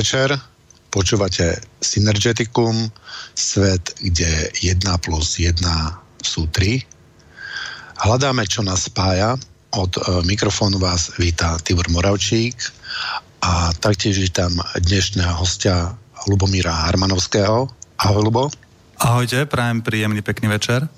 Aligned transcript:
podvečer. 0.00 0.32
Počúvate 0.88 1.60
Synergeticum, 1.84 2.88
svet, 3.36 3.92
kde 4.00 4.48
1 4.64 4.80
plus 5.04 5.36
1 5.36 5.60
sú 6.24 6.48
3. 6.48 6.80
Hľadáme, 8.08 8.48
čo 8.48 8.64
nás 8.64 8.88
spája. 8.88 9.36
Od 9.76 9.92
e, 9.92 10.24
mikrofónu 10.24 10.80
vás 10.80 11.12
víta 11.20 11.60
Tibor 11.60 11.84
Moravčík 11.92 12.56
a 13.44 13.76
taktiež 13.76 14.24
vítam 14.24 14.56
dnešného 14.72 15.36
hostia 15.36 15.92
Lubomíra 16.32 16.72
Harmanovského. 16.88 17.68
Ahoj, 18.00 18.24
Lubo. 18.24 18.48
Ahojte, 19.04 19.44
prajem 19.44 19.84
príjemný 19.84 20.24
pekný 20.24 20.48
večer. 20.48 20.88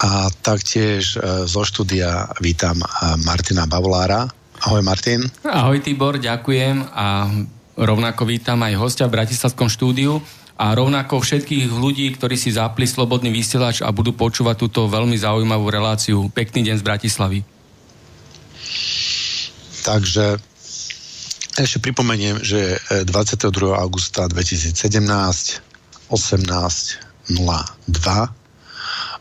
A 0.00 0.32
taktiež 0.40 1.20
e, 1.20 1.44
zo 1.44 1.68
štúdia 1.68 2.32
vítam 2.40 2.80
e, 2.80 2.86
Martina 3.28 3.68
Bavolára. 3.68 4.24
Ahoj 4.64 4.80
Martin. 4.80 5.20
Ahoj 5.44 5.84
Tibor, 5.84 6.16
ďakujem 6.16 6.88
a 6.96 7.28
rovnako 7.76 8.24
vítam 8.24 8.62
aj 8.64 8.80
hostia 8.80 9.04
v 9.04 9.20
Bratislavskom 9.20 9.68
štúdiu 9.68 10.24
a 10.56 10.72
rovnako 10.72 11.20
všetkých 11.20 11.68
ľudí, 11.68 12.08
ktorí 12.16 12.40
si 12.40 12.56
zapli 12.56 12.88
Slobodný 12.88 13.28
vysielač 13.28 13.84
a 13.84 13.92
budú 13.92 14.16
počúvať 14.16 14.56
túto 14.56 14.88
veľmi 14.88 15.18
zaujímavú 15.20 15.68
reláciu. 15.68 16.32
Pekný 16.32 16.72
deň 16.72 16.76
z 16.80 16.84
Bratislavy. 16.84 17.44
Takže 19.84 20.40
ešte 21.60 21.78
pripomeniem, 21.84 22.40
že 22.40 22.80
22. 23.04 23.52
augusta 23.76 24.24
2017 24.24 24.72
18.02 26.08 27.34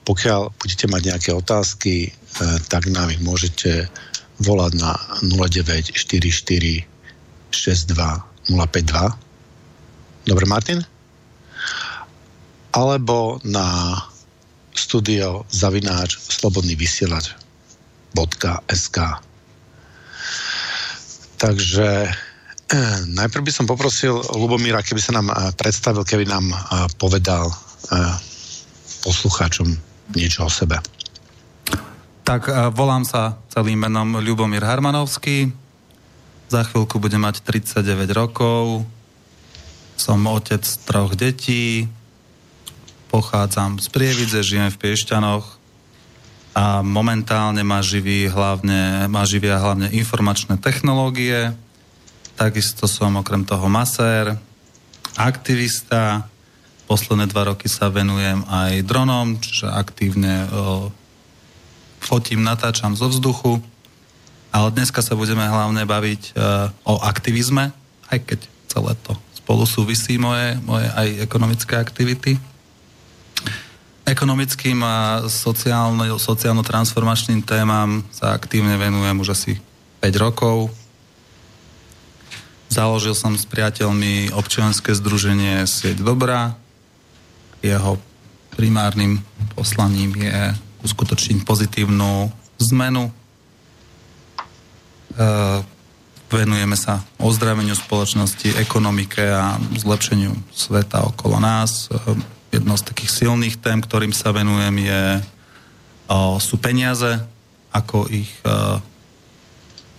pokiaľ 0.06 0.54
budete 0.62 0.86
mať 0.86 1.02
nejaké 1.02 1.32
otázky, 1.34 1.94
eh, 2.06 2.58
tak 2.70 2.88
nám 2.94 3.10
ich 3.10 3.20
môžete 3.20 3.90
volať 4.42 4.72
na 4.80 4.96
0944 5.24 6.86
62 7.52 8.36
052. 8.52 10.28
Dobre, 10.28 10.46
Martin? 10.46 10.82
Alebo 12.76 13.40
na 13.48 13.96
studio 14.76 15.48
zavináč 15.48 16.20
slobodný 16.20 16.76
vysielač 16.76 17.32
.sk 18.72 18.98
Takže 21.36 21.90
eh, 22.72 22.98
najprv 23.12 23.44
by 23.44 23.52
som 23.52 23.68
poprosil 23.68 24.24
Lubomíra, 24.36 24.80
keby 24.84 25.02
sa 25.04 25.16
nám 25.16 25.32
eh, 25.32 25.52
predstavil, 25.56 26.04
keby 26.04 26.28
nám 26.28 26.52
eh, 26.52 26.58
povedal 27.00 27.48
poslucháčom 29.06 29.70
niečo 30.18 30.42
o 30.42 30.50
sebe. 30.50 30.82
Tak 32.26 32.50
e, 32.50 32.74
volám 32.74 33.06
sa 33.06 33.38
celým 33.54 33.86
menom 33.86 34.18
Ľubomír 34.18 34.66
Harmanovský. 34.66 35.54
Za 36.50 36.66
chvíľku 36.66 36.98
budem 36.98 37.22
mať 37.22 37.46
39 37.46 37.86
rokov. 38.18 38.82
Som 39.94 40.26
otec 40.26 40.66
troch 40.90 41.14
detí. 41.14 41.86
Pochádzam 43.14 43.78
z 43.78 43.88
Prievidze, 43.94 44.42
žijem 44.42 44.74
v 44.74 44.80
Piešťanoch 44.82 45.46
a 46.58 46.82
momentálne 46.82 47.62
ma 47.62 47.86
živí 47.86 48.26
hlavne, 48.26 49.06
ma 49.06 49.22
živia 49.28 49.62
hlavne 49.62 49.94
informačné 49.94 50.58
technológie. 50.58 51.54
Takisto 52.40 52.90
som 52.90 53.22
okrem 53.22 53.46
toho 53.46 53.70
masér, 53.70 54.34
aktivista. 55.14 56.26
Posledné 56.90 57.30
dva 57.30 57.54
roky 57.54 57.70
sa 57.70 57.94
venujem 57.94 58.42
aj 58.50 58.82
dronom, 58.82 59.38
čiže 59.38 59.70
aktívne 59.70 60.50
fotím, 62.06 62.46
natáčam 62.46 62.94
zo 62.94 63.10
vzduchu, 63.10 63.58
ale 64.54 64.72
dneska 64.72 65.02
sa 65.02 65.18
budeme 65.18 65.44
hlavne 65.44 65.84
baviť 65.84 66.22
uh, 66.38 66.72
o 66.86 67.02
aktivizme, 67.02 67.74
aj 68.14 68.18
keď 68.24 68.40
celé 68.70 68.94
to 69.04 69.18
spolu 69.46 69.62
súvisí 69.70 70.18
moje, 70.18 70.58
moje 70.66 70.90
aj 70.90 71.22
ekonomické 71.22 71.78
aktivity. 71.78 72.34
Ekonomickým 74.06 74.82
a 74.82 75.26
sociálno, 75.30 76.02
sociálno-transformačným 76.18 77.46
témam 77.46 78.02
sa 78.10 78.34
aktívne 78.34 78.74
venujem 78.78 79.18
už 79.22 79.38
asi 79.38 79.62
5 80.02 80.18
rokov. 80.18 80.74
Založil 82.74 83.14
som 83.14 83.38
s 83.38 83.46
priateľmi 83.46 84.34
občianske 84.34 84.94
združenie 84.98 85.62
Sieť 85.70 86.02
Dobrá. 86.02 86.58
Jeho 87.62 88.02
primárnym 88.58 89.22
poslaním 89.54 90.18
je 90.18 90.65
uskutočniť 90.86 91.42
pozitívnu 91.42 92.30
zmenu. 92.72 93.10
E, 93.10 93.12
venujeme 96.30 96.78
sa 96.78 97.02
ozdraveniu 97.18 97.74
spoločnosti, 97.74 98.62
ekonomike 98.62 99.26
a 99.26 99.58
zlepšeniu 99.74 100.38
sveta 100.54 101.10
okolo 101.10 101.42
nás. 101.42 101.90
E, 101.90 101.98
jednou 102.56 102.78
z 102.80 102.88
takých 102.88 103.12
silných 103.12 103.60
tém, 103.60 103.84
ktorým 103.84 104.16
sa 104.16 104.32
venujem, 104.32 104.76
je, 104.80 105.04
o, 106.08 106.40
sú 106.40 106.56
peniaze, 106.56 107.20
ako 107.76 108.08
ich 108.08 108.32
e, 108.48 108.80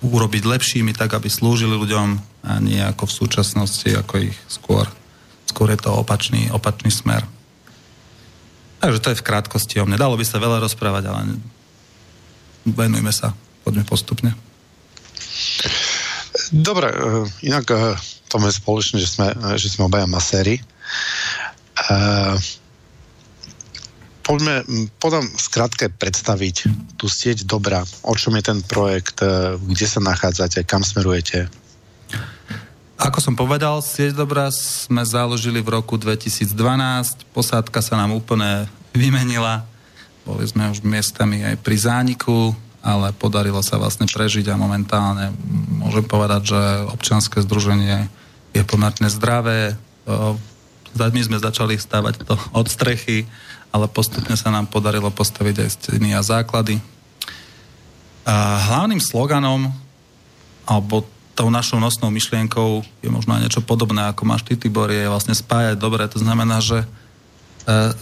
urobiť 0.00 0.42
lepšími, 0.48 0.96
tak 0.96 1.12
aby 1.12 1.28
slúžili 1.28 1.76
ľuďom 1.76 2.08
a 2.46 2.62
nie 2.62 2.80
ako 2.80 3.10
v 3.10 3.16
súčasnosti, 3.26 3.88
ako 3.90 4.32
ich 4.32 4.38
skôr, 4.48 4.86
skôr 5.50 5.68
je 5.74 5.80
to 5.82 5.90
opačný, 5.92 6.48
opačný 6.54 6.88
smer. 6.88 7.26
Takže 8.80 9.02
to 9.02 9.10
je 9.12 9.20
v 9.20 9.26
krátkosti 9.26 9.80
o 9.80 9.88
mne. 9.88 9.96
Dalo 9.96 10.16
by 10.20 10.24
sa 10.24 10.42
veľa 10.42 10.60
rozprávať, 10.60 11.04
ale 11.08 11.40
venujme 12.66 13.10
sa. 13.10 13.32
Poďme 13.64 13.82
postupne. 13.88 14.30
Dobre, 16.52 16.92
e, 16.92 16.96
inak 17.48 17.66
e, 17.70 17.96
to 18.28 18.38
je 18.38 18.52
spoločné, 18.52 18.96
že 19.02 19.08
sme, 19.10 19.28
e, 19.32 19.58
že 19.58 19.72
sme 19.72 19.88
obaja 19.88 20.06
maséri. 20.06 20.60
Poďme, 24.26 24.66
potom 24.98 25.22
skrátke 25.38 25.86
predstaviť 25.86 26.56
tú 26.98 27.06
sieť 27.06 27.46
dobra. 27.46 27.86
O 28.02 28.16
čom 28.18 28.34
je 28.34 28.42
ten 28.42 28.58
projekt, 28.64 29.22
kde 29.60 29.86
sa 29.86 30.02
nachádzate, 30.02 30.66
kam 30.66 30.82
smerujete? 30.82 31.46
Ako 32.96 33.20
som 33.20 33.36
povedal, 33.36 33.84
Sieť 33.84 34.16
Dobrá 34.16 34.48
sme 34.48 35.04
založili 35.04 35.60
v 35.60 35.68
roku 35.76 36.00
2012, 36.00 36.48
posádka 37.36 37.84
sa 37.84 38.00
nám 38.00 38.16
úplne 38.16 38.72
vymenila, 38.96 39.68
boli 40.24 40.48
sme 40.48 40.72
už 40.72 40.80
miestami 40.80 41.44
aj 41.44 41.60
pri 41.60 41.76
zániku, 41.76 42.56
ale 42.80 43.12
podarilo 43.12 43.60
sa 43.60 43.76
vlastne 43.76 44.08
prežiť 44.08 44.48
a 44.48 44.56
momentálne 44.56 45.28
môžem 45.76 46.08
povedať, 46.08 46.56
že 46.56 46.60
občianske 46.88 47.44
združenie 47.44 48.08
je 48.56 48.62
pomerne 48.64 49.12
zdravé. 49.12 49.76
My 50.96 51.20
sme 51.20 51.36
začali 51.36 51.76
stavať 51.76 52.24
to 52.24 52.32
od 52.56 52.66
strechy, 52.72 53.28
ale 53.76 53.92
postupne 53.92 54.40
sa 54.40 54.48
nám 54.48 54.72
podarilo 54.72 55.12
postaviť 55.12 55.56
aj 55.60 55.68
steny 55.68 56.16
a 56.16 56.24
základy. 56.24 56.80
A 58.24 58.56
hlavným 58.72 59.04
sloganom 59.04 59.68
alebo 60.64 61.04
tou 61.36 61.52
našou 61.52 61.76
nosnou 61.76 62.08
myšlienkou 62.08 62.80
je 63.04 63.12
možno 63.12 63.36
aj 63.36 63.44
niečo 63.44 63.60
podobné, 63.60 64.08
ako 64.08 64.24
máš 64.24 64.48
ty, 64.48 64.56
Tibor, 64.56 64.88
je 64.88 65.04
vlastne 65.04 65.36
spájať 65.36 65.76
dobre. 65.76 66.08
To 66.08 66.16
znamená, 66.16 66.64
že 66.64 66.82
e, 66.82 66.86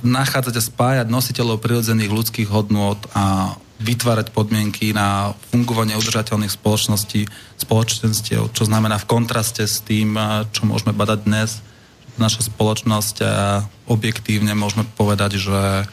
nachádzať 0.07 0.55
a 0.55 0.63
spájať 0.63 1.07
nositeľov 1.11 1.59
prirodzených 1.59 2.15
ľudských 2.15 2.49
hodnôt 2.49 2.97
a 3.11 3.59
vytvárať 3.83 4.31
podmienky 4.31 4.95
na 4.95 5.35
fungovanie 5.51 5.99
udržateľných 5.99 6.55
spoločností, 6.55 7.27
spoločenstiev, 7.59 8.55
čo 8.55 8.63
znamená 8.71 9.03
v 9.03 9.11
kontraste 9.11 9.67
s 9.67 9.83
tým, 9.83 10.15
e, 10.15 10.47
čo 10.55 10.71
môžeme 10.71 10.95
badať 10.95 11.19
dnes. 11.27 11.59
Naša 12.15 12.47
spoločnosť 12.47 13.17
a 13.27 13.67
objektívne 13.91 14.55
môžeme 14.55 14.87
povedať, 14.95 15.43
že 15.43 15.91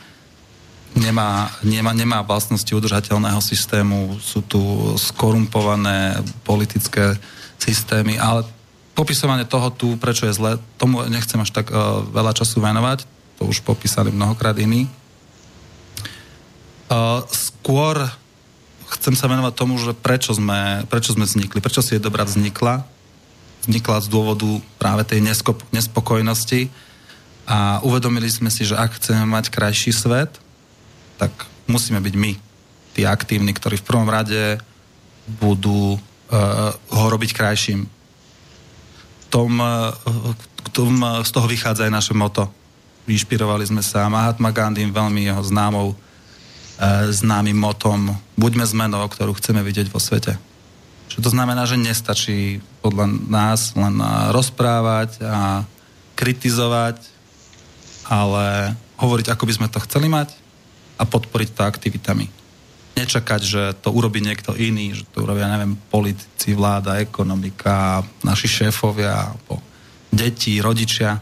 nemá, 0.95 1.51
nemá, 1.63 1.91
nemá 1.95 2.19
vlastnosti 2.23 2.69
udržateľného 2.69 3.39
systému, 3.39 4.19
sú 4.19 4.43
tu 4.43 4.59
skorumpované 4.99 6.19
politické 6.43 7.15
systémy, 7.57 8.19
ale 8.19 8.43
popisovanie 8.97 9.47
toho 9.47 9.71
tu, 9.71 9.95
prečo 9.95 10.27
je 10.27 10.35
zle, 10.35 10.51
tomu 10.75 11.03
nechcem 11.07 11.39
až 11.39 11.51
tak 11.55 11.71
uh, 11.71 12.03
veľa 12.11 12.35
času 12.35 12.59
venovať, 12.59 13.07
to 13.39 13.47
už 13.47 13.63
popísali 13.63 14.11
mnohokrát 14.11 14.57
iní. 14.59 14.91
Uh, 16.91 17.23
skôr 17.31 18.03
chcem 18.99 19.15
sa 19.15 19.31
venovať 19.31 19.53
tomu, 19.55 19.79
že 19.79 19.95
prečo 19.95 20.35
sme, 20.35 20.83
prečo 20.91 21.15
sme 21.15 21.23
vznikli, 21.23 21.63
prečo 21.63 21.79
si 21.79 21.95
je 21.95 22.03
dobrá 22.03 22.27
vznikla. 22.27 22.83
Vznikla 23.63 24.03
z 24.03 24.07
dôvodu 24.09 24.49
práve 24.81 25.05
tej 25.05 25.21
nespokojnosti 25.71 26.67
a 27.45 27.79
uvedomili 27.85 28.27
sme 28.27 28.49
si, 28.49 28.65
že 28.65 28.75
ak 28.75 28.97
chceme 28.97 29.23
mať 29.29 29.53
krajší 29.53 29.93
svet, 29.93 30.41
tak 31.21 31.45
musíme 31.69 32.01
byť 32.01 32.15
my, 32.17 32.31
tí 32.97 33.05
aktívni, 33.05 33.53
ktorí 33.53 33.77
v 33.77 33.85
prvom 33.85 34.09
rade 34.09 34.57
budú 35.37 35.93
uh, 35.93 36.73
ho 36.73 37.05
robiť 37.13 37.37
krajším. 37.37 37.85
Tom, 39.29 39.61
uh, 39.61 39.93
tom, 40.73 40.97
uh, 40.97 41.21
z 41.21 41.29
toho 41.29 41.45
vychádza 41.45 41.85
aj 41.85 41.93
naše 41.93 42.13
moto. 42.17 42.49
Inšpirovali 43.05 43.69
sme 43.69 43.85
sa 43.85 44.09
Mahatma 44.09 44.49
Gandhim, 44.49 44.89
veľmi 44.89 45.29
jeho 45.29 45.45
známou, 45.45 45.93
uh, 45.93 47.05
známym 47.13 47.53
motom 47.53 48.17
Buďme 48.33 48.65
zmenou, 48.65 49.05
ktorú 49.05 49.37
chceme 49.37 49.61
vidieť 49.61 49.93
vo 49.93 50.01
svete. 50.01 50.33
Čo 51.13 51.21
to 51.21 51.29
znamená, 51.29 51.69
že 51.69 51.77
nestačí 51.77 52.57
podľa 52.81 53.05
nás 53.29 53.77
len 53.77 54.01
rozprávať 54.33 55.21
a 55.21 55.61
kritizovať, 56.17 56.97
ale 58.09 58.73
hovoriť, 58.97 59.29
ako 59.29 59.43
by 59.45 59.53
sme 59.53 59.67
to 59.69 59.77
chceli 59.85 60.09
mať 60.09 60.40
a 61.01 61.03
podporiť 61.09 61.49
to 61.57 61.61
aktivitami. 61.65 62.29
Nečakať, 62.93 63.41
že 63.41 63.61
to 63.81 63.89
urobí 63.89 64.21
niekto 64.21 64.53
iný, 64.53 64.93
že 64.93 65.09
to 65.09 65.25
urobia, 65.25 65.49
neviem, 65.49 65.73
politici, 65.89 66.53
vláda, 66.53 67.01
ekonomika, 67.01 68.05
naši 68.21 68.45
šéfovia, 68.45 69.33
deti, 70.13 70.61
rodičia, 70.61 71.17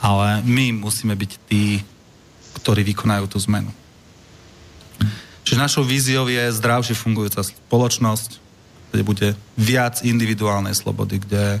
ale 0.00 0.40
my 0.48 0.72
musíme 0.80 1.12
byť 1.12 1.32
tí, 1.44 1.84
ktorí 2.62 2.80
vykonajú 2.88 3.28
tú 3.28 3.38
zmenu. 3.44 3.68
Čiže 5.46 5.62
našou 5.62 5.84
víziou 5.86 6.26
je 6.26 6.42
zdravšie 6.58 6.96
fungujúca 6.96 7.44
spoločnosť, 7.44 8.30
kde 8.90 9.02
bude 9.04 9.28
viac 9.54 10.02
individuálnej 10.02 10.74
slobody, 10.74 11.22
kde 11.22 11.60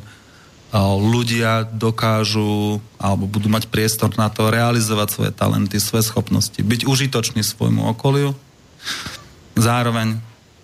ľudia 0.82 1.64
dokážu 1.64 2.82
alebo 2.98 3.30
budú 3.30 3.46
mať 3.46 3.70
priestor 3.70 4.10
na 4.18 4.28
to 4.28 4.50
realizovať 4.50 5.08
svoje 5.08 5.32
talenty, 5.32 5.78
svoje 5.78 6.04
schopnosti, 6.10 6.58
byť 6.58 6.84
užitočný 6.84 7.40
svojmu 7.40 7.86
okoliu, 7.94 8.34
zároveň, 9.54 10.18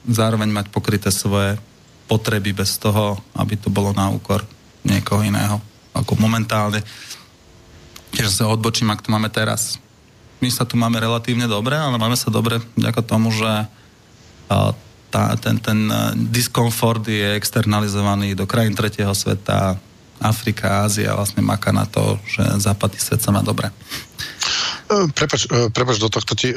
zároveň 0.04 0.50
mať 0.50 0.66
pokryté 0.74 1.08
svoje 1.14 1.56
potreby 2.10 2.52
bez 2.52 2.76
toho, 2.76 3.16
aby 3.38 3.56
to 3.56 3.70
bolo 3.70 3.94
na 3.94 4.10
úkor 4.10 4.42
niekoho 4.82 5.22
iného. 5.22 5.62
Ako 5.94 6.18
momentálne, 6.18 6.82
keď 8.12 8.24
sa 8.28 8.50
odbočím, 8.50 8.90
ak 8.90 9.06
to 9.06 9.12
máme 9.14 9.30
teraz. 9.30 9.78
My 10.42 10.50
sa 10.50 10.66
tu 10.66 10.74
máme 10.74 10.98
relatívne 10.98 11.46
dobre, 11.46 11.78
ale 11.78 11.96
máme 11.96 12.18
sa 12.18 12.28
dobre 12.28 12.58
ako 12.74 13.00
tomu, 13.06 13.30
že 13.30 13.70
tá, 15.12 15.36
ten, 15.36 15.60
ten 15.60 15.78
e, 15.92 15.96
diskomfort 16.32 17.04
je 17.04 17.36
externalizovaný 17.36 18.32
do 18.32 18.48
krajín 18.48 18.72
tretieho 18.72 19.12
sveta, 19.12 19.76
Afrika, 20.22 20.86
Ázia 20.86 21.12
vlastne 21.12 21.42
maká 21.42 21.74
na 21.74 21.84
to, 21.84 22.18
že 22.24 22.42
západný 22.62 22.98
svet 22.98 23.20
sa 23.20 23.34
má 23.34 23.42
dobre. 23.42 23.68
E, 23.68 25.10
prepač, 25.12 25.50
e, 25.50 25.68
prepač 25.68 25.98
do 25.98 26.08
tohto 26.08 26.32
ti 26.38 26.54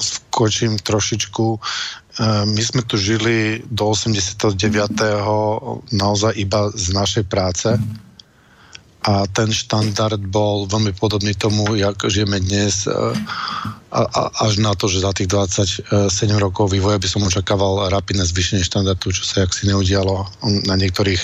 skočím 0.00 0.80
trošičku. 0.80 1.46
My 2.24 2.62
sme 2.64 2.82
tu 2.84 3.00
žili 3.00 3.64
do 3.68 3.92
89. 3.92 4.56
naozaj 5.92 6.32
iba 6.36 6.72
z 6.72 6.86
našej 6.92 7.24
práce. 7.28 7.68
Mm 7.76 8.09
a 9.00 9.24
ten 9.32 9.48
štandard 9.48 10.20
bol 10.28 10.68
veľmi 10.68 10.92
podobný 10.92 11.32
tomu, 11.32 11.72
jak 11.72 11.96
žijeme 12.04 12.36
dnes 12.36 12.84
e, 12.84 12.92
a, 13.90 14.00
a, 14.04 14.22
až 14.44 14.60
na 14.60 14.76
to, 14.76 14.92
že 14.92 15.00
za 15.00 15.16
tých 15.16 15.32
27 15.32 15.88
rokov 16.36 16.68
vývoja 16.68 17.00
by 17.00 17.08
som 17.08 17.24
očakával 17.24 17.88
rapidné 17.88 18.28
zvýšenie 18.28 18.60
štandardu, 18.60 19.08
čo 19.08 19.24
sa 19.24 19.48
jak 19.48 19.56
neudialo. 19.64 20.28
Na 20.68 20.76
niektorých 20.76 21.16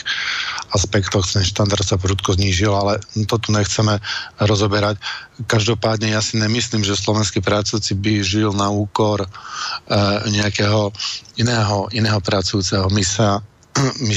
aspektoch 0.73 1.29
ten 1.29 1.45
štandard 1.45 1.85
sa 1.85 2.01
prudko 2.01 2.33
znížil, 2.33 2.73
ale 2.73 2.97
to 3.29 3.37
tu 3.37 3.53
nechceme 3.53 4.01
rozoberať. 4.41 4.97
Každopádne 5.45 6.17
ja 6.17 6.25
si 6.25 6.41
nemyslím, 6.41 6.81
že 6.81 6.97
slovenskí 6.97 7.45
pracujúci 7.45 7.93
by 7.93 8.25
žil 8.25 8.57
na 8.57 8.73
úkor 8.73 9.21
e, 9.21 9.29
nejakého 10.33 10.97
iného, 11.37 11.93
iného 11.93 12.21
pracujúceho. 12.25 12.89
My 12.89 13.05
sa 13.05 13.45
my, 13.81 14.15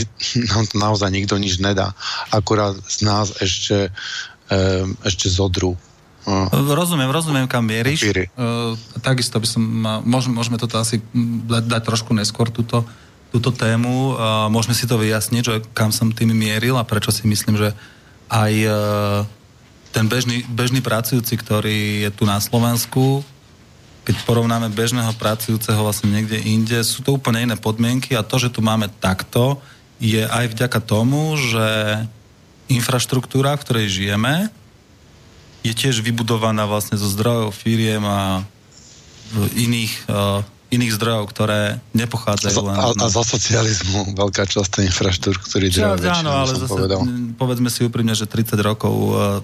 nám 0.50 0.64
to 0.68 0.76
naozaj 0.80 1.10
nikto 1.12 1.36
nič 1.36 1.60
nedá. 1.60 1.94
Akurát 2.32 2.76
z 2.88 2.98
nás 3.04 3.36
ešte, 3.40 3.92
ešte 5.04 5.28
zodru. 5.28 5.76
Rozumiem, 6.54 7.10
rozumiem, 7.10 7.48
kam 7.50 7.66
mieríš. 7.66 8.06
Uh, 8.38 8.78
takisto 9.02 9.42
by 9.42 9.48
som, 9.50 9.64
môžeme, 10.06 10.38
môžeme 10.38 10.58
toto 10.62 10.78
asi 10.78 11.02
dať, 11.48 11.82
trošku 11.82 12.14
neskôr 12.14 12.54
túto, 12.54 12.86
túto 13.34 13.50
tému. 13.50 14.14
Uh, 14.14 14.46
môžeme 14.52 14.78
si 14.78 14.86
to 14.86 15.02
vyjasniť, 15.02 15.42
že 15.42 15.56
kam 15.74 15.90
som 15.90 16.14
tým 16.14 16.30
mieril 16.36 16.78
a 16.78 16.86
prečo 16.86 17.10
si 17.10 17.26
myslím, 17.26 17.58
že 17.58 17.74
aj 18.30 18.54
ten 19.90 20.06
bežný, 20.06 20.46
bežný 20.46 20.86
pracujúci, 20.86 21.34
ktorý 21.34 22.06
je 22.06 22.10
tu 22.14 22.30
na 22.30 22.38
Slovensku, 22.38 23.26
keď 24.10 24.26
porovnáme 24.26 24.74
bežného 24.74 25.14
pracujúceho 25.22 25.86
vlastne 25.86 26.10
niekde 26.10 26.42
inde, 26.42 26.82
sú 26.82 27.06
to 27.06 27.14
úplne 27.14 27.46
iné 27.46 27.54
podmienky 27.54 28.18
a 28.18 28.26
to, 28.26 28.42
že 28.42 28.50
tu 28.50 28.66
máme 28.66 28.90
takto, 28.98 29.62
je 30.02 30.26
aj 30.26 30.50
vďaka 30.50 30.82
tomu, 30.82 31.38
že 31.38 31.62
infraštruktúra, 32.74 33.54
v 33.54 33.62
ktorej 33.62 33.86
žijeme, 33.86 34.50
je 35.62 35.78
tiež 35.78 36.02
vybudovaná 36.02 36.66
vlastne 36.66 36.98
zo 36.98 37.06
zdrojov 37.06 37.54
firiem 37.54 38.02
a 38.02 38.42
iných, 39.54 40.10
uh, 40.10 40.42
iných 40.74 40.98
zdrojov, 40.98 41.30
ktoré 41.30 41.78
nepochádzajú 41.94 42.66
len... 42.66 42.76
A, 42.82 42.90
a 42.90 43.06
za 43.14 43.22
socializmu 43.22 44.18
veľká 44.18 44.50
časť 44.50 44.82
tej 44.82 44.84
infraštruktúry 44.90 45.70
Čo, 45.70 45.86
áno, 45.86 46.34
ale 46.34 46.58
zase, 46.58 46.66
povedal. 46.66 47.06
povedzme 47.38 47.70
si 47.70 47.86
úprimne, 47.86 48.18
že 48.18 48.26
30 48.26 48.58
rokov 48.58 48.90
uh, 48.90 49.38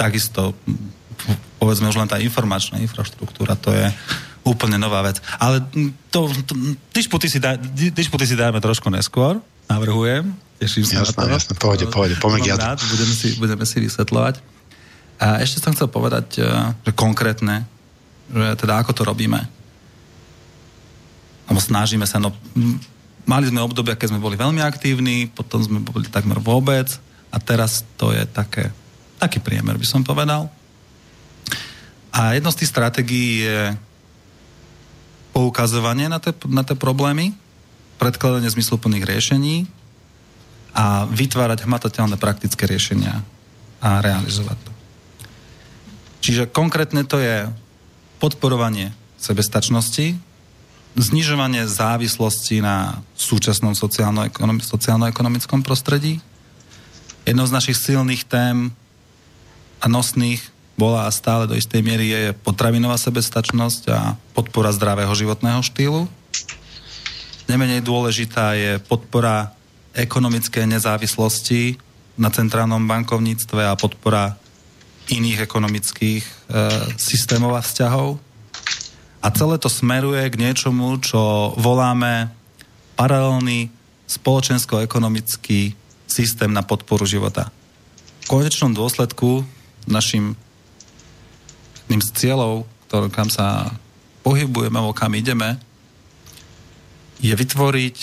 takisto 0.00 0.56
povedzme 1.58 1.88
už 1.88 1.98
len 1.98 2.10
tá 2.10 2.18
informačná 2.18 2.78
infraštruktúra, 2.82 3.54
to 3.54 3.70
je 3.70 3.86
úplne 4.42 4.78
nová 4.78 5.06
vec. 5.06 5.22
Ale 5.38 5.62
to, 6.10 6.26
to 6.46 6.52
dišputy, 6.90 7.30
si 7.30 7.38
dá, 7.38 7.54
dišputy 7.94 8.26
si 8.26 8.34
dáme 8.34 8.58
trošku 8.58 8.90
neskôr, 8.90 9.38
navrhujem. 9.70 10.34
Teším 10.58 10.86
sa 10.86 11.02
jasné, 11.02 11.14
na 11.14 11.26
to. 11.26 11.34
Jasné, 11.38 11.52
pohode, 11.58 11.86
pohode, 12.18 12.50
rád, 12.50 12.78
budeme 12.82 13.14
si, 13.14 13.28
budeme 13.38 13.64
si 13.66 13.76
vysvetľovať. 13.82 14.34
A 15.22 15.38
ešte 15.42 15.62
som 15.62 15.74
chcel 15.74 15.86
povedať, 15.86 16.42
e, 16.42 16.46
že 16.82 16.92
konkrétne, 16.94 17.66
že 18.30 18.58
teda 18.58 18.82
ako 18.82 18.90
to 18.90 19.02
robíme. 19.06 19.38
Lebo 21.46 21.58
snažíme 21.62 22.06
sa, 22.06 22.18
no 22.18 22.34
mali 23.26 23.46
sme 23.46 23.62
obdobia, 23.62 23.98
keď 23.98 24.14
sme 24.14 24.22
boli 24.22 24.34
veľmi 24.34 24.62
aktívni, 24.62 25.30
potom 25.30 25.62
sme 25.62 25.78
boli 25.78 26.10
takmer 26.10 26.42
vôbec 26.42 26.90
a 27.30 27.36
teraz 27.38 27.86
to 27.94 28.10
je 28.10 28.26
také, 28.26 28.74
taký 29.18 29.38
priemer, 29.38 29.78
by 29.78 29.86
som 29.86 30.02
povedal. 30.02 30.50
A 32.12 32.36
jedno 32.36 32.52
z 32.52 32.62
tých 32.62 32.72
stratégií 32.72 33.48
je 33.48 33.60
poukazovanie 35.32 36.12
na 36.12 36.20
tie, 36.20 36.36
na 36.52 36.60
tie 36.60 36.76
problémy, 36.76 37.32
predkladanie 37.96 38.52
zmysluplných 38.52 39.08
riešení 39.08 39.64
a 40.76 41.08
vytvárať 41.08 41.64
hmatateľné 41.64 42.20
praktické 42.20 42.68
riešenia 42.68 43.24
a 43.80 44.04
realizovať 44.04 44.58
to. 44.60 44.72
Čiže 46.22 46.52
konkrétne 46.52 47.02
to 47.08 47.16
je 47.18 47.48
podporovanie 48.20 48.92
sebestačnosti, 49.18 50.14
znižovanie 50.94 51.64
závislosti 51.64 52.60
na 52.60 53.00
súčasnom 53.16 53.72
sociálno-ekonomickom 53.72 55.64
prostredí. 55.64 56.20
Jednou 57.24 57.48
z 57.48 57.56
našich 57.56 57.80
silných 57.80 58.28
tém 58.28 58.70
a 59.80 59.86
nosných 59.88 60.51
bola 60.76 61.06
a 61.06 61.14
stále 61.14 61.44
do 61.46 61.54
istej 61.54 61.84
miery 61.84 62.06
je 62.10 62.22
potravinová 62.32 62.96
sebestačnosť 62.96 63.82
a 63.92 64.16
podpora 64.32 64.72
zdravého 64.72 65.12
životného 65.12 65.60
štýlu. 65.60 66.08
Nemenej 67.46 67.84
dôležitá 67.84 68.56
je 68.56 68.80
podpora 68.80 69.52
ekonomickej 69.92 70.64
nezávislosti 70.64 71.76
na 72.16 72.32
centrálnom 72.32 72.80
bankovníctve 72.88 73.62
a 73.68 73.76
podpora 73.76 74.36
iných 75.12 75.44
ekonomických 75.44 76.24
e, 76.24 76.32
systémov 76.96 77.58
a 77.58 77.64
vzťahov. 77.64 78.16
A 79.22 79.26
celé 79.30 79.56
to 79.60 79.68
smeruje 79.70 80.22
k 80.30 80.40
niečomu, 80.40 80.98
čo 80.98 81.52
voláme 81.58 82.32
paralelný 82.96 83.70
spoločensko-ekonomický 84.06 85.74
systém 86.06 86.50
na 86.52 86.60
podporu 86.60 87.06
života. 87.08 87.48
V 88.26 88.38
konečnom 88.38 88.76
dôsledku 88.76 89.42
našim 89.88 90.36
jedným 91.86 92.02
z 92.02 92.10
cieľov, 92.14 92.64
ktorý, 92.88 93.08
kam 93.10 93.28
sa 93.32 93.72
pohybujeme 94.22 94.78
alebo 94.78 94.94
kam 94.94 95.12
ideme, 95.18 95.58
je 97.22 97.34
vytvoriť 97.34 97.98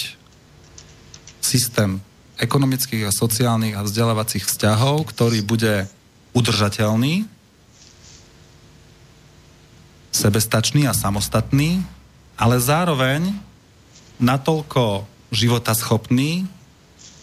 systém 1.40 2.00
ekonomických 2.40 3.08
a 3.08 3.16
sociálnych 3.16 3.76
a 3.76 3.84
vzdelávacích 3.84 4.48
vzťahov, 4.48 5.12
ktorý 5.12 5.44
bude 5.44 5.92
udržateľný, 6.32 7.28
sebestačný 10.16 10.88
a 10.88 10.96
samostatný, 10.96 11.84
ale 12.40 12.56
zároveň 12.64 13.36
natoľko 14.20 15.04
životaschopný, 15.36 16.48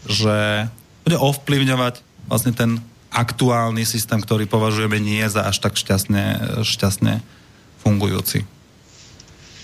že 0.06 0.68
bude 1.02 1.16
ovplyvňovať 1.16 1.94
vlastne 2.28 2.52
ten 2.52 2.70
aktuálny 3.16 3.88
systém, 3.88 4.20
ktorý 4.20 4.44
považujeme 4.44 5.00
nie 5.00 5.24
za 5.24 5.48
až 5.48 5.64
tak 5.64 5.80
šťastne, 5.80 6.24
šťastne 6.60 7.24
fungujúci. 7.80 8.44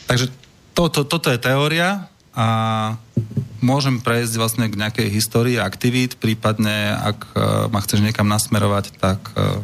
Takže 0.09 0.33
to, 0.73 0.89
to, 0.89 1.05
toto 1.05 1.29
je 1.29 1.37
teória 1.37 2.09
a 2.33 2.47
môžem 3.61 4.01
prejsť 4.01 4.35
vlastne 4.41 4.65
k 4.73 4.81
nejakej 4.81 5.09
histórii 5.13 5.61
aktivít, 5.61 6.17
prípadne 6.17 6.97
ak 6.97 7.19
uh, 7.37 7.39
ma 7.69 7.85
chceš 7.85 8.01
niekam 8.01 8.25
nasmerovať, 8.25 8.97
tak 8.97 9.21
uh, 9.37 9.61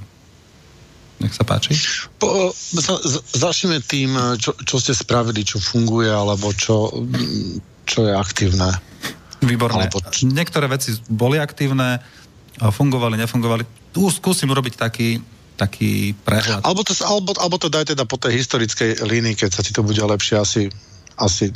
nech 1.25 1.33
sa 1.33 1.49
páči. 1.49 1.73
Po, 2.21 2.53
za, 2.53 2.95
za, 3.01 3.21
začneme 3.25 3.81
tým, 3.81 4.15
čo, 4.37 4.53
čo 4.63 4.77
ste 4.79 4.93
spravili, 4.93 5.43
čo 5.43 5.59
funguje, 5.59 6.13
alebo 6.13 6.53
čo, 6.55 6.93
čo 7.89 8.07
je 8.07 8.13
aktívne. 8.15 8.71
Výborné. 9.43 9.91
Alebo... 9.91 9.99
Niektoré 10.23 10.71
veci 10.71 10.95
boli 11.11 11.41
aktívne, 11.43 12.05
fungovali, 12.59 13.15
nefungovali. 13.19 13.63
Tu 13.95 14.03
skúsim 14.11 14.51
urobiť 14.51 14.75
taký, 14.79 15.23
taký 15.55 16.13
prehľad. 16.27 16.67
Alebo 16.67 16.83
to, 16.83 16.93
alebo, 17.07 17.31
alebo 17.39 17.57
to 17.57 17.71
daj 17.71 17.95
teda 17.95 18.05
po 18.05 18.19
tej 18.19 18.39
historickej 18.43 19.03
línii, 19.07 19.39
keď 19.39 19.51
sa 19.55 19.63
ti 19.63 19.71
to 19.71 19.87
bude 19.87 19.99
lepšie 19.99 20.37
asi, 20.39 20.63
asi 21.19 21.55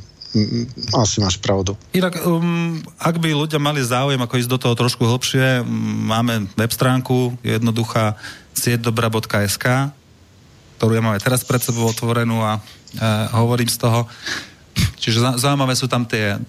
asi 0.97 1.21
máš 1.21 1.37
pravdu. 1.37 1.76
Inak, 1.92 2.25
um, 2.25 2.80
ak 2.97 3.21
by 3.21 3.37
ľudia 3.37 3.61
mali 3.61 3.85
záujem 3.85 4.16
ako 4.16 4.40
ísť 4.40 4.49
do 4.49 4.56
toho 4.56 4.73
trošku 4.73 5.04
hlbšie, 5.04 5.61
máme 6.09 6.49
web 6.56 6.73
stránku 6.73 7.37
jednoduchá 7.44 8.16
sietdobra.sk 8.56 9.92
ktorú 10.82 10.99
ja 10.99 11.04
mám 11.06 11.14
aj 11.14 11.23
teraz 11.23 11.47
pred 11.47 11.62
sebou 11.62 11.87
otvorenú 11.87 12.42
a, 12.42 12.59
a 12.99 13.38
hovorím 13.38 13.71
z 13.71 13.78
toho. 13.78 14.11
Čiže 14.99 15.38
zaujímavé 15.38 15.78
sú 15.78 15.87
tam 15.87 16.02
tie 16.02 16.42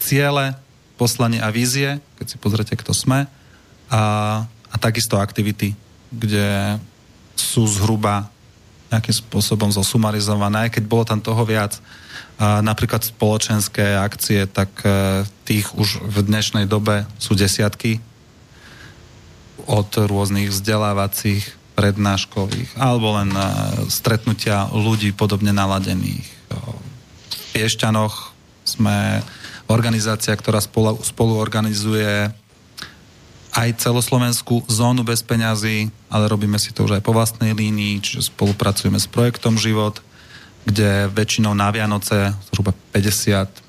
ciele, 0.00 0.56
poslanie 0.96 1.44
a 1.44 1.52
vízie, 1.52 2.00
keď 2.16 2.24
si 2.24 2.36
pozrete, 2.40 2.72
kto 2.72 2.96
sme, 2.96 3.28
a, 3.90 4.44
a 4.46 4.76
takisto 4.78 5.18
aktivity, 5.18 5.74
kde 6.10 6.78
sú 7.36 7.66
zhruba 7.66 8.30
nejakým 8.90 9.14
spôsobom 9.14 9.70
zosumarizované, 9.74 10.68
aj 10.68 10.78
keď 10.78 10.84
bolo 10.86 11.04
tam 11.04 11.18
toho 11.18 11.42
viac. 11.42 11.78
A 12.36 12.62
napríklad 12.62 13.02
spoločenské 13.02 13.96
akcie, 13.98 14.46
tak 14.46 14.70
e, 14.84 15.24
tých 15.48 15.72
už 15.74 16.04
v 16.04 16.18
dnešnej 16.22 16.68
dobe 16.68 17.08
sú 17.18 17.34
desiatky 17.34 17.98
od 19.66 19.88
rôznych 19.90 20.52
vzdelávacích, 20.52 21.42
prednáškových, 21.76 22.78
alebo 22.80 23.20
len 23.20 23.32
e, 23.34 23.42
stretnutia 23.92 24.70
ľudí 24.72 25.12
podobne 25.12 25.52
naladených. 25.52 26.28
V 26.46 27.42
Piešťanoch 27.52 28.32
sme 28.64 29.20
organizácia, 29.66 30.32
ktorá 30.32 30.62
spolu, 30.62 31.00
spolu 31.02 31.36
organizuje 31.36 32.30
aj 33.56 33.80
celoslovenskú 33.80 34.68
zónu 34.68 35.00
bez 35.00 35.24
peňazí, 35.24 35.88
ale 36.12 36.28
robíme 36.28 36.60
si 36.60 36.76
to 36.76 36.84
už 36.84 37.00
aj 37.00 37.02
po 37.02 37.16
vlastnej 37.16 37.56
línii, 37.56 38.04
čiže 38.04 38.28
spolupracujeme 38.28 39.00
s 39.00 39.08
projektom 39.08 39.56
Život, 39.56 40.04
kde 40.68 41.08
väčšinou 41.08 41.56
na 41.56 41.72
Vianoce 41.72 42.36
zhruba 42.52 42.76
50 42.92 43.64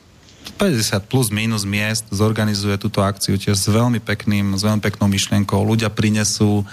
50 0.57 1.11
plus 1.11 1.27
minus 1.29 1.67
miest 1.67 2.07
zorganizuje 2.09 2.79
túto 2.81 3.03
akciu 3.03 3.37
tiež 3.37 3.53
s 3.53 3.67
veľmi 3.69 4.01
pekným, 4.01 4.57
s 4.57 4.65
veľmi 4.65 4.81
peknou 4.81 5.05
myšlienkou. 5.11 5.59
Ľudia 5.59 5.91
prinesú 5.93 6.65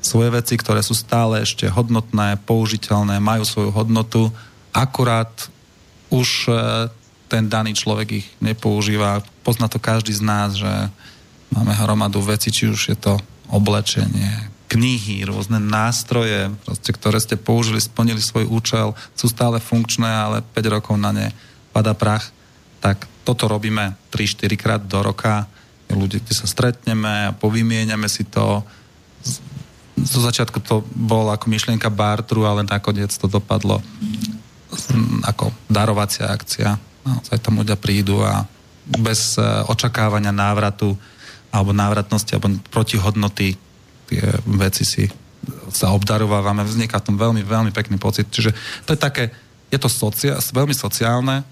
svoje 0.00 0.34
veci, 0.34 0.58
ktoré 0.58 0.82
sú 0.82 0.96
stále 0.96 1.44
ešte 1.44 1.68
hodnotné, 1.68 2.40
použiteľné, 2.42 3.20
majú 3.22 3.44
svoju 3.46 3.70
hodnotu, 3.70 4.32
akurát 4.74 5.30
už 6.10 6.48
e, 6.48 6.52
ten 7.28 7.46
daný 7.46 7.76
človek 7.76 8.24
ich 8.24 8.26
nepoužíva. 8.42 9.22
Pozná 9.46 9.70
to 9.70 9.78
každý 9.78 10.12
z 10.12 10.22
nás, 10.24 10.56
že 10.58 10.72
máme 11.52 11.72
hromadu 11.74 12.22
veci, 12.24 12.48
či 12.48 12.70
už 12.70 12.80
je 12.94 12.96
to 12.96 13.18
oblečenie, 13.52 14.54
knihy, 14.72 15.22
rôzne 15.28 15.60
nástroje, 15.60 16.50
proste, 16.64 16.90
ktoré 16.90 17.20
ste 17.20 17.36
použili, 17.38 17.78
splnili 17.78 18.18
svoj 18.18 18.48
účel, 18.48 18.96
sú 19.14 19.30
stále 19.30 19.62
funkčné, 19.62 20.08
ale 20.08 20.36
5 20.42 20.74
rokov 20.74 20.96
na 20.98 21.14
ne 21.14 21.28
pada 21.70 21.94
prach, 21.94 22.34
tak 22.82 23.06
toto 23.22 23.48
robíme 23.48 23.96
3-4 24.12 24.60
krát 24.60 24.82
do 24.84 25.00
roka. 25.00 25.48
Ľudí, 25.88 26.20
kde 26.20 26.34
sa 26.34 26.48
stretneme 26.48 27.30
a 27.30 27.36
povymieňame 27.36 28.08
si 28.08 28.26
to. 28.28 28.64
Zo 29.94 30.20
začiatku 30.20 30.58
to 30.60 30.82
bolo 30.92 31.30
ako 31.30 31.48
myšlienka 31.48 31.88
bartru, 31.88 32.44
ale 32.44 32.66
nakoniec 32.66 33.14
to 33.14 33.30
dopadlo 33.30 33.80
ako 35.24 35.54
darovacia 35.70 36.28
akcia. 36.28 36.76
Naozaj 37.04 37.38
tam 37.40 37.62
ľudia 37.62 37.78
prídu 37.78 38.20
a 38.20 38.42
bez 38.84 39.38
e, 39.38 39.44
očakávania 39.70 40.34
návratu 40.34 40.98
alebo 41.54 41.70
návratnosti 41.70 42.34
alebo 42.34 42.58
protihodnoty 42.74 43.54
tie 44.10 44.24
veci 44.42 44.82
si 44.82 45.04
sa 45.70 45.94
obdarovávame, 45.94 46.66
vzniká 46.66 46.98
tom 46.98 47.14
veľmi, 47.14 47.46
veľmi 47.46 47.70
pekný 47.70 48.00
pocit. 48.00 48.26
Čiže 48.26 48.50
to 48.88 48.96
je 48.96 48.98
také, 48.98 49.30
je 49.70 49.78
to 49.78 49.86
socia- 49.86 50.40
veľmi 50.40 50.74
sociálne, 50.74 51.44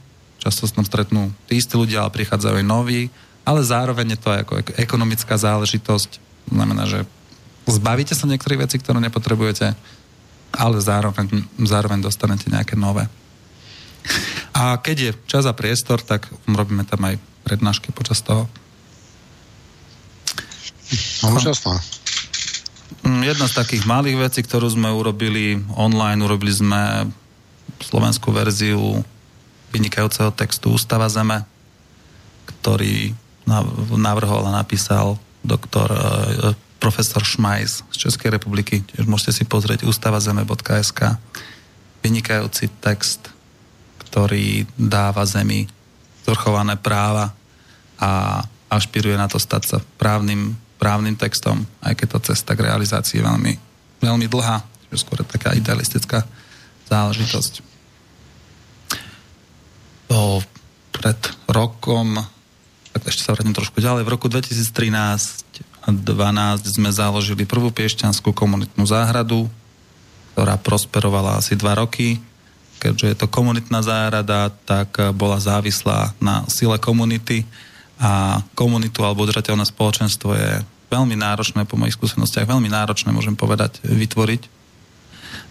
často 0.42 0.66
sa 0.66 0.74
tam 0.80 0.86
stretnú 0.88 1.30
tí 1.46 1.60
istí 1.60 1.78
ľudia, 1.78 2.02
ale 2.02 2.16
prichádzajú 2.16 2.54
aj 2.58 2.66
noví, 2.66 3.12
ale 3.46 3.60
zároveň 3.62 4.16
je 4.16 4.20
to 4.20 4.28
aj 4.32 4.40
ako 4.42 4.52
ekonomická 4.80 5.34
záležitosť. 5.36 6.10
Znamená, 6.50 6.88
že 6.88 7.04
zbavíte 7.68 8.16
sa 8.16 8.26
niektorých 8.26 8.64
vecí, 8.64 8.80
ktoré 8.80 8.98
nepotrebujete, 8.98 9.76
ale 10.52 10.76
zároveň, 10.80 11.46
zároveň 11.62 12.00
dostanete 12.00 12.48
nejaké 12.48 12.74
nové. 12.74 13.06
A 14.52 14.76
keď 14.82 14.96
je 14.98 15.10
čas 15.30 15.44
a 15.46 15.54
priestor, 15.54 16.02
tak 16.02 16.26
robíme 16.48 16.82
tam 16.82 17.06
aj 17.06 17.16
prednášky 17.46 17.94
počas 17.94 18.20
toho. 18.24 18.50
Úžasná. 21.24 21.80
Mm, 23.02 23.22
jedna 23.24 23.46
z 23.48 23.54
takých 23.56 23.84
malých 23.88 24.18
vecí, 24.30 24.40
ktorú 24.44 24.68
sme 24.68 24.92
urobili 24.92 25.58
online, 25.74 26.22
urobili 26.22 26.52
sme 26.52 27.08
slovenskú 27.82 28.30
verziu 28.30 29.02
vynikajúceho 29.72 30.30
textu 30.36 30.70
Ústava 30.70 31.08
Zeme, 31.08 31.42
ktorý 32.46 33.16
navrhol 33.98 34.46
a 34.46 34.54
napísal 34.54 35.18
doktor 35.42 35.90
e, 35.90 35.98
profesor 36.78 37.26
Šmajs 37.26 37.82
z 37.90 37.96
Českej 37.96 38.38
republiky. 38.38 38.86
Tiež 38.86 39.08
môžete 39.08 39.42
si 39.42 39.44
pozrieť 39.48 39.82
ústavazeme.sk 39.82 41.18
vynikajúci 42.02 42.70
text, 42.82 43.30
ktorý 44.06 44.66
dáva 44.78 45.26
Zemi 45.26 45.66
zvrchované 46.22 46.78
práva 46.78 47.34
a 47.98 48.42
ašpiruje 48.70 49.18
na 49.18 49.26
to 49.26 49.42
stať 49.42 49.62
sa 49.66 49.78
právnym 49.98 50.54
právnym 50.82 51.14
textom, 51.14 51.62
aj 51.78 51.94
keď 51.94 52.18
to 52.18 52.34
cesta 52.34 52.58
k 52.58 52.66
realizácii 52.66 53.22
je 53.22 53.26
veľmi, 53.30 53.52
veľmi 54.02 54.26
dlhá, 54.26 54.66
čiže 54.90 55.06
skôr 55.06 55.22
taká 55.22 55.54
idealistická 55.54 56.26
záležitosť. 56.90 57.62
O, 60.10 60.42
pred 60.90 61.20
rokom, 61.46 62.18
tak 62.90 63.02
ešte 63.06 63.22
sa 63.22 63.38
vrátim 63.38 63.54
trošku 63.54 63.78
ďalej, 63.78 64.02
v 64.02 64.10
roku 64.10 64.26
2013 64.26 65.86
a 65.86 65.94
2012 65.94 66.66
sme 66.82 66.90
založili 66.90 67.46
prvú 67.46 67.70
piešťanskú 67.70 68.34
komunitnú 68.34 68.82
záhradu, 68.82 69.46
ktorá 70.34 70.58
prosperovala 70.58 71.38
asi 71.38 71.54
dva 71.54 71.78
roky. 71.78 72.18
Keďže 72.82 73.06
je 73.06 73.16
to 73.22 73.30
komunitná 73.30 73.86
záhrada, 73.86 74.50
tak 74.66 74.98
bola 75.14 75.38
závislá 75.38 76.18
na 76.18 76.42
sile 76.50 76.82
komunity 76.82 77.46
a 78.02 78.42
komunitu 78.58 79.06
alebo 79.06 79.22
udržateľné 79.22 79.62
spoločenstvo 79.62 80.34
je 80.34 80.50
veľmi 80.92 81.16
náročné, 81.16 81.64
po 81.64 81.80
mojich 81.80 81.96
skúsenostiach, 81.96 82.44
veľmi 82.44 82.68
náročné, 82.68 83.08
môžem 83.16 83.32
povedať, 83.32 83.80
vytvoriť. 83.80 84.42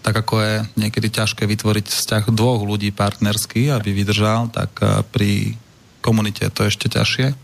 Tak 0.06 0.14
ako 0.14 0.34
je 0.38 0.54
niekedy 0.78 1.10
ťažké 1.10 1.42
vytvoriť 1.50 1.90
vzťah 1.90 2.30
dvoch 2.30 2.62
ľudí 2.62 2.94
partnerský, 2.94 3.74
aby 3.74 3.90
vydržal, 3.90 4.54
tak 4.54 4.70
eh, 4.78 5.02
pri 5.10 5.58
komunite 5.98 6.46
je 6.46 6.54
to 6.54 6.62
ešte 6.70 6.86
ťažšie. 6.86 7.34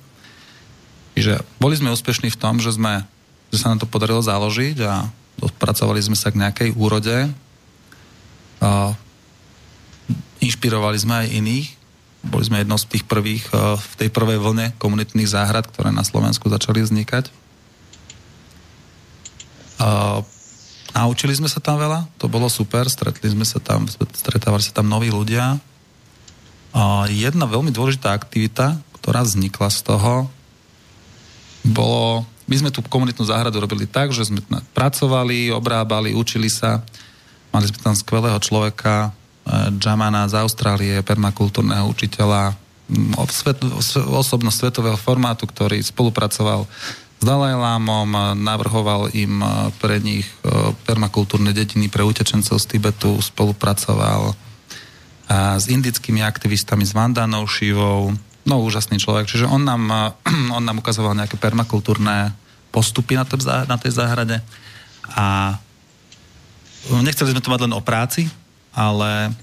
Čiže 1.18 1.42
boli 1.58 1.74
sme 1.74 1.90
úspešní 1.90 2.30
v 2.30 2.38
tom, 2.38 2.62
že, 2.62 2.78
sme, 2.78 3.02
že 3.50 3.58
sa 3.58 3.74
nám 3.74 3.82
to 3.82 3.90
podarilo 3.90 4.22
založiť 4.22 4.76
a 4.86 5.10
dopracovali 5.42 5.98
sme 5.98 6.14
sa 6.14 6.30
k 6.30 6.38
nejakej 6.38 6.70
úrode. 6.78 7.26
A 8.62 8.94
inšpirovali 10.38 10.98
sme 10.98 11.26
aj 11.26 11.34
iných 11.34 11.68
boli 12.18 12.42
sme 12.42 12.60
jednou 12.62 12.78
z 12.78 12.86
tých 12.90 13.04
prvých 13.06 13.46
eh, 13.54 13.78
v 13.78 13.94
tej 13.98 14.08
prvej 14.10 14.38
vlne 14.42 14.66
komunitných 14.78 15.30
záhrad, 15.30 15.70
ktoré 15.70 15.94
na 15.94 16.02
Slovensku 16.02 16.50
začali 16.50 16.82
vznikať. 16.82 17.30
Naučili 20.94 21.34
sme 21.34 21.46
sa 21.46 21.62
tam 21.62 21.78
veľa, 21.78 22.10
to 22.18 22.26
bolo 22.26 22.50
super, 22.50 22.90
stretli 22.90 23.30
sme 23.30 23.46
sa 23.46 23.62
tam, 23.62 23.86
stretávali 23.90 24.62
sa 24.64 24.74
tam 24.74 24.90
noví 24.90 25.12
ľudia. 25.14 25.58
A 26.74 27.06
jedna 27.08 27.46
veľmi 27.46 27.70
dôležitá 27.70 28.12
aktivita, 28.12 28.76
ktorá 28.98 29.22
vznikla 29.22 29.68
z 29.70 29.80
toho, 29.86 30.26
bolo, 31.62 32.24
my 32.48 32.54
sme 32.56 32.70
tú 32.72 32.80
komunitnú 32.86 33.24
záhradu 33.26 33.60
robili 33.60 33.84
tak, 33.84 34.10
že 34.10 34.26
sme 34.26 34.40
pracovali, 34.72 35.52
obrábali, 35.52 36.16
učili 36.16 36.48
sa. 36.48 36.80
Mali 37.52 37.68
sme 37.68 37.78
tam 37.80 37.96
skvelého 37.96 38.38
človeka, 38.40 39.12
Jamana 39.80 40.28
z 40.28 40.36
Austrálie, 40.44 41.00
permakultúrneho 41.00 41.88
učiteľa, 41.88 42.52
osobnosť 44.12 44.56
svetového 44.56 44.96
formátu, 45.00 45.48
ktorý 45.48 45.80
spolupracoval 45.80 46.68
s 47.18 47.24
Dalajlámom, 47.26 48.38
navrhoval 48.38 49.10
im 49.10 49.42
pre 49.82 49.98
nich 49.98 50.26
permakultúrne 50.86 51.50
dediny 51.50 51.90
pre 51.90 52.06
utečencov 52.06 52.62
z 52.62 52.66
Tibetu, 52.70 53.18
spolupracoval 53.18 54.38
s 55.58 55.64
indickými 55.66 56.22
aktivistami, 56.22 56.86
s 56.86 56.94
Vandanou 56.94 57.44
Šivou, 57.50 58.14
no 58.48 58.54
úžasný 58.62 59.02
človek. 59.02 59.26
Čiže 59.26 59.50
on 59.50 59.66
nám, 59.66 60.14
on 60.56 60.62
nám 60.62 60.78
ukazoval 60.78 61.18
nejaké 61.18 61.36
permakultúrne 61.36 62.32
postupy 62.70 63.18
na, 63.18 63.26
tej, 63.26 63.44
na 63.66 63.76
tej 63.76 63.98
záhrade 63.98 64.38
a 65.12 65.58
nechceli 67.02 67.34
sme 67.34 67.42
to 67.42 67.52
mať 67.52 67.66
len 67.66 67.74
o 67.74 67.82
práci, 67.82 68.30
ale 68.72 69.34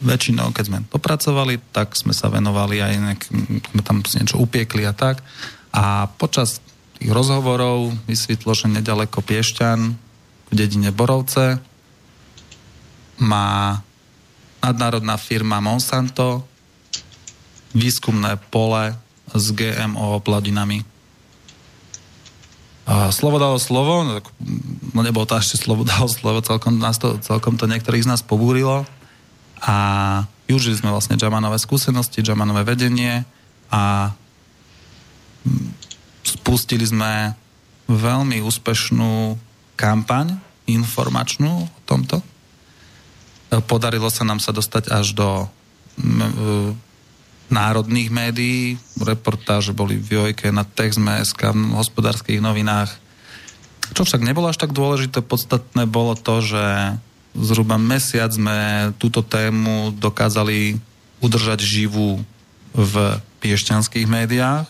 väčšinou, 0.00 0.52
keď 0.52 0.64
sme 0.68 0.78
dopracovali, 0.92 1.56
tak 1.72 1.96
sme 1.96 2.12
sa 2.12 2.28
venovali 2.28 2.84
aj 2.84 2.92
nejak, 3.00 3.22
sme 3.72 3.82
tam 3.82 4.04
niečo 4.04 4.36
upiekli 4.36 4.84
a 4.84 4.92
tak. 4.92 5.24
A 5.76 6.08
počas 6.16 6.64
tých 6.96 7.12
rozhovorov 7.12 7.92
vysvetlo, 8.08 8.56
že 8.56 8.72
nedaleko 8.72 9.20
Piešťan 9.20 9.78
v 10.48 10.52
dedine 10.56 10.88
Borovce 10.88 11.60
má 13.20 13.80
nadnárodná 14.64 15.20
firma 15.20 15.60
Monsanto 15.60 16.48
výskumné 17.76 18.40
pole 18.48 18.96
s 19.36 19.52
GMO 19.52 20.16
plodinami. 20.24 20.80
A 22.86 23.10
slovo 23.10 23.36
dalo 23.36 23.58
slovo, 23.58 24.06
no, 24.06 25.00
nebolo 25.02 25.26
to 25.26 25.36
ešte 25.36 25.60
slovo 25.60 25.82
dalo 25.84 26.06
slovo, 26.08 26.40
celkom, 26.40 26.78
nás 26.78 26.96
to, 26.96 27.18
celkom 27.20 27.60
to 27.60 27.68
niektorých 27.68 28.06
z 28.06 28.10
nás 28.16 28.22
pobúrilo 28.22 28.88
a 29.60 29.74
využili 30.46 30.78
sme 30.78 30.94
vlastne 30.94 31.18
Jamanové 31.18 31.58
skúsenosti, 31.58 32.22
Jamanové 32.22 32.62
vedenie 32.62 33.26
a 33.68 34.14
spustili 36.22 36.82
sme 36.82 37.34
veľmi 37.86 38.42
úspešnú 38.42 39.38
kampaň 39.78 40.36
informačnú 40.66 41.70
o 41.70 41.80
tomto. 41.86 42.18
Podarilo 43.70 44.10
sa 44.10 44.26
nám 44.26 44.42
sa 44.42 44.50
dostať 44.50 44.90
až 44.90 45.14
do 45.14 45.28
národných 47.46 48.10
médií, 48.10 48.74
reportáže 48.98 49.70
boli 49.70 50.02
v 50.02 50.18
Jojke, 50.18 50.50
na 50.50 50.66
Texme.sk, 50.66 51.54
v 51.54 51.78
hospodárskych 51.78 52.42
novinách. 52.42 52.90
Čo 53.94 54.02
však 54.02 54.26
nebolo 54.26 54.50
až 54.50 54.58
tak 54.58 54.74
dôležité, 54.74 55.22
podstatné 55.22 55.86
bolo 55.86 56.18
to, 56.18 56.42
že 56.42 56.98
zhruba 57.38 57.78
mesiac 57.78 58.34
sme 58.34 58.90
túto 58.98 59.22
tému 59.22 59.94
dokázali 59.94 60.82
udržať 61.22 61.62
živú 61.62 62.18
v 62.74 62.94
piešťanských 63.40 64.10
médiách. 64.10 64.66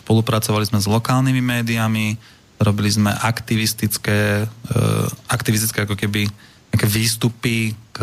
Spolupracovali 0.00 0.64
sme 0.64 0.80
s 0.80 0.88
lokálnymi 0.88 1.42
médiami, 1.44 2.16
robili 2.60 2.88
sme 2.88 3.12
aktivistické, 3.12 4.44
e, 4.44 4.76
aktivistické 5.28 5.84
ako 5.84 5.96
keby 5.96 6.24
nejaké 6.72 6.86
výstupy 6.88 7.76
k 7.92 7.98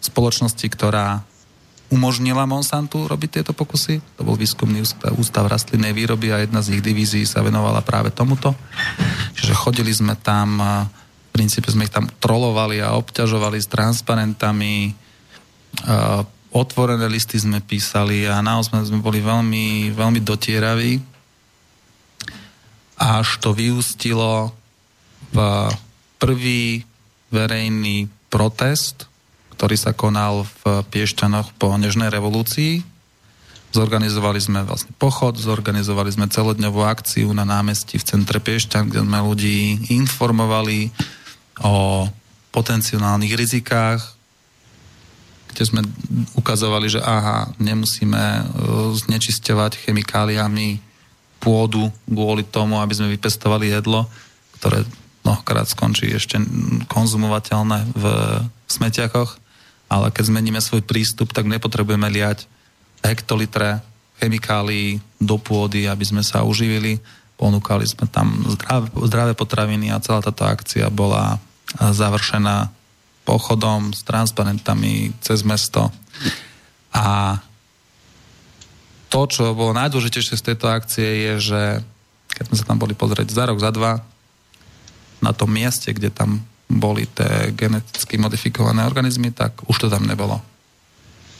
spoločnosti, 0.00 0.66
ktorá 0.68 1.24
umožnila 1.90 2.46
Monsantu 2.46 3.10
robiť 3.10 3.42
tieto 3.42 3.52
pokusy. 3.52 3.98
To 4.16 4.22
bol 4.22 4.38
výskumný 4.38 4.86
ústav, 4.86 5.10
ústav 5.18 5.44
rastlinnej 5.50 5.90
výroby 5.90 6.30
a 6.30 6.42
jedna 6.42 6.62
z 6.62 6.78
ich 6.78 6.82
divízií 6.86 7.26
sa 7.26 7.42
venovala 7.42 7.82
práve 7.82 8.14
tomuto. 8.14 8.54
Čiže 9.34 9.58
chodili 9.58 9.90
sme 9.90 10.14
tam, 10.14 10.62
v 10.62 11.30
princípe 11.34 11.66
sme 11.66 11.90
ich 11.90 11.94
tam 11.94 12.06
trolovali 12.22 12.78
a 12.78 12.94
obťažovali 12.94 13.58
s 13.58 13.66
transparentami, 13.66 14.94
otvorené 16.50 17.06
listy 17.06 17.38
sme 17.38 17.62
písali 17.62 18.26
a 18.26 18.42
naozaj 18.42 18.90
sme 18.90 19.00
boli 19.02 19.22
veľmi, 19.22 19.94
veľmi 19.94 20.20
dotieraví. 20.22 20.98
Až 23.00 23.28
to 23.40 23.56
vyústilo 23.56 24.52
v 25.32 25.38
prvý 26.20 26.84
verejný 27.30 28.10
protest 28.28 29.10
ktorý 29.60 29.76
sa 29.76 29.92
konal 29.92 30.48
v 30.64 30.80
Piešťanoch 30.88 31.52
po 31.60 31.76
Nežnej 31.76 32.08
revolúcii. 32.08 32.80
Zorganizovali 33.76 34.40
sme 34.40 34.64
vlastne 34.64 34.96
pochod, 34.96 35.36
zorganizovali 35.36 36.08
sme 36.08 36.32
celodňovú 36.32 36.80
akciu 36.80 37.28
na 37.36 37.44
námestí 37.44 38.00
v 38.00 38.08
centre 38.08 38.40
Piešťan, 38.40 38.88
kde 38.88 39.04
sme 39.04 39.20
ľudí 39.20 39.92
informovali 39.92 40.88
o 41.60 42.08
potenciálnych 42.56 43.36
rizikách, 43.36 44.00
kde 45.50 45.62
sme 45.66 45.80
ukazovali, 46.38 46.86
že 46.86 47.00
aha, 47.02 47.50
nemusíme 47.58 48.22
e, 48.22 48.42
znečisťovať 48.96 49.86
chemikáliami 49.86 50.80
pôdu 51.42 51.90
kvôli 52.06 52.46
tomu, 52.46 52.78
aby 52.78 52.94
sme 52.94 53.12
vypestovali 53.12 53.72
jedlo, 53.72 54.06
ktoré 54.60 54.84
mnohokrát 55.26 55.68
skončí 55.68 56.08
ešte 56.12 56.40
konzumovateľné 56.88 57.78
v 57.96 58.04
smetiakoch 58.70 59.40
ale 59.90 60.14
keď 60.14 60.30
zmeníme 60.30 60.62
svoj 60.62 60.86
prístup, 60.86 61.34
tak 61.34 61.50
nepotrebujeme 61.50 62.06
liať 62.06 62.46
hektolitre 63.02 63.82
chemikálií 64.22 65.02
do 65.18 65.34
pôdy, 65.34 65.90
aby 65.90 66.06
sme 66.06 66.22
sa 66.22 66.46
uživili. 66.46 67.02
Ponúkali 67.34 67.82
sme 67.90 68.06
tam 68.06 68.30
zdravé, 68.46 68.86
zdravé 69.10 69.32
potraviny 69.34 69.90
a 69.90 69.98
celá 69.98 70.22
táto 70.22 70.46
akcia 70.46 70.86
bola 70.94 71.42
završená 71.74 72.70
pochodom 73.24 73.92
s 73.92 74.02
transparentami 74.02 75.12
cez 75.20 75.44
mesto. 75.46 75.92
A 76.90 77.38
to, 79.10 79.20
čo 79.26 79.54
bolo 79.54 79.74
najdôležitejšie 79.74 80.38
z 80.38 80.46
tejto 80.52 80.66
akcie 80.70 81.08
je, 81.28 81.32
že 81.52 81.62
keď 82.30 82.44
sme 82.46 82.56
sa 82.56 82.64
tam 82.66 82.78
boli 82.78 82.94
pozrieť 82.94 83.28
za 83.30 83.44
rok, 83.46 83.58
za 83.58 83.74
dva, 83.74 84.00
na 85.20 85.34
tom 85.34 85.50
mieste, 85.52 85.90
kde 85.92 86.08
tam 86.08 86.40
boli 86.70 87.04
tie 87.10 87.50
geneticky 87.52 88.16
modifikované 88.16 88.86
organizmy, 88.86 89.34
tak 89.34 89.58
už 89.66 89.76
to 89.76 89.86
tam 89.90 90.06
nebolo. 90.06 90.38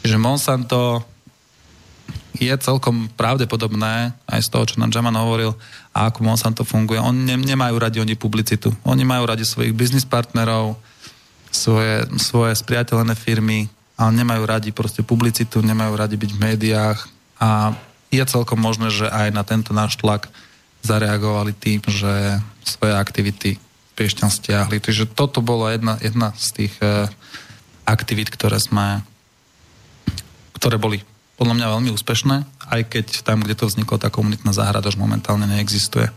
Čiže 0.03 0.19
Monsanto 0.19 1.07
je 2.35 2.51
celkom 2.59 3.07
pravdepodobné, 3.15 4.17
aj 4.27 4.41
z 4.43 4.49
toho, 4.51 4.65
čo 4.67 4.81
nám 4.83 4.91
Jaman 4.91 5.15
hovoril, 5.15 5.55
a 5.95 6.11
ako 6.11 6.27
Monsanto 6.27 6.63
funguje. 6.67 6.99
Oni 6.99 7.27
ne, 7.27 7.37
nemajú 7.39 7.77
radi 7.79 8.03
oni 8.03 8.19
publicitu. 8.19 8.75
Oni 8.83 9.07
majú 9.07 9.31
radi 9.31 9.47
svojich 9.47 9.75
biznis 9.77 10.07
partnerov, 10.07 10.75
svoje, 11.51 12.07
svoje 12.19 12.55
spriateľené 12.57 13.15
firmy, 13.19 13.67
ale 13.99 14.11
nemajú 14.17 14.43
radi 14.47 14.71
proste 14.73 15.05
publicitu, 15.05 15.61
nemajú 15.61 15.93
radi 15.99 16.17
byť 16.17 16.31
v 16.33 16.43
médiách 16.43 16.99
a 17.37 17.75
je 18.11 18.23
celkom 18.27 18.59
možné, 18.59 18.91
že 18.91 19.07
aj 19.07 19.29
na 19.31 19.45
tento 19.47 19.71
náš 19.71 19.99
tlak 20.01 20.31
zareagovali 20.83 21.53
tým, 21.53 21.85
že 21.87 22.41
svoje 22.65 22.95
aktivity 22.97 23.51
Piešťan 23.95 24.33
stiahli. 24.33 24.81
Takže 24.81 25.05
toto 25.13 25.45
bola 25.45 25.77
jedna, 25.77 26.01
jedna 26.01 26.33
z 26.33 26.47
tých 26.57 26.75
uh, 26.81 27.05
aktivít, 27.85 28.33
ktoré 28.33 28.57
sme 28.57 29.05
ktoré 30.61 30.77
boli 30.77 31.01
podľa 31.41 31.57
mňa 31.57 31.73
veľmi 31.73 31.91
úspešné, 31.97 32.37
aj 32.69 32.81
keď 32.93 33.07
tam, 33.25 33.41
kde 33.41 33.57
to 33.57 33.65
vzniklo, 33.65 33.97
tá 33.97 34.13
komunitná 34.13 34.53
záhrada 34.53 34.93
už 34.93 35.01
momentálne 35.01 35.49
neexistuje. 35.49 36.13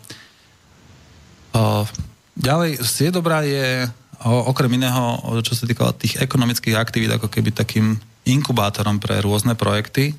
Uh, 1.55 1.87
ďalej, 2.35 2.83
Siedobrá 2.83 3.47
je 3.47 3.87
okrem 4.21 4.77
iného, 4.77 5.19
čo 5.41 5.57
sa 5.57 5.65
týka 5.65 5.89
tých 5.97 6.21
ekonomických 6.21 6.77
aktivít, 6.77 7.11
ako 7.15 7.27
keby 7.27 7.49
takým 7.49 7.97
inkubátorom 8.23 9.01
pre 9.01 9.19
rôzne 9.19 9.57
projekty. 9.57 10.15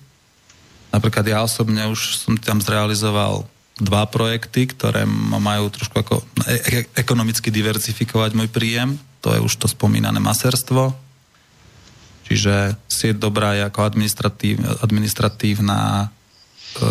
Napríklad 0.93 1.25
ja 1.27 1.39
osobne 1.43 1.89
už 1.89 2.21
som 2.27 2.35
tam 2.39 2.61
zrealizoval 2.61 3.49
dva 3.75 4.07
projekty, 4.07 4.71
ktoré 4.71 5.03
majú 5.07 5.67
trošku 5.67 5.99
ako 5.99 6.23
e- 6.47 6.63
e- 6.63 6.89
ekonomicky 6.95 7.51
diverzifikovať 7.51 8.31
môj 8.39 8.49
príjem. 8.51 8.95
To 9.27 9.35
je 9.35 9.43
už 9.43 9.55
to 9.59 9.67
spomínané 9.67 10.23
maserstvo. 10.23 10.95
Čiže 12.25 12.79
sieť 12.87 13.19
dobrá 13.19 13.59
je 13.59 13.67
ako 13.67 13.81
administratív, 13.85 14.63
administratívna 14.81 16.09
e, 16.81 16.87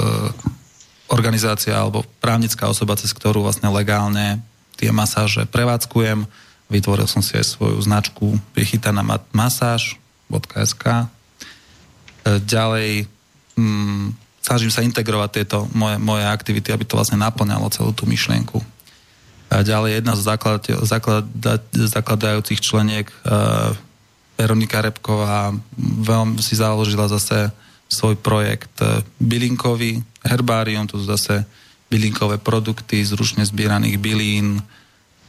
organizácia 1.10 1.74
alebo 1.74 2.06
právnická 2.22 2.70
osoba, 2.70 3.00
cez 3.00 3.16
ktorú 3.16 3.42
vlastne 3.42 3.72
legálne 3.72 4.44
tie 4.78 4.94
masáže 4.94 5.48
prevádzkujem. 5.50 6.26
Vytvoril 6.72 7.08
som 7.08 7.24
si 7.24 7.36
aj 7.36 7.58
svoju 7.58 7.78
značku 7.82 8.40
prichytaná 8.56 9.04
masáž.sk. 9.32 10.84
E, 10.86 11.06
ďalej 12.44 13.08
mm, 13.56 14.06
snažím 14.44 14.72
sa 14.72 14.84
integrovať 14.84 15.30
tieto 15.32 15.66
moje, 15.72 15.96
moje 16.04 16.28
aktivity, 16.28 16.76
aby 16.76 16.84
to 16.84 17.00
vlastne 17.00 17.16
naplňalo 17.16 17.72
celú 17.72 17.96
tú 17.96 18.04
myšlienku. 18.04 18.60
A 19.54 19.62
ďalej 19.64 20.02
jedna 20.02 20.14
z 20.18 20.22
zaklad, 20.26 20.62
zaklad, 20.84 21.26
zakladajúcich 21.72 22.58
členiek 22.58 23.06
uh, 23.24 23.70
Veronika 24.34 24.82
Repková 24.82 25.54
veľmi 25.78 26.42
si 26.42 26.58
založila 26.58 27.06
zase 27.06 27.54
svoj 27.86 28.18
projekt 28.18 28.74
uh, 28.82 29.06
bylinkový 29.22 30.02
herbárium, 30.26 30.90
to 30.90 30.98
sú 30.98 31.06
zase 31.06 31.46
bylinkové 31.94 32.42
produkty 32.42 33.06
z 33.06 33.14
ručne 33.14 33.46
zbieraných 33.46 34.02
bylín. 34.02 34.58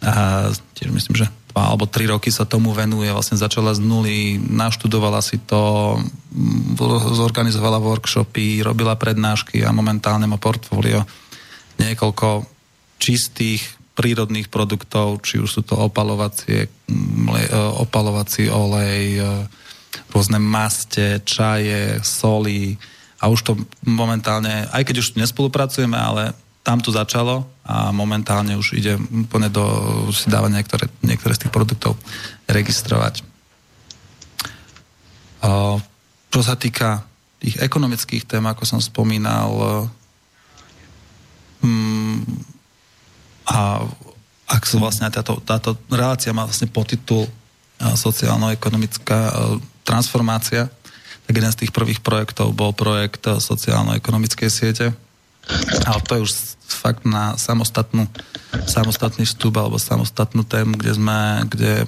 A 0.04 0.48
tiež 0.76 0.92
myslím, 0.92 1.16
že 1.16 1.26
dva 1.54 1.70
alebo 1.70 1.86
tri 1.86 2.04
roky 2.10 2.28
sa 2.34 2.44
tomu 2.44 2.74
venuje, 2.74 3.08
vlastne 3.14 3.38
začala 3.38 3.72
z 3.72 3.80
nuly, 3.80 4.36
naštudovala 4.36 5.22
si 5.22 5.38
to, 5.38 5.96
zorganizovala 7.14 7.78
workshopy, 7.78 8.60
robila 8.60 8.98
prednášky 8.98 9.62
a 9.62 9.70
momentálne 9.70 10.26
má 10.26 10.36
portfólio 10.36 11.06
niekoľko 11.78 12.44
čistých 12.98 13.62
prírodných 13.94 14.50
produktov, 14.50 15.22
či 15.22 15.38
už 15.38 15.50
sú 15.50 15.62
to 15.62 15.78
opalovacie, 15.78 16.66
e, 16.66 16.68
opalovací 17.78 18.50
olej, 18.50 19.22
e, 19.22 19.24
rôzne 20.10 20.42
maste, 20.42 21.22
čaje, 21.22 22.02
soli. 22.02 22.74
A 23.22 23.30
už 23.30 23.40
to 23.46 23.52
momentálne, 23.86 24.66
aj 24.74 24.82
keď 24.82 24.96
už 24.98 25.14
nespolupracujeme, 25.14 25.94
ale 25.94 26.34
tam 26.64 26.80
to 26.80 26.88
začalo 26.88 27.44
a 27.62 27.92
momentálne 27.92 28.56
už 28.56 28.80
ide 28.80 28.96
úplne 28.96 29.52
do, 29.52 29.62
si 30.16 30.32
dáva 30.32 30.48
niektoré, 30.48 30.88
niektoré 31.04 31.36
z 31.36 31.46
tých 31.46 31.52
produktov 31.52 32.00
registrovať. 32.48 33.20
O, 35.44 35.76
čo 36.32 36.40
sa 36.40 36.56
týka 36.56 37.04
tých 37.44 37.60
ekonomických 37.60 38.24
tém, 38.24 38.40
ako 38.40 38.64
som 38.64 38.80
spomínal, 38.80 39.52
um, 41.60 42.24
a 43.44 43.84
ak 44.48 44.62
sú 44.64 44.80
vlastne 44.80 45.04
táto, 45.12 45.36
táto 45.44 45.76
relácia 45.92 46.32
má 46.32 46.48
vlastne 46.48 46.72
podtitul 46.72 47.28
sociálno-ekonomická 47.76 49.32
transformácia, 49.84 50.72
tak 51.28 51.34
jeden 51.36 51.52
z 51.52 51.60
tých 51.64 51.72
prvých 51.72 52.00
projektov 52.00 52.56
bol 52.56 52.72
projekt 52.72 53.28
sociálno-ekonomickej 53.28 54.48
siete. 54.48 54.86
Ale 55.84 56.00
to 56.04 56.12
je 56.16 56.24
už 56.24 56.32
fakt 56.64 57.04
na 57.04 57.36
samostatnú, 57.36 58.08
samostatný 58.64 59.28
vstup 59.28 59.60
alebo 59.60 59.76
samostatnú 59.76 60.44
tému, 60.44 60.80
kde 60.80 60.92
sme, 60.96 61.44
kde 61.48 61.84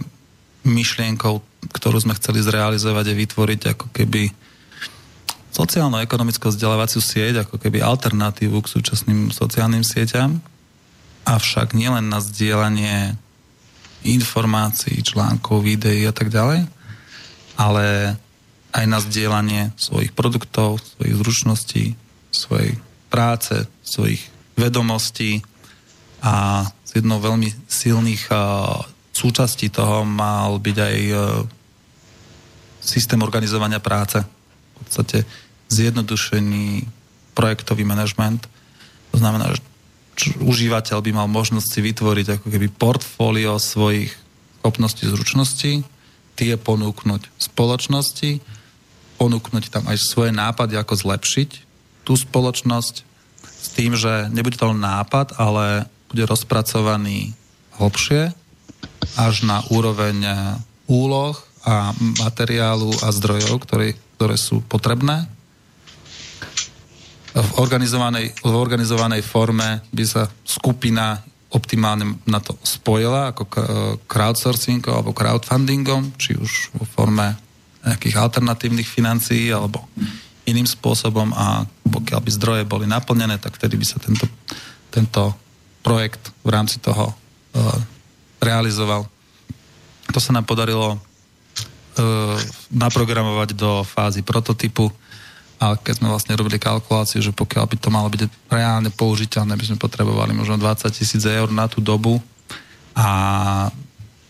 myšlienkou, 0.67 1.41
ktorú 1.73 1.97
sme 2.03 2.17
chceli 2.19 2.43
zrealizovať 2.43 3.13
je 3.13 3.21
vytvoriť 3.23 3.61
ako 3.77 3.87
keby 3.95 4.35
sociálno-ekonomickú 5.57 6.53
vzdelávaciu 6.53 7.01
sieť, 7.01 7.49
ako 7.49 7.57
keby 7.57 7.81
alternatívu 7.81 8.61
k 8.61 8.73
súčasným 8.77 9.33
sociálnym 9.33 9.81
sieťam, 9.81 10.37
avšak 11.25 11.73
nielen 11.73 12.13
na 12.13 12.21
zdieľanie 12.21 13.17
informácií, 14.05 15.01
článkov, 15.01 15.65
videí 15.65 16.05
a 16.05 16.13
tak 16.13 16.29
ďalej, 16.29 16.69
ale 17.57 18.15
aj 18.77 18.85
na 18.85 19.01
zdieľanie 19.01 19.73
svojich 19.81 20.13
produktov, 20.13 20.79
svojich 20.79 21.17
zručností, 21.17 21.85
svojej 22.29 22.77
práce, 23.09 23.67
svojich 23.83 24.23
vedomostí 24.57 25.45
a 26.25 26.67
z 26.85 27.03
jednou 27.03 27.21
veľmi 27.21 27.53
silných 27.69 28.33
súčastí 29.13 29.69
toho 29.69 30.05
mal 30.05 30.57
byť 30.61 30.77
aj 30.77 30.99
uh, 31.13 31.19
systém 32.81 33.21
organizovania 33.21 33.81
práce. 33.81 34.21
V 34.21 34.75
podstate 34.81 35.25
zjednodušený 35.73 36.85
projektový 37.33 37.85
manažment. 37.85 38.45
To 39.13 39.17
znamená, 39.21 39.53
že 39.53 39.61
užívateľ 40.41 40.99
by 41.01 41.11
mal 41.13 41.29
možnosť 41.29 41.69
si 41.69 41.81
vytvoriť 41.85 42.27
ako 42.41 42.47
keby 42.49 42.69
portfólio 42.73 43.61
svojich 43.61 44.13
schopností, 44.61 45.09
zručností, 45.09 45.73
tie 46.37 46.53
ponúknuť 46.57 47.29
spoločnosti 47.37 48.57
ponúknuť 49.17 49.73
tam 49.73 49.89
aj 49.89 49.97
svoje 49.97 50.31
nápady, 50.31 50.77
ako 50.77 50.95
zlepšiť 50.95 51.51
tú 52.07 52.15
spoločnosť 52.15 52.95
s 53.43 53.69
tým, 53.75 53.99
že 53.99 54.31
nebude 54.31 54.55
to 54.55 54.71
len 54.71 54.79
nápad, 54.79 55.35
ale 55.43 55.91
bude 56.07 56.23
rozpracovaný 56.23 57.35
hlbšie 57.83 58.31
až 59.19 59.35
na 59.43 59.67
úroveň 59.75 60.23
úloh 60.87 61.35
a 61.67 61.91
materiálu 62.23 62.95
a 63.03 63.11
zdrojov, 63.11 63.59
ktoré, 63.67 63.99
ktoré 64.15 64.39
sú 64.39 64.63
potrebné. 64.63 65.27
V 67.37 67.51
organizovanej, 67.59 68.33
v 68.39 68.55
organizovanej 68.55 69.21
forme 69.27 69.83
by 69.91 70.05
sa 70.07 70.31
skupina 70.47 71.21
optimálne 71.53 72.23
na 72.25 72.39
to 72.39 72.55
spojila 72.63 73.35
ako 73.35 73.45
crowdsourcingom 74.07 74.95
alebo 74.95 75.11
crowdfundingom, 75.13 76.17
či 76.17 76.39
už 76.39 76.71
vo 76.79 76.87
forme 76.87 77.35
nejakých 77.87 78.17
alternatívnych 78.19 78.89
financií 78.89 79.51
alebo 79.51 79.85
iným 80.47 80.67
spôsobom 80.67 81.35
a 81.35 81.67
pokiaľ 81.91 82.21
by 82.23 82.31
zdroje 82.31 82.63
boli 82.65 82.87
naplnené, 82.87 83.37
tak 83.43 83.59
vtedy 83.59 83.75
by 83.75 83.87
sa 83.87 83.99
tento, 83.99 84.27
tento 84.95 85.35
projekt 85.83 86.31
v 86.47 86.51
rámci 86.55 86.79
toho 86.79 87.11
uh, 87.11 87.79
realizoval. 88.39 89.07
To 90.15 90.19
sa 90.23 90.31
nám 90.31 90.47
podarilo 90.47 90.97
uh, 90.97 90.99
naprogramovať 92.71 93.59
do 93.59 93.83
fázy 93.83 94.23
prototypu 94.23 94.91
a 95.57 95.73
keď 95.73 96.05
sme 96.05 96.13
vlastne 96.13 96.37
robili 96.37 96.61
kalkuláciu, 96.61 97.25
že 97.25 97.33
pokiaľ 97.33 97.65
by 97.65 97.77
to 97.81 97.89
malo 97.89 98.13
byť 98.13 98.29
reálne 98.53 98.93
použiteľné, 98.93 99.57
by 99.57 99.65
sme 99.73 99.79
potrebovali 99.81 100.37
možno 100.37 100.61
20 100.61 100.85
tisíc 100.93 101.25
eur 101.25 101.49
na 101.49 101.65
tú 101.65 101.81
dobu 101.81 102.21
a 102.93 103.09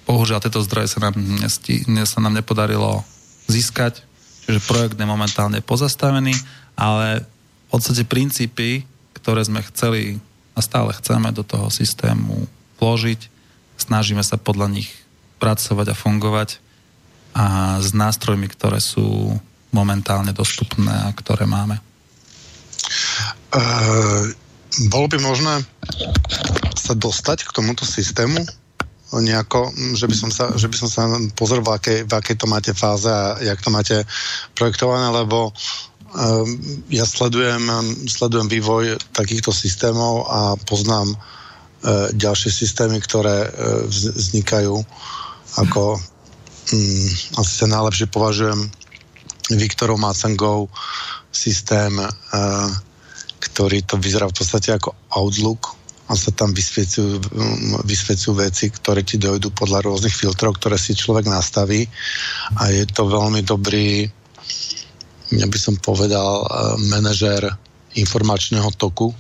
bohužiaľ 0.06 0.38
tieto 0.38 0.62
zdroje 0.62 0.86
sa 0.86 1.02
nám, 1.02 1.18
nesti, 1.18 1.82
sa 2.06 2.22
nám 2.22 2.38
nepodarilo 2.38 3.02
získať, 3.50 4.06
čiže 4.46 4.62
projekt 4.64 4.96
je 4.96 5.04
momentálne 5.04 5.58
pozastavený, 5.58 6.32
ale 6.78 7.26
v 7.66 7.68
podstate 7.68 8.06
princípy, 8.06 8.86
ktoré 9.18 9.42
sme 9.42 9.66
chceli 9.66 10.22
a 10.54 10.62
stále 10.62 10.94
chceme 10.94 11.34
do 11.34 11.42
toho 11.42 11.68
systému 11.68 12.46
vložiť, 12.78 13.20
snažíme 13.76 14.22
sa 14.22 14.38
podľa 14.38 14.70
nich 14.70 14.88
pracovať 15.42 15.92
a 15.92 15.98
fungovať 15.98 16.62
a 17.36 17.44
s 17.84 17.92
nástrojmi, 17.92 18.48
ktoré 18.48 18.80
sú 18.80 19.36
momentálne 19.74 20.32
dostupné 20.32 20.88
a 20.88 21.12
ktoré 21.12 21.44
máme. 21.44 21.76
Uh, 23.52 24.32
bolo 24.88 25.06
by 25.10 25.18
možné 25.20 25.54
sa 26.76 26.94
dostať 26.96 27.44
k 27.44 27.50
tomuto 27.52 27.84
systému? 27.84 28.40
Nejako, 29.14 29.70
že 29.94 30.06
by 30.10 30.16
som 30.18 30.30
sa, 30.34 30.50
že 30.58 30.66
by 30.66 30.76
som 30.76 30.90
sa 30.90 31.06
pozrel, 31.38 31.62
v 31.62 31.78
v 32.02 32.12
akej 32.12 32.36
to 32.36 32.46
máte 32.50 32.74
fáze 32.74 33.06
a 33.06 33.38
jak 33.38 33.62
to 33.62 33.70
máte 33.70 34.02
projektované, 34.58 35.14
lebo 35.14 35.54
um, 35.54 36.48
ja 36.90 37.06
sledujem, 37.06 37.62
sledujem 38.10 38.50
vývoj 38.50 38.98
takýchto 39.14 39.54
systémov 39.54 40.26
a 40.26 40.40
poznám 40.58 41.14
uh, 41.14 42.10
ďalšie 42.10 42.50
systémy, 42.50 42.98
ktoré 42.98 43.46
uh, 43.46 43.86
vznikajú 43.86 44.74
ako 45.56 45.82
um, 46.74 47.06
asi 47.38 47.52
sa 47.62 47.66
najlepšie 47.70 48.10
považujem 48.10 48.58
Viktorov 49.54 50.02
Macengov 50.02 50.66
systém, 51.30 51.94
uh, 52.02 52.68
ktorý 53.38 53.86
to 53.86 53.94
vyzerá 54.02 54.26
v 54.26 54.34
podstate 54.34 54.74
ako 54.74 54.98
Outlook, 55.14 55.78
a 56.06 56.12
sa 56.14 56.30
tam 56.30 56.54
vysvecujú 56.54 58.32
veci, 58.38 58.70
ktoré 58.70 59.02
ti 59.02 59.18
dojdú 59.18 59.50
podľa 59.50 59.90
rôznych 59.90 60.14
filtrov, 60.14 60.54
ktoré 60.58 60.78
si 60.78 60.94
človek 60.94 61.26
nastaví 61.26 61.82
a 62.58 62.70
je 62.70 62.86
to 62.86 63.10
veľmi 63.10 63.42
dobrý 63.42 64.06
ja 65.34 65.46
by 65.50 65.58
som 65.58 65.74
povedal 65.82 66.46
eh, 66.46 66.48
manažér 66.86 67.50
informačného 67.98 68.70
toku 68.78 69.10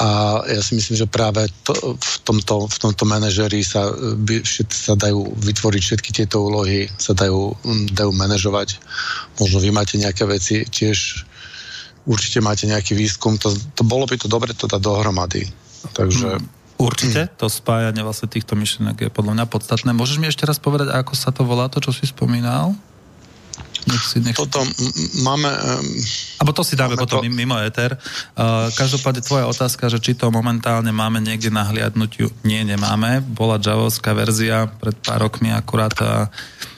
a 0.00 0.40
ja 0.48 0.64
si 0.64 0.80
myslím, 0.80 0.96
že 0.96 1.12
práve 1.12 1.44
to, 1.60 1.76
v, 1.92 2.14
tomto, 2.24 2.64
v 2.72 2.76
tomto 2.80 3.04
manažeri 3.04 3.60
sa, 3.60 3.92
by, 4.16 4.40
všet, 4.40 4.72
sa 4.72 4.96
dajú 4.96 5.36
vytvoriť 5.36 5.82
všetky 5.84 6.10
tieto 6.16 6.40
úlohy, 6.40 6.88
sa 6.96 7.12
dajú, 7.12 7.52
dajú 7.92 8.08
manažovať. 8.16 8.80
Možno 9.36 9.60
vy 9.60 9.68
máte 9.68 10.00
nejaké 10.00 10.24
veci 10.24 10.64
tiež 10.64 11.28
určite 12.10 12.42
máte 12.42 12.66
nejaký 12.66 12.98
výskum, 12.98 13.38
to, 13.38 13.54
to 13.78 13.86
bolo 13.86 14.10
by 14.10 14.18
to 14.18 14.26
dobre 14.26 14.50
to 14.50 14.66
dať 14.66 14.82
dohromady. 14.82 15.46
Takže... 15.94 16.42
Mm, 16.42 16.46
určite, 16.82 17.30
to 17.38 17.46
spájanie 17.46 18.02
vlastne 18.02 18.26
týchto 18.26 18.58
myšlienok 18.58 19.06
je 19.06 19.10
podľa 19.14 19.38
mňa 19.38 19.46
podstatné. 19.46 19.94
Môžeš 19.94 20.18
mi 20.18 20.26
ešte 20.26 20.42
raz 20.42 20.58
povedať, 20.58 20.90
ako 20.90 21.14
sa 21.14 21.30
to 21.30 21.46
volá, 21.46 21.70
to, 21.70 21.78
čo 21.78 21.94
si 21.94 22.10
spomínal? 22.10 22.74
Nech 23.88 24.02
si, 24.04 24.18
nech... 24.20 24.36
Toto 24.36 24.60
máme... 25.24 25.48
Um, 25.48 25.86
Abo 26.42 26.52
to 26.52 26.60
si 26.60 26.76
dáme 26.76 26.96
potom 26.96 27.24
to... 27.24 27.30
mimo 27.32 27.56
éter. 27.60 27.96
Uh, 28.36 28.68
každopádne 28.76 29.24
tvoja 29.24 29.48
otázka, 29.48 29.88
že 29.88 30.02
či 30.02 30.12
to 30.18 30.28
momentálne 30.28 30.92
máme 30.92 31.20
niekde 31.20 31.48
na 31.48 31.64
hliadnutiu, 31.68 32.28
nie, 32.44 32.60
nemáme. 32.64 33.24
Bola 33.24 33.56
javovská 33.56 34.12
verzia 34.12 34.68
pred 34.68 34.96
pár 35.00 35.24
rokmi 35.24 35.48
akurát 35.54 35.94
uh, 36.04 36.28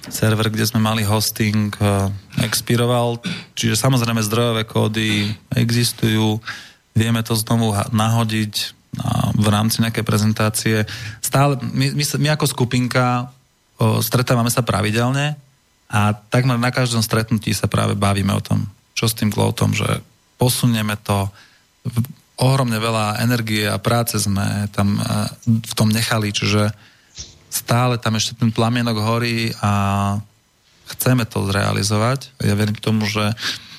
server, 0.06 0.50
kde 0.50 0.66
sme 0.66 0.78
mali 0.78 1.02
hosting, 1.02 1.74
uh, 1.82 2.12
expiroval. 2.42 3.18
Čiže 3.58 3.74
samozrejme 3.78 4.22
zdrojové 4.22 4.62
kódy 4.68 5.32
existujú, 5.54 6.38
vieme 6.94 7.24
to 7.26 7.34
znovu 7.34 7.74
nahodiť 7.90 8.82
v 9.40 9.46
rámci 9.48 9.80
nejakej 9.80 10.04
prezentácie. 10.04 10.76
Stále, 11.24 11.56
my, 11.64 11.96
my, 11.96 12.04
my 12.04 12.28
ako 12.36 12.44
skupinka 12.44 13.32
stretávame 14.04 14.52
sa 14.52 14.60
pravidelne 14.60 15.40
a 15.92 16.16
takmer 16.16 16.56
na 16.56 16.72
každom 16.72 17.04
stretnutí 17.04 17.52
sa 17.52 17.68
práve 17.68 17.92
bavíme 17.92 18.32
o 18.32 18.40
tom, 18.40 18.64
čo 18.96 19.04
s 19.04 19.14
tým 19.14 19.28
cloudom, 19.28 19.76
že 19.76 20.00
posunieme 20.40 20.96
to 21.04 21.28
ohromne 22.40 22.80
veľa 22.80 23.20
energie 23.20 23.68
a 23.68 23.76
práce 23.76 24.16
sme 24.16 24.66
tam 24.72 24.96
v 25.44 25.72
tom 25.76 25.92
nechali, 25.92 26.32
čiže 26.32 26.72
stále 27.52 28.00
tam 28.00 28.16
ešte 28.16 28.40
ten 28.40 28.48
plamienok 28.48 28.96
horí 29.04 29.52
a 29.60 30.16
chceme 30.96 31.28
to 31.28 31.44
zrealizovať. 31.44 32.32
Ja 32.40 32.56
verím 32.56 32.80
tomu, 32.80 33.04
že 33.04 33.36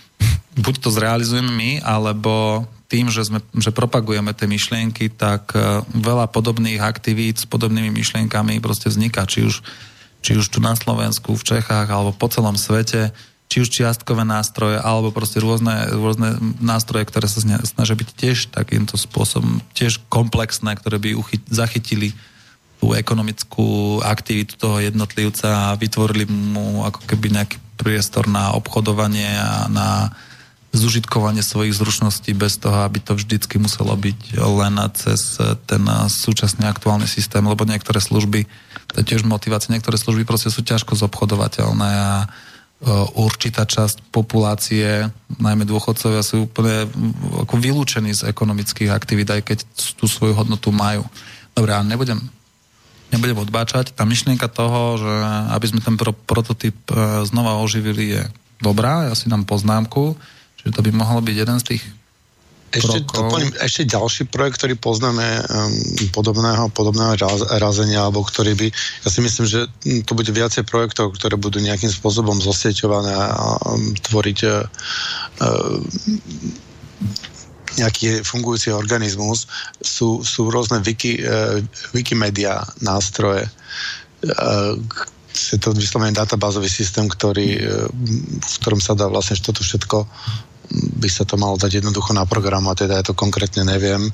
buď 0.63 0.75
to 0.77 0.89
zrealizujeme 0.93 1.49
my, 1.49 1.71
alebo 1.81 2.63
tým, 2.93 3.09
že, 3.09 3.25
sme, 3.25 3.41
že 3.57 3.73
propagujeme 3.73 4.37
tie 4.37 4.45
myšlienky, 4.45 5.09
tak 5.17 5.57
e, 5.57 5.81
veľa 5.97 6.29
podobných 6.29 6.77
aktivít 6.77 7.41
s 7.41 7.49
podobnými 7.49 7.89
myšlienkami 7.89 8.61
proste 8.61 8.93
vzniká, 8.93 9.25
či 9.25 9.49
už, 9.49 9.65
či 10.23 10.39
už 10.39 10.47
tu 10.47 10.63
na 10.63 10.73
Slovensku, 10.73 11.35
v 11.35 11.43
Čechách, 11.43 11.91
alebo 11.91 12.15
po 12.15 12.31
celom 12.31 12.55
svete, 12.55 13.11
či 13.51 13.61
už 13.61 13.69
čiastkové 13.69 14.25
nástroje, 14.25 14.81
alebo 14.81 15.13
proste 15.13 15.37
rôzne, 15.37 15.91
rôzne 15.93 16.39
nástroje, 16.57 17.05
ktoré 17.05 17.29
sa 17.29 17.43
snažia 17.43 17.93
byť 17.93 18.09
tiež 18.15 18.37
takýmto 18.49 18.97
spôsobom, 18.97 19.61
tiež 19.77 20.01
komplexné, 20.09 20.73
ktoré 20.73 20.97
by 20.97 21.13
uchy, 21.13 21.37
zachytili 21.51 22.17
tú 22.81 22.97
ekonomickú 22.97 24.01
aktivitu 24.01 24.57
toho 24.57 24.81
jednotlivca 24.81 25.71
a 25.71 25.77
vytvorili 25.77 26.25
mu 26.27 26.81
ako 26.81 27.05
keby 27.05 27.29
nejaký 27.29 27.61
priestor 27.77 28.25
na 28.25 28.57
obchodovanie 28.57 29.37
a 29.37 29.69
na 29.69 30.11
zužitkovanie 30.73 31.45
svojich 31.45 31.77
zručností 31.77 32.33
bez 32.33 32.57
toho, 32.57 32.81
aby 32.83 32.97
to 32.97 33.13
vždycky 33.13 33.61
muselo 33.61 33.93
byť 33.93 34.41
len 34.41 34.75
cez 34.97 35.37
ten 35.69 35.85
súčasný 36.09 36.65
aktuálny 36.65 37.05
systém, 37.05 37.45
lebo 37.45 37.61
niektoré 37.69 38.01
služby, 38.01 38.49
to 38.93 39.01
je 39.01 39.09
tiež 39.09 39.25
motivácia, 39.25 39.73
niektoré 39.73 39.97
služby 39.97 40.23
proste 40.23 40.53
sú 40.53 40.61
ťažko 40.61 40.93
zobchodovateľné 40.93 41.89
a 41.89 42.13
e, 42.21 42.27
určitá 43.17 43.65
časť 43.65 44.13
populácie, 44.13 45.09
najmä 45.41 45.65
dôchodcovia, 45.65 46.21
sú 46.21 46.45
úplne 46.45 46.85
ako 47.41 47.57
vylúčení 47.57 48.13
z 48.13 48.29
ekonomických 48.29 48.93
aktivít, 48.93 49.33
aj 49.33 49.41
keď 49.41 49.57
tú 49.97 50.05
svoju 50.05 50.37
hodnotu 50.37 50.69
majú. 50.69 51.01
Dobre, 51.57 51.73
ale 51.73 51.89
nebudem, 51.89 52.21
nebudem 53.09 53.41
odbáčať. 53.41 53.97
Tá 53.97 54.05
myšlienka 54.05 54.45
toho, 54.45 55.01
že 55.01 55.13
aby 55.57 55.65
sme 55.73 55.81
ten 55.81 55.97
pro, 55.97 56.13
prototyp 56.13 56.77
e, 56.93 57.25
znova 57.25 57.57
oživili, 57.65 58.13
je 58.13 58.21
dobrá. 58.61 59.09
Ja 59.09 59.17
si 59.17 59.25
dám 59.25 59.43
poznámku. 59.49 60.13
Čiže 60.61 60.71
to 60.79 60.85
by 60.85 60.91
mohol 60.93 61.19
byť 61.19 61.35
jeden 61.35 61.57
z 61.59 61.75
tých 61.75 61.83
ešte, 62.73 63.05
doplním, 63.05 63.53
ešte 63.61 63.85
ďalší 63.85 64.23
projekt, 64.33 64.57
ktorý 64.57 64.73
poznáme 64.81 65.21
um, 65.21 65.43
podobného, 66.09 66.73
podobného 66.73 67.13
raz, 67.21 67.45
razenia, 67.61 68.01
alebo 68.01 68.25
ktorý 68.25 68.57
by, 68.57 68.67
ja 69.05 69.09
si 69.13 69.19
myslím, 69.21 69.45
že 69.45 69.69
hm, 69.85 70.01
to 70.09 70.17
bude 70.17 70.31
viacej 70.33 70.65
projektov, 70.65 71.13
ktoré 71.13 71.37
budú 71.37 71.61
nejakým 71.61 71.93
spôsobom 71.93 72.41
zosieťované 72.41 73.13
a 73.13 73.61
um, 73.61 73.93
tvoriť 73.93 74.39
uh, 74.49 74.65
nejaký 77.77 78.25
fungujúci 78.25 78.73
organizmus. 78.73 79.45
Sú, 79.81 80.25
sú 80.25 80.49
rôzne 80.49 80.81
wiki, 80.81 81.21
uh, 81.21 81.61
Wikimedia 81.93 82.65
nástroje, 82.81 83.45
uh, 83.45 84.73
je 85.33 85.57
to 85.57 85.73
vyslovene 85.73 86.13
databázový 86.13 86.69
systém, 86.69 87.09
ktorý, 87.09 87.57
v 88.37 88.55
ktorom 88.61 88.77
sa 88.77 88.93
dá 88.93 89.09
vlastne 89.09 89.33
toto 89.41 89.65
všetko 89.65 90.05
by 90.71 91.09
sa 91.11 91.27
to 91.27 91.35
malo 91.35 91.59
dať 91.59 91.83
jednoducho 91.83 92.15
na 92.15 92.23
program 92.23 92.65
a 92.71 92.77
teda 92.77 92.99
ja 92.99 93.03
to 93.03 93.17
konkrétne 93.17 93.67
neviem, 93.67 94.09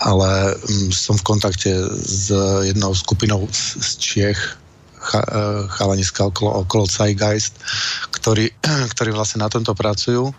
ale 0.00 0.56
mm, 0.56 0.90
som 0.92 1.16
v 1.16 1.26
kontakte 1.26 1.72
s 1.92 2.32
jednou 2.64 2.92
skupinou 2.96 3.48
z 3.52 3.90
Čiech, 4.00 4.40
e, 4.40 5.20
chalaniska 5.68 6.28
okolo, 6.28 6.64
okolo 6.64 6.84
Zeitgeist, 6.88 7.56
ktorí, 8.12 8.52
ktorí 8.96 9.10
vlastne 9.12 9.44
na 9.44 9.52
tomto 9.52 9.76
pracujú 9.76 10.32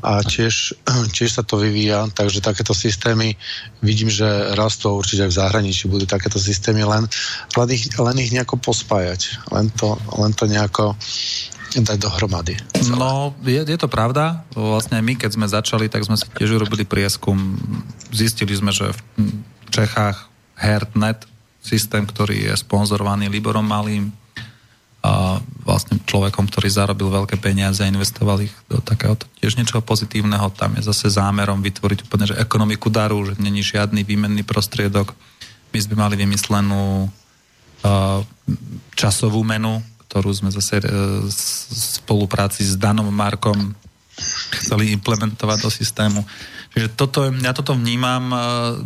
a 0.00 0.24
tiež, 0.24 0.74
tiež 1.16 1.30
sa 1.30 1.42
to 1.42 1.60
vyvíja, 1.60 2.08
takže 2.14 2.44
takéto 2.44 2.72
systémy 2.72 3.36
vidím, 3.84 4.08
že 4.08 4.26
rastú 4.56 4.96
určite 4.96 5.28
aj 5.28 5.30
v 5.30 5.38
zahraničí 5.42 5.84
budú 5.90 6.06
takéto 6.06 6.40
systémy, 6.40 6.84
len, 6.84 7.04
len, 7.56 7.68
ich, 7.70 7.90
len 7.98 8.16
ich 8.18 8.32
nejako 8.32 8.62
pospájať, 8.62 9.50
len 9.52 9.70
to, 9.74 9.98
len 10.16 10.32
to 10.32 10.44
nejako 10.46 10.96
dať 11.70 11.98
dohromady. 12.02 12.58
No, 12.90 13.30
je, 13.46 13.62
je 13.62 13.78
to 13.78 13.86
pravda. 13.86 14.42
Vlastne 14.58 14.98
my, 14.98 15.14
keď 15.14 15.30
sme 15.38 15.46
začali, 15.46 15.86
tak 15.86 16.02
sme 16.02 16.18
si 16.18 16.26
tiež 16.26 16.58
urobili 16.58 16.82
prieskum. 16.82 17.38
Zistili 18.10 18.50
sme, 18.58 18.74
že 18.74 18.90
v 18.90 18.98
Čechách 19.70 20.26
HERTNET, 20.58 21.30
systém, 21.62 22.02
ktorý 22.02 22.50
je 22.50 22.54
sponzorovaný 22.58 23.30
Liborom 23.30 23.62
Malým, 23.64 24.10
a 25.00 25.40
vlastne 25.64 25.96
človekom, 26.04 26.52
ktorý 26.52 26.68
zarobil 26.68 27.08
veľké 27.08 27.40
peniaze 27.40 27.80
a 27.80 27.88
investoval 27.88 28.44
ich 28.44 28.52
do 28.68 28.84
takého 28.84 29.16
tiež 29.40 29.56
niečoho 29.56 29.80
pozitívneho. 29.80 30.52
Tam 30.52 30.76
je 30.76 30.84
zase 30.84 31.08
zámerom 31.16 31.64
vytvoriť 31.64 32.04
úplne 32.04 32.28
že 32.28 32.36
ekonomiku 32.36 32.92
daru, 32.92 33.24
že 33.24 33.40
není 33.40 33.64
žiadny 33.64 34.04
výmenný 34.04 34.44
prostriedok. 34.44 35.16
My 35.72 35.78
sme 35.80 35.96
mali 35.96 36.20
vymyslenú 36.20 37.08
časovú 38.92 39.40
menu, 39.40 39.80
ktorú 40.10 40.34
sme 40.34 40.50
zase 40.50 40.82
e, 40.82 40.84
v 41.22 41.30
spolupráci 42.02 42.66
s 42.66 42.74
Danom 42.74 43.06
Markom 43.14 43.78
chceli 44.58 44.90
implementovať 44.90 45.58
do 45.62 45.70
systému. 45.70 46.26
Čiže 46.74 46.98
toto, 46.98 47.30
ja 47.30 47.54
toto 47.54 47.78
vnímam, 47.78 48.24
e, 48.30 48.36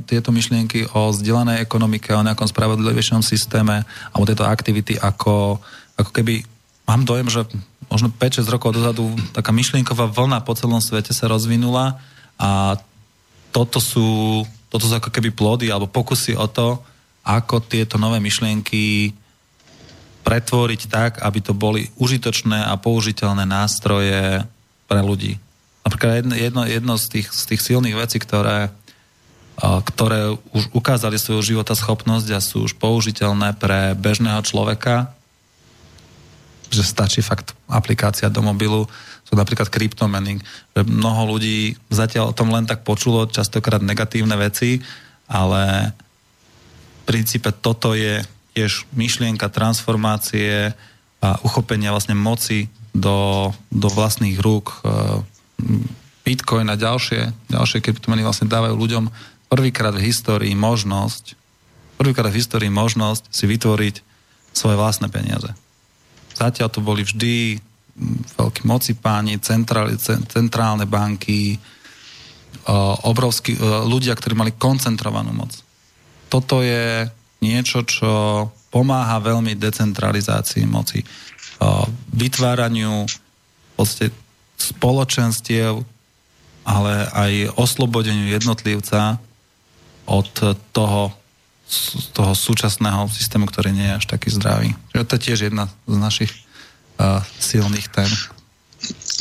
tieto 0.04 0.36
myšlienky 0.36 0.92
o 0.92 1.16
zdieľanej 1.16 1.64
ekonomike, 1.64 2.12
o 2.12 2.20
nejakom 2.20 2.44
spravodlivejšom 2.44 3.24
systéme, 3.24 3.88
alebo 4.12 4.28
tieto 4.28 4.44
aktivity 4.44 5.00
ako, 5.00 5.56
ako 5.96 6.10
keby, 6.12 6.44
mám 6.84 7.08
dojem, 7.08 7.32
že 7.32 7.48
možno 7.88 8.12
5-6 8.12 8.44
rokov 8.52 8.76
dozadu 8.76 9.08
taká 9.32 9.48
myšlienková 9.48 10.12
vlna 10.12 10.44
po 10.44 10.52
celom 10.52 10.84
svete 10.84 11.16
sa 11.16 11.24
rozvinula 11.24 12.00
a 12.36 12.76
toto 13.48 13.80
sú, 13.80 14.42
toto 14.68 14.84
sú 14.84 14.94
ako 14.98 15.08
keby 15.08 15.30
plody 15.32 15.72
alebo 15.72 15.88
pokusy 15.88 16.36
o 16.36 16.44
to, 16.50 16.82
ako 17.24 17.64
tieto 17.64 17.96
nové 17.96 18.20
myšlienky 18.20 19.14
pretvoriť 20.24 20.88
tak, 20.88 21.12
aby 21.20 21.38
to 21.44 21.52
boli 21.52 21.92
užitočné 22.00 22.64
a 22.64 22.74
použiteľné 22.80 23.44
nástroje 23.44 24.40
pre 24.88 25.00
ľudí. 25.04 25.36
Napríklad 25.84 26.24
jedno, 26.32 26.64
jedno, 26.64 26.94
z, 26.96 27.06
tých, 27.12 27.28
z 27.28 27.44
tých 27.54 27.60
silných 27.60 27.92
vecí, 27.92 28.16
ktoré, 28.16 28.72
ktoré 29.60 30.32
už 30.56 30.72
ukázali 30.72 31.20
svoju 31.20 31.60
schopnosť 31.60 32.28
a 32.32 32.40
sú 32.40 32.64
už 32.64 32.80
použiteľné 32.80 33.52
pre 33.60 33.92
bežného 33.92 34.40
človeka, 34.40 35.12
že 36.72 36.82
stačí 36.82 37.20
fakt 37.20 37.52
aplikácia 37.68 38.32
do 38.32 38.40
mobilu, 38.40 38.88
sú 39.28 39.36
napríklad 39.36 39.68
kryptomeny. 39.68 40.40
Mnoho 40.74 41.36
ľudí 41.36 41.76
zatiaľ 41.92 42.32
o 42.32 42.36
tom 42.36 42.48
len 42.50 42.64
tak 42.64 42.82
počulo, 42.82 43.28
častokrát 43.28 43.84
negatívne 43.84 44.34
veci, 44.40 44.80
ale 45.28 45.92
v 45.92 47.02
princípe 47.04 47.52
toto 47.52 47.92
je 47.92 48.24
tiež 48.54 48.86
myšlienka 48.94 49.50
transformácie 49.50 50.72
a 51.18 51.28
uchopenia 51.42 51.90
vlastne 51.90 52.14
moci 52.14 52.70
do, 52.94 53.50
do 53.74 53.88
vlastných 53.90 54.38
rúk. 54.38 54.70
E, 54.70 54.76
Bitcoin 56.24 56.72
a 56.72 56.78
ďalšie, 56.78 57.52
ďalšie 57.52 57.84
kryptomeny 57.84 58.24
vlastne 58.24 58.48
dávajú 58.48 58.74
ľuďom 58.78 59.04
prvýkrát 59.52 59.92
v 59.92 60.08
histórii 60.08 60.56
možnosť 60.56 61.36
prvýkrát 62.04 62.30
v 62.30 62.38
histórii 62.42 62.70
možnosť 62.70 63.30
si 63.30 63.44
vytvoriť 63.46 63.94
svoje 64.54 64.76
vlastné 64.78 65.08
peniaze. 65.10 65.50
Zatiaľ 66.34 66.68
to 66.70 66.82
boli 66.82 67.06
vždy 67.06 67.58
veľkí 68.36 68.66
moci 68.66 68.98
páni, 68.98 69.38
centrálne 69.40 70.84
banky, 70.84 71.54
e, 71.54 71.58
obrovskí 73.06 73.54
e, 73.54 73.58
ľudia, 73.86 74.18
ktorí 74.18 74.34
mali 74.34 74.52
koncentrovanú 74.58 75.30
moc. 75.30 75.54
Toto 76.26 76.60
je 76.60 77.06
niečo, 77.42 77.82
čo 77.86 78.10
pomáha 78.68 79.22
veľmi 79.22 79.54
decentralizácii 79.54 80.66
moci, 80.66 81.02
vytváraniu 82.14 83.06
podstate 83.74 84.14
spoločenstiev, 84.58 85.82
ale 86.64 86.92
aj 87.12 87.32
oslobodeniu 87.58 88.30
jednotlivca 88.30 89.20
od 90.08 90.30
toho, 90.72 91.12
toho 92.16 92.32
súčasného 92.32 93.10
systému, 93.10 93.44
ktorý 93.50 93.74
nie 93.74 93.84
je 93.92 93.98
až 94.00 94.04
taký 94.08 94.32
zdravý. 94.32 94.72
To 94.94 95.04
je 95.04 95.24
tiež 95.28 95.50
jedna 95.50 95.68
z 95.84 95.96
našich 95.98 96.32
uh, 96.96 97.20
silných 97.36 97.90
tém. 97.92 98.08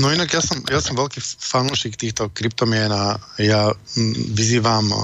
No 0.01 0.09
inak 0.09 0.25
ja 0.33 0.41
som, 0.41 0.57
ja 0.65 0.81
som 0.81 0.97
veľký 0.97 1.21
fanúšik 1.21 1.93
týchto 1.93 2.25
kryptomien 2.33 2.89
a 2.89 3.13
ja 3.37 3.69
mm, 3.69 4.33
vyzývam 4.33 4.89
um, 4.89 4.97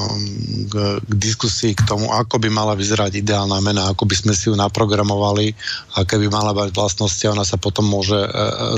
k, 0.65 0.97
k 0.97 1.13
diskusii 1.13 1.77
k 1.77 1.85
tomu, 1.85 2.09
ako 2.09 2.41
by 2.41 2.49
mala 2.49 2.73
vyzerať 2.73 3.21
ideálna 3.21 3.61
mena, 3.61 3.93
ako 3.93 4.09
by 4.09 4.15
sme 4.17 4.33
si 4.33 4.49
ju 4.49 4.57
naprogramovali, 4.57 5.53
aké 5.93 6.17
by 6.17 6.27
mala 6.33 6.57
mať 6.57 6.73
vlastnosti 6.73 7.21
a 7.29 7.33
ona 7.37 7.45
sa 7.45 7.61
potom 7.61 7.85
môže 7.85 8.17
e, 8.17 8.29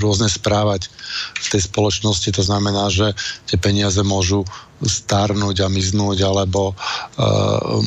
rôzne 0.04 0.28
správať 0.28 0.92
v 1.40 1.48
tej 1.48 1.62
spoločnosti. 1.72 2.28
To 2.36 2.44
znamená, 2.44 2.92
že 2.92 3.16
tie 3.48 3.56
peniaze 3.56 4.04
môžu 4.04 4.44
starnúť 4.82 5.66
a 5.66 5.68
miznúť, 5.70 6.26
alebo 6.26 6.74
uh, 6.74 7.80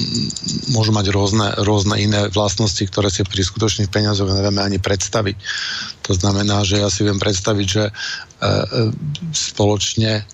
môžu 0.70 0.94
mať 0.94 1.11
rôzne, 1.11 1.48
rôzne 1.66 1.98
iné 1.98 2.30
vlastnosti, 2.30 2.80
ktoré 2.87 3.11
si 3.11 3.26
pri 3.26 3.42
skutočných 3.42 3.90
peniazoch 3.90 4.30
nevieme 4.30 4.62
ani 4.62 4.78
predstaviť. 4.78 5.37
To 6.07 6.12
znamená, 6.14 6.62
že 6.62 6.78
ja 6.78 6.88
si 6.88 7.02
viem 7.02 7.18
predstaviť, 7.18 7.66
že 7.66 7.85
uh, 7.90 8.90
spoločne 9.35 10.24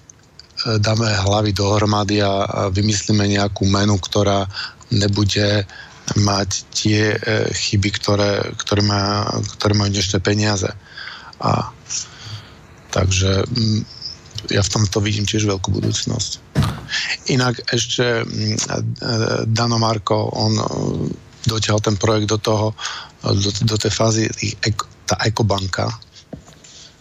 dáme 0.61 1.09
hlavy 1.09 1.57
dohromady 1.57 2.21
a, 2.21 2.45
a 2.45 2.61
vymyslíme 2.69 3.25
nejakú 3.25 3.65
menu, 3.65 3.97
ktorá 3.97 4.45
nebude 4.93 5.65
mať 6.21 6.51
tie 6.75 7.17
chyby, 7.49 7.91
ktoré, 7.97 8.53
ktoré, 8.59 8.83
má, 8.83 9.25
ktoré 9.57 9.73
majú 9.73 9.95
dnešné 9.95 10.19
peniaze. 10.21 10.69
A 11.41 11.71
takže 12.91 13.47
ja 14.49 14.65
v 14.65 14.73
tomto 14.73 15.05
vidím 15.05 15.29
tiež 15.29 15.45
veľkú 15.45 15.69
budúcnosť. 15.75 16.31
Inak 17.29 17.61
ešte 17.69 18.25
mm, 18.25 18.57
Dano 19.53 19.77
Marko, 19.77 20.33
on 20.33 20.53
e, 20.57 20.67
dotiahol 21.45 21.85
ten 21.85 21.97
projekt 22.01 22.33
do 22.33 22.39
toho, 22.41 22.67
do, 23.21 23.51
do 23.53 23.77
tej 23.77 23.93
fázy 23.93 24.25
tá 25.05 25.21
ekobanka, 25.27 25.91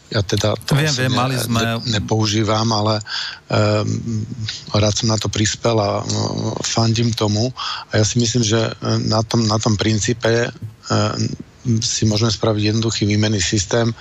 ja 0.10 0.26
teda 0.26 0.58
to 0.66 0.74
viem, 0.74 0.90
viem, 0.90 1.14
mali 1.14 1.38
sme... 1.38 1.62
ne, 1.62 1.74
nepoužívam, 2.02 2.66
ale 2.66 2.98
um, 3.46 4.26
rád 4.74 4.94
som 4.98 5.08
na 5.14 5.22
to 5.22 5.30
prispel 5.30 5.78
a 5.78 6.02
um, 6.02 6.58
fandím 6.66 7.14
tomu. 7.14 7.54
A 7.94 8.02
ja 8.02 8.06
si 8.06 8.18
myslím, 8.18 8.42
že 8.42 8.74
na 9.06 9.22
tom, 9.22 9.46
na 9.46 9.62
tom 9.62 9.78
princípe 9.78 10.50
um, 10.50 11.30
si 11.78 12.10
môžeme 12.10 12.34
spraviť 12.34 12.74
jednoduchý 12.74 13.06
výmenný 13.06 13.38
systém 13.38 13.94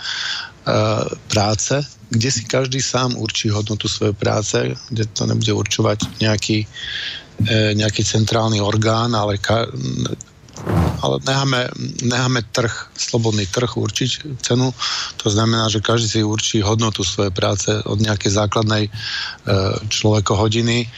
práce, 1.29 1.75
kde 2.11 2.29
si 2.33 2.45
každý 2.45 2.81
sám 2.81 3.17
určí 3.17 3.49
hodnotu 3.49 3.89
svojej 3.89 4.17
práce, 4.17 4.57
kde 4.91 5.05
to 5.13 5.29
nebude 5.29 5.53
určovať 5.53 6.21
nejaký, 6.21 6.65
uh, 6.65 7.73
nejaký 7.77 8.05
centrálny 8.05 8.61
orgán, 8.61 9.13
ale 9.13 9.37
ka- 9.41 9.69
ale 10.99 11.23
necháme, 11.23 11.61
necháme 12.03 12.41
trh, 12.51 12.75
slobodný 12.99 13.47
trh 13.47 13.71
určiť 13.71 14.43
cenu. 14.43 14.75
To 15.23 15.29
znamená, 15.31 15.71
že 15.71 15.85
každý 15.85 16.09
si 16.09 16.21
určí 16.27 16.59
hodnotu 16.59 17.07
svojej 17.07 17.31
práce 17.31 17.71
od 17.87 17.99
nejakej 18.03 18.33
základnej 18.35 18.85
e, 18.87 18.91
človeko 19.87 20.35
hodiny 20.35 20.83
e, 20.83 20.89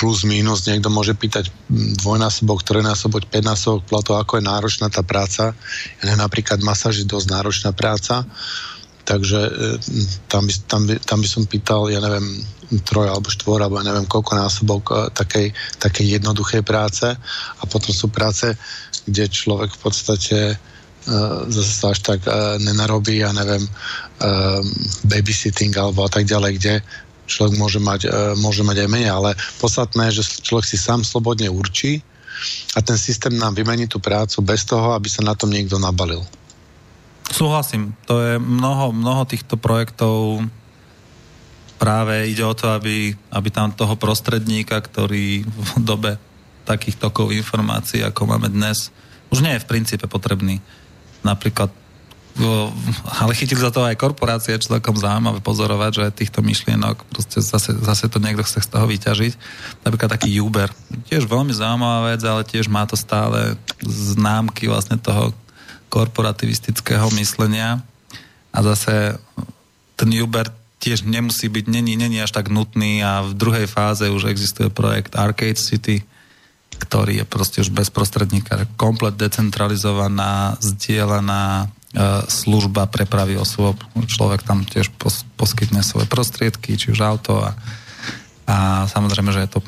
plus 0.00 0.24
minus. 0.24 0.64
Niekto 0.64 0.88
môže 0.88 1.12
pýtať 1.12 1.52
dvojnásobok, 2.00 2.64
trojnásobok, 2.64 3.28
päťnásobok 3.28 3.84
platov, 3.84 4.16
ako 4.20 4.40
je 4.40 4.48
náročná 4.48 4.88
tá 4.88 5.04
práca. 5.04 5.52
Ja 6.00 6.16
napríklad 6.16 6.64
masáž 6.64 7.04
je 7.04 7.06
dosť 7.06 7.28
náročná 7.28 7.70
práca 7.76 8.24
takže 9.10 9.40
e, 9.42 9.52
tam 10.30 10.46
by, 10.46 10.52
tam, 10.70 10.80
by, 10.86 10.94
tam 11.02 11.18
by 11.18 11.28
som 11.28 11.42
pýtal, 11.50 11.90
ja 11.90 11.98
neviem, 11.98 12.46
troj 12.86 13.10
alebo 13.10 13.26
štvor, 13.26 13.58
alebo 13.58 13.82
ja 13.82 13.90
neviem 13.90 14.06
koľko 14.06 14.38
násobok 14.38 14.82
e, 14.86 14.94
takej, 15.10 15.46
takej 15.82 16.06
jednoduchej 16.20 16.62
práce 16.62 17.10
a 17.58 17.62
potom 17.66 17.90
sú 17.90 18.06
práce, 18.06 18.54
kde 19.10 19.26
človek 19.26 19.74
v 19.74 19.80
podstate 19.80 20.38
uh, 20.54 21.42
zase 21.48 21.72
sa 21.72 21.90
až 21.90 22.04
tak 22.04 22.20
uh, 22.28 22.60
nenarobí, 22.60 23.24
ja 23.24 23.32
neviem, 23.32 23.64
uh, 23.64 24.60
babysitting 25.08 25.72
alebo 25.74 26.04
a 26.04 26.10
tak 26.12 26.28
ďalej, 26.28 26.52
kde 26.60 26.74
človek 27.30 27.54
môže 27.54 27.78
mať, 27.78 28.10
uh, 28.10 28.34
môže 28.34 28.66
mať 28.66 28.82
aj 28.84 28.88
menej, 28.90 29.10
ale 29.14 29.30
podstatné 29.62 30.10
je, 30.10 30.20
že 30.20 30.42
človek 30.42 30.66
si 30.66 30.74
sám 30.74 31.06
slobodne 31.06 31.46
určí 31.46 32.02
a 32.74 32.82
ten 32.82 32.98
systém 32.98 33.38
nám 33.38 33.54
vymení 33.54 33.86
tú 33.86 34.02
prácu 34.02 34.42
bez 34.42 34.66
toho, 34.66 34.92
aby 34.98 35.06
sa 35.06 35.22
na 35.22 35.38
tom 35.38 35.54
niekto 35.54 35.78
nabalil. 35.78 36.26
Súhlasím, 37.30 37.94
to 38.10 38.18
je 38.18 38.32
mnoho, 38.42 38.90
mnoho 38.90 39.22
týchto 39.22 39.54
projektov 39.54 40.42
práve 41.78 42.28
ide 42.28 42.44
o 42.44 42.52
to, 42.52 42.74
aby, 42.76 43.14
aby 43.32 43.48
tam 43.48 43.72
toho 43.72 43.94
prostredníka, 43.96 44.76
ktorý 44.82 45.46
v 45.46 45.70
dobe 45.80 46.20
takých 46.68 47.00
tokov 47.00 47.32
informácií, 47.32 48.04
ako 48.04 48.28
máme 48.28 48.52
dnes, 48.52 48.92
už 49.32 49.40
nie 49.40 49.56
je 49.56 49.62
v 49.64 49.70
princípe 49.70 50.04
potrebný. 50.10 50.60
Napríklad 51.24 51.70
ale 53.20 53.36
chytili 53.36 53.60
za 53.60 53.74
to 53.74 53.84
aj 53.84 53.98
korporácie, 53.98 54.54
je 54.56 54.70
celkom 54.70 54.96
zaujímavé 54.96 55.42
pozorovať, 55.44 55.92
že 55.92 56.16
týchto 56.24 56.40
myšlienok 56.40 57.04
proste 57.10 57.42
zase, 57.42 57.76
zase 57.76 58.08
to 58.08 58.22
niekto 58.22 58.46
chce 58.46 58.64
z 58.64 58.68
toho 58.70 58.86
vyťažiť. 58.86 59.32
Napríklad 59.84 60.10
taký 60.14 60.40
Uber. 60.40 60.70
Tiež 61.10 61.26
veľmi 61.26 61.52
zaujímavá 61.52 62.14
vec, 62.14 62.22
ale 62.24 62.46
tiež 62.46 62.70
má 62.70 62.86
to 62.86 62.96
stále 62.96 63.58
známky 63.84 64.70
vlastne 64.70 64.96
toho 64.96 65.36
korporativistického 65.90 67.10
myslenia 67.18 67.82
a 68.54 68.58
zase 68.62 69.18
ten 69.98 70.10
Uber 70.16 70.48
tiež 70.80 71.04
nemusí 71.04 71.50
byť, 71.50 71.66
není, 71.68 71.98
není 71.98 72.22
až 72.24 72.32
tak 72.32 72.48
nutný 72.48 73.04
a 73.04 73.20
v 73.20 73.36
druhej 73.36 73.66
fáze 73.68 74.08
už 74.08 74.32
existuje 74.32 74.72
projekt 74.72 75.12
Arcade 75.12 75.60
City, 75.60 76.00
ktorý 76.80 77.20
je 77.20 77.26
proste 77.28 77.60
už 77.60 77.68
bezprostredníka, 77.74 78.64
komplet 78.80 79.12
decentralizovaná, 79.20 80.56
zdieľaná 80.64 81.68
služba 82.30 82.86
prepravy 82.86 83.34
osôb. 83.34 83.74
Človek 83.94 84.46
tam 84.46 84.62
tiež 84.62 84.94
pos, 84.94 85.26
poskytne 85.34 85.82
svoje 85.82 86.06
prostriedky, 86.06 86.78
či 86.78 86.94
už 86.94 87.02
auto 87.02 87.42
a, 87.42 87.50
a 88.46 88.56
samozrejme, 88.86 89.34
že 89.34 89.42
je 89.46 89.50
to, 89.58 89.60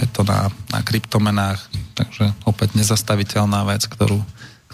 je 0.00 0.08
to 0.08 0.24
na, 0.24 0.48
na 0.72 0.80
kryptomenách, 0.80 1.60
takže 1.92 2.32
opäť 2.48 2.72
nezastaviteľná 2.72 3.68
vec, 3.68 3.84
ktorú 3.84 4.24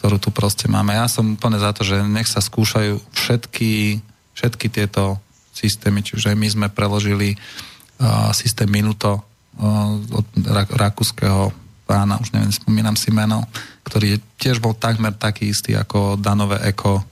ktorú 0.05 0.21
tu 0.21 0.29
proste 0.37 0.69
máme. 0.69 0.93
Ja 0.93 1.09
som 1.09 1.33
úplne 1.33 1.57
za 1.57 1.73
to, 1.73 1.81
že 1.81 2.05
nech 2.05 2.29
sa 2.29 2.45
skúšajú 2.45 3.01
všetky, 3.17 4.05
všetky 4.37 4.69
tieto 4.69 5.17
systémy, 5.57 6.05
čiže 6.05 6.37
my 6.37 6.45
sme 6.45 6.67
preložili 6.69 7.41
uh, 7.41 8.29
systém 8.37 8.69
Minuto 8.69 9.17
uh, 9.17 9.97
od 9.97 10.27
rak- 10.45 10.77
rakúskeho 10.77 11.57
pána, 11.85 12.21
už 12.21 12.33
neviem, 12.33 12.53
spomínam 12.53 12.97
si 12.97 13.13
meno, 13.13 13.45
ktorý 13.85 14.21
tiež 14.41 14.59
bol 14.59 14.73
takmer 14.73 15.13
taký 15.15 15.53
istý 15.53 15.77
ako 15.77 16.17
Danové 16.17 16.61
Eko 16.69 17.05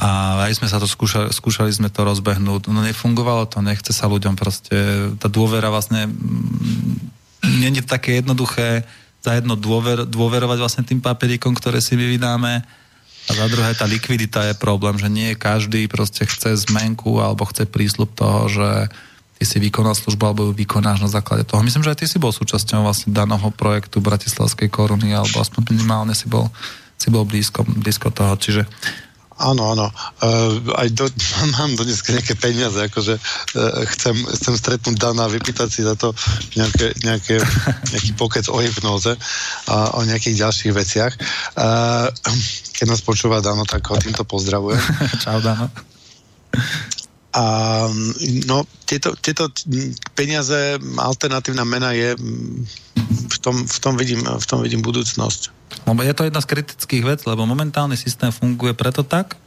a 0.00 0.40
aj 0.48 0.56
sme 0.56 0.68
sa 0.72 0.80
to 0.80 0.88
skúšali, 0.88 1.28
skúšali 1.28 1.68
sme 1.68 1.92
to 1.92 2.00
rozbehnúť. 2.08 2.72
No 2.72 2.80
nefungovalo 2.80 3.44
to, 3.44 3.60
nechce 3.60 3.92
sa 3.92 4.08
ľuďom 4.08 4.32
proste, 4.32 5.12
tá 5.20 5.28
dôvera 5.28 5.68
vlastne 5.68 6.08
mm, 6.08 7.60
nie 7.60 7.68
je 7.76 7.84
také 7.84 8.24
jednoduché 8.24 8.88
za 9.20 9.36
jedno 9.36 9.60
dôver, 9.60 10.08
dôverovať 10.08 10.58
vlastne 10.58 10.82
tým 10.88 11.04
papierikom, 11.04 11.52
ktoré 11.52 11.84
si 11.84 12.00
my 12.00 12.16
vydáme 12.16 12.64
a 13.28 13.30
za 13.36 13.46
druhé 13.52 13.76
tá 13.76 13.84
likvidita 13.84 14.48
je 14.48 14.56
problém, 14.56 14.96
že 14.96 15.12
nie 15.12 15.36
každý 15.36 15.84
proste 15.92 16.24
chce 16.24 16.56
zmenku 16.64 17.20
alebo 17.20 17.44
chce 17.44 17.68
prísľub 17.68 18.16
toho, 18.16 18.48
že 18.48 18.68
ty 19.40 19.48
si 19.48 19.56
vykonal 19.56 19.96
službu 19.96 20.20
alebo 20.20 20.40
ju 20.46 20.52
vykonáš 20.52 21.00
na 21.00 21.08
základe 21.08 21.48
toho. 21.48 21.64
Myslím, 21.64 21.80
že 21.80 21.96
aj 21.96 22.04
ty 22.04 22.06
si 22.06 22.20
bol 22.20 22.28
súčasťou 22.28 22.84
vlastne 22.84 23.16
daného 23.16 23.48
projektu 23.56 24.04
Bratislavskej 24.04 24.68
koruny 24.68 25.16
alebo 25.16 25.40
aspoň 25.40 25.72
minimálne 25.72 26.12
si 26.12 26.28
bol, 26.28 26.52
si 27.00 27.08
bol 27.08 27.24
blízko, 27.24 27.64
blízko 27.64 28.12
toho. 28.12 28.36
Čiže 28.36 28.68
Áno, 29.40 29.72
áno. 29.72 29.88
Uh, 30.20 30.60
aj 30.76 30.92
do, 30.92 31.08
mám 31.56 31.72
do 31.72 31.88
dneska 31.88 32.12
nejaké 32.12 32.36
peniaze, 32.36 32.76
akože 32.76 33.16
uh, 33.16 33.88
chcem, 33.96 34.12
chcem 34.36 34.54
stretnúť 34.60 35.00
Dana 35.00 35.24
a 35.24 35.32
vypýtať 35.32 35.68
si 35.72 35.80
za 35.80 35.96
to 35.96 36.12
nejaké, 36.60 36.92
nejaké, 37.00 37.40
nejaký 37.96 38.12
pokec 38.20 38.44
o 38.52 38.60
hypnóze 38.60 39.16
a 39.64 39.96
o 39.96 40.04
nejakých 40.04 40.44
ďalších 40.44 40.72
veciach. 40.76 41.12
Uh, 41.56 42.12
keď 42.76 42.86
nás 42.92 43.00
počúva 43.00 43.40
Dano, 43.40 43.64
tak 43.64 43.88
ho 43.88 43.96
týmto 43.96 44.28
pozdravujem. 44.28 44.84
Čau, 45.24 45.40
Dano. 45.40 45.72
A 47.30 47.86
no, 48.50 48.66
tieto, 48.82 49.14
tieto 49.22 49.46
peniaze, 50.18 50.78
alternatívna 50.98 51.62
mena 51.62 51.94
je, 51.94 52.18
v 53.30 53.38
tom, 53.38 53.54
v 53.54 53.78
tom, 53.78 53.94
vidím, 53.94 54.26
v 54.26 54.46
tom 54.46 54.58
vidím 54.66 54.82
budúcnosť. 54.82 55.54
Je 55.86 56.16
to 56.16 56.26
jedna 56.26 56.42
z 56.42 56.50
kritických 56.50 57.06
vecí, 57.06 57.24
lebo 57.30 57.46
momentálny 57.46 57.94
systém 57.94 58.34
funguje 58.34 58.74
preto 58.74 59.06
tak, 59.06 59.38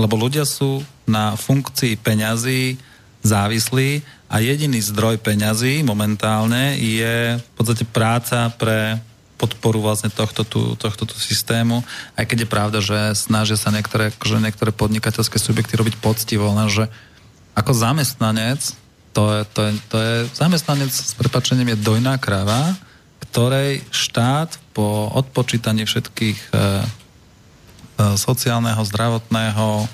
lebo 0.00 0.16
ľudia 0.16 0.48
sú 0.48 0.80
na 1.04 1.36
funkcii 1.36 2.00
peňazí 2.00 2.80
závislí 3.20 4.00
a 4.30 4.38
jediný 4.38 4.78
zdroj 4.78 5.18
peňazí 5.18 5.82
momentálne 5.82 6.78
je 6.78 7.36
v 7.36 7.50
podstate 7.58 7.84
práca 7.86 8.54
pre 8.54 9.02
podporu 9.36 9.84
vlastne 9.84 10.08
tohto 10.08 10.48
tu, 10.48 10.74
tohto 10.80 11.04
tu 11.04 11.16
systému, 11.20 11.84
aj 12.16 12.24
keď 12.24 12.38
je 12.44 12.48
pravda, 12.48 12.78
že 12.80 12.98
snažia 13.12 13.60
sa 13.60 13.68
niektoré, 13.68 14.08
že 14.16 14.40
niektoré 14.40 14.72
podnikateľské 14.72 15.36
subjekty 15.36 15.76
robiť 15.76 16.00
poctivo, 16.00 16.48
lenže 16.56 16.88
ako 17.56 17.72
zamestnanec, 17.72 18.60
to 19.16 19.24
je, 19.32 19.40
to 19.48 19.60
je, 19.64 19.70
to 19.88 19.96
je 19.96 20.14
zamestnanec 20.36 20.92
s 20.92 21.16
prepačením 21.16 21.72
je 21.72 21.80
dojná 21.80 22.20
krava, 22.20 22.76
ktorej 23.24 23.80
štát 23.88 24.60
po 24.76 25.08
odpočítaní 25.16 25.88
všetkých 25.88 26.38
e, 26.38 26.48
e, 26.52 26.62
sociálneho, 28.20 28.84
zdravotného, 28.84 29.88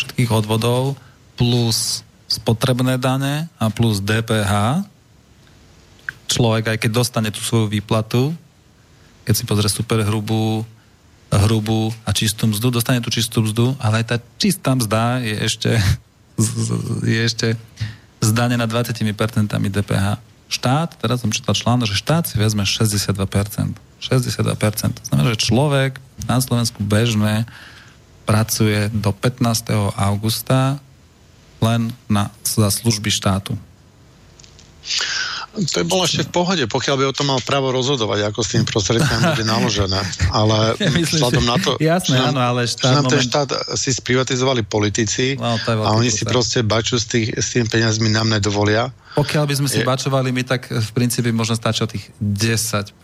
všetkých 0.00 0.30
odvodov 0.32 0.96
plus 1.36 2.00
spotrebné 2.26 2.96
dane 2.96 3.52
a 3.60 3.68
plus 3.68 4.00
DPH 4.00 4.84
človek, 6.26 6.74
aj 6.74 6.78
keď 6.80 6.90
dostane 6.90 7.30
tú 7.30 7.44
svoju 7.44 7.70
výplatu, 7.70 8.34
keď 9.28 9.34
si 9.36 9.44
pozrie 9.44 9.70
super 9.70 10.02
hrubú, 10.02 10.64
hrubú 11.30 11.92
a 12.06 12.10
čistú 12.16 12.48
mzdu, 12.50 12.72
dostane 12.72 13.04
tú 13.04 13.10
čistú 13.12 13.42
mzdu, 13.42 13.74
ale 13.78 14.02
aj 14.02 14.06
tá 14.06 14.16
čistá 14.38 14.74
mzda 14.74 15.22
je 15.22 15.34
ešte, 15.44 15.70
je 17.04 17.20
ešte 17.24 17.48
zdanená 18.20 18.68
20% 18.68 19.48
DPH 19.48 20.06
štát, 20.46 20.94
teraz 21.00 21.20
som 21.22 21.30
čítal 21.32 21.54
článok, 21.56 21.90
že 21.90 21.98
štát 21.98 22.30
si 22.30 22.36
vezme 22.38 22.62
62%. 22.62 23.16
62%. 23.16 23.80
To 24.92 25.04
znamená, 25.08 25.26
že 25.34 25.40
človek 25.40 25.98
na 26.28 26.38
Slovensku 26.38 26.84
bežne 26.84 27.48
pracuje 28.28 28.90
do 28.92 29.10
15. 29.10 29.96
augusta 29.96 30.78
len 31.62 31.94
na, 32.06 32.28
za 32.44 32.68
služby 32.68 33.08
štátu. 33.08 33.56
To 35.56 35.76
je 35.80 35.86
bolo 35.88 36.04
ešte 36.04 36.28
v 36.28 36.32
pohode, 36.32 36.64
pokiaľ 36.68 36.94
by 37.00 37.04
o 37.08 37.14
tom 37.16 37.32
mal 37.32 37.40
právo 37.40 37.72
rozhodovať, 37.72 38.28
ako 38.28 38.40
s 38.44 38.48
tým 38.52 38.64
prostriedkami 38.68 39.22
bude 39.32 39.46
naložené. 39.56 40.00
Ale 40.30 40.76
ja 40.76 40.90
vzhľadom 40.92 41.44
na 41.48 41.56
to, 41.56 41.70
jasné, 41.80 42.16
že 42.16 42.20
nám, 42.20 42.32
áno, 42.36 42.40
ale 42.44 42.60
štát, 42.68 42.84
že 42.84 42.96
nám 42.96 43.04
ten 43.08 43.22
štát 43.24 43.48
si 43.74 43.90
sprivatizovali 43.96 44.62
politici 44.68 45.40
no, 45.40 45.56
a 45.56 45.90
oni 45.96 46.12
si 46.12 46.28
proste 46.28 46.60
baču 46.60 47.00
s, 47.00 47.08
tých, 47.08 47.32
s 47.32 47.56
tým 47.56 47.64
peniazmi 47.64 48.12
nám 48.12 48.28
nedovolia. 48.28 48.92
Pokiaľ 49.16 49.44
by 49.48 49.54
sme 49.64 49.68
si 49.72 49.80
je... 49.80 49.86
bačovali 49.88 50.28
my, 50.28 50.42
tak 50.44 50.68
v 50.68 50.90
princípe 50.92 51.32
možno 51.32 51.56
stačí 51.56 51.80
o 51.80 51.88
tých 51.88 52.12
10%, 52.20 53.00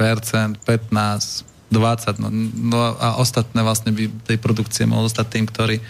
15%, 0.60 1.52
20, 1.72 2.20
no, 2.20 2.28
no 2.68 2.78
a 3.00 3.16
ostatné 3.16 3.64
vlastne 3.64 3.96
by 3.96 4.12
tej 4.28 4.36
produkcie 4.36 4.84
mohlo 4.84 5.08
stať 5.08 5.40
tým, 5.40 5.48
ktorí 5.48 5.80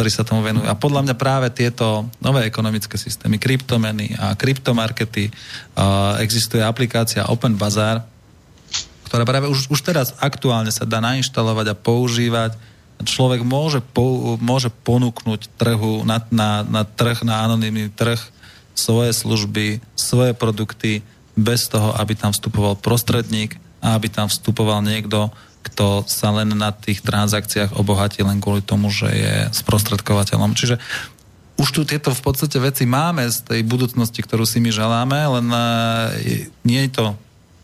ktorí 0.00 0.16
sa 0.16 0.24
tomu 0.24 0.40
venujú. 0.40 0.64
A 0.64 0.72
podľa 0.72 1.04
mňa 1.04 1.14
práve 1.20 1.52
tieto 1.52 2.08
nové 2.24 2.48
ekonomické 2.48 2.96
systémy, 2.96 3.36
kryptomeny 3.36 4.16
a 4.16 4.32
kryptomarkety, 4.32 5.28
existuje 6.24 6.64
aplikácia 6.64 7.28
Open 7.28 7.52
Bazaar, 7.52 8.08
ktorá 9.04 9.28
práve 9.28 9.52
už, 9.52 9.68
už 9.68 9.84
teraz 9.84 10.16
aktuálne 10.16 10.72
sa 10.72 10.88
dá 10.88 11.04
nainštalovať 11.04 11.66
a 11.68 11.76
používať. 11.76 12.56
Človek 13.04 13.44
môže, 13.44 13.84
po, 13.84 14.40
môže 14.40 14.72
ponúknuť 14.72 15.52
trhu 15.60 16.00
na, 16.08 16.24
na, 16.32 16.64
na 16.64 16.88
trh, 16.88 17.20
na 17.20 17.44
anonimný 17.44 17.92
trh 17.92 18.24
svoje 18.72 19.12
služby, 19.12 19.84
svoje 20.00 20.32
produkty 20.32 21.04
bez 21.36 21.68
toho, 21.68 21.92
aby 22.00 22.16
tam 22.16 22.32
vstupoval 22.32 22.80
prostredník 22.80 23.60
a 23.84 24.00
aby 24.00 24.08
tam 24.08 24.32
vstupoval 24.32 24.80
niekto, 24.80 25.28
kto 25.70 26.02
sa 26.10 26.34
len 26.34 26.50
na 26.58 26.74
tých 26.74 27.00
transakciách 27.06 27.78
obohatí 27.78 28.26
len 28.26 28.42
kvôli 28.42 28.60
tomu, 28.60 28.90
že 28.90 29.08
je 29.08 29.34
sprostredkovateľom. 29.54 30.58
Čiže 30.58 30.82
už 31.60 31.68
tu 31.70 31.80
tieto 31.84 32.10
v 32.10 32.22
podstate 32.24 32.56
veci 32.58 32.88
máme 32.88 33.28
z 33.28 33.44
tej 33.44 33.60
budúcnosti, 33.68 34.24
ktorú 34.24 34.48
si 34.48 34.58
my 34.64 34.72
želáme, 34.72 35.18
len 35.40 35.46
uh, 35.52 36.08
nie 36.64 36.88
je 36.88 36.90
to, 36.96 37.06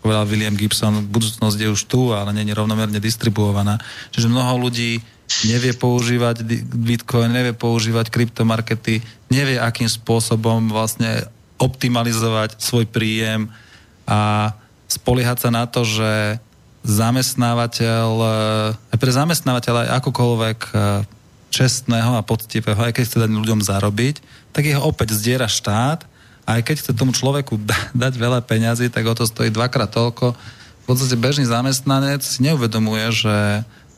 povedal 0.04 0.28
William 0.28 0.54
Gibson, 0.54 1.08
budúcnosť 1.08 1.58
je 1.58 1.68
už 1.72 1.82
tu, 1.88 2.12
ale 2.12 2.30
nie 2.36 2.44
je 2.46 2.54
rovnomerne 2.54 3.00
distribuovaná. 3.00 3.80
Čiže 4.12 4.28
mnoho 4.28 4.68
ľudí 4.68 5.00
nevie 5.48 5.74
používať 5.74 6.46
Bitcoin, 6.70 7.34
nevie 7.34 7.56
používať 7.56 8.12
kryptomarkety, 8.12 9.02
nevie, 9.32 9.56
akým 9.58 9.90
spôsobom 9.90 10.70
vlastne 10.70 11.26
optimalizovať 11.56 12.60
svoj 12.60 12.86
príjem 12.86 13.50
a 14.06 14.52
spoliehať 14.86 15.48
sa 15.48 15.50
na 15.50 15.66
to, 15.66 15.82
že 15.82 16.38
zamestnávateľ, 16.86 18.08
eh, 18.22 18.92
aj 18.94 18.98
pre 19.02 19.10
zamestnávateľa 19.10 19.80
aj 19.86 19.90
akokoľvek 20.02 20.58
eh, 20.70 21.02
čestného 21.50 22.14
a 22.14 22.22
poctivého, 22.22 22.78
aj 22.78 22.94
keď 22.94 23.02
chce 23.10 23.18
dať 23.26 23.30
ľuďom 23.34 23.60
zarobiť, 23.60 24.22
tak 24.54 24.70
jeho 24.70 24.82
opäť 24.86 25.18
zdiera 25.18 25.50
štát 25.50 26.06
a 26.46 26.48
aj 26.58 26.62
keď 26.62 26.76
chce 26.80 26.92
tomu 26.94 27.10
človeku 27.10 27.58
dať 28.06 28.12
veľa 28.14 28.40
peňazí, 28.46 28.88
tak 28.88 29.04
o 29.10 29.14
to 29.18 29.26
stojí 29.26 29.50
dvakrát 29.50 29.90
toľko. 29.90 30.38
V 30.38 30.84
podstate 30.86 31.18
bežný 31.18 31.50
zamestnanec 31.50 32.22
si 32.22 32.46
neuvedomuje, 32.46 33.10
že 33.10 33.36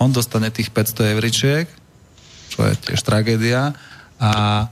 on 0.01 0.09
dostane 0.09 0.49
tých 0.49 0.73
500 0.73 1.13
evričiek, 1.13 1.67
čo 2.49 2.65
je 2.65 2.73
tiež 2.81 3.05
tragédia, 3.05 3.77
a 4.19 4.67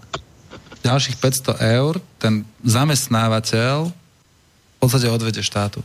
ďalších 0.80 1.18
500 1.18 1.60
eur 1.78 1.98
ten 2.18 2.46
zamestnávateľ 2.62 3.90
v 3.90 4.76
podstate 4.78 5.10
odvede 5.10 5.42
štátu. 5.42 5.82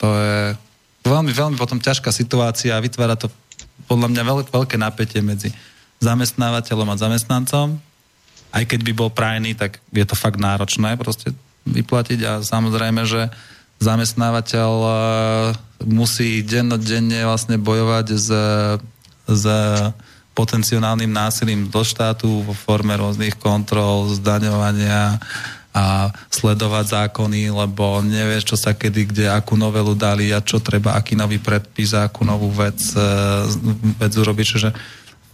To 0.00 0.08
je 0.12 0.40
veľmi, 1.06 1.32
veľmi 1.32 1.56
potom 1.56 1.78
ťažká 1.78 2.10
situácia 2.10 2.74
a 2.74 2.82
vytvára 2.82 3.14
to 3.14 3.30
podľa 3.86 4.10
mňa 4.12 4.22
veľ, 4.22 4.38
veľké 4.50 4.76
napätie 4.76 5.22
medzi 5.22 5.54
zamestnávateľom 6.02 6.88
a 6.92 7.00
zamestnancom. 7.00 7.78
Aj 8.52 8.64
keď 8.64 8.80
by 8.82 8.92
bol 8.92 9.10
prajný, 9.12 9.56
tak 9.56 9.80
je 9.92 10.04
to 10.04 10.16
fakt 10.18 10.40
náročné 10.40 10.96
proste 10.96 11.32
vyplatiť 11.66 12.20
a 12.24 12.32
samozrejme, 12.42 13.02
že 13.04 13.28
zamestnávateľ 13.82 14.70
uh, 14.80 14.92
musí 15.84 16.40
dennodenne 16.40 17.26
vlastne 17.28 17.60
bojovať 17.60 18.06
s, 18.16 18.28
s 19.28 19.44
potenciálnym 20.36 21.08
násilím 21.08 21.68
do 21.72 21.80
štátu 21.80 22.44
vo 22.44 22.52
forme 22.52 22.92
rôznych 22.96 23.36
kontrol, 23.40 24.12
zdaňovania, 24.12 25.20
a 25.76 26.08
sledovať 26.32 26.88
zákony, 26.88 27.52
lebo 27.52 28.00
nevieš, 28.00 28.48
čo 28.48 28.56
sa 28.56 28.72
kedy, 28.72 29.12
kde, 29.12 29.24
akú 29.28 29.60
novelu 29.60 29.92
dali 29.92 30.32
a 30.32 30.40
čo 30.40 30.56
treba, 30.56 30.96
aký 30.96 31.12
nový 31.12 31.36
predpis 31.36 31.92
a 31.92 32.08
akú 32.08 32.24
novú 32.24 32.48
vec, 32.48 32.80
e, 32.96 33.08
vec 34.00 34.12
urobiť. 34.16 34.46
Čiže 34.56 34.68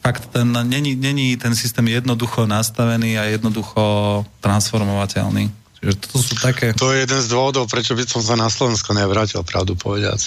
fakt 0.03 0.35
ten, 0.35 0.51
není, 0.67 0.99
není 0.99 1.39
ten 1.39 1.55
systém 1.55 1.87
jednoducho 1.87 2.51
nastavený 2.51 3.23
a 3.23 3.31
jednoducho 3.31 4.27
transformovateľný. 4.43 5.63
Čiže 5.79 5.95
to 5.99 6.19
sú 6.19 6.35
také... 6.39 6.75
To 6.75 6.91
je 6.91 7.07
jeden 7.07 7.23
z 7.23 7.27
dôvodov, 7.31 7.71
prečo 7.71 7.95
by 7.95 8.03
som 8.07 8.23
sa 8.23 8.35
na 8.35 8.51
Slovensko 8.51 8.95
nevrátil, 8.95 9.43
pravdu 9.47 9.79
povediac. 9.79 10.19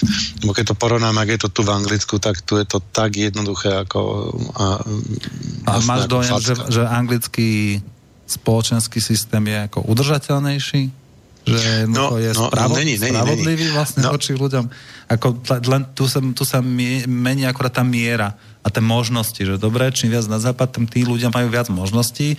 Lebo 0.44 0.52
keď 0.52 0.72
to 0.72 0.76
porovnám, 0.76 1.16
ak 1.16 1.28
je 1.32 1.40
to 1.44 1.48
tu 1.48 1.60
v 1.64 1.76
Anglicku, 1.76 2.16
tak 2.20 2.40
tu 2.44 2.56
je 2.56 2.64
to 2.68 2.80
tak 2.80 3.16
jednoduché 3.16 3.84
ako... 3.84 4.32
A, 4.56 4.80
a 5.64 5.72
máš 5.84 6.08
dojem, 6.08 6.36
že, 6.40 6.54
že 6.72 6.82
anglický 6.84 7.80
spoločenský 8.26 8.98
systém 8.98 9.42
je 9.46 9.58
ako 9.70 9.86
udržateľnejší? 9.86 10.82
Že 11.46 11.86
no, 11.86 12.18
je 12.18 12.34
no, 12.34 12.50
spravo- 12.50 12.74
není, 12.74 12.98
není, 12.98 13.14
spravodlivý 13.14 13.66
není. 13.70 13.74
vlastne 13.74 14.02
no. 14.02 14.10
voči 14.18 14.34
ľuďom? 14.34 14.66
Ako, 15.06 15.38
len 15.70 15.82
tu 15.94 16.10
sa, 16.10 16.18
tu 16.18 16.42
sa 16.42 16.58
mení 16.58 17.46
akorát 17.46 17.78
tá 17.78 17.86
miera 17.86 18.34
a 18.60 18.68
tie 18.68 18.82
možnosti, 18.82 19.38
že 19.38 19.54
dobre, 19.54 19.86
čím 19.94 20.10
viac 20.10 20.26
na 20.26 20.42
západ, 20.42 20.74
tým 20.74 20.86
tí 20.90 21.06
ľudia 21.06 21.30
majú 21.30 21.46
viac 21.46 21.70
možností, 21.70 22.34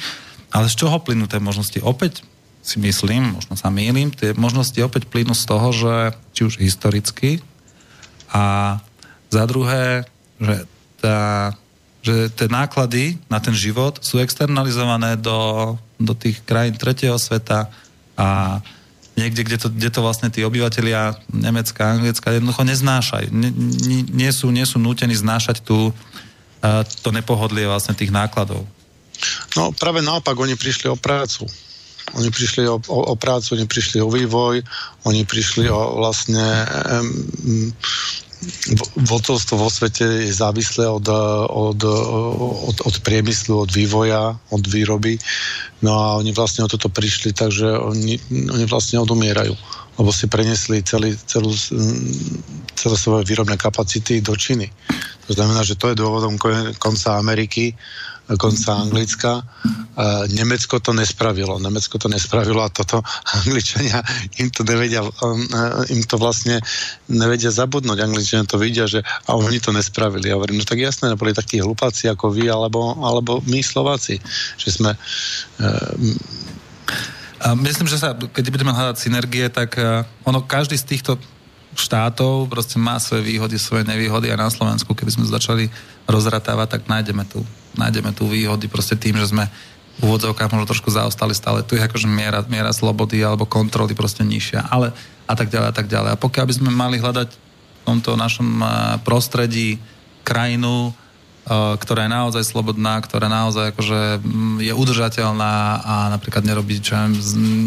ale 0.52 0.68
z 0.68 0.76
čoho 0.76 1.00
plynú 1.00 1.32
tie 1.32 1.40
možnosti? 1.40 1.80
Opäť 1.80 2.28
si 2.60 2.84
myslím, 2.84 3.40
možno 3.40 3.56
sa 3.56 3.72
mýlim, 3.72 4.12
tie 4.12 4.36
možnosti 4.36 4.76
opäť 4.84 5.08
plynú 5.08 5.32
z 5.32 5.44
toho, 5.48 5.72
že 5.72 5.96
či 6.36 6.42
už 6.44 6.60
historicky 6.60 7.40
a 8.28 8.76
za 9.32 9.44
druhé, 9.48 10.04
že 10.36 10.68
tá 11.00 11.56
že 12.08 12.32
tie 12.32 12.48
náklady 12.48 13.20
na 13.28 13.44
ten 13.44 13.52
život 13.52 14.00
sú 14.00 14.24
externalizované 14.24 15.20
do, 15.20 15.76
do 16.00 16.16
tých 16.16 16.40
krajín 16.48 16.80
tretieho 16.80 17.20
sveta 17.20 17.68
a 18.16 18.60
niekde, 19.20 19.44
kde 19.44 19.58
to, 19.60 19.68
kde 19.68 19.90
to 19.92 20.00
vlastne 20.00 20.32
tí 20.32 20.46
obyvateľia 20.48 21.20
Nemecka, 21.36 22.00
Anglicka 22.00 22.32
jednoducho 22.32 22.64
neznášajú. 22.64 23.28
Nie, 23.34 23.52
nie, 24.08 24.32
sú, 24.32 24.54
nie 24.54 24.64
sú 24.64 24.80
nútení 24.80 25.18
znášať 25.18 25.66
tu 25.68 25.92
to 27.04 27.10
nepohodlie 27.14 27.70
vlastne 27.70 27.94
tých 27.94 28.12
nákladov. 28.12 28.66
No 29.58 29.74
práve 29.74 30.02
naopak, 30.06 30.38
oni 30.38 30.54
prišli 30.58 30.90
o 30.90 30.98
prácu. 30.98 31.46
Oni 32.16 32.32
prišli 32.32 32.64
o, 32.72 32.80
o, 32.80 33.00
o 33.12 33.16
prácu, 33.20 33.60
oni 33.60 33.68
prišli 33.68 34.00
o 34.00 34.08
vývoj, 34.08 34.64
oni 35.04 35.22
prišli 35.28 35.68
o 35.68 36.00
vlastne 36.00 36.40
um, 36.40 37.68
vodcovstvo 38.96 39.58
vo 39.58 39.70
svete 39.70 40.30
je 40.30 40.34
závislé 40.34 40.86
od, 40.86 41.10
od, 41.50 41.80
od, 42.70 42.78
od 42.86 42.96
priemyslu, 43.02 43.66
od 43.66 43.72
vývoja, 43.74 44.38
od 44.54 44.64
výroby. 44.68 45.18
No 45.82 45.98
a 45.98 46.06
oni 46.22 46.34
vlastne 46.34 46.66
o 46.66 46.72
toto 46.72 46.90
prišli, 46.90 47.34
takže 47.34 47.66
oni, 47.66 48.22
oni 48.30 48.66
vlastne 48.70 49.02
odumierajú, 49.02 49.54
lebo 49.98 50.10
si 50.14 50.30
prenesli 50.30 50.86
celý, 50.86 51.18
celú, 51.26 51.54
celé 52.78 52.96
svoje 52.98 53.26
výrobné 53.26 53.58
kapacity 53.58 54.22
do 54.22 54.38
Číny. 54.38 54.70
To 55.28 55.34
znamená, 55.34 55.66
že 55.66 55.76
to 55.76 55.90
je 55.92 56.00
dôvodom 56.00 56.38
konca 56.78 57.18
Ameriky, 57.18 57.74
konca 58.36 58.84
Anglicka. 58.84 59.42
Nemecko 60.30 60.78
to 60.78 60.94
nespravilo. 60.94 61.58
Nemecko 61.58 61.98
to 61.98 62.06
nespravilo 62.06 62.62
a 62.62 62.70
toto 62.70 63.02
Angličania 63.42 64.06
im 64.38 64.54
to 64.54 64.62
nevedia, 64.62 65.02
uh, 65.02 65.84
im 65.90 66.06
to 66.06 66.22
vlastne 66.22 66.62
nevedia 67.10 67.50
zabudnúť. 67.50 68.06
Angličania 68.06 68.46
to 68.46 68.62
vidia, 68.62 68.86
že 68.86 69.02
a 69.02 69.34
oni 69.34 69.58
to 69.58 69.74
nespravili. 69.74 70.30
Ja 70.30 70.38
hovorím, 70.38 70.62
no 70.62 70.70
tak 70.70 70.78
jasné, 70.78 71.10
neboli 71.10 71.34
takí 71.34 71.58
hlupáci 71.58 72.14
ako 72.14 72.30
vy, 72.30 72.46
alebo, 72.46 72.94
alebo 73.02 73.42
my 73.50 73.60
Slováci, 73.66 74.22
že 74.62 74.70
sme 74.70 74.94
uh, 74.94 75.94
a 77.38 77.54
myslím, 77.54 77.86
že 77.86 78.02
sa, 78.02 78.18
keď 78.18 78.50
budeme 78.50 78.74
hľadať 78.74 78.98
synergie, 78.98 79.46
tak 79.54 79.78
ono, 80.26 80.42
každý 80.42 80.74
z 80.74 80.90
týchto 80.90 81.22
štátov 81.78 82.50
proste 82.50 82.82
má 82.82 82.98
svoje 82.98 83.22
výhody, 83.22 83.62
svoje 83.62 83.86
nevýhody 83.86 84.34
a 84.34 84.42
na 84.42 84.50
Slovensku, 84.50 84.98
keby 84.98 85.14
sme 85.14 85.30
začali 85.30 85.70
rozratávať, 86.10 86.68
tak 86.74 86.82
nájdeme 86.90 87.22
tu, 87.30 87.46
nájdeme 87.78 88.10
tu 88.18 88.26
výhody 88.26 88.66
proste 88.66 88.98
tým, 88.98 89.22
že 89.22 89.30
sme 89.30 89.46
úvodzovkách 90.02 90.54
možno 90.54 90.70
trošku 90.70 90.94
zaostali 90.94 91.34
stále. 91.34 91.66
Tu 91.66 91.78
je 91.78 91.86
akože 91.86 92.06
miera, 92.06 92.46
miera 92.46 92.70
slobody 92.70 93.18
alebo 93.26 93.50
kontroly 93.50 93.98
proste 93.98 94.22
nižšia, 94.22 94.70
ale 94.70 94.94
a 95.26 95.34
tak 95.34 95.50
ďalej 95.50 95.68
a 95.70 95.76
tak 95.76 95.88
ďalej. 95.90 96.10
A 96.14 96.22
pokiaľ 96.22 96.46
by 96.46 96.54
sme 96.54 96.70
mali 96.70 97.02
hľadať 97.02 97.30
v 97.34 97.82
tomto 97.84 98.14
našom 98.14 98.62
eh, 98.62 98.70
prostredí 99.02 99.82
krajinu, 100.22 100.94
eh, 100.94 101.76
ktorá 101.82 102.06
je 102.06 102.12
naozaj 102.14 102.44
slobodná, 102.46 103.02
ktorá 103.02 103.26
naozaj 103.26 103.74
akože 103.74 104.22
mm, 104.22 104.58
je 104.70 104.74
udržateľná 104.78 105.56
a 105.82 105.96
napríklad 106.14 106.46
nerobí, 106.46 106.78
čo 106.78 106.94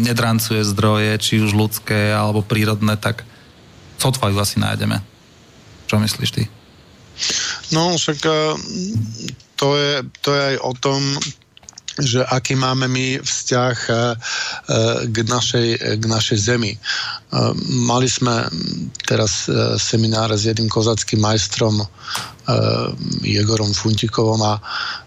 nedrancuje 0.07 0.63
zdroje, 0.63 1.19
či 1.19 1.43
už 1.43 1.51
ľudské 1.51 2.15
alebo 2.15 2.39
prírodné, 2.39 2.95
tak 2.95 3.27
sotva 3.99 4.31
ju 4.31 4.39
asi 4.39 4.57
nájdeme. 4.57 5.03
Čo 5.91 5.99
myslíš 5.99 6.31
ty? 6.31 6.43
No, 7.75 7.99
však 7.99 8.19
eh, 8.23 8.55
to 9.59 9.67
je, 9.75 9.91
to 10.23 10.29
je 10.31 10.41
aj 10.41 10.57
o 10.63 10.71
tom, 10.79 10.99
že 11.99 12.23
aký 12.23 12.55
máme 12.55 12.87
my 12.87 13.19
vzťah 13.19 13.75
eh, 13.89 13.95
eh, 13.95 14.07
k 15.11 15.17
našej, 15.27 15.67
k 15.99 16.03
našej 16.05 16.39
zemi. 16.39 16.73
Mali 17.87 18.11
sme 18.11 18.43
teraz 19.07 19.47
seminár 19.79 20.35
s 20.35 20.51
jedným 20.51 20.67
kozackým 20.67 21.23
majstrom 21.23 21.79
Jegorom 23.23 23.71
Funtikovom 23.71 24.43
a 24.43 24.59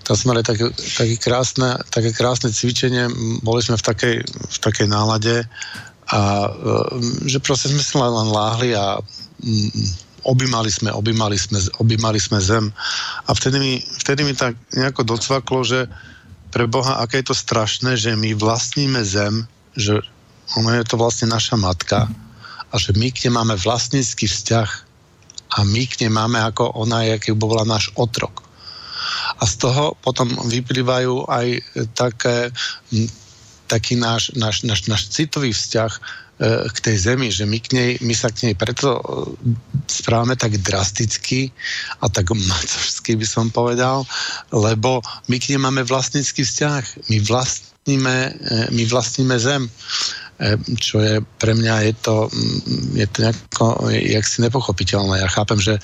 tam 0.08 0.16
sme 0.16 0.32
mali 0.32 0.40
také, 0.40 0.72
také, 0.72 1.20
krásne, 1.20 1.76
také 1.92 2.16
krásne 2.16 2.48
cvičenie. 2.48 3.12
Boli 3.44 3.60
sme 3.60 3.76
v 3.76 3.84
takej, 3.84 4.16
v 4.24 4.58
takej 4.60 4.88
nálade 4.88 5.44
a 6.12 6.20
e, 6.44 6.50
že 7.24 7.40
proste 7.40 7.72
sme 7.72 7.80
si 7.80 7.96
len 7.96 8.28
láhli 8.28 8.76
a 8.76 9.00
mm, 9.40 9.72
objímali 10.28 10.68
sme, 10.68 10.92
objímali 10.92 11.36
sme, 11.40 11.60
objímali 11.80 12.20
sme 12.20 12.38
zem. 12.40 12.68
A 13.24 13.30
vtedy 13.32 13.56
mi, 13.56 13.72
vtedy 13.80 14.24
mi 14.24 14.36
tak 14.36 14.56
nejako 14.76 15.16
docvaklo, 15.16 15.64
že 15.64 15.88
pre 16.54 16.70
Boha, 16.70 17.02
aké 17.02 17.18
je 17.18 17.34
to 17.34 17.36
strašné, 17.36 17.98
že 17.98 18.14
my 18.14 18.38
vlastníme 18.38 19.02
zem, 19.02 19.50
že 19.74 19.98
ono 20.54 20.70
je 20.70 20.86
to 20.86 20.94
vlastne 20.94 21.26
naša 21.26 21.58
matka 21.58 22.06
a 22.70 22.74
že 22.78 22.94
my 22.94 23.10
k 23.10 23.26
nej 23.26 23.34
máme 23.34 23.58
vlastnícky 23.58 24.30
vzťah 24.30 24.70
a 25.58 25.66
my 25.66 25.82
k 25.82 26.06
nej 26.06 26.12
máme 26.14 26.38
ako 26.38 26.78
ona, 26.78 27.02
aký 27.10 27.34
bola 27.34 27.66
náš 27.66 27.90
otrok. 27.98 28.46
A 29.42 29.50
z 29.50 29.66
toho 29.66 29.98
potom 29.98 30.30
vyplývajú 30.30 31.26
aj 31.26 31.46
také, 31.98 32.54
taký 33.66 33.98
náš, 33.98 34.30
náš, 34.38 34.62
náš, 34.62 34.86
náš 34.86 35.10
citový 35.10 35.50
vzťah 35.50 35.92
k 36.42 36.78
tej 36.82 36.96
zemi, 36.98 37.30
že 37.30 37.46
my, 37.46 37.58
k 37.62 37.68
nej, 37.78 37.90
my 38.02 38.10
sa 38.10 38.26
k 38.26 38.50
nej 38.50 38.54
preto 38.58 38.98
e, 38.98 39.02
správame 39.86 40.34
tak 40.34 40.58
drasticky 40.58 41.54
a 42.02 42.10
tak 42.10 42.34
macožsky 42.50 43.14
by 43.14 43.26
som 43.26 43.54
povedal, 43.54 44.02
lebo 44.50 44.98
my 45.30 45.36
k 45.38 45.54
nej 45.54 45.60
máme 45.62 45.86
vlastnícky 45.86 46.42
vzťah. 46.42 47.06
My 47.06 47.22
vlastníme, 47.22 48.16
e, 48.34 48.56
my 48.74 48.82
vlastníme 48.90 49.38
zem 49.38 49.70
čo 50.82 50.98
je 50.98 51.22
pre 51.38 51.54
mňa 51.54 51.74
je 51.90 51.94
to, 52.02 52.16
mm, 52.26 52.98
je 52.98 53.06
to 53.06 53.18
nejako, 53.22 53.66
jak 53.94 54.24
nepochopiteľné. 54.42 55.22
Ja 55.22 55.30
chápem, 55.30 55.62
že 55.62 55.78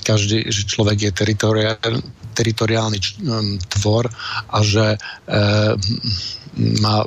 každý, 0.00 0.48
že 0.48 0.64
človek 0.64 0.96
je 0.96 1.12
teritoriálny, 1.12 2.00
teritoriálny 2.32 2.98
tvor 3.68 4.08
a 4.48 4.58
že 4.64 4.96
e, 4.96 4.98
má 6.80 7.04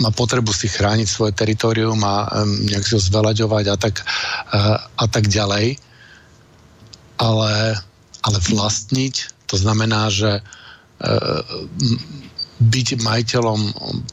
má 0.00 0.10
potrebu 0.10 0.50
si 0.50 0.66
chrániť 0.66 1.08
svoje 1.08 1.32
teritorium 1.36 2.00
a 2.02 2.26
um, 2.26 2.64
nejak 2.64 2.84
si 2.84 2.96
ho 2.96 3.00
zvelaďovať 3.00 3.64
a 3.68 3.76
tak, 3.76 4.00
uh, 4.00 4.80
a 4.80 5.04
tak 5.06 5.28
ďalej. 5.28 5.76
Ale, 7.20 7.52
ale 8.24 8.38
vlastniť, 8.48 9.44
to 9.44 9.60
znamená, 9.60 10.08
že 10.08 10.40
uh, 10.40 11.42
byť 12.60 13.00
majiteľom 13.00 13.60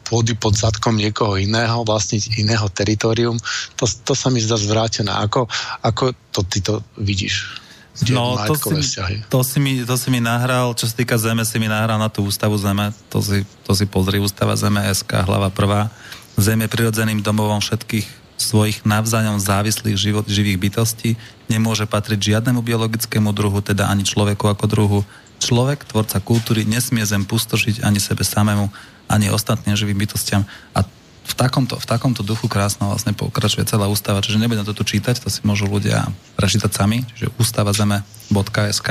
pôdy 0.08 0.32
pod 0.40 0.56
zadkom 0.56 0.96
niekoho 0.96 1.36
iného, 1.36 1.84
vlastniť 1.84 2.40
iného 2.40 2.68
teritorium, 2.72 3.36
to, 3.76 3.84
to 3.88 4.16
sa 4.16 4.32
mi 4.32 4.40
zdá 4.40 4.56
zvrátené. 4.56 5.12
Ako, 5.12 5.52
ako 5.84 6.16
to 6.32 6.42
ty 6.48 6.64
to 6.64 6.80
vidíš? 6.96 7.67
No, 8.14 8.38
to 8.46 8.54
si, 8.54 8.94
to, 9.26 9.40
si 9.42 9.58
mi, 9.58 9.82
to 9.82 9.98
si 9.98 10.14
mi 10.14 10.22
nahral, 10.22 10.78
čo 10.78 10.86
sa 10.86 10.94
týka 10.94 11.18
Zeme, 11.18 11.42
si 11.42 11.58
mi 11.58 11.66
nahral 11.66 11.98
na 11.98 12.14
tú 12.14 12.30
ústavu 12.30 12.54
Zeme, 12.54 12.94
to 13.10 13.26
si, 13.26 13.42
to 13.66 13.74
si 13.74 13.90
pozri, 13.90 14.22
ústava 14.22 14.54
Zeme 14.54 14.86
SK, 14.86 15.26
hlava 15.26 15.50
prvá. 15.50 15.90
Zem 16.38 16.62
je 16.62 16.70
prirodzeným 16.70 17.26
domovom 17.26 17.58
všetkých 17.58 18.06
svojich 18.38 18.86
navzájom 18.86 19.42
závislých 19.42 19.98
život, 19.98 20.26
živých 20.30 20.62
bytostí, 20.62 21.18
nemôže 21.50 21.90
patriť 21.90 22.38
žiadnemu 22.38 22.62
biologickému 22.62 23.34
druhu, 23.34 23.66
teda 23.66 23.90
ani 23.90 24.06
človeku 24.06 24.46
ako 24.46 24.66
druhu. 24.70 25.00
Človek, 25.42 25.90
tvorca 25.90 26.22
kultúry, 26.22 26.70
nesmie 26.70 27.02
zem 27.02 27.26
pustošiť 27.26 27.82
ani 27.82 27.98
sebe 27.98 28.22
samému, 28.22 28.70
ani 29.10 29.34
ostatným 29.34 29.74
živým 29.74 29.98
bytostiam. 29.98 30.46
A 30.78 30.86
v 31.28 31.34
takomto, 31.36 31.76
v 31.76 31.86
takomto 31.86 32.24
duchu 32.24 32.48
krásno 32.48 32.88
vlastne 32.88 33.12
pokračuje 33.12 33.68
celá 33.68 33.92
ústava, 33.92 34.24
čiže 34.24 34.40
nebudem 34.40 34.64
to 34.64 34.72
tu 34.72 34.88
čítať, 34.88 35.20
to 35.20 35.28
si 35.28 35.44
môžu 35.44 35.68
ľudia 35.68 36.08
prečítať 36.40 36.72
sami, 36.72 37.04
čiže 37.14 37.36
ústavazeme.sk 37.36 38.90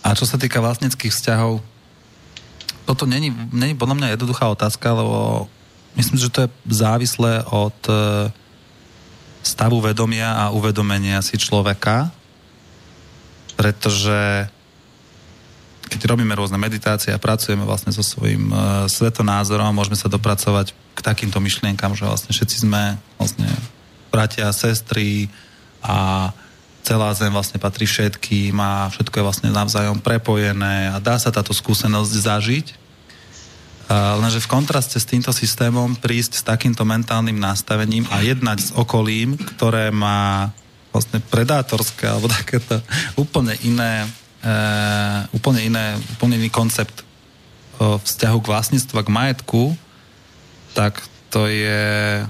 a 0.00 0.08
čo 0.16 0.24
sa 0.24 0.40
týka 0.40 0.64
vlastnických 0.64 1.12
vzťahov, 1.12 1.60
toto 2.86 3.04
není, 3.04 3.34
není 3.50 3.74
podľa 3.74 3.98
mňa 3.98 4.08
jednoduchá 4.14 4.46
otázka, 4.46 4.94
lebo 4.94 5.50
myslím, 5.98 6.16
že 6.16 6.30
to 6.30 6.38
je 6.46 6.54
závislé 6.70 7.42
od 7.50 7.74
e, 7.90 7.94
stavu 9.42 9.82
vedomia 9.82 10.38
a 10.38 10.54
uvedomenia 10.54 11.18
si 11.18 11.34
človeka, 11.34 12.14
pretože 13.58 14.46
keď 15.86 16.00
robíme 16.10 16.34
rôzne 16.34 16.58
meditácie 16.58 17.14
a 17.14 17.22
pracujeme 17.22 17.62
vlastne 17.62 17.94
so 17.94 18.02
svojím 18.02 18.50
uh, 18.50 18.90
svetonázorom, 18.90 19.70
môžeme 19.70 19.94
sa 19.94 20.10
dopracovať 20.10 20.74
k 20.94 21.00
takýmto 21.00 21.38
myšlienkam, 21.38 21.94
že 21.94 22.08
vlastne 22.08 22.34
všetci 22.34 22.66
sme 22.66 22.98
vlastne 23.16 23.46
bratia, 24.10 24.50
sestry 24.50 25.30
a 25.84 26.30
celá 26.82 27.10
zem 27.14 27.30
vlastne 27.34 27.58
patrí 27.58 27.86
všetkým 27.86 28.54
a 28.58 28.90
všetko 28.94 29.14
je 29.18 29.26
vlastne 29.26 29.48
navzájom 29.50 29.98
prepojené 29.98 30.90
a 30.94 31.02
dá 31.02 31.18
sa 31.18 31.34
táto 31.34 31.50
skúsenosť 31.54 32.12
zažiť. 32.14 32.66
Uh, 33.86 34.18
lenže 34.18 34.42
v 34.42 34.50
kontraste 34.50 34.98
s 34.98 35.06
týmto 35.06 35.30
systémom 35.30 35.94
prísť 35.94 36.42
s 36.42 36.42
takýmto 36.42 36.82
mentálnym 36.82 37.38
nastavením 37.38 38.02
a 38.10 38.18
jednať 38.18 38.58
s 38.58 38.70
okolím, 38.74 39.38
ktoré 39.38 39.94
má 39.94 40.50
vlastne 40.90 41.22
predátorské 41.22 42.10
alebo 42.10 42.26
takéto 42.26 42.82
úplne 43.14 43.54
iné 43.62 44.10
úplne 45.34 45.60
iné, 45.66 45.98
úplne 46.14 46.38
iný 46.38 46.50
koncept 46.54 47.02
uh, 47.02 47.98
vzťahu 47.98 48.38
k 48.42 48.50
vlastníctvu 48.50 48.94
k 48.94 49.10
majetku, 49.10 49.62
tak 50.76 51.02
to 51.34 51.50
je 51.50 52.22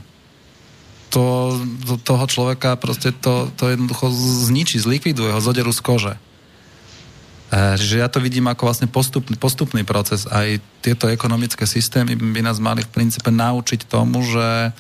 to, 1.11 1.55
to, 1.87 1.95
toho 2.03 2.25
človeka 2.27 2.77
proste 2.77 3.14
to, 3.14 3.49
to 3.57 3.73
jednoducho 3.73 4.11
zničí, 4.49 4.77
zlikviduje 4.77 5.33
ho, 5.33 5.41
zoderú 5.41 5.71
z 5.73 5.81
kože. 5.81 6.14
E, 6.17 7.79
že 7.79 8.03
ja 8.03 8.09
to 8.11 8.19
vidím 8.19 8.51
ako 8.51 8.67
vlastne 8.67 8.89
postupný, 8.91 9.39
postupný 9.39 9.87
proces. 9.87 10.27
Aj 10.27 10.59
tieto 10.83 11.07
ekonomické 11.07 11.64
systémy 11.64 12.19
by 12.19 12.43
nás 12.43 12.59
mali 12.59 12.83
v 12.83 12.93
princípe 12.93 13.31
naučiť 13.31 13.87
tomu, 13.87 14.27
že 14.27 14.75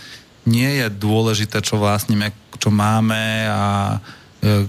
nie 0.46 0.82
je 0.82 0.86
dôležité, 0.90 1.62
čo 1.62 1.78
vlastníme, 1.78 2.30
čo 2.58 2.70
máme 2.70 3.50
a 3.50 3.62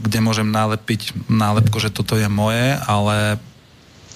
kde 0.02 0.20
môžem 0.24 0.50
nalepiť 0.50 1.30
nálepko, 1.30 1.78
že 1.78 1.94
toto 1.94 2.18
je 2.18 2.28
moje, 2.28 2.78
ale 2.86 3.38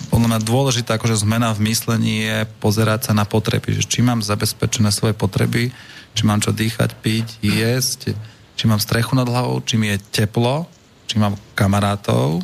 podľa 0.10 0.28
mňa 0.34 0.48
dôležitá 0.48 0.98
akože 0.98 1.22
zmena 1.22 1.54
v 1.54 1.70
myslení 1.70 2.26
je 2.26 2.38
pozerať 2.58 3.12
sa 3.12 3.14
na 3.14 3.28
potreby, 3.28 3.78
že 3.78 3.86
či 3.86 4.02
mám 4.02 4.26
zabezpečené 4.26 4.90
svoje 4.90 5.14
potreby, 5.14 5.70
či 6.18 6.22
mám 6.26 6.42
čo 6.42 6.52
dýchať, 6.52 6.98
piť, 7.00 7.28
jesť, 7.46 8.18
či 8.58 8.64
mám 8.66 8.82
strechu 8.82 9.14
nad 9.14 9.30
hlavou, 9.30 9.62
či 9.62 9.78
mi 9.78 9.94
je 9.94 10.02
teplo, 10.12 10.66
či 11.06 11.22
mám 11.22 11.38
kamarátov, 11.54 12.42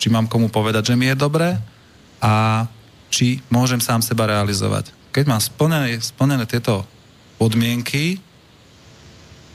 či 0.00 0.08
mám 0.08 0.28
komu 0.28 0.48
povedať, 0.48 0.92
že 0.92 0.98
mi 0.98 1.08
je 1.08 1.16
dobre 1.16 1.56
a 2.20 2.64
či 3.12 3.44
môžem 3.52 3.78
sám 3.78 4.02
seba 4.02 4.26
realizovať. 4.26 4.90
Keď 5.14 5.24
mám 5.30 5.38
splnené, 5.38 6.02
splnené 6.02 6.44
tieto 6.50 6.82
podmienky, 7.38 8.18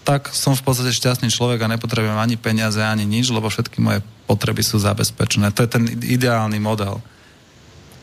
tak 0.04 0.32
som 0.34 0.58
v 0.58 0.64
podstate 0.64 0.96
šťastný 0.96 1.30
človek 1.30 1.66
a 1.66 1.72
nepotrebujem 1.72 2.18
ani 2.18 2.36
peniaze, 2.40 2.82
ani 2.82 3.06
nič, 3.06 3.30
lebo 3.30 3.52
všetky 3.52 3.78
moje 3.84 4.00
potreby 4.26 4.62
sú 4.66 4.82
zabezpečené. 4.82 5.54
To 5.54 5.66
je 5.66 5.70
ten 5.70 5.84
ideálny 5.90 6.58
model. 6.58 7.02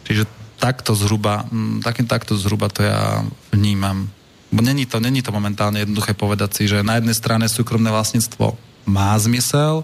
Čiže 0.07 0.27
takto 0.57 0.97
zhruba, 0.97 1.45
mm, 1.51 1.85
takým 1.85 2.09
takto 2.09 2.39
zhruba 2.39 2.73
to 2.73 2.87
ja 2.87 3.23
vnímam. 3.53 4.09
Bo 4.51 4.63
není 4.63 4.87
to, 4.87 5.03
není 5.03 5.21
to 5.21 5.35
momentálne 5.35 5.83
jednoduché 5.83 6.15
povedať 6.15 6.51
si, 6.55 6.63
že 6.71 6.87
na 6.87 6.97
jednej 6.97 7.17
strane 7.19 7.45
súkromné 7.51 7.91
vlastníctvo 7.91 8.57
má 8.87 9.13
zmysel, 9.19 9.83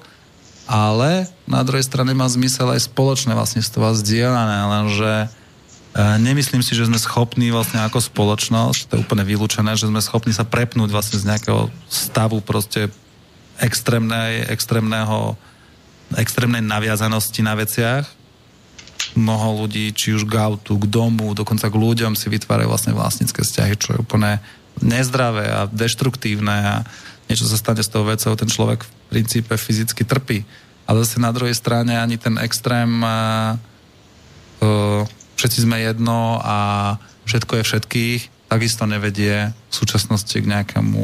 ale 0.71 1.27
na 1.45 1.61
druhej 1.67 1.83
strane 1.85 2.15
má 2.15 2.25
zmysel 2.31 2.71
aj 2.71 2.87
spoločné 2.87 3.35
vlastníctvo 3.35 3.83
a 3.83 3.99
zdieľané, 3.99 4.59
lenže 4.71 5.13
nemyslím 5.97 6.65
si, 6.65 6.73
že 6.73 6.89
sme 6.89 6.97
schopní 6.97 7.53
vlastne 7.53 7.85
ako 7.85 8.01
spoločnosť, 8.01 8.81
to 8.89 8.93
je 8.97 9.03
úplne 9.05 9.25
vylúčené, 9.29 9.77
že 9.77 9.89
sme 9.89 10.01
schopní 10.01 10.33
sa 10.33 10.49
prepnúť 10.49 10.89
vlastne 10.89 11.21
z 11.21 11.29
nejakého 11.29 11.69
stavu 11.93 12.41
proste 12.41 12.89
extrémnej, 13.61 14.49
extrémneho, 14.49 15.37
extrémnej 16.17 16.65
naviazanosti 16.65 17.45
na 17.45 17.53
veciach. 17.53 18.09
Mnoho 19.13 19.65
ľudí, 19.65 19.93
či 19.93 20.17
už 20.17 20.25
k 20.25 20.41
autu, 20.41 20.81
k 20.81 20.89
domu, 20.89 21.37
dokonca 21.37 21.69
k 21.69 21.77
ľuďom 21.77 22.17
si 22.17 22.33
vytvárajú 22.33 22.73
vlastne 22.73 22.97
vlastnícke 22.97 23.45
vzťahy, 23.45 23.75
čo 23.77 23.93
je 23.93 24.01
úplne 24.01 24.41
nezdravé 24.81 25.53
a 25.53 25.69
deštruktívne 25.69 26.57
a 26.57 26.77
niečo 27.29 27.45
sa 27.45 27.61
stane 27.61 27.85
s 27.85 27.93
tou 27.93 28.09
vecou, 28.09 28.33
ten 28.33 28.49
človek 28.49 28.89
v 28.89 28.91
princípe 29.13 29.53
fyzicky 29.53 30.09
trpí. 30.09 30.49
Ale 30.89 31.05
zase 31.05 31.21
na 31.21 31.29
druhej 31.37 31.53
strane 31.53 32.01
ani 32.01 32.17
ten 32.17 32.41
extrém 32.41 32.89
uh, 33.05 33.61
všetci 35.43 35.67
sme 35.67 35.83
jedno 35.83 36.39
a 36.39 36.57
všetko 37.27 37.59
je 37.59 37.67
všetkých, 37.67 38.21
takisto 38.47 38.87
nevedie 38.87 39.51
v 39.51 39.75
súčasnosti 39.75 40.31
k 40.39 40.47
nejakému, 40.47 41.03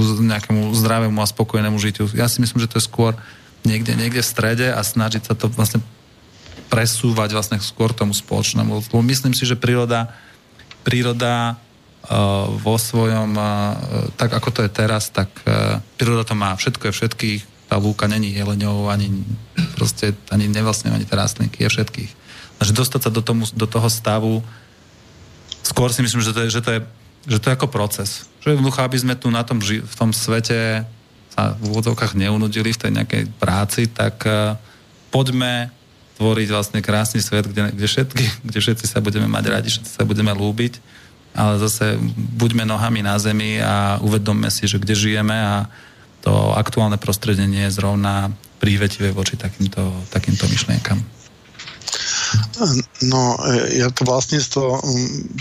nejakému 0.00 0.72
zdravému 0.72 1.20
a 1.20 1.28
spokojnému 1.28 1.76
žitiu. 1.76 2.08
Ja 2.16 2.24
si 2.24 2.40
myslím, 2.40 2.64
že 2.64 2.72
to 2.72 2.80
je 2.80 2.88
skôr 2.88 3.12
niekde, 3.68 3.92
niekde 3.92 4.24
v 4.24 4.30
strede 4.32 4.72
a 4.72 4.80
snažiť 4.80 5.28
sa 5.28 5.36
to 5.36 5.52
vlastne 5.52 5.84
presúvať 6.72 7.36
vlastne 7.36 7.58
skôr 7.60 7.92
tomu 7.92 8.16
spoločnému. 8.16 8.80
Lebo 8.80 9.04
myslím 9.04 9.36
si, 9.36 9.44
že 9.44 9.60
príroda, 9.60 10.08
príroda 10.86 11.58
uh, 12.08 12.48
vo 12.48 12.80
svojom, 12.80 13.36
uh, 13.36 13.44
tak 14.16 14.32
ako 14.32 14.48
to 14.48 14.60
je 14.64 14.70
teraz, 14.72 15.12
tak 15.12 15.28
uh, 15.44 15.84
príroda 16.00 16.24
to 16.24 16.32
má. 16.32 16.56
Všetko 16.56 16.88
je 16.88 16.96
všetkých. 16.96 17.42
Tá 17.68 17.76
lúka 17.76 18.06
není 18.06 18.34
jeleňou, 18.34 18.88
ani 18.88 19.10
proste, 19.74 20.14
ani 20.30 20.46
nevlastne, 20.48 20.94
ani 20.94 21.04
terastníky, 21.06 21.66
je 21.66 21.70
všetkých. 21.70 22.19
Že 22.60 22.72
dostať 22.76 23.00
sa 23.08 23.10
do, 23.10 23.24
tomu, 23.24 23.48
do 23.48 23.66
toho 23.66 23.88
stavu, 23.88 24.44
skôr 25.64 25.88
si 25.92 26.04
myslím, 26.04 26.20
že 26.20 26.36
to 26.36 26.40
je, 26.44 26.48
že 26.52 26.60
to 26.60 26.70
je, 26.76 26.80
že 27.28 27.38
to 27.40 27.46
je 27.48 27.56
ako 27.56 27.68
proces. 27.72 28.28
Že 28.44 28.56
jednoducho, 28.56 28.80
aby 28.84 28.96
sme 29.00 29.14
tu 29.16 29.32
na 29.32 29.44
tom, 29.44 29.60
v 29.60 29.94
tom 29.96 30.12
svete 30.12 30.84
sa 31.30 31.56
v 31.56 31.72
úvodzovkách 31.72 32.18
neunudili 32.18 32.74
v 32.74 32.80
tej 32.80 32.90
nejakej 33.00 33.22
práci, 33.38 33.86
tak 33.88 34.26
uh, 34.26 34.58
poďme 35.14 35.70
stvoriť 36.20 36.48
vlastne 36.52 36.84
krásny 36.84 37.24
svet, 37.24 37.48
kde, 37.48 37.72
kde, 37.72 37.86
všetky, 37.88 38.24
kde 38.52 38.58
všetci 38.60 38.84
sa 38.84 39.00
budeme 39.00 39.24
mať 39.24 39.44
radi, 39.48 39.68
všetci 39.72 39.90
sa 39.96 40.04
budeme 40.04 40.36
lúbiť, 40.36 40.76
ale 41.32 41.56
zase 41.62 41.96
buďme 42.36 42.68
nohami 42.68 43.00
na 43.00 43.16
zemi 43.16 43.56
a 43.56 44.02
uvedomme 44.04 44.50
si, 44.52 44.68
že 44.68 44.76
kde 44.76 44.92
žijeme 44.92 45.32
a 45.32 45.70
to 46.20 46.52
aktuálne 46.52 47.00
prostredie 47.00 47.48
nie 47.48 47.64
je 47.64 47.80
zrovna 47.80 48.28
prívetivé 48.60 49.08
voči 49.08 49.40
takýmto, 49.40 49.80
takýmto 50.12 50.44
myšlienkam. 50.44 51.00
No, 53.02 53.34
ja 53.72 53.88
to 53.90 54.04
vlastníctvo, 54.04 54.62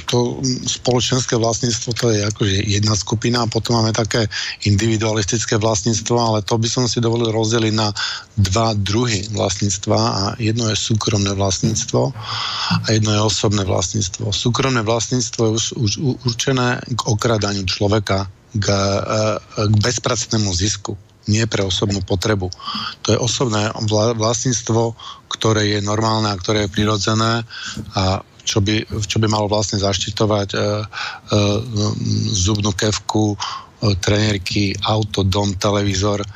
to 0.07 0.39
spoločenské 0.65 1.35
vlastníctvo, 1.35 1.89
to 1.93 2.05
je 2.09 2.21
akože 2.25 2.55
jedna 2.65 2.95
skupina 2.95 3.43
a 3.43 3.51
potom 3.51 3.77
máme 3.77 3.91
také 3.91 4.25
individualistické 4.65 5.59
vlastníctvo, 5.59 6.15
ale 6.15 6.39
to 6.41 6.55
by 6.57 6.67
som 6.71 6.87
si 6.87 7.03
dovolil 7.03 7.29
rozdeliť 7.29 7.73
na 7.75 7.91
dva 8.39 8.73
druhy 8.73 9.27
vlastníctva 9.35 9.99
a 9.99 10.21
jedno 10.39 10.71
je 10.71 10.77
súkromné 10.79 11.35
vlastníctvo 11.35 12.15
a 12.83 12.87
jedno 12.89 13.11
je 13.13 13.21
osobné 13.21 13.67
vlastníctvo. 13.67 14.31
Súkromné 14.31 14.81
vlastníctvo 14.81 15.41
je 15.45 15.51
už, 15.51 15.65
už 15.75 15.91
určené 16.25 16.79
k 16.95 17.01
okradaniu 17.05 17.67
človeka, 17.67 18.31
k, 18.55 18.67
k 19.53 19.73
bezpracnému 19.77 20.49
zisku 20.55 20.97
nie 21.29 21.45
pre 21.45 21.61
osobnú 21.61 22.01
potrebu. 22.01 22.49
To 23.05 23.07
je 23.13 23.21
osobné 23.21 23.69
vlastníctvo, 24.17 24.97
ktoré 25.39 25.71
je 25.71 25.79
normálne 25.79 26.27
a 26.27 26.35
ktoré 26.35 26.67
je 26.67 26.75
prirodzené 26.75 27.47
a 27.95 28.19
čo 28.43 28.59
by, 28.59 28.83
čo 29.07 29.23
by 29.23 29.31
malo 29.31 29.47
vlastne 29.47 29.79
zaštitovať 29.79 30.49
e, 30.51 30.57
e, 30.57 30.63
zubnú 32.35 32.75
kevku, 32.75 33.33
e, 33.33 33.37
trenérky, 34.03 34.75
auto, 34.83 35.23
dom, 35.23 35.55
televízor, 35.55 36.19
e, 36.19 36.27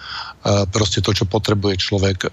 proste 0.72 1.04
to, 1.04 1.12
čo 1.12 1.28
potrebuje 1.28 1.76
človek 1.84 2.18
e, 2.24 2.30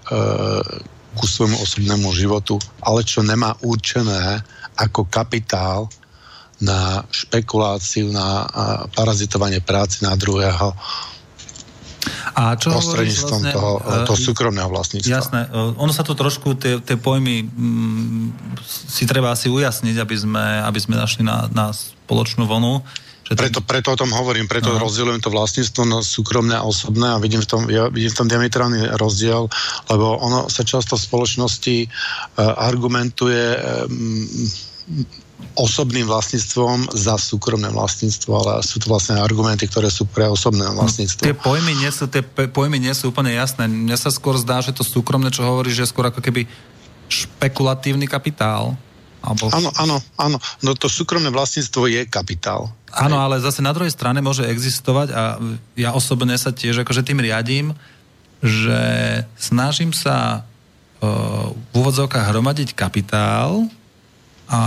ku 1.11 1.25
svojmu 1.27 1.59
osobnému 1.59 2.07
životu, 2.15 2.55
ale 2.79 3.03
čo 3.03 3.19
nemá 3.19 3.51
určené 3.67 4.39
ako 4.79 5.11
kapitál 5.11 5.91
na 6.61 7.01
špekuláciu, 7.09 8.13
na 8.13 8.45
parazitovanie 8.93 9.65
práci 9.65 10.05
na 10.05 10.13
druhého, 10.13 10.77
a 12.33 12.57
čo 12.57 12.73
prostredníctvom 12.73 13.39
vlastne, 13.41 13.53
toho, 13.53 13.71
uh, 13.81 14.05
toho 14.09 14.17
súkromného 14.17 14.69
vlastníctva. 14.69 15.11
Jasné. 15.11 15.41
Uh, 15.53 15.77
ono 15.77 15.93
sa 15.93 16.01
tu 16.01 16.17
trošku, 16.17 16.57
tie, 16.57 16.81
tie 16.81 16.97
pojmy 16.97 17.45
mm, 17.45 18.25
si 18.65 19.03
treba 19.05 19.33
asi 19.33 19.51
ujasniť, 19.51 19.95
aby 20.01 20.15
sme, 20.17 20.45
aby 20.65 20.79
sme 20.81 20.97
našli 20.97 21.21
na, 21.21 21.45
na 21.53 21.69
spoločnú 21.71 22.49
vonu. 22.49 22.81
Že 23.31 23.37
preto, 23.37 23.59
preto 23.63 23.87
o 23.93 23.99
tom 23.99 24.11
hovorím, 24.11 24.49
preto 24.49 24.73
uh-huh. 24.73 24.81
rozdielujem 24.81 25.21
to 25.23 25.31
vlastníctvo 25.31 25.81
na 25.87 25.99
súkromné 26.03 26.57
a 26.57 26.67
osobné 26.67 27.15
a 27.15 27.21
vidím 27.21 27.39
v 27.39 27.47
tom, 27.47 27.61
ja 27.71 27.87
vidím 27.87 28.11
v 28.11 28.19
tom 28.19 28.27
diametrálny 28.27 28.97
rozdiel, 28.99 29.47
lebo 29.87 30.19
ono 30.19 30.51
sa 30.51 30.67
často 30.67 30.99
v 30.99 31.05
spoločnosti 31.05 31.77
uh, 31.85 32.59
argumentuje 32.59 33.55
um, 33.87 34.27
osobným 35.55 36.07
vlastníctvom 36.07 36.91
za 36.95 37.15
súkromné 37.19 37.71
vlastníctvo, 37.71 38.31
ale 38.31 38.53
sú 38.63 38.79
to 38.79 38.87
vlastne 38.87 39.19
argumenty, 39.19 39.67
ktoré 39.67 39.91
sú 39.91 40.07
pre 40.07 40.27
osobné 40.27 40.63
no, 40.67 40.79
vlastníctvo. 40.79 41.27
Tie 41.27 41.35
pojmy 41.35 41.73
nie 41.77 41.91
sú, 41.91 42.07
tie 42.07 42.23
pojmy 42.25 42.77
nie 42.79 42.93
sú 42.95 43.11
úplne 43.11 43.35
jasné. 43.35 43.67
Mne 43.67 43.95
sa 43.99 44.11
skôr 44.11 44.39
zdá, 44.39 44.63
že 44.63 44.71
to 44.71 44.87
súkromné, 44.87 45.29
čo 45.29 45.43
hovorí, 45.43 45.71
že 45.71 45.83
je 45.83 45.91
skôr 45.91 46.07
ako 46.07 46.23
keby 46.23 46.47
špekulatívny 47.11 48.07
kapitál. 48.07 48.79
Alebo... 49.21 49.53
Áno, 49.53 49.69
áno, 49.77 49.97
áno. 50.17 50.37
No 50.65 50.73
to 50.73 50.89
súkromné 50.89 51.29
vlastníctvo 51.29 51.85
je 51.91 52.01
kapitál. 52.09 52.73
Áno, 52.91 53.21
ale 53.21 53.39
zase 53.39 53.61
na 53.61 53.71
druhej 53.71 53.93
strane 53.93 54.19
môže 54.19 54.43
existovať 54.43 55.07
a 55.13 55.39
ja 55.77 55.95
osobne 55.95 56.35
sa 56.35 56.51
tiež 56.51 56.83
akože 56.83 57.05
tým 57.05 57.23
riadím, 57.23 57.71
že 58.41 58.81
snažím 59.37 59.93
sa 59.93 60.41
uh, 60.41 61.53
v 61.53 61.73
úvodzovkách 61.77 62.33
hromadiť 62.33 62.73
kapitál, 62.73 63.69
a 64.51 64.59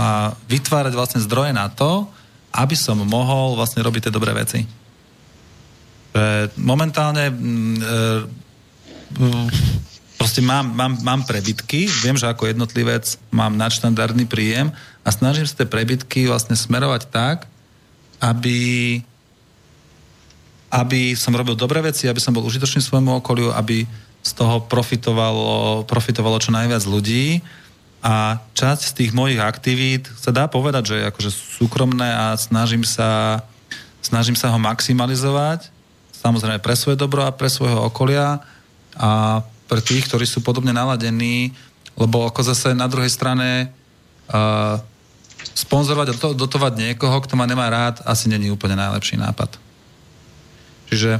vytvárať 0.49 0.93
vlastne 0.97 1.21
zdroje 1.21 1.53
na 1.53 1.69
to, 1.69 2.09
aby 2.57 2.73
som 2.73 2.97
mohol 3.05 3.53
vlastne 3.53 3.85
robiť 3.85 4.09
tie 4.09 4.15
dobré 4.15 4.33
veci. 4.33 4.65
Momentálne 6.57 7.27
mm, 7.27 7.75
e, 7.83 7.97
proste 10.15 10.39
mám, 10.39 10.71
mám, 10.73 10.95
mám 11.03 11.21
prebytky, 11.27 11.85
viem, 12.01 12.15
že 12.15 12.25
ako 12.25 12.49
jednotlivec 12.49 13.19
mám 13.29 13.53
nadštandardný 13.59 14.25
príjem 14.25 14.71
a 15.03 15.09
snažím 15.11 15.45
sa 15.45 15.61
tie 15.61 15.67
prebytky 15.67 16.25
vlastne 16.25 16.55
smerovať 16.55 17.11
tak, 17.11 17.37
aby 18.23 18.57
aby 20.75 21.15
som 21.15 21.31
robil 21.31 21.55
dobré 21.55 21.79
veci, 21.79 22.09
aby 22.09 22.19
som 22.19 22.35
bol 22.35 22.43
užitočný 22.43 22.83
svojmu 22.83 23.23
okoliu, 23.23 23.55
aby 23.55 23.87
z 24.25 24.31
toho 24.35 24.65
profitovalo, 24.67 25.85
profitovalo 25.87 26.35
čo 26.41 26.51
najviac 26.51 26.83
ľudí 26.83 27.39
a 28.05 28.37
časť 28.53 28.93
z 28.93 28.95
tých 29.01 29.11
mojich 29.17 29.41
aktivít 29.41 30.05
sa 30.13 30.29
dá 30.29 30.45
povedať, 30.45 30.93
že 30.93 30.95
je 31.01 31.09
akože 31.09 31.31
súkromné 31.57 32.05
a 32.05 32.37
snažím 32.37 32.85
sa, 32.85 33.41
snažím 34.05 34.37
sa 34.37 34.53
ho 34.53 34.61
maximalizovať, 34.61 35.73
samozrejme 36.13 36.61
pre 36.61 36.77
svoje 36.77 37.01
dobro 37.01 37.25
a 37.25 37.33
pre 37.33 37.49
svojho 37.49 37.81
okolia 37.89 38.45
a 38.93 39.41
pre 39.65 39.81
tých, 39.81 40.05
ktorí 40.05 40.29
sú 40.29 40.45
podobne 40.45 40.69
naladení, 40.69 41.49
lebo 41.97 42.29
ako 42.29 42.45
zase 42.45 42.77
na 42.77 42.85
druhej 42.85 43.09
strane 43.09 43.73
uh, 44.29 44.77
sponzorovať 45.57 46.07
a 46.13 46.17
dotovať 46.37 46.73
niekoho, 46.77 47.17
kto 47.25 47.33
ma 47.33 47.49
nemá 47.49 47.73
rád, 47.73 48.05
asi 48.05 48.29
není 48.29 48.53
úplne 48.53 48.77
najlepší 48.77 49.17
nápad. 49.17 49.57
Čiže 50.93 51.17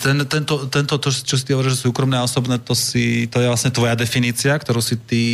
ten, 0.00 0.16
tento, 0.24 0.66
tento 0.72 0.94
to, 0.96 1.08
čo 1.12 1.36
si 1.36 1.44
ty 1.44 1.52
hovoríš, 1.52 1.76
že 1.76 1.84
súkromné 1.84 2.16
a 2.16 2.24
osobné, 2.24 2.56
to, 2.56 2.72
si, 2.72 3.28
to 3.28 3.44
je 3.44 3.50
vlastne 3.50 3.68
tvoja 3.68 3.92
definícia, 3.92 4.56
ktorú 4.56 4.80
si 4.80 4.96
ty, 4.96 5.24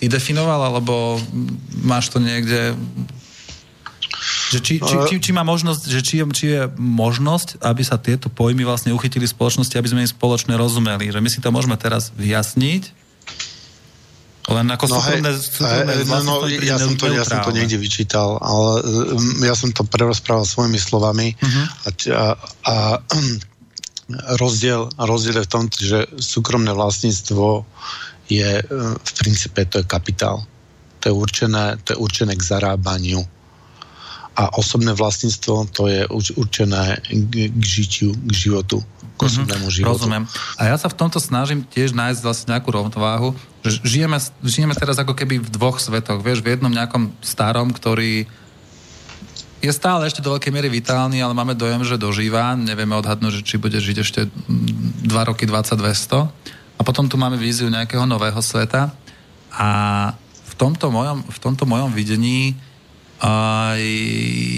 ty 0.00 0.04
definoval, 0.08 0.72
alebo 0.72 1.20
máš 1.84 2.08
to 2.08 2.18
niekde 2.18 2.72
že 4.50 4.58
či, 4.58 4.82
či, 4.82 4.94
či, 5.06 5.16
či 5.22 5.30
má 5.30 5.46
možnosť, 5.46 5.82
že 5.86 6.00
či, 6.02 6.20
či 6.34 6.44
je 6.58 6.62
možnosť, 6.74 7.62
aby 7.62 7.82
sa 7.86 7.96
tieto 7.96 8.26
pojmy 8.26 8.66
vlastne 8.66 8.90
uchytili 8.90 9.24
v 9.24 9.32
spoločnosti, 9.32 9.78
aby 9.78 9.88
sme 9.88 10.02
im 10.02 10.10
spoločne 10.10 10.58
rozumeli. 10.58 11.14
Že 11.14 11.22
my 11.22 11.28
si 11.30 11.38
to 11.38 11.54
môžeme 11.54 11.78
teraz 11.78 12.10
vyjasniť, 12.18 12.90
len 14.50 14.66
ako 14.66 14.84
no 14.90 14.98
súkromné, 14.98 15.30
hej, 15.30 15.46
súkromné 15.46 15.92
hej, 15.94 16.04
no, 16.10 16.18
no, 16.26 16.34
ja, 16.50 16.76
som 16.82 16.94
to, 16.98 17.06
ja 17.14 17.22
som 17.22 17.38
to 17.46 17.54
niekde 17.54 17.78
vyčítal, 17.78 18.42
ale 18.42 18.82
um, 19.14 19.46
ja 19.46 19.54
som 19.54 19.70
to 19.70 19.86
prerozprával 19.86 20.42
svojimi 20.42 20.80
slovami 20.80 21.38
uh-huh. 21.38 21.66
a, 21.86 21.88
a, 22.10 22.24
a 22.66 22.74
rozdiel, 24.38 24.90
rozdiel 24.98 25.42
je 25.42 25.46
v 25.46 25.52
tom, 25.52 25.64
že 25.70 25.98
súkromné 26.18 26.72
vlastníctvo 26.74 27.64
je 28.30 28.50
e, 28.60 28.64
v 28.94 29.12
princípe 29.18 29.60
to 29.66 29.82
je 29.82 29.86
kapitál. 29.86 30.46
To 31.00 31.04
je 31.10 31.14
určené, 31.14 31.80
to 31.82 31.96
je 31.96 31.98
určené 31.98 32.36
k 32.36 32.42
zarábaniu. 32.42 33.24
A 34.38 34.56
osobné 34.56 34.94
vlastníctvo 34.94 35.68
to 35.74 35.90
je 35.90 36.06
určené 36.38 37.02
k 37.10 37.62
žitiu, 37.64 38.14
k 38.14 38.32
životu, 38.32 38.80
k 39.18 39.20
mhm, 39.20 39.26
osobnému 39.26 39.66
mm-hmm, 39.66 39.76
životu. 39.82 39.90
Rozumiem. 39.90 40.24
A 40.56 40.62
ja 40.70 40.76
sa 40.78 40.88
v 40.88 40.96
tomto 40.96 41.18
snažím 41.18 41.66
tiež 41.66 41.92
nájsť 41.92 42.20
vlastne 42.22 42.56
nejakú 42.56 42.70
rovnováhu, 42.70 43.34
žijeme, 43.64 44.16
žijeme 44.40 44.72
teraz 44.72 44.96
ako 44.96 45.12
keby 45.12 45.42
v 45.42 45.48
dvoch 45.52 45.82
svetoch. 45.82 46.24
Vieš, 46.24 46.40
v 46.40 46.56
jednom 46.56 46.72
nejakom 46.72 47.12
starom, 47.20 47.74
ktorý 47.74 48.24
je 49.60 49.72
stále 49.72 50.08
ešte 50.08 50.24
do 50.24 50.32
veľkej 50.32 50.52
miery 50.52 50.72
vitálny, 50.72 51.20
ale 51.20 51.36
máme 51.36 51.52
dojem, 51.52 51.84
že 51.84 52.00
dožíva. 52.00 52.56
Nevieme 52.56 52.96
odhadnúť, 52.96 53.44
či 53.44 53.60
bude 53.60 53.76
žiť 53.76 53.96
ešte 54.00 54.20
2 54.26 55.28
roky 55.28 55.44
2200. 55.44 56.26
A 56.76 56.80
potom 56.80 57.04
tu 57.04 57.20
máme 57.20 57.36
víziu 57.36 57.68
nejakého 57.68 58.08
nového 58.08 58.40
sveta. 58.40 58.88
A 59.52 59.68
v 60.48 60.54
tomto 60.56 60.88
mojom, 60.88 61.20
v 61.28 61.38
tomto 61.38 61.68
mojom 61.68 61.92
videní 61.92 62.56
a 63.20 63.76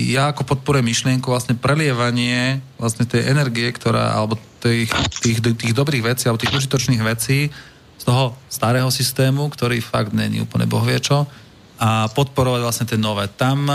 ja 0.06 0.30
ako 0.30 0.46
podporujem 0.46 0.86
myšlienku 0.86 1.26
vlastne 1.26 1.58
prelievanie 1.58 2.62
vlastne 2.78 3.02
tej 3.02 3.26
energie, 3.26 3.66
ktorá, 3.74 4.14
alebo 4.14 4.38
tých, 4.62 4.86
tých, 5.18 5.42
tých 5.42 5.74
dobrých 5.74 6.14
vecí, 6.14 6.30
alebo 6.30 6.46
tých 6.46 6.54
užitočných 6.54 7.02
vecí 7.02 7.50
z 7.98 8.04
toho 8.06 8.38
starého 8.46 8.86
systému, 8.86 9.50
ktorý 9.50 9.82
fakt 9.82 10.14
není 10.14 10.38
úplne 10.38 10.70
bohviečo, 10.70 11.26
a 11.82 12.06
podporovať 12.14 12.60
vlastne 12.62 12.86
tie 12.86 12.94
nové. 12.94 13.26
Tam 13.34 13.66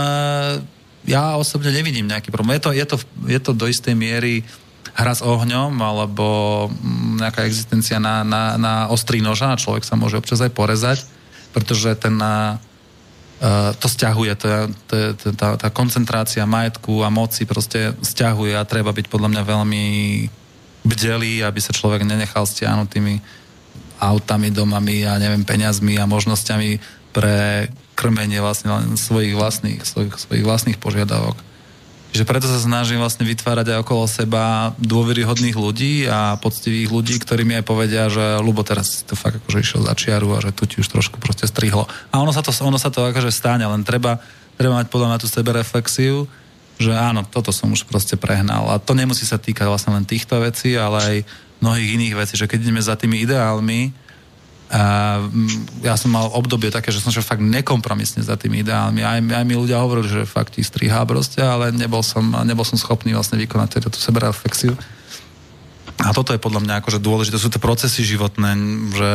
ja 1.08 1.40
osobne 1.40 1.72
nevidím 1.72 2.04
nejaký 2.04 2.28
problém. 2.28 2.60
Je 2.60 2.62
to, 2.62 2.70
je 2.76 2.86
to, 2.86 2.96
je 3.24 3.40
to 3.40 3.52
do 3.56 3.64
istej 3.64 3.96
miery 3.96 4.44
hra 4.92 5.14
s 5.16 5.24
ohňom 5.24 5.72
alebo 5.80 6.26
mm, 6.68 7.24
nejaká 7.24 7.48
existencia 7.48 7.96
na, 7.96 8.20
na, 8.22 8.60
na 8.60 8.74
ostrý 8.92 9.24
noža 9.24 9.56
a 9.56 9.60
človek 9.60 9.88
sa 9.88 9.96
môže 9.96 10.20
občas 10.20 10.44
aj 10.44 10.52
porezať, 10.52 10.98
pretože 11.56 11.96
ten 11.96 12.18
uh, 12.20 12.58
to 13.78 13.86
stiahuje, 13.86 14.32
to, 14.36 14.46
to, 14.90 14.96
to, 15.16 15.28
tá, 15.38 15.56
tá 15.56 15.68
koncentrácia 15.70 16.44
majetku 16.44 17.00
a 17.06 17.08
moci 17.08 17.48
proste 17.48 17.96
stiahuje 18.04 18.58
a 18.58 18.68
treba 18.68 18.92
byť 18.92 19.06
podľa 19.08 19.28
mňa 19.32 19.42
veľmi 19.48 19.84
bdelý, 20.82 21.46
aby 21.46 21.60
sa 21.62 21.72
človek 21.72 22.02
nenechal 22.02 22.44
stiahnuť 22.44 22.88
tými 22.90 23.22
autami, 23.98 24.54
domami 24.54 25.02
a 25.06 25.18
neviem, 25.18 25.42
peniazmi 25.42 25.98
a 25.98 26.06
možnosťami 26.06 26.97
pre 27.18 27.66
krmenie 27.98 28.38
vlastne 28.38 28.94
svojich 28.94 29.34
vlastných, 29.34 29.82
svojich, 29.82 30.14
svojich 30.14 30.46
vlastných 30.46 30.78
požiadavok. 30.78 31.34
Čiže 32.14 32.24
preto 32.24 32.46
sa 32.46 32.62
snažím 32.62 33.02
vlastne 33.02 33.26
vytvárať 33.26 33.74
aj 33.74 33.78
okolo 33.82 34.06
seba 34.06 34.72
dôveryhodných 34.78 35.58
ľudí 35.58 36.06
a 36.06 36.38
poctivých 36.38 36.88
ľudí, 36.88 37.18
ktorí 37.20 37.42
mi 37.42 37.58
aj 37.58 37.66
povedia, 37.66 38.06
že 38.06 38.38
Lubo 38.38 38.62
teraz 38.62 39.02
si 39.02 39.02
to 39.02 39.18
fakt 39.18 39.42
akože 39.42 39.58
išiel 39.60 39.82
za 39.82 39.92
čiaru 39.98 40.38
a 40.38 40.40
že 40.40 40.54
tu 40.54 40.64
ti 40.64 40.78
už 40.78 40.88
trošku 40.88 41.20
proste 41.20 41.44
strihlo. 41.50 41.90
A 42.14 42.22
ono 42.22 42.30
sa 42.30 42.40
to, 42.40 42.54
ono 42.64 42.78
sa 42.80 42.88
to 42.88 43.02
akože 43.02 43.34
stane, 43.34 43.66
len 43.66 43.82
treba, 43.84 44.22
treba 44.56 44.78
mať 44.78 44.88
podľa 44.88 45.08
mňa 45.12 45.18
tú 45.20 45.28
sebereflexiu, 45.28 46.24
že 46.80 46.94
áno, 46.94 47.26
toto 47.26 47.50
som 47.50 47.74
už 47.74 47.84
proste 47.84 48.14
prehnal. 48.14 48.70
A 48.72 48.80
to 48.80 48.94
nemusí 48.94 49.26
sa 49.26 49.36
týkať 49.36 49.66
vlastne 49.68 49.92
len 49.92 50.06
týchto 50.06 50.38
vecí, 50.38 50.78
ale 50.78 50.98
aj 51.02 51.16
mnohých 51.60 51.90
iných 51.98 52.14
vecí, 52.14 52.34
že 52.38 52.46
keď 52.46 52.58
ideme 52.62 52.80
za 52.80 52.94
tými 52.94 53.20
ideálmi, 53.20 53.92
a 54.68 55.16
mm, 55.24 55.80
ja 55.80 55.96
som 55.96 56.12
mal 56.12 56.28
obdobie 56.28 56.68
také, 56.68 56.92
že 56.92 57.00
som 57.00 57.08
šiel 57.08 57.24
fakt 57.24 57.40
nekompromisne 57.40 58.20
za 58.20 58.36
tými 58.36 58.60
ideálmi. 58.60 59.00
Aj, 59.00 59.16
aj 59.16 59.44
mi 59.48 59.56
ľudia 59.56 59.80
hovorili, 59.80 60.08
že 60.08 60.28
fakt 60.28 60.60
ti 60.60 60.62
strihá 60.64 61.00
proste, 61.08 61.40
ale 61.40 61.72
nebol 61.72 62.04
som, 62.04 62.24
nebol 62.44 62.68
som 62.68 62.76
schopný 62.76 63.16
vlastne 63.16 63.40
vykonať 63.40 63.88
tú 63.88 63.96
sebereflexiu. 63.96 64.76
A 66.04 66.12
toto 66.12 66.36
je 66.36 66.40
podľa 66.40 66.62
mňa 66.62 66.74
akože 66.84 67.00
dôležité. 67.00 67.40
Sú 67.40 67.48
to 67.48 67.58
procesy 67.58 68.04
životné, 68.04 68.54
že 68.92 69.10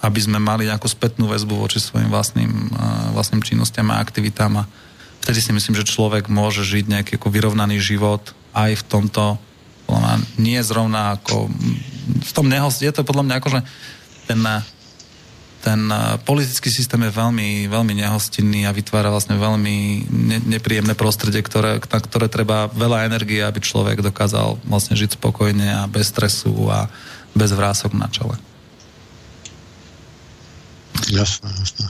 aby 0.00 0.20
sme 0.20 0.40
mali 0.40 0.66
nejakú 0.66 0.88
spätnú 0.88 1.28
väzbu 1.28 1.60
voči 1.60 1.78
svojim 1.78 2.08
vlastným, 2.08 2.72
vlastným 3.12 3.44
činnostiam 3.44 3.92
a 3.92 4.00
aktivitám 4.00 4.64
a 4.64 4.68
vtedy 5.22 5.38
si 5.44 5.52
myslím, 5.52 5.76
že 5.76 5.86
človek 5.86 6.32
môže 6.32 6.64
žiť 6.64 6.88
nejaký 6.88 7.12
ako 7.20 7.28
vyrovnaný 7.28 7.78
život 7.78 8.32
aj 8.56 8.80
v 8.80 8.84
tomto 8.88 9.36
nie 10.38 10.60
zrovna 10.62 11.18
ako 11.18 11.50
v 12.20 12.32
tom 12.32 12.46
nehost, 12.46 12.82
je 12.82 12.90
to 12.94 13.06
podľa 13.06 13.26
mňa 13.26 13.34
akože 13.42 13.60
ten 14.30 14.40
ten 15.60 15.92
eh, 15.92 16.16
politický 16.24 16.72
systém 16.72 17.00
je 17.04 17.12
veľmi, 17.12 17.68
veľmi 17.68 17.94
nehostinný 18.00 18.64
a 18.64 18.74
vytvára 18.74 19.12
vlastne 19.12 19.36
veľmi 19.36 20.08
ne, 20.08 20.38
nepríjemné 20.56 20.96
prostredie, 20.96 21.44
ktoré, 21.44 21.78
na 21.78 21.98
ktoré 22.00 22.26
treba 22.32 22.72
veľa 22.72 23.04
energie, 23.06 23.44
aby 23.44 23.60
človek 23.60 24.00
dokázal 24.00 24.56
vlastne 24.64 24.96
žiť 24.96 25.20
spokojne 25.20 25.84
a 25.84 25.86
bez 25.86 26.08
stresu 26.08 26.52
a 26.72 26.88
bez 27.36 27.52
vrások 27.52 27.92
na 27.94 28.08
čele. 28.08 28.34
Jasné, 31.12 31.48
jasné. 31.52 31.86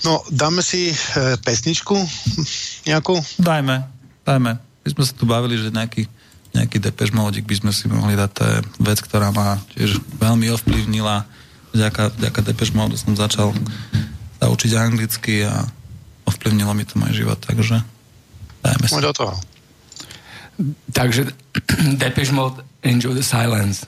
No, 0.00 0.24
dáme 0.32 0.64
si 0.64 0.90
e, 0.90 0.96
pesničku 1.44 1.92
nejakú? 2.88 3.20
Dajme, 3.36 3.84
dajme. 4.24 4.56
My 4.56 4.88
sme 4.88 5.04
sa 5.04 5.12
tu 5.12 5.28
bavili, 5.28 5.60
že 5.60 5.68
nejaký, 5.68 6.08
nejaký 6.56 6.80
Depeche 6.80 7.12
by 7.12 7.54
sme 7.60 7.72
si 7.72 7.84
mohli 7.84 8.16
dať, 8.16 8.30
to 8.32 8.42
je 8.48 8.56
vec, 8.80 8.98
ktorá 9.04 9.28
ma 9.28 9.60
tiež 9.76 10.00
veľmi 10.16 10.48
ovplyvnila 10.56 11.28
vďaka, 11.74 12.14
vďaka 12.18 12.40
Depeche 12.42 12.74
Mode 12.74 12.96
som 12.98 13.14
začal 13.14 13.54
sa 14.40 14.48
učiť 14.48 14.72
anglicky 14.76 15.44
a 15.44 15.68
ovplyvnilo 16.24 16.72
mi 16.72 16.84
to 16.88 16.96
môj 16.96 17.12
život, 17.12 17.38
takže 17.42 17.84
dajme 18.64 18.86
sa. 18.88 19.04
do 19.04 19.12
toho. 19.12 19.34
Takže 20.92 21.30
Depeche 22.02 22.32
Mode 22.32 22.64
Enjoy 22.82 23.12
the 23.12 23.24
Silence. 23.24 23.84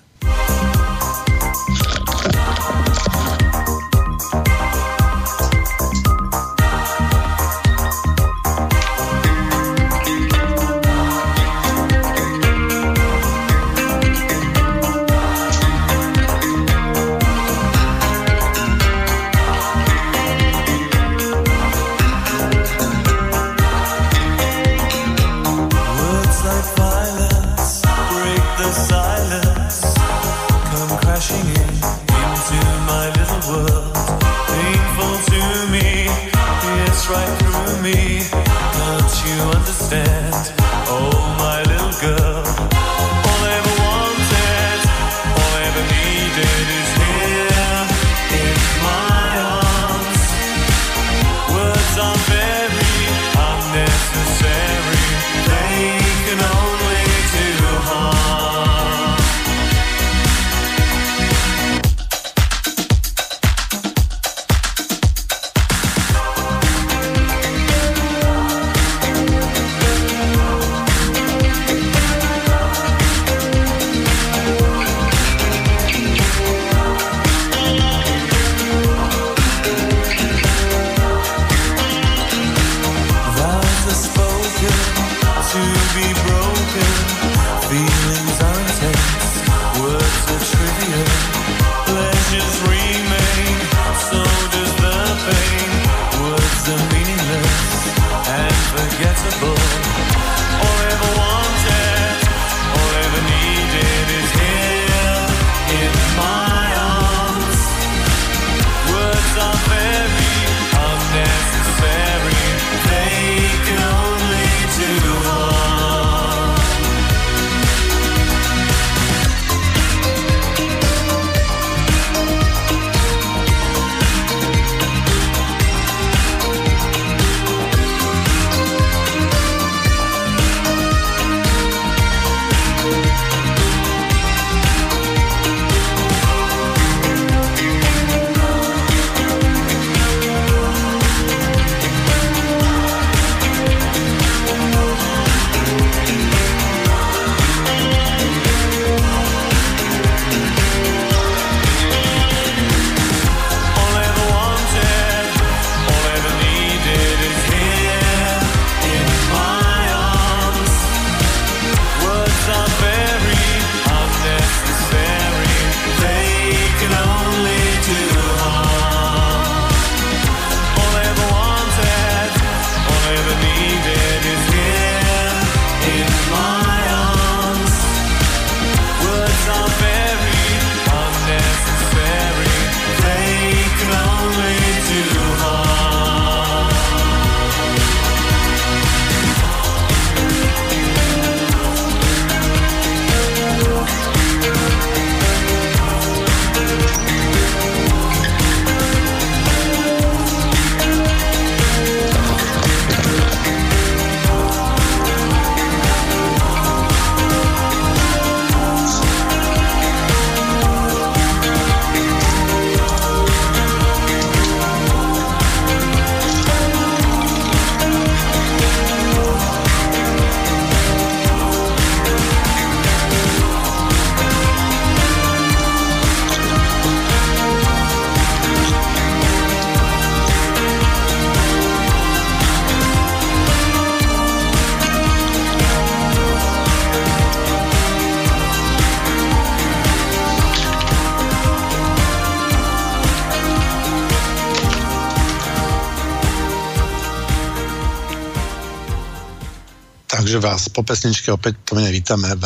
Takže 250.32 250.48
vás 250.48 250.64
po 250.72 250.80
pesničke 250.80 251.28
opäť 251.28 251.60
mne 251.76 251.92
vítame 251.92 252.24
v 252.40 252.44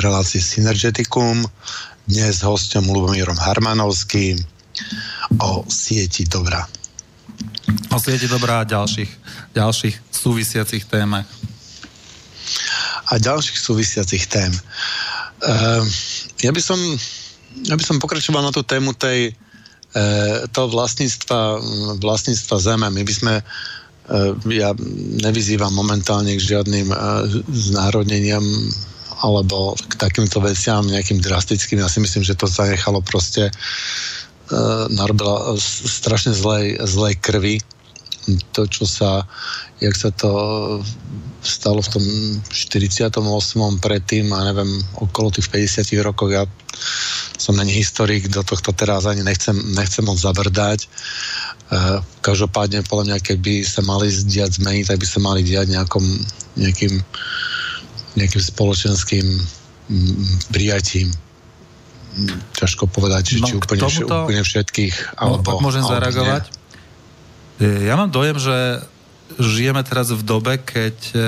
relácii 0.00 0.40
Synergeticum. 0.40 1.44
Dnes 2.08 2.40
s 2.40 2.48
hostom 2.48 2.88
Lubomírom 2.88 3.36
Harmanovským 3.36 4.40
o 5.36 5.60
sieti 5.68 6.24
dobra. 6.24 6.64
O 7.92 8.00
sieti 8.00 8.24
dobrá 8.24 8.64
a 8.64 8.68
ďalších, 8.72 9.12
ďalších 9.52 9.96
súvisiacich 10.08 10.88
témach. 10.88 11.28
A 13.12 13.20
ďalších 13.20 13.60
súvisiacich 13.60 14.24
tém. 14.32 14.56
Uh, 15.44 15.84
ja 16.40 16.56
by 16.56 16.62
som 16.64 16.80
ja 17.68 17.76
by 17.76 17.84
som 17.84 18.00
pokračoval 18.00 18.40
na 18.40 18.48
tú 18.48 18.64
tému 18.64 18.96
tej 18.96 19.36
uh, 19.92 20.48
toho 20.56 20.72
vlastníctva, 20.72 21.60
vlastníctva 22.00 22.56
zeme. 22.64 22.88
My 22.88 23.04
by 23.04 23.12
sme 23.12 23.34
uh, 23.44 23.76
ja 24.46 24.70
nevyzývam 25.22 25.74
momentálne 25.74 26.38
k 26.38 26.42
žiadnym 26.42 26.88
uh, 26.94 27.26
znárodneniam 27.50 28.44
alebo 29.24 29.74
k 29.74 29.96
takýmto 29.96 30.38
veciam 30.44 30.84
nejakým 30.84 31.24
drastickým. 31.24 31.80
Ja 31.80 31.90
si 31.90 31.98
myslím, 32.04 32.22
že 32.22 32.36
to 32.36 32.46
zanechalo 32.46 33.02
proste 33.02 33.50
uh, 33.50 34.86
narobila 34.92 35.56
strašne 35.58 36.36
zlej, 36.36 36.78
zlej 36.84 37.14
krvi 37.18 37.56
to, 38.52 38.66
čo 38.66 38.84
sa, 38.86 39.22
jak 39.78 39.94
sa 39.94 40.10
to 40.10 40.30
stalo 41.46 41.78
v 41.78 41.88
tom 41.94 42.04
48. 42.50 43.22
predtým 43.78 44.34
a 44.34 44.50
neviem, 44.50 44.82
okolo 44.98 45.30
tých 45.30 45.46
50 45.46 45.94
rokov, 46.02 46.34
ja 46.34 46.42
som 47.36 47.54
není 47.56 47.72
historik, 47.76 48.28
do 48.28 48.42
tohto 48.42 48.72
teraz 48.72 49.06
ani 49.06 49.22
nechcem, 49.22 49.54
nechcem 49.76 50.04
moc 50.04 50.18
zabrdať. 50.18 50.88
Uh, 51.66 51.98
každopádne, 52.22 52.86
podľa 52.86 53.04
mňa, 53.10 53.18
keby 53.22 53.66
sa 53.66 53.82
mali 53.82 54.06
diať 54.10 54.62
zmeny, 54.62 54.86
tak 54.86 55.02
by 55.02 55.06
sa 55.06 55.18
mali 55.18 55.42
diať 55.42 55.74
nejakom, 55.74 56.04
nejakým, 56.58 56.94
nejakým 58.14 58.42
spoločenským 58.42 59.26
prijatím 60.50 61.10
ťažko 62.56 62.88
povedať, 62.88 63.22
či, 63.22 63.36
no, 63.44 63.46
či 63.46 63.54
úplne, 63.60 63.80
tomuto, 63.84 64.16
úplne 64.24 64.42
všetkých. 64.42 65.20
Alebo, 65.20 65.60
môžem 65.60 65.84
alebo 65.84 65.92
zareagovať? 66.00 66.42
Nie. 67.60 67.92
Ja 67.92 67.94
mám 68.00 68.08
dojem, 68.08 68.40
že 68.40 68.84
žijeme 69.36 69.84
teraz 69.84 70.12
v 70.12 70.22
dobe, 70.24 70.56
keď 70.56 70.96
e, 71.12 71.18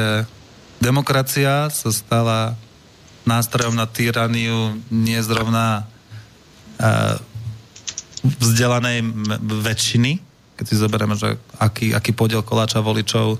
demokracia 0.80 1.68
sa 1.68 1.90
stala 1.92 2.57
nástrojom 3.29 3.76
na 3.76 3.85
tyraniu 3.85 4.81
nie 4.89 5.20
zrovna 5.20 5.85
e, 6.81 6.93
vzdelanej 8.41 9.05
väčšiny, 9.45 10.18
keď 10.57 10.64
si 10.64 10.74
zoberieme, 10.81 11.14
že 11.14 11.37
aký, 11.61 11.93
aký 11.93 12.16
podiel 12.16 12.41
koláča 12.41 12.81
voličov 12.81 13.37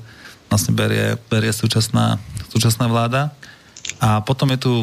vlastne 0.53 0.76
berie, 0.76 1.16
berie 1.32 1.51
súčasná, 1.51 2.20
súčasná 2.53 2.86
vláda. 2.86 3.32
A 3.99 4.20
potom 4.20 4.53
je 4.53 4.61
tu 4.61 4.74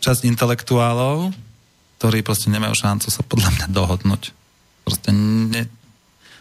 časť 0.00 0.24
intelektuálov, 0.30 1.34
ktorí 1.98 2.22
proste 2.22 2.48
nemajú 2.48 2.72
šancu 2.78 3.10
sa 3.10 3.26
podľa 3.26 3.50
mňa 3.58 3.66
dohodnúť. 3.74 4.22
Proste 4.86 5.10
ne, 5.12 5.66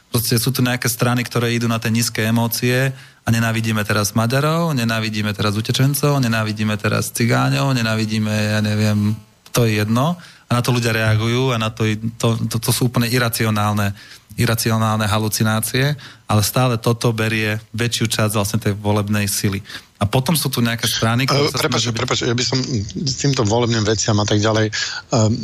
Proste 0.07 0.39
sú 0.39 0.55
tu 0.55 0.63
nejaké 0.63 0.87
strany, 0.87 1.23
ktoré 1.23 1.51
idú 1.51 1.67
na 1.67 1.79
tie 1.83 1.91
nízke 1.91 2.23
emócie 2.23 2.95
a 3.27 3.31
nenávidíme 3.31 3.83
teraz 3.83 4.15
Maďarov, 4.15 4.71
nenávidíme 4.71 5.35
teraz 5.35 5.59
utečencov, 5.59 6.15
nenávidíme 6.23 6.79
teraz 6.79 7.11
cigáňov, 7.11 7.75
nenávidíme, 7.75 8.31
ja 8.31 8.63
neviem, 8.63 9.19
to 9.51 9.67
je 9.67 9.83
jedno. 9.83 10.15
A 10.47 10.55
na 10.55 10.63
to 10.63 10.71
ľudia 10.71 10.95
reagujú 10.95 11.51
a 11.51 11.59
na 11.59 11.67
to, 11.67 11.83
to, 12.15 12.39
to, 12.47 12.55
to 12.55 12.71
sú 12.71 12.87
úplne 12.87 13.11
iracionálne, 13.11 13.91
iracionálne 14.39 15.03
halucinácie, 15.03 15.99
ale 16.23 16.39
stále 16.39 16.79
toto 16.79 17.11
berie 17.11 17.59
väčšiu 17.75 18.07
časť 18.07 18.31
vlastne 18.31 18.63
tej 18.63 18.79
volebnej 18.79 19.27
sily. 19.27 19.59
A 19.99 20.07
potom 20.07 20.39
sú 20.39 20.47
tu 20.47 20.63
nejaké 20.63 20.87
strany, 20.87 21.27
ktoré... 21.27 21.51
Uh, 21.51 21.67
prepač, 21.67 21.91
byť... 21.91 21.97
prepač, 21.99 22.17
ja 22.23 22.31
by 22.31 22.45
som 22.47 22.63
s 22.95 23.15
týmto 23.19 23.43
volebným 23.43 23.83
veciam 23.83 24.15
a 24.23 24.25
tak 24.25 24.39
ďalej... 24.39 24.71
Um, 25.11 25.35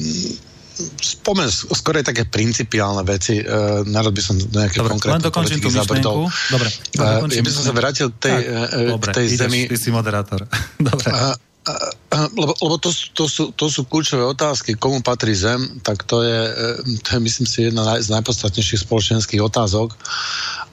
spomen, 1.02 1.48
skôr 1.50 2.00
je 2.00 2.06
také 2.06 2.24
principiálne 2.28 3.04
veci, 3.08 3.40
uh, 3.40 3.84
národ 3.88 4.14
by 4.14 4.24
som 4.24 4.36
nejaké 4.36 4.80
dobre, 4.80 4.92
konkrétne 4.98 5.20
len 5.20 5.26
dokončím 5.26 5.60
tú 5.62 5.70
myšlienku. 5.72 6.24
Dobre, 6.52 6.70
uh, 7.00 7.26
ja 7.28 7.44
by 7.44 7.52
som 7.52 7.64
sa 7.64 7.74
vrátil 7.74 8.08
tej, 8.16 8.38
tak, 8.38 8.74
uh, 8.74 8.92
dobre, 8.98 9.12
k 9.12 9.18
tej 9.18 9.28
ideš, 9.32 9.40
zemi. 9.40 9.62
Ty 9.70 9.78
si 9.80 9.90
moderátor. 9.90 10.40
dobre. 10.92 11.08
Uh, 11.12 11.36
lebo, 12.36 12.52
lebo 12.60 12.76
to, 12.76 12.92
to, 13.16 13.26
sú, 13.32 13.56
to 13.56 13.72
sú 13.72 13.88
kľúčové 13.88 14.28
otázky, 14.28 14.76
komu 14.76 15.00
patrí 15.00 15.32
zem, 15.32 15.80
tak 15.80 16.04
to 16.04 16.20
je, 16.20 16.40
to 17.08 17.10
je 17.16 17.20
myslím 17.24 17.48
si, 17.48 17.72
jedna 17.72 17.96
z 18.04 18.12
najpodstatnejších 18.12 18.84
spoločenských 18.84 19.40
otázok. 19.40 19.96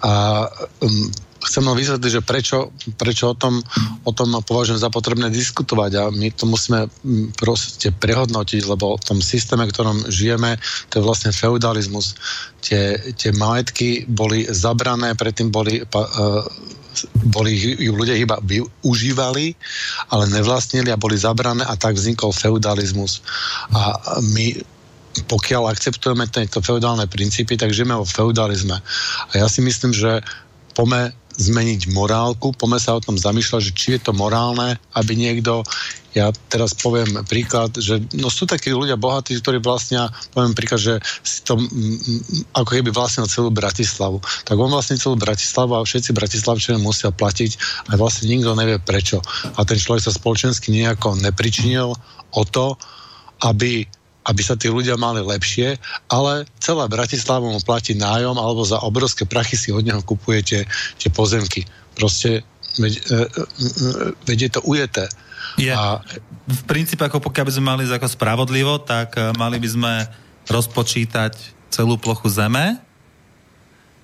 A 0.02 0.46
um, 0.82 1.06
chcem 1.41 1.64
len 1.64 1.76
vysvetliť, 1.76 2.11
že 2.12 2.22
prečo, 2.22 2.59
prečo 3.01 3.32
o, 3.32 3.36
tom, 3.36 3.64
o 4.05 4.12
tom 4.12 4.36
považujem 4.45 4.80
za 4.80 4.93
potrebné 4.93 5.32
diskutovať 5.32 5.93
a 5.97 6.03
my 6.12 6.28
to 6.36 6.45
musíme 6.45 6.86
mm, 6.86 7.36
proste 7.36 7.88
prehodnotiť, 7.97 8.62
lebo 8.68 9.01
v 9.01 9.07
tom 9.07 9.18
systéme, 9.24 9.64
v 9.64 9.72
ktorom 9.72 9.99
žijeme, 10.12 10.61
to 10.93 11.01
je 11.01 11.07
vlastne 11.07 11.30
feudalizmus. 11.32 12.16
Tie, 12.61 13.01
tie 13.16 13.30
majetky 13.32 14.05
boli 14.05 14.45
zabrané, 14.53 15.16
predtým 15.16 15.49
boli, 15.49 15.80
uh, 15.80 16.45
boli 17.24 17.57
ju 17.57 17.93
ľudia 17.97 18.20
iba 18.20 18.36
využívali, 18.45 19.57
ale 20.12 20.24
nevlastnili 20.28 20.93
a 20.93 21.01
boli 21.01 21.16
zabrané 21.16 21.64
a 21.64 21.74
tak 21.80 21.97
vznikol 21.97 22.36
feudalizmus. 22.36 23.24
A 23.72 23.97
my 24.20 24.61
pokiaľ 25.11 25.74
akceptujeme 25.74 26.30
tieto 26.30 26.62
feudálne 26.62 27.11
princípy, 27.11 27.59
tak 27.59 27.74
žijeme 27.74 27.99
vo 27.99 28.07
feudalizme. 28.07 28.78
A 28.78 29.32
ja 29.34 29.51
si 29.51 29.59
myslím, 29.59 29.91
že 29.91 30.22
pome 30.74 31.11
zmeniť 31.37 31.95
morálku, 31.95 32.53
poďme 32.57 32.81
sa 32.83 32.97
o 32.97 33.05
tom 33.05 33.14
zamýšľať, 33.14 33.61
že 33.70 33.72
či 33.76 33.89
je 33.97 34.01
to 34.09 34.12
morálne, 34.12 34.74
aby 34.99 35.12
niekto, 35.14 35.62
ja 36.16 36.35
teraz 36.51 36.74
poviem 36.74 37.22
príklad, 37.28 37.70
že 37.78 38.03
no 38.18 38.26
sú 38.33 38.49
takí 38.49 38.74
ľudia 38.74 38.99
bohatí, 38.99 39.39
ktorí 39.39 39.62
vlastnia, 39.62 40.11
poviem 40.35 40.53
príklad, 40.57 40.81
že 40.83 40.95
si 41.22 41.47
to 41.47 41.55
ako 42.59 42.68
keby 42.68 42.91
vlastnil 42.91 43.31
celú 43.31 43.55
Bratislavu. 43.55 44.18
Tak 44.49 44.57
on 44.59 44.74
vlastne 44.74 44.99
celú 44.99 45.14
Bratislavu 45.14 45.78
a 45.78 45.87
všetci 45.87 46.11
Bratislavčania 46.16 46.83
musia 46.83 47.14
platiť 47.14 47.85
a 47.91 48.01
vlastne 48.01 48.26
nikto 48.26 48.59
nevie 48.59 48.83
prečo. 48.83 49.22
A 49.55 49.62
ten 49.62 49.78
človek 49.78 50.03
sa 50.03 50.16
spoločensky 50.16 50.74
nejako 50.74 51.14
nepričinil 51.22 51.95
o 52.35 52.43
to, 52.43 52.74
aby 53.47 53.87
aby 54.31 54.43
sa 54.47 54.55
tí 54.55 54.70
ľudia 54.70 54.95
mali 54.95 55.18
lepšie, 55.18 55.74
ale 56.07 56.47
celá 56.62 56.87
Bratislava 56.87 57.51
mu 57.51 57.59
platí 57.59 57.99
nájom 57.99 58.39
alebo 58.39 58.62
za 58.62 58.78
obrovské 58.78 59.26
prachy 59.26 59.59
si 59.59 59.74
od 59.74 59.83
neho 59.83 59.99
kupujete 60.07 60.70
tie 61.03 61.11
pozemky. 61.11 61.66
Proste 61.99 62.47
veď, 62.78 62.95
e, 62.95 63.18
e, 63.26 63.45
veď 64.31 64.39
je 64.47 64.51
to 64.55 64.61
ujeté. 64.62 65.05
Je. 65.59 65.74
A... 65.74 65.99
V 66.47 66.62
princípe, 66.70 67.03
ako 67.03 67.18
pokiaľ 67.18 67.45
by 67.51 67.53
sme 67.59 67.66
mali 67.66 67.83
ako 67.91 68.07
spravodlivo, 68.07 68.78
tak 68.78 69.18
e, 69.18 69.35
mali 69.35 69.59
by 69.59 69.68
sme 69.68 69.93
rozpočítať 70.47 71.35
celú 71.74 71.99
plochu 71.99 72.31
zeme 72.31 72.78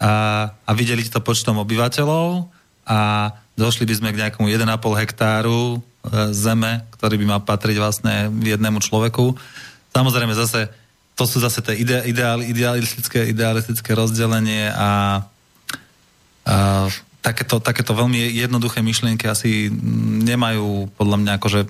a, 0.03 0.13
a 0.51 0.71
videli 0.75 1.07
to 1.07 1.23
počtom 1.23 1.63
obyvateľov 1.63 2.51
a 2.87 3.31
došli 3.55 3.87
by 3.87 3.95
sme 3.95 4.09
k 4.15 4.21
nejakému 4.27 4.47
1,5 4.47 5.03
hektáru 5.03 5.83
zeme, 6.31 6.87
ktorý 6.95 7.19
by 7.19 7.27
mal 7.27 7.43
patriť 7.43 7.77
vlastne 7.83 8.31
jednému 8.31 8.79
človeku 8.79 9.35
Samozrejme 9.97 10.37
zase, 10.37 10.69
to 11.17 11.25
sú 11.25 11.41
zase 11.41 11.65
tie 11.65 11.81
ide, 11.81 12.05
ideál, 12.05 12.45
idealistické, 12.45 13.33
idealistické 13.33 13.97
rozdelenie 13.97 14.69
a, 14.69 15.25
a 16.45 16.57
takéto, 17.25 17.59
takéto 17.59 17.91
veľmi 17.91 18.23
jednoduché 18.37 18.85
myšlienky 18.85 19.27
asi 19.27 19.67
nemajú 20.23 20.95
podľa 20.95 21.17
mňa 21.19 21.33
akože 21.43 21.61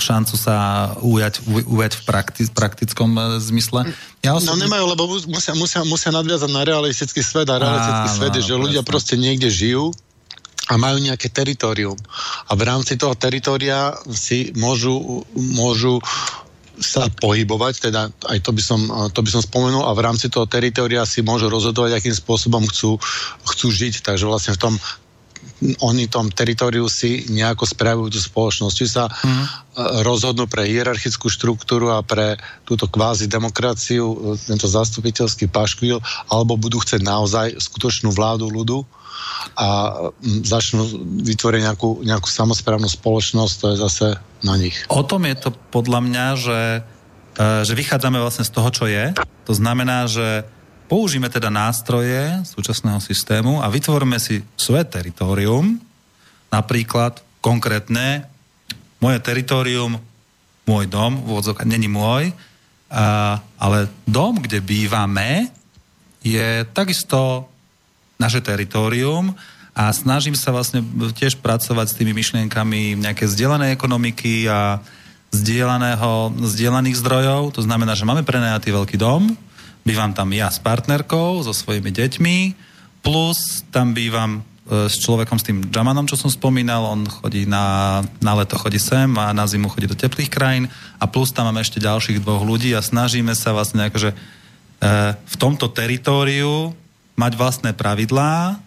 šancu 0.00 0.34
sa 0.34 0.56
ujať, 0.98 1.46
ujať 1.46 1.92
v 1.94 2.02
prakti, 2.02 2.42
praktickom 2.50 3.14
e, 3.14 3.22
zmysle. 3.38 3.86
Ja 4.26 4.34
osobne... 4.34 4.64
No 4.64 4.64
nemajú, 4.66 4.84
lebo 4.90 5.02
musia, 5.30 5.54
musia, 5.54 5.86
musia 5.86 6.10
nadviazať 6.10 6.50
na 6.50 6.66
realistický 6.66 7.22
svet 7.22 7.46
a 7.46 7.62
realistický 7.62 8.08
Á, 8.10 8.14
svet 8.16 8.32
je, 8.40 8.42
že 8.42 8.58
ľudia 8.58 8.82
proste 8.82 9.14
niekde 9.14 9.46
žijú 9.52 9.94
a 10.66 10.74
majú 10.80 10.98
nejaké 10.98 11.30
teritorium. 11.30 11.94
A 12.48 12.56
v 12.56 12.62
rámci 12.66 12.96
toho 12.98 13.14
teritoria 13.14 13.94
si 14.10 14.50
môžu, 14.56 15.22
môžu 15.36 16.00
sa 16.78 17.06
pohybovať, 17.06 17.74
teda 17.90 18.10
aj 18.30 18.38
to 18.42 18.50
by, 18.50 18.62
som, 18.62 18.80
to 19.14 19.20
by 19.22 19.30
som 19.30 19.42
spomenul 19.42 19.86
a 19.86 19.94
v 19.94 20.04
rámci 20.04 20.26
toho 20.26 20.46
teritoria 20.50 21.06
si 21.06 21.22
môžu 21.22 21.46
rozhodovať, 21.46 21.98
akým 21.98 22.14
spôsobom 22.14 22.66
chcú, 22.66 22.98
chcú 23.46 23.66
žiť. 23.70 24.02
Takže 24.02 24.26
vlastne 24.26 24.58
v 24.58 24.62
tom 24.62 24.74
oni 25.80 26.08
tom 26.08 26.28
teritoriu 26.28 26.88
si 26.90 27.24
nejako 27.30 27.64
spravujú 27.64 28.08
tú 28.12 28.20
spoločnosť. 28.20 28.74
Či 28.74 28.86
sa 28.88 29.08
mm. 29.08 29.44
rozhodnú 30.04 30.44
pre 30.48 30.68
hierarchickú 30.68 31.30
štruktúru 31.30 31.94
a 31.94 32.04
pre 32.04 32.36
túto 32.68 32.88
kvázi 32.88 33.30
demokraciu, 33.30 34.36
tento 34.44 34.68
zastupiteľský 34.68 35.48
paškvil, 35.48 36.00
alebo 36.28 36.60
budú 36.60 36.80
chcieť 36.80 37.00
naozaj 37.00 37.46
skutočnú 37.60 38.12
vládu 38.12 38.50
ľudu 38.50 38.84
a 39.56 39.68
začnú 40.44 40.84
vytvoriť 41.22 41.60
nejakú, 41.64 41.90
nejakú 42.02 42.28
samozprávnu 42.28 42.90
spoločnosť, 42.90 43.54
to 43.56 43.66
je 43.72 43.76
zase 43.78 44.06
na 44.44 44.60
nich. 44.60 44.84
O 44.92 45.00
tom 45.02 45.24
je 45.24 45.34
to 45.40 45.50
podľa 45.72 46.00
mňa, 46.04 46.26
že, 46.36 46.60
e, 47.34 47.44
že 47.64 47.72
vychádzame 47.72 48.20
vlastne 48.20 48.44
z 48.44 48.52
toho, 48.52 48.68
čo 48.68 48.84
je. 48.84 49.16
To 49.48 49.52
znamená, 49.56 50.04
že 50.04 50.44
použijeme 50.86 51.32
teda 51.32 51.48
nástroje 51.48 52.44
súčasného 52.44 53.00
systému 53.00 53.64
a 53.64 53.72
vytvoríme 53.72 54.20
si 54.20 54.44
svoje 54.54 54.84
teritorium, 54.84 55.80
napríklad 56.52 57.24
konkrétne 57.40 58.28
moje 59.00 59.18
teritorium, 59.24 59.96
môj 60.64 60.84
dom, 60.88 61.24
vôdzok, 61.24 61.64
není 61.68 61.88
môj, 61.88 62.32
ale 63.60 63.78
dom, 64.08 64.40
kde 64.40 64.64
bývame, 64.64 65.50
je 66.24 66.64
takisto 66.72 67.48
naše 68.16 68.40
teritorium 68.40 69.34
a 69.74 69.90
snažím 69.90 70.38
sa 70.38 70.54
vlastne 70.54 70.86
tiež 71.18 71.42
pracovať 71.42 71.86
s 71.90 71.98
tými 71.98 72.14
myšlienkami 72.14 72.94
nejaké 72.94 73.26
zdieľanej 73.26 73.74
ekonomiky 73.74 74.46
a 74.46 74.78
zdieľaných 75.34 77.00
zdrojov. 77.02 77.58
To 77.58 77.62
znamená, 77.66 77.98
že 77.98 78.06
máme 78.06 78.22
prenajatý 78.22 78.70
veľký 78.70 78.94
dom, 78.94 79.34
bývam 79.82 80.14
tam 80.14 80.30
ja 80.30 80.46
s 80.46 80.62
partnerkou, 80.62 81.42
so 81.42 81.50
svojimi 81.50 81.90
deťmi, 81.90 82.36
plus 83.02 83.66
tam 83.74 83.92
bývam 83.92 84.40
e, 84.40 84.86
s 84.86 84.94
človekom, 85.02 85.42
s 85.42 85.46
tým 85.50 85.58
Jamanom, 85.66 86.06
čo 86.06 86.14
som 86.14 86.30
spomínal, 86.30 86.86
on 86.86 87.02
chodí 87.10 87.42
na, 87.42 87.98
na 88.22 88.32
leto 88.38 88.54
chodí 88.54 88.78
sem 88.78 89.10
a 89.18 89.34
na 89.34 89.42
zimu 89.44 89.68
chodí 89.74 89.90
do 89.90 89.98
teplých 89.98 90.30
krajín 90.30 90.70
a 91.02 91.04
plus 91.10 91.34
tam 91.34 91.50
máme 91.50 91.66
ešte 91.66 91.82
ďalších 91.82 92.22
dvoch 92.22 92.46
ľudí 92.46 92.70
a 92.78 92.80
snažíme 92.80 93.34
sa 93.34 93.50
vlastne 93.50 93.90
akože 93.90 94.14
e, 94.14 94.16
v 95.18 95.34
tomto 95.34 95.66
teritóriu 95.74 96.70
mať 97.18 97.32
vlastné 97.34 97.70
pravidlá, 97.74 98.62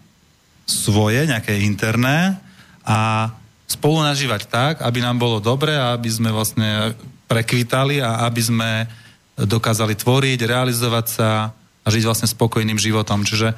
svoje, 0.67 1.23
nejaké 1.23 1.63
interné 1.63 2.35
a 2.83 3.31
spolu 3.67 4.03
nažívať 4.03 4.51
tak, 4.51 4.73
aby 4.83 4.99
nám 4.99 5.15
bolo 5.15 5.39
dobre 5.39 5.71
a 5.75 5.95
aby 5.95 6.11
sme 6.11 6.29
vlastne 6.35 6.93
prekvítali 7.27 8.03
a 8.03 8.27
aby 8.27 8.41
sme 8.43 8.71
dokázali 9.39 9.95
tvoriť, 9.95 10.39
realizovať 10.43 11.05
sa 11.07 11.29
a 11.55 11.87
žiť 11.87 12.03
vlastne 12.03 12.27
spokojným 12.27 12.75
životom. 12.75 13.23
Čiže 13.23 13.55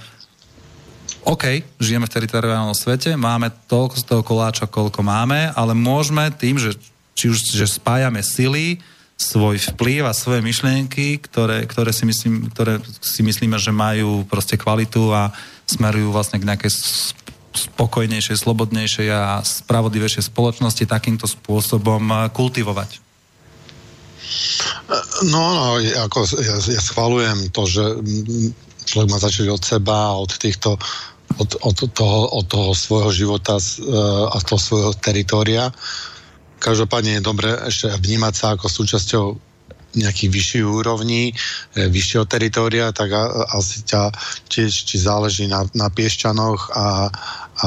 OK, 1.26 1.66
žijeme 1.82 2.06
v 2.06 2.14
teritoriálnom 2.14 2.78
svete, 2.78 3.18
máme 3.18 3.50
toľko 3.66 3.96
z 3.98 4.04
toho 4.06 4.22
koláča, 4.22 4.70
koľko 4.70 5.02
máme, 5.02 5.50
ale 5.54 5.74
môžeme 5.74 6.30
tým, 6.34 6.62
že 6.62 6.78
či 7.18 7.28
už 7.28 7.58
že 7.58 7.68
spájame 7.68 8.22
sily, 8.24 8.80
svoj 9.20 9.60
vplyv 9.76 10.08
a 10.08 10.16
svoje 10.16 10.40
myšlienky, 10.40 11.20
ktoré, 11.20 11.68
ktoré, 11.68 11.92
si, 11.92 12.08
myslím, 12.08 12.48
ktoré 12.56 12.80
si 13.04 13.20
myslíme, 13.20 13.60
že 13.60 13.76
majú 13.76 14.24
proste 14.24 14.56
kvalitu 14.56 15.12
a 15.12 15.36
smerujú 15.70 16.10
vlastne 16.10 16.42
k 16.42 16.48
nejakej 16.50 16.72
spokojnejšej, 17.54 18.42
slobodnejšej 18.42 19.08
a 19.14 19.46
spravodlivejšej 19.46 20.30
spoločnosti 20.34 20.84
takýmto 20.90 21.30
spôsobom 21.30 22.04
eh, 22.10 22.18
kultivovať? 22.34 23.06
No, 25.30 25.78
ako 25.78 26.20
ja, 26.38 26.58
ja 26.58 26.82
schvalujem 26.82 27.50
to, 27.50 27.66
že 27.66 27.84
človek 28.86 29.10
má 29.10 29.18
začať 29.22 29.50
od 29.54 29.62
seba, 29.62 30.18
od 30.18 30.34
týchto 30.34 30.82
od, 31.38 31.62
od, 31.62 31.78
toho, 31.94 32.26
od 32.42 32.46
toho 32.50 32.74
svojho 32.74 33.12
života 33.14 33.62
eh, 33.62 33.86
a 34.34 34.38
toho 34.42 34.60
svojho 34.60 34.92
teritória 34.98 35.70
Každopádne 36.60 37.18
je 37.18 37.24
dobre 37.24 37.50
ešte 37.72 37.88
vnímať 37.88 38.34
sa 38.36 38.48
ako 38.60 38.68
súčasťou 38.68 39.26
nejakých 39.98 40.30
vyšších 40.30 40.66
úrovní, 40.66 41.32
e, 41.32 41.90
vyššieho 41.90 42.26
teritória, 42.30 42.94
tak 42.94 43.14
asi 43.54 43.82
ťa 43.86 44.14
tiež 44.50 44.70
či 44.70 44.96
záleží 45.02 45.50
na, 45.50 45.66
na 45.74 45.90
Piešťanoch 45.90 46.62
a, 46.74 47.10
a 47.60 47.66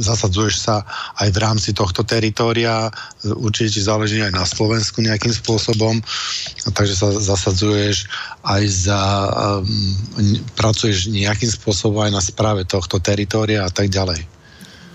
zasadzuješ 0.00 0.54
sa 0.62 0.86
aj 1.18 1.28
v 1.34 1.38
rámci 1.42 1.70
tohto 1.74 2.06
teritória, 2.06 2.88
určite 3.24 3.78
ti 3.78 3.82
záleží 3.82 4.22
aj 4.22 4.32
na 4.32 4.46
Slovensku 4.46 5.02
nejakým 5.02 5.34
spôsobom, 5.34 6.00
takže 6.72 6.94
sa 6.94 7.08
zasadzuješ 7.12 8.08
aj 8.44 8.62
za, 8.68 9.02
um, 9.60 9.66
pracuješ 10.56 11.12
nejakým 11.12 11.50
spôsobom 11.50 12.04
aj 12.04 12.12
na 12.12 12.22
správe 12.22 12.64
tohto 12.64 13.00
teritória 13.00 13.64
a 13.64 13.70
tak 13.72 13.92
ďalej. 13.92 14.33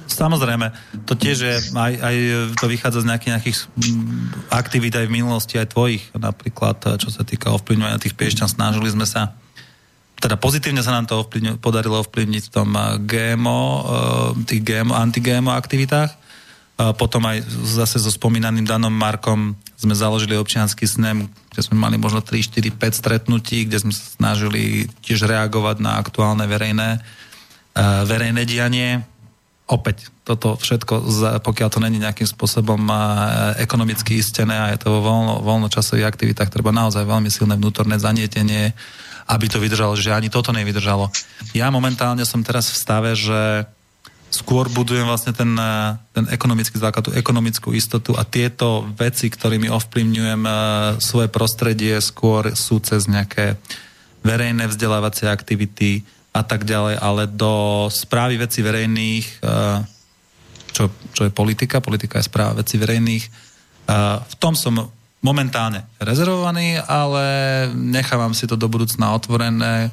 Samozrejme, 0.09 0.73
to 1.05 1.13
tiež 1.13 1.37
je, 1.37 1.55
aj, 1.77 1.93
aj 2.01 2.15
to 2.57 2.65
vychádza 2.65 3.05
z 3.05 3.09
nejakých, 3.13 3.31
nejakých 3.37 3.57
mm, 3.77 4.15
aktivít 4.49 4.97
aj 4.97 5.05
v 5.05 5.15
minulosti, 5.15 5.61
aj 5.61 5.71
tvojich, 5.71 6.03
napríklad, 6.17 6.97
čo 6.97 7.13
sa 7.13 7.21
týka 7.21 7.53
ovplyvňovania 7.53 8.01
tých 8.01 8.17
piešťan, 8.17 8.49
snažili 8.49 8.89
sme 8.89 9.05
sa 9.05 9.37
teda 10.19 10.35
pozitívne 10.35 10.83
sa 10.83 10.99
nám 10.99 11.07
to 11.07 11.23
ovplyvňu, 11.23 11.63
podarilo 11.63 12.03
ovplyvniť 12.03 12.51
v 12.51 12.53
tom 12.53 12.69
eh, 12.75 12.99
GMO, 12.99 13.63
eh, 13.63 13.83
tých 14.45 14.61
GMO, 14.61 14.93
anti-GMO 14.93 15.55
aktivitách. 15.55 16.19
Potom 16.79 17.27
aj 17.27 17.43
zase 17.75 17.99
so 17.99 18.07
spomínaným 18.07 18.63
Danom 18.63 18.95
Markom 18.95 19.51
sme 19.75 19.91
založili 19.91 20.39
občianský 20.39 20.87
snem, 20.87 21.27
kde 21.51 21.59
sme 21.67 21.75
mali 21.75 21.99
možno 21.99 22.23
3, 22.23 22.39
4, 22.39 22.71
5 22.71 22.95
stretnutí, 22.95 23.67
kde 23.67 23.83
sme 23.83 23.91
sa 23.91 24.15
snažili 24.15 24.87
tiež 25.03 25.27
reagovať 25.27 25.83
na 25.83 25.99
aktuálne 25.99 26.47
verejné, 26.47 27.03
eh, 27.75 28.03
verejné 28.07 28.47
dianie 28.47 29.03
opäť 29.69 30.09
toto 30.25 30.57
všetko, 30.57 31.05
pokiaľ 31.45 31.69
to 31.69 31.79
není 31.79 32.01
nejakým 32.01 32.25
spôsobom 32.25 32.89
ekonomicky 33.61 34.17
istené 34.17 34.57
a 34.57 34.73
je 34.73 34.81
to 34.81 34.97
vo 34.97 35.05
voľno, 35.05 35.45
voľnočasových 35.45 36.09
aktivitách, 36.09 36.49
treba 36.49 36.73
naozaj 36.73 37.05
veľmi 37.05 37.29
silné 37.29 37.53
vnútorné 37.53 38.01
zanietenie, 38.01 38.73
aby 39.29 39.45
to 39.45 39.61
vydržalo, 39.61 39.93
že 39.93 40.09
ani 40.09 40.33
toto 40.33 40.49
nevydržalo. 40.49 41.13
Ja 41.53 41.69
momentálne 41.69 42.25
som 42.25 42.41
teraz 42.41 42.73
v 42.73 42.81
stave, 42.81 43.13
že 43.13 43.69
skôr 44.29 44.69
budujem 44.69 45.05
vlastne 45.05 45.33
ten, 45.33 45.53
ten 46.13 46.25
ekonomický 46.29 46.77
základ, 46.77 47.09
tú 47.09 47.13
ekonomickú 47.13 47.73
istotu 47.73 48.13
a 48.13 48.25
tieto 48.25 48.85
veci, 48.97 49.29
ktorými 49.29 49.69
ovplyvňujem 49.69 50.41
svoje 51.01 51.29
prostredie, 51.29 51.97
skôr 52.01 52.53
sú 52.57 52.81
cez 52.81 53.09
nejaké 53.09 53.57
verejné 54.25 54.69
vzdelávacie 54.69 55.29
aktivity, 55.29 56.05
a 56.29 56.41
tak 56.45 56.65
ďalej, 56.65 57.01
ale 57.01 57.23
do 57.25 57.87
správy 57.89 58.37
veci 58.37 58.61
verejných, 58.61 59.25
eh, 59.41 59.79
čo, 60.69 60.93
čo 61.13 61.25
je 61.25 61.31
politika, 61.33 61.81
politika 61.81 62.21
je 62.21 62.29
správa 62.29 62.61
veci 62.61 62.77
verejných, 62.77 63.25
eh, 63.25 64.17
v 64.21 64.35
tom 64.37 64.53
som 64.53 64.77
momentálne 65.19 65.83
rezervovaný, 65.99 66.79
ale 66.79 67.23
nechávam 67.75 68.31
si 68.31 68.47
to 68.47 68.55
do 68.55 68.71
budúcna 68.71 69.11
otvorené, 69.11 69.91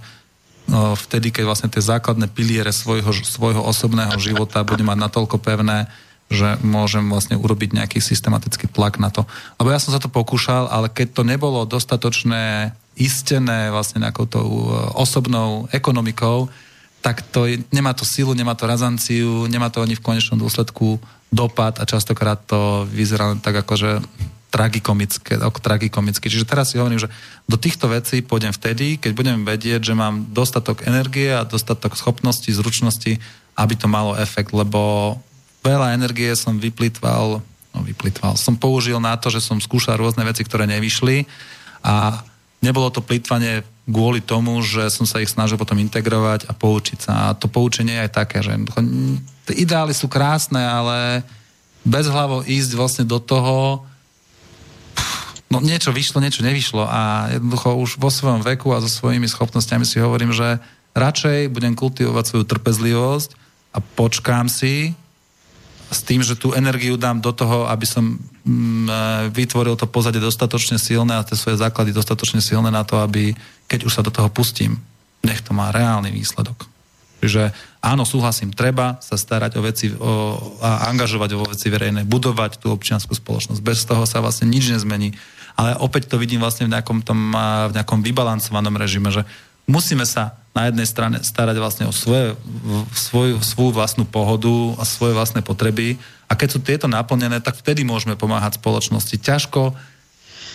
no, 0.71 0.95
vtedy, 0.95 1.35
keď 1.35 1.45
vlastne 1.51 1.73
tie 1.73 1.83
základné 1.83 2.31
piliere 2.31 2.71
svojho, 2.71 3.11
svojho 3.27 3.59
osobného 3.67 4.15
života 4.23 4.63
budem 4.63 4.87
mať 4.87 4.99
natoľko 5.03 5.43
pevné, 5.43 5.91
že 6.27 6.59
môžem 6.63 7.07
vlastne 7.07 7.39
urobiť 7.39 7.71
nejaký 7.77 7.99
systematický 8.03 8.67
tlak 8.67 8.99
na 8.99 9.15
to. 9.15 9.23
Lebo 9.63 9.71
ja 9.71 9.79
som 9.79 9.95
sa 9.95 10.03
to 10.03 10.11
pokúšal, 10.11 10.67
ale 10.67 10.91
keď 10.91 11.15
to 11.15 11.23
nebolo 11.23 11.63
dostatočné 11.63 12.75
istené 12.99 13.71
vlastne 13.71 14.03
nejakou 14.03 14.27
tou 14.27 14.49
e, 14.49 14.71
osobnou 14.97 15.71
ekonomikou, 15.71 16.49
tak 17.05 17.23
to 17.31 17.47
je, 17.47 17.63
nemá 17.71 17.95
to 17.95 18.03
silu, 18.03 18.35
nemá 18.35 18.59
to 18.59 18.67
razanciu, 18.67 19.47
nemá 19.47 19.71
to 19.71 19.79
ani 19.85 19.95
v 19.95 20.03
konečnom 20.03 20.41
dôsledku 20.43 20.99
dopad 21.31 21.79
a 21.79 21.87
častokrát 21.87 22.43
to 22.43 22.89
vyzerá 22.91 23.31
len 23.31 23.39
tak 23.39 23.63
akože 23.63 24.03
tragikomické, 24.51 25.37
ako 25.37 25.61
tragikomické. 25.61 26.33
Čiže 26.33 26.49
teraz 26.49 26.73
si 26.73 26.81
hovorím, 26.81 27.03
že 27.03 27.13
do 27.45 27.61
týchto 27.61 27.93
vecí 27.93 28.25
pôjdem 28.25 28.57
vtedy, 28.57 28.97
keď 28.97 29.13
budem 29.13 29.39
vedieť, 29.45 29.93
že 29.93 29.95
mám 29.95 30.33
dostatok 30.33 30.89
energie 30.89 31.29
a 31.29 31.45
dostatok 31.45 31.93
schopností, 31.93 32.51
zručnosti, 32.57 33.21
aby 33.55 33.75
to 33.77 33.87
malo 33.87 34.17
efekt, 34.17 34.57
lebo 34.57 35.15
veľa 35.67 35.99
energie 35.99 36.31
som 36.39 36.55
vyplitval, 36.63 37.43
no 37.75 37.79
vyplitval, 37.83 38.39
som 38.39 38.55
použil 38.55 39.03
na 39.03 39.19
to, 39.19 39.35
že 39.35 39.43
som 39.43 39.59
skúšal 39.59 39.99
rôzne 39.99 40.23
veci, 40.23 40.47
ktoré 40.47 40.71
nevyšli 40.71 41.27
a 41.83 42.23
nebolo 42.63 42.95
to 42.95 43.03
plýtvanie 43.03 43.67
kvôli 43.87 44.23
tomu, 44.23 44.63
že 44.63 44.91
som 44.91 45.07
sa 45.07 45.23
ich 45.23 45.31
snažil 45.31 45.59
potom 45.59 45.79
integrovať 45.79 46.51
a 46.51 46.53
poučiť 46.55 46.99
sa. 46.99 47.13
A 47.31 47.37
to 47.39 47.47
poučenie 47.47 47.99
je 47.99 48.05
aj 48.07 48.13
také, 48.15 48.39
že 48.43 48.51
ideály 49.55 49.95
sú 49.95 50.11
krásne, 50.11 50.59
ale 50.59 51.23
bez 51.87 52.11
hlavo 52.11 52.43
ísť 52.43 52.71
vlastne 52.75 53.05
do 53.07 53.23
toho, 53.23 53.87
no 55.47 55.63
niečo 55.63 55.95
vyšlo, 55.95 56.19
niečo 56.19 56.43
nevyšlo 56.43 56.83
a 56.83 57.31
jednoducho 57.39 57.79
už 57.79 57.91
vo 58.03 58.11
svojom 58.11 58.43
veku 58.43 58.75
a 58.75 58.83
so 58.83 58.91
svojimi 58.91 59.31
schopnosťami 59.31 59.87
si 59.87 60.03
hovorím, 60.03 60.35
že 60.35 60.59
radšej 60.99 61.55
budem 61.55 61.79
kultivovať 61.79 62.25
svoju 62.27 62.45
trpezlivosť 62.51 63.31
a 63.71 63.79
počkám 63.79 64.51
si, 64.51 64.99
s 65.87 66.01
tým, 66.03 66.23
že 66.23 66.35
tú 66.35 66.51
energiu 66.51 66.99
dám 66.99 67.23
do 67.23 67.31
toho, 67.31 67.71
aby 67.71 67.87
som 67.87 68.19
mm, 68.19 68.87
e, 68.87 68.93
vytvoril 69.31 69.79
to 69.79 69.87
pozadie 69.87 70.19
dostatočne 70.19 70.83
silné 70.83 71.15
a 71.15 71.27
tie 71.27 71.39
svoje 71.39 71.63
základy 71.63 71.95
dostatočne 71.95 72.43
silné 72.43 72.75
na 72.75 72.83
to, 72.83 72.99
aby 72.99 73.39
keď 73.71 73.87
už 73.87 73.95
sa 73.95 74.03
do 74.03 74.11
toho 74.11 74.27
pustím, 74.27 74.83
nech 75.23 75.43
to 75.43 75.55
má 75.55 75.71
reálny 75.71 76.11
výsledok. 76.11 76.67
Čiže 77.23 77.55
áno, 77.81 78.05
súhlasím, 78.05 78.53
treba 78.53 79.01
sa 79.01 79.17
starať 79.17 79.59
o 79.59 79.65
veci 79.65 79.89
o, 79.89 80.37
a 80.61 80.91
angažovať 80.91 81.31
vo 81.35 81.49
veci 81.49 81.73
verejné, 81.73 82.05
budovať 82.05 82.61
tú 82.61 82.75
občianskú 82.75 83.17
spoločnosť. 83.17 83.61
Bez 83.65 83.87
toho 83.89 84.05
sa 84.05 84.21
vlastne 84.21 84.51
nič 84.51 84.69
nezmení. 84.69 85.17
Ale 85.57 85.73
opäť 85.81 86.13
to 86.13 86.21
vidím 86.21 86.45
vlastne 86.45 86.69
v 86.69 86.77
nejakom, 86.77 87.01
tom, 87.01 87.33
v 87.33 87.73
nejakom 87.73 88.05
vybalancovanom 88.05 88.77
režime, 88.77 89.09
že 89.09 89.25
musíme 89.65 90.05
sa 90.05 90.37
na 90.57 90.73
jednej 90.73 90.89
strane 90.89 91.21
starať 91.21 91.61
vlastne 91.61 91.85
o 91.85 91.93
svoje, 91.93 92.33
svoju, 92.97 93.45
svoju 93.45 93.77
vlastnú 93.77 94.09
pohodu 94.09 94.81
a 94.81 94.89
svoje 94.89 95.13
vlastné 95.13 95.45
potreby 95.45 96.01
a 96.27 96.33
keď 96.33 96.49
sú 96.57 96.59
tieto 96.65 96.89
naplnené, 96.89 97.45
tak 97.45 97.61
vtedy 97.61 97.85
môžeme 97.85 98.17
pomáhať 98.17 98.57
spoločnosti. 98.57 99.21
Ťažko, 99.21 99.77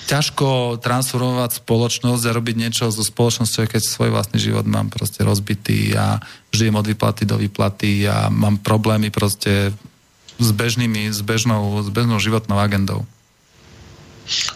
ťažko 0.10 0.82
transformovať 0.82 1.62
spoločnosť 1.62 2.24
a 2.26 2.36
robiť 2.36 2.56
niečo 2.58 2.90
so 2.90 3.06
spoločnosťou, 3.06 3.70
keď 3.70 3.82
svoj 3.86 4.10
vlastný 4.10 4.42
život 4.42 4.66
mám 4.66 4.90
proste 4.90 5.22
rozbitý 5.22 5.94
a 5.94 6.18
žijem 6.50 6.76
od 6.76 6.90
výplaty 6.90 7.24
do 7.30 7.38
výplaty 7.38 8.10
a 8.10 8.28
mám 8.34 8.58
problémy 8.60 9.14
proste 9.14 9.72
s, 10.42 10.50
bežnými, 10.50 11.14
s, 11.14 11.22
bežnou, 11.22 11.86
s 11.86 11.90
bežnou 11.94 12.18
životnou 12.18 12.58
agendou. 12.58 13.06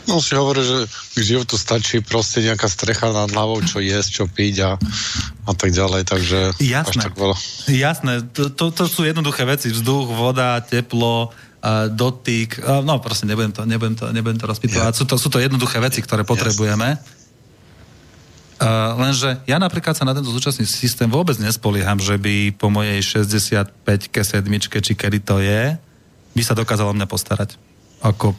No 0.08 0.22
si 0.24 0.38
hovorí, 0.38 0.62
že 0.64 0.88
k 0.88 1.20
životu 1.22 1.60
stačí 1.60 2.00
proste 2.00 2.46
nejaká 2.46 2.70
strecha 2.70 3.12
nad 3.12 3.28
hlavou, 3.32 3.60
čo 3.66 3.84
jesť, 3.84 4.10
čo 4.22 4.24
piť 4.30 4.56
a, 4.64 4.72
a 5.46 5.52
tak 5.52 5.74
ďalej, 5.76 6.08
takže 6.08 6.40
Jasné. 6.62 7.02
až 7.02 7.06
tak 7.12 7.14
veľa. 7.18 7.36
Jasné, 7.68 8.14
to, 8.32 8.54
to, 8.54 8.72
to 8.72 8.86
sú 8.88 9.04
jednoduché 9.04 9.44
veci, 9.44 9.74
vzduch, 9.74 10.14
voda, 10.14 10.62
teplo, 10.64 11.30
uh, 11.30 11.90
dotyk, 11.92 12.62
uh, 12.62 12.80
no 12.86 13.02
proste 13.02 13.28
nebudem 13.28 13.52
to, 13.52 13.62
nebudem 13.68 13.96
to, 13.98 14.06
nebudem 14.14 14.40
to 14.40 14.48
rozpýtovať, 14.48 14.94
yeah. 14.94 15.00
sú, 15.00 15.04
to, 15.10 15.16
sú 15.20 15.28
to 15.28 15.42
jednoduché 15.42 15.82
veci, 15.82 16.00
ktoré 16.00 16.24
potrebujeme. 16.24 16.96
Uh, 18.56 18.96
lenže 18.96 19.44
ja 19.52 19.60
napríklad 19.60 20.00
sa 20.00 20.08
na 20.08 20.16
tento 20.16 20.32
súčasný 20.32 20.64
systém 20.64 21.12
vôbec 21.12 21.36
nespolieham, 21.44 22.00
že 22.00 22.16
by 22.16 22.56
po 22.56 22.72
mojej 22.72 23.04
65-ke, 23.04 24.24
sedmičke, 24.24 24.80
či 24.80 24.96
kedy 24.96 25.20
to 25.20 25.44
je, 25.44 25.76
by 26.32 26.42
sa 26.44 26.56
dokázalo 26.56 26.96
mňa 26.96 27.04
postarať. 27.04 27.60
Ako 28.00 28.32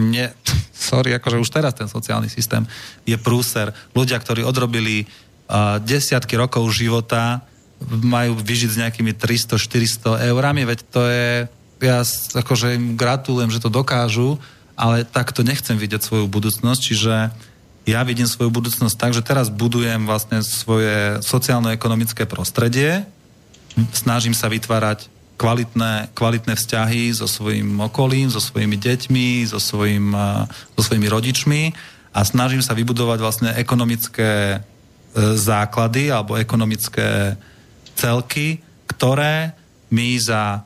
nie, 0.00 0.26
sorry, 0.90 1.12
akože 1.20 1.36
už 1.36 1.50
teraz 1.52 1.76
ten 1.76 1.86
sociálny 1.86 2.32
systém 2.32 2.64
je 3.04 3.16
prúser. 3.20 3.70
Ľudia, 3.92 4.16
ktorí 4.16 4.40
odrobili 4.40 5.04
uh, 5.04 5.76
desiatky 5.84 6.40
rokov 6.40 6.72
života, 6.72 7.44
majú 7.88 8.36
vyžiť 8.36 8.70
s 8.70 8.80
nejakými 8.80 9.16
300-400 9.16 10.28
eurami, 10.28 10.68
veď 10.68 10.78
to 10.92 11.00
je, 11.08 11.28
ja 11.80 12.04
akože 12.36 12.76
im 12.76 12.92
gratulujem, 12.92 13.48
že 13.48 13.62
to 13.62 13.72
dokážu, 13.72 14.36
ale 14.76 15.08
takto 15.08 15.40
nechcem 15.40 15.80
vidieť 15.80 16.04
svoju 16.04 16.28
budúcnosť, 16.28 16.80
čiže 16.80 17.14
ja 17.88 18.00
vidím 18.04 18.28
svoju 18.28 18.52
budúcnosť 18.52 18.96
tak, 19.00 19.12
že 19.16 19.24
teraz 19.24 19.48
budujem 19.48 20.04
vlastne 20.04 20.44
svoje 20.44 21.24
sociálno-ekonomické 21.24 22.28
prostredie, 22.28 23.08
snažím 23.96 24.36
sa 24.36 24.52
vytvárať 24.52 25.08
kvalitné, 25.40 26.12
kvalitné 26.12 26.52
vzťahy 26.52 27.16
so 27.16 27.24
svojím 27.24 27.80
okolím, 27.80 28.28
so 28.28 28.44
svojimi 28.44 28.76
deťmi, 28.76 29.48
so, 29.48 29.56
svojim, 29.56 30.12
so 30.76 30.80
svojimi 30.84 31.08
rodičmi. 31.08 31.62
A 32.12 32.20
snažím 32.28 32.60
sa 32.60 32.76
vybudovať 32.76 33.18
vlastne 33.24 33.50
ekonomické 33.56 34.58
e, 34.58 34.58
základy 35.40 36.12
alebo 36.12 36.36
ekonomické 36.36 37.40
celky, 37.96 38.60
ktoré 38.84 39.56
mi 39.88 40.20
za 40.20 40.60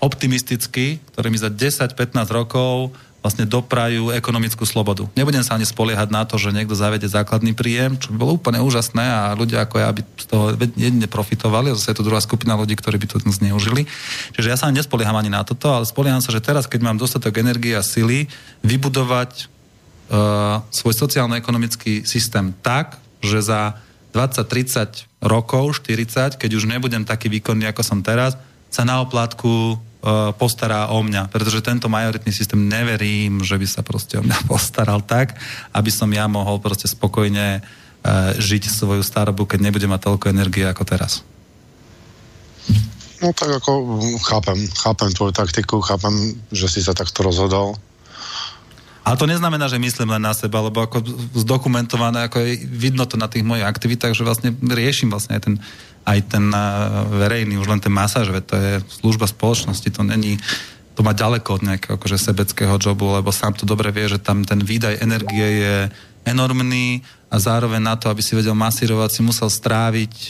optimisticky, 0.00 1.02
ktoré 1.12 1.28
mi 1.28 1.36
za 1.36 1.52
10-15 1.52 2.14
rokov 2.32 2.96
vlastne 3.18 3.50
doprajú 3.50 4.14
ekonomickú 4.14 4.62
slobodu. 4.62 5.10
Nebudem 5.18 5.42
sa 5.42 5.58
ani 5.58 5.66
spoliehať 5.66 6.08
na 6.14 6.22
to, 6.22 6.38
že 6.38 6.54
niekto 6.54 6.78
zavede 6.78 7.10
základný 7.10 7.50
príjem, 7.50 7.98
čo 7.98 8.14
by 8.14 8.16
bolo 8.16 8.38
úplne 8.38 8.62
úžasné 8.62 9.02
a 9.02 9.34
ľudia 9.34 9.66
ako 9.66 9.76
ja 9.82 9.90
by 9.90 10.00
z 10.06 10.26
toho 10.30 10.44
jedine 10.78 11.08
profitovali, 11.10 11.74
zase 11.74 11.90
je 11.90 11.98
to 11.98 12.06
druhá 12.06 12.22
skupina 12.22 12.54
ľudí, 12.54 12.78
ktorí 12.78 12.94
by 12.94 13.06
to 13.10 13.18
zneužili. 13.26 13.90
Čiže 14.38 14.48
ja 14.54 14.56
sa 14.56 14.70
nespolieham 14.70 15.18
ani 15.18 15.34
na 15.34 15.42
toto, 15.42 15.66
ale 15.66 15.82
spolieham 15.82 16.22
sa, 16.22 16.30
že 16.30 16.38
teraz, 16.38 16.70
keď 16.70 16.80
mám 16.86 17.00
dostatok 17.00 17.42
energie 17.42 17.74
a 17.74 17.82
sily, 17.82 18.30
vybudovať 18.62 19.50
uh, 20.14 20.62
svoj 20.70 20.94
sociálno-ekonomický 20.94 22.06
systém 22.06 22.54
tak, 22.62 23.02
že 23.18 23.42
za 23.42 23.82
20-30 24.14 25.26
rokov, 25.26 25.82
40, 25.82 26.38
keď 26.38 26.50
už 26.54 26.70
nebudem 26.70 27.02
taký 27.02 27.26
výkonný, 27.26 27.66
ako 27.66 27.82
som 27.82 27.98
teraz, 27.98 28.38
sa 28.70 28.86
na 28.86 29.02
oplátku 29.02 29.80
postará 30.38 30.94
o 30.94 31.02
mňa, 31.02 31.26
pretože 31.26 31.58
tento 31.58 31.90
majoritný 31.90 32.30
systém 32.30 32.70
neverím, 32.70 33.42
že 33.42 33.58
by 33.58 33.66
sa 33.66 33.82
proste 33.82 34.18
o 34.18 34.22
mňa 34.22 34.46
postaral 34.52 35.02
tak, 35.02 35.34
aby 35.74 35.90
som 35.90 36.06
ja 36.14 36.30
mohol 36.30 36.62
proste 36.62 36.86
spokojne 36.86 37.58
uh, 37.58 38.30
žiť 38.38 38.70
svoju 38.70 39.02
starobu, 39.02 39.42
keď 39.44 39.68
nebudem 39.68 39.90
mať 39.90 40.06
toľko 40.06 40.30
energie 40.30 40.62
ako 40.62 40.86
teraz. 40.86 41.26
No 43.18 43.34
tak 43.34 43.50
ako 43.50 43.98
chápem, 44.22 44.58
chápem 44.78 45.10
tvoju 45.10 45.34
taktiku, 45.34 45.82
chápem, 45.82 46.38
že 46.54 46.70
si 46.70 46.78
sa 46.78 46.94
takto 46.94 47.26
rozhodol. 47.26 47.74
Ale 49.08 49.16
to 49.16 49.24
neznamená, 49.24 49.72
že 49.72 49.80
myslím 49.80 50.12
len 50.12 50.20
na 50.20 50.36
seba, 50.36 50.60
lebo 50.60 50.84
ako 50.84 51.00
zdokumentované, 51.32 52.28
ako 52.28 52.44
je, 52.44 52.60
vidno 52.68 53.08
to 53.08 53.16
na 53.16 53.24
tých 53.24 53.40
mojich 53.40 53.64
aktivitách, 53.64 54.12
že 54.12 54.20
vlastne 54.20 54.52
riešim 54.60 55.08
vlastne 55.08 55.40
aj 55.40 55.42
ten 55.48 55.56
aj 56.08 56.20
ten 56.28 56.44
eh, 56.48 56.64
verejný, 57.20 57.60
už 57.60 57.68
len 57.68 57.80
ten 57.80 57.92
masáž, 57.92 58.32
to 58.44 58.56
je 58.56 58.80
služba 59.00 59.28
spoločnosti, 59.28 59.88
to 59.88 60.04
není 60.04 60.36
to 60.98 61.06
má 61.06 61.14
ďaleko 61.14 61.62
od 61.62 61.62
nejakého 61.62 61.94
akože 61.94 62.18
sebeckého 62.18 62.74
jobu, 62.82 63.14
lebo 63.14 63.30
sám 63.30 63.54
to 63.54 63.62
dobre 63.62 63.94
vie, 63.94 64.10
že 64.10 64.18
tam 64.18 64.42
ten 64.42 64.58
výdaj 64.58 64.98
energie 64.98 65.46
je 65.62 65.76
enormný 66.26 67.06
a 67.30 67.38
zároveň 67.38 67.78
na 67.78 67.94
to, 67.94 68.10
aby 68.10 68.18
si 68.18 68.34
vedel 68.34 68.58
masírovať, 68.58 69.14
si 69.14 69.22
musel 69.22 69.46
stráviť 69.46 70.10
e, 70.10 70.28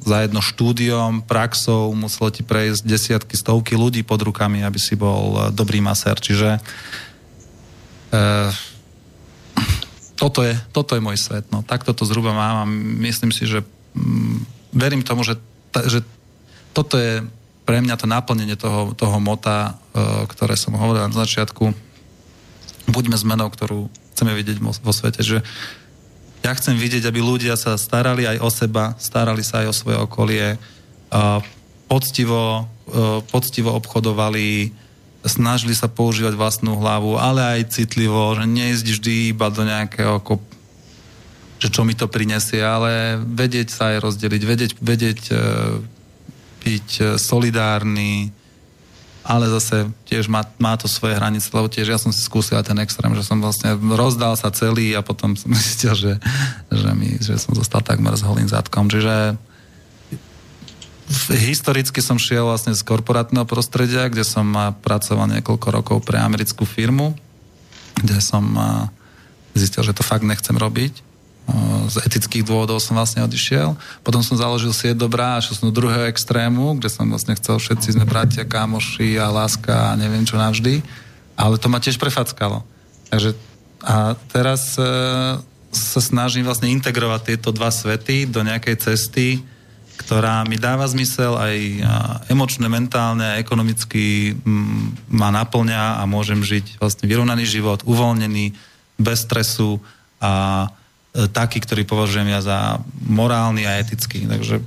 za 0.00 0.16
jedno 0.24 0.40
štúdiom, 0.40 1.28
praxou, 1.28 1.92
muselo 1.92 2.32
ti 2.32 2.40
prejsť 2.40 2.88
desiatky, 2.88 3.36
stovky 3.36 3.76
ľudí 3.76 4.00
pod 4.00 4.24
rukami, 4.24 4.64
aby 4.64 4.80
si 4.80 4.96
bol 4.96 5.36
e, 5.36 5.40
dobrý 5.52 5.84
masér. 5.84 6.16
Čiže 6.16 6.56
e, 8.12 8.20
toto, 10.16 10.40
je, 10.42 10.56
toto 10.72 10.96
je 10.96 11.04
môj 11.04 11.20
svet. 11.20 11.44
No, 11.52 11.60
takto 11.60 11.92
to 11.92 12.08
zhruba 12.08 12.32
mám 12.32 12.56
a 12.64 12.70
myslím 13.04 13.30
si, 13.30 13.44
že 13.44 13.62
mm, 13.94 14.36
verím 14.72 15.04
tomu, 15.04 15.22
že, 15.22 15.36
ta, 15.70 15.84
že 15.84 16.02
toto 16.72 16.96
je 16.96 17.24
pre 17.66 17.82
mňa 17.82 17.98
to 17.98 18.06
naplnenie 18.06 18.54
toho, 18.54 18.94
toho 18.94 19.18
mota, 19.18 19.74
uh, 19.74 20.22
ktoré 20.30 20.54
som 20.54 20.78
hovoril 20.78 21.10
na 21.10 21.12
začiatku. 21.12 21.74
Buďme 22.86 23.18
zmenou, 23.18 23.50
ktorú 23.50 23.90
chceme 24.14 24.32
vidieť 24.38 24.62
vo, 24.62 24.70
vo 24.70 24.92
svete, 24.94 25.20
že 25.26 25.42
ja 26.46 26.52
chcem 26.54 26.78
vidieť, 26.78 27.10
aby 27.10 27.18
ľudia 27.18 27.58
sa 27.58 27.74
starali 27.74 28.22
aj 28.22 28.38
o 28.38 28.48
seba, 28.54 28.94
starali 29.02 29.42
sa 29.42 29.66
aj 29.66 29.66
o 29.66 29.74
svoje 29.74 29.98
okolie, 29.98 30.46
uh, 31.10 31.42
poctivo, 31.90 32.70
uh, 32.70 33.18
poctivo 33.26 33.74
obchodovali, 33.74 34.70
snažili 35.26 35.74
sa 35.74 35.90
používať 35.90 36.34
vlastnú 36.38 36.78
hlavu, 36.78 37.18
ale 37.18 37.60
aj 37.60 37.76
citlivo, 37.76 38.34
že 38.34 38.46
neísť 38.46 38.86
vždy 38.86 39.14
iba 39.34 39.46
do 39.50 39.62
nejakého 39.66 40.18
že 41.56 41.72
čo 41.72 41.88
mi 41.88 41.96
to 41.96 42.04
prinesie, 42.04 42.60
ale 42.60 43.16
vedieť 43.16 43.68
sa 43.72 43.96
aj 43.96 44.04
rozdeliť, 44.04 44.42
vedieť, 44.44 44.72
vedieť 44.76 45.20
e, 45.32 45.36
byť 46.60 46.88
e, 47.00 47.04
solidárny, 47.16 48.28
ale 49.26 49.50
zase 49.50 49.90
tiež 50.06 50.30
má, 50.30 50.44
má 50.60 50.78
to 50.78 50.86
svoje 50.86 51.18
hranice, 51.18 51.50
lebo 51.50 51.66
tiež 51.66 51.88
ja 51.90 51.98
som 51.98 52.14
si 52.14 52.22
skúsil 52.22 52.60
ten 52.62 52.78
extrém, 52.78 53.10
že 53.16 53.26
som 53.26 53.42
vlastne 53.42 53.74
rozdal 53.96 54.38
sa 54.38 54.52
celý 54.52 54.94
a 54.94 55.02
potom 55.02 55.34
som 55.34 55.50
zistil, 55.56 55.96
že, 55.96 56.12
že, 56.70 56.90
mi, 56.92 57.16
že 57.18 57.40
som 57.40 57.56
zostal 57.56 57.80
takmer 57.80 58.14
s 58.14 58.22
holým 58.22 58.46
zadkom. 58.46 58.92
Čiže 58.92 59.40
historicky 61.30 62.02
som 62.02 62.18
šiel 62.18 62.46
vlastne 62.46 62.74
z 62.74 62.82
korporátneho 62.82 63.46
prostredia, 63.46 64.10
kde 64.10 64.26
som 64.26 64.50
pracoval 64.82 65.30
niekoľko 65.38 65.68
rokov 65.70 65.96
pre 66.02 66.18
americkú 66.18 66.66
firmu, 66.66 67.14
kde 67.98 68.18
som 68.18 68.42
zistil, 69.54 69.86
že 69.86 69.96
to 69.96 70.02
fakt 70.02 70.26
nechcem 70.26 70.58
robiť 70.58 71.06
z 71.86 71.96
etických 72.02 72.42
dôvodov 72.42 72.82
som 72.82 72.98
vlastne 72.98 73.22
odišiel. 73.22 73.78
Potom 74.02 74.18
som 74.20 74.34
založil 74.34 74.74
sieť 74.74 74.98
dobrá 74.98 75.38
a 75.38 75.42
šiel 75.42 75.54
som 75.54 75.70
do 75.70 75.78
druhého 75.78 76.10
extrému, 76.10 76.74
kde 76.78 76.90
som 76.90 77.06
vlastne 77.06 77.38
chcel 77.38 77.62
všetci 77.62 77.94
sme 77.94 78.04
bratia, 78.06 78.42
kámoši 78.42 79.14
a 79.22 79.30
láska 79.30 79.94
a 79.94 79.98
neviem 79.98 80.26
čo 80.26 80.34
navždy. 80.34 80.82
Ale 81.38 81.60
to 81.62 81.70
ma 81.70 81.78
tiež 81.78 82.02
prefackalo. 82.02 82.66
Takže 83.14 83.38
a 83.86 84.18
teraz 84.34 84.74
e, 84.74 84.82
sa 85.70 86.00
snažím 86.02 86.42
vlastne 86.42 86.66
integrovať 86.74 87.20
tieto 87.22 87.54
dva 87.54 87.70
svety 87.70 88.26
do 88.26 88.42
nejakej 88.42 88.82
cesty, 88.82 89.46
ktorá 89.96 90.44
mi 90.44 90.60
dáva 90.60 90.84
zmysel 90.86 91.34
aj 91.34 91.56
emočne, 92.28 92.68
mentálne 92.68 93.24
a 93.24 93.38
ekonomicky 93.40 94.36
m, 94.44 94.92
ma 95.08 95.32
naplňa 95.32 96.00
a 96.00 96.02
môžem 96.04 96.44
žiť 96.44 96.78
vlastne 96.78 97.08
vyrovnaný 97.08 97.48
život, 97.48 97.82
uvoľnený, 97.82 98.52
bez 98.96 99.28
stresu 99.28 99.80
a 100.20 100.68
E, 101.16 101.32
taký, 101.32 101.64
ktorý 101.64 101.88
považujem 101.88 102.28
ja 102.28 102.40
za 102.44 102.58
morálny 103.08 103.64
a 103.64 103.80
etický. 103.80 104.28
Takže 104.28 104.60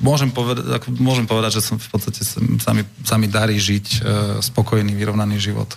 môžem 0.00 0.32
povedať, 0.32 0.64
môžem 0.96 1.28
povedať, 1.28 1.60
že 1.60 1.66
som 1.68 1.76
v 1.76 1.88
podstate 1.92 2.24
sa 2.24 2.72
mi, 2.72 2.88
sa 3.04 3.20
mi 3.20 3.28
darí 3.28 3.60
žiť 3.60 3.86
e, 3.92 3.98
spokojný, 4.40 4.96
vyrovnaný 4.96 5.36
život. 5.36 5.68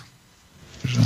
Takže... 0.80 1.00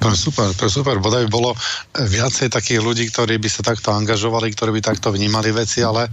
To 0.00 0.08
je 0.08 0.16
super, 0.16 0.48
to 0.56 0.66
je 0.66 0.72
super. 0.72 0.96
Bodaj 1.02 1.28
bolo 1.28 1.52
viacej 1.94 2.48
takých 2.48 2.80
ľudí, 2.80 3.04
ktorí 3.12 3.36
by 3.36 3.48
sa 3.50 3.66
takto 3.66 3.92
angažovali, 3.92 4.52
ktorí 4.52 4.78
by 4.78 4.82
takto 4.84 5.12
vnímali 5.12 5.52
veci, 5.52 5.84
ale 5.84 6.08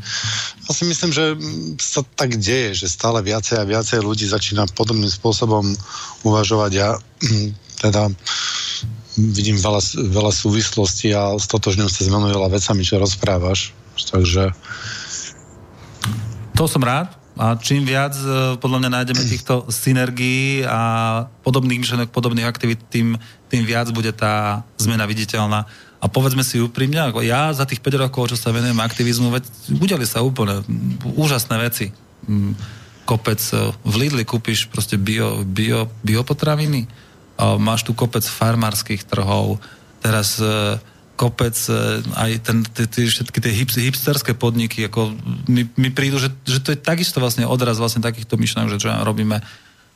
ja 0.67 0.71
si 0.71 0.83
myslím, 0.87 1.11
že 1.11 1.35
sa 1.79 2.03
tak 2.15 2.35
deje, 2.39 2.85
že 2.85 2.91
stále 2.91 3.23
viacej 3.23 3.59
a 3.59 3.67
viacej 3.67 4.03
ľudí 4.03 4.27
začína 4.27 4.67
podobným 4.75 5.09
spôsobom 5.09 5.63
uvažovať. 6.23 6.71
Ja 6.75 6.89
teda 7.79 8.11
vidím 9.19 9.59
veľa, 9.59 9.81
veľa 10.15 10.31
súvislostí 10.31 11.11
a 11.11 11.35
stotožňujem 11.35 11.91
sa 11.91 12.01
s 12.03 12.09
veľa 12.11 12.49
vecami, 12.51 12.81
čo 12.87 12.99
rozprávaš. 12.99 13.75
Takže... 13.99 14.55
To 16.55 16.67
som 16.67 16.83
rád. 16.83 17.18
A 17.39 17.55
čím 17.55 17.87
viac 17.87 18.11
e, 18.19 18.59
podľa 18.59 18.83
mňa 18.83 18.91
nájdeme 18.99 19.23
týchto 19.23 19.63
synergií 19.71 20.67
a 20.67 21.23
podobných 21.47 21.79
myšlenok, 21.79 22.11
podobných 22.11 22.43
aktivít, 22.43 22.83
tým, 22.91 23.15
tým 23.47 23.63
viac 23.63 23.87
bude 23.95 24.11
tá 24.11 24.67
zmena 24.75 25.07
viditeľná. 25.07 25.63
A 26.03 26.05
povedzme 26.11 26.43
si 26.43 26.59
úprimne, 26.59 26.99
ako 26.99 27.23
ja 27.23 27.55
za 27.55 27.63
tých 27.63 27.79
5 27.79 28.03
rokov, 28.03 28.35
čo 28.35 28.37
sa 28.39 28.51
venujem 28.51 28.75
aktivizmu, 28.75 29.31
veď 29.31 29.43
udeli 29.71 30.03
sa 30.03 30.19
úplne 30.19 30.67
úžasné 31.15 31.55
veci. 31.63 31.95
Mm, 32.27 32.59
kopec, 33.07 33.39
e, 33.55 33.71
v 33.71 33.93
Lidli 33.95 34.27
kúpiš 34.27 34.67
proste 34.67 34.99
bio, 34.99 35.39
bio, 35.47 35.87
biopotraviny, 36.03 36.91
máš 37.39 37.87
tu 37.87 37.95
kopec 37.95 38.27
farmárskych 38.27 39.07
trhov, 39.07 39.63
teraz 40.03 40.43
kopec, 41.19 41.51
aj 42.15 42.31
ten, 42.47 42.63
tie, 42.63 43.11
všetky 43.11 43.43
tie 43.43 43.51
hipsterské 43.59 44.31
podniky, 44.39 44.87
ako 44.87 45.11
mi, 45.51 45.67
mi 45.75 45.91
prídu, 45.91 46.15
že, 46.15 46.31
že 46.47 46.63
to 46.63 46.71
je 46.71 46.79
takisto 46.79 47.19
vlastne 47.19 47.43
odraz 47.43 47.75
vlastne 47.75 47.99
takýchto 47.99 48.39
myšlenok, 48.39 48.71
že 48.71 48.87
čo 48.87 48.87
robíme 49.03 49.43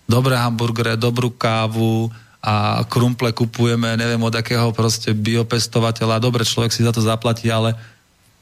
dobré 0.04 0.36
hamburgery, 0.36 1.00
dobrú 1.00 1.32
kávu, 1.32 2.12
a 2.44 2.84
krumple 2.92 3.32
kupujeme, 3.32 3.96
neviem 3.96 4.20
od 4.20 4.36
akého 4.36 4.76
proste 4.76 5.16
biopestovateľa. 5.16 6.20
Dobre, 6.20 6.44
človek 6.44 6.76
si 6.76 6.84
za 6.84 6.92
to 6.92 7.00
zaplatí, 7.00 7.48
ale 7.48 7.80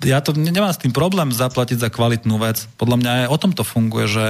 ja 0.01 0.17
to 0.25 0.33
nemám 0.33 0.73
s 0.73 0.81
tým 0.81 0.89
problém 0.89 1.29
zaplatiť 1.29 1.77
za 1.77 1.93
kvalitnú 1.93 2.41
vec. 2.41 2.65
Podľa 2.81 2.97
mňa 2.97 3.11
aj 3.13 3.27
o 3.29 3.37
tom 3.37 3.53
to 3.53 3.61
funguje, 3.61 4.09
že 4.09 4.25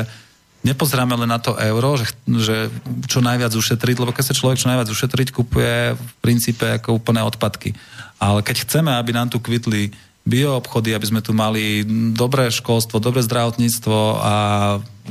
nepozráme 0.62 1.18
len 1.18 1.30
na 1.30 1.42
to 1.42 1.58
euro, 1.58 1.98
že, 1.98 2.14
že 2.42 2.70
čo 3.10 3.22
najviac 3.22 3.54
ušetriť, 3.54 3.96
lebo 3.98 4.14
keď 4.14 4.32
sa 4.32 4.38
človek 4.38 4.62
čo 4.62 4.70
najviac 4.70 4.90
ušetriť, 4.90 5.28
kupuje 5.34 5.98
v 5.98 6.12
princípe 6.22 6.66
ako 6.78 7.02
úplné 7.02 7.26
odpadky. 7.26 7.74
Ale 8.22 8.46
keď 8.46 8.66
chceme, 8.70 8.94
aby 8.94 9.12
nám 9.14 9.34
tu 9.34 9.42
kvitli 9.42 9.90
bioobchody, 10.22 10.94
aby 10.94 11.06
sme 11.10 11.26
tu 11.26 11.34
mali 11.34 11.82
dobré 12.14 12.54
školstvo, 12.54 13.02
dobré 13.02 13.26
zdravotníctvo 13.26 13.98
a 14.22 14.34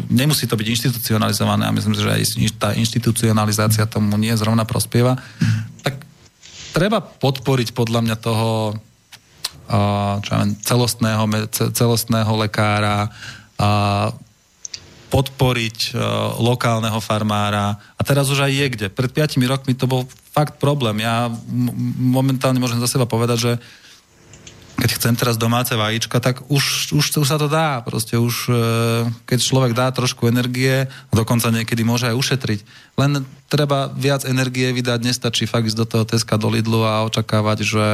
nemusí 0.07 0.47
to 0.47 0.55
byť 0.55 0.67
inštitucionalizované 0.71 1.67
a 1.67 1.75
myslím, 1.75 1.99
že 1.99 2.07
aj 2.07 2.23
tá 2.55 2.71
inštitucionalizácia 2.79 3.91
tomu 3.91 4.15
nie 4.15 4.31
zrovna 4.39 4.63
prospieva, 4.63 5.19
tak 5.83 5.99
treba 6.71 7.03
podporiť 7.03 7.75
podľa 7.75 8.01
mňa 8.07 8.17
toho 8.23 8.79
čo 10.21 10.29
ja 10.35 10.39
viem, 10.43 10.59
celostného, 10.67 11.25
celostného 11.71 12.33
lekára, 12.43 13.07
a 13.61 14.11
podporiť 15.11 15.99
lokálneho 16.39 17.03
farmára. 17.03 17.77
A 17.99 18.03
teraz 18.07 18.31
už 18.31 18.47
aj 18.47 18.53
je 18.55 18.67
kde. 18.71 18.87
Pred 18.89 19.11
5 19.11 19.43
rokmi 19.51 19.75
to 19.75 19.91
bol 19.91 20.07
fakt 20.31 20.63
problém. 20.63 21.03
Ja 21.03 21.27
momentálne 21.99 22.63
môžem 22.63 22.79
za 22.79 22.87
seba 22.87 23.11
povedať, 23.11 23.39
že 23.39 23.53
keď 24.81 24.91
chcem 24.97 25.13
teraz 25.13 25.37
domáce 25.37 25.77
vajíčka, 25.77 26.25
tak 26.25 26.41
už, 26.49 26.97
už, 26.97 27.21
už 27.21 27.29
sa 27.29 27.37
to 27.37 27.53
dá. 27.53 27.85
Proste 27.85 28.17
už, 28.17 28.49
e, 28.49 28.53
keď 29.29 29.39
človek 29.45 29.73
dá 29.77 29.93
trošku 29.93 30.25
energie, 30.25 30.89
dokonca 31.13 31.53
niekedy 31.53 31.85
môže 31.85 32.09
aj 32.09 32.17
ušetriť. 32.17 32.61
Len 32.97 33.21
treba 33.53 33.93
viac 33.93 34.25
energie 34.25 34.73
vydať, 34.73 35.05
nestačí 35.05 35.45
fakt 35.45 35.69
ísť 35.69 35.85
do 35.85 35.87
toho 35.87 36.05
Teska, 36.09 36.41
do 36.41 36.49
Lidlu 36.49 36.81
a 36.89 37.05
očakávať, 37.05 37.59
že 37.61 37.87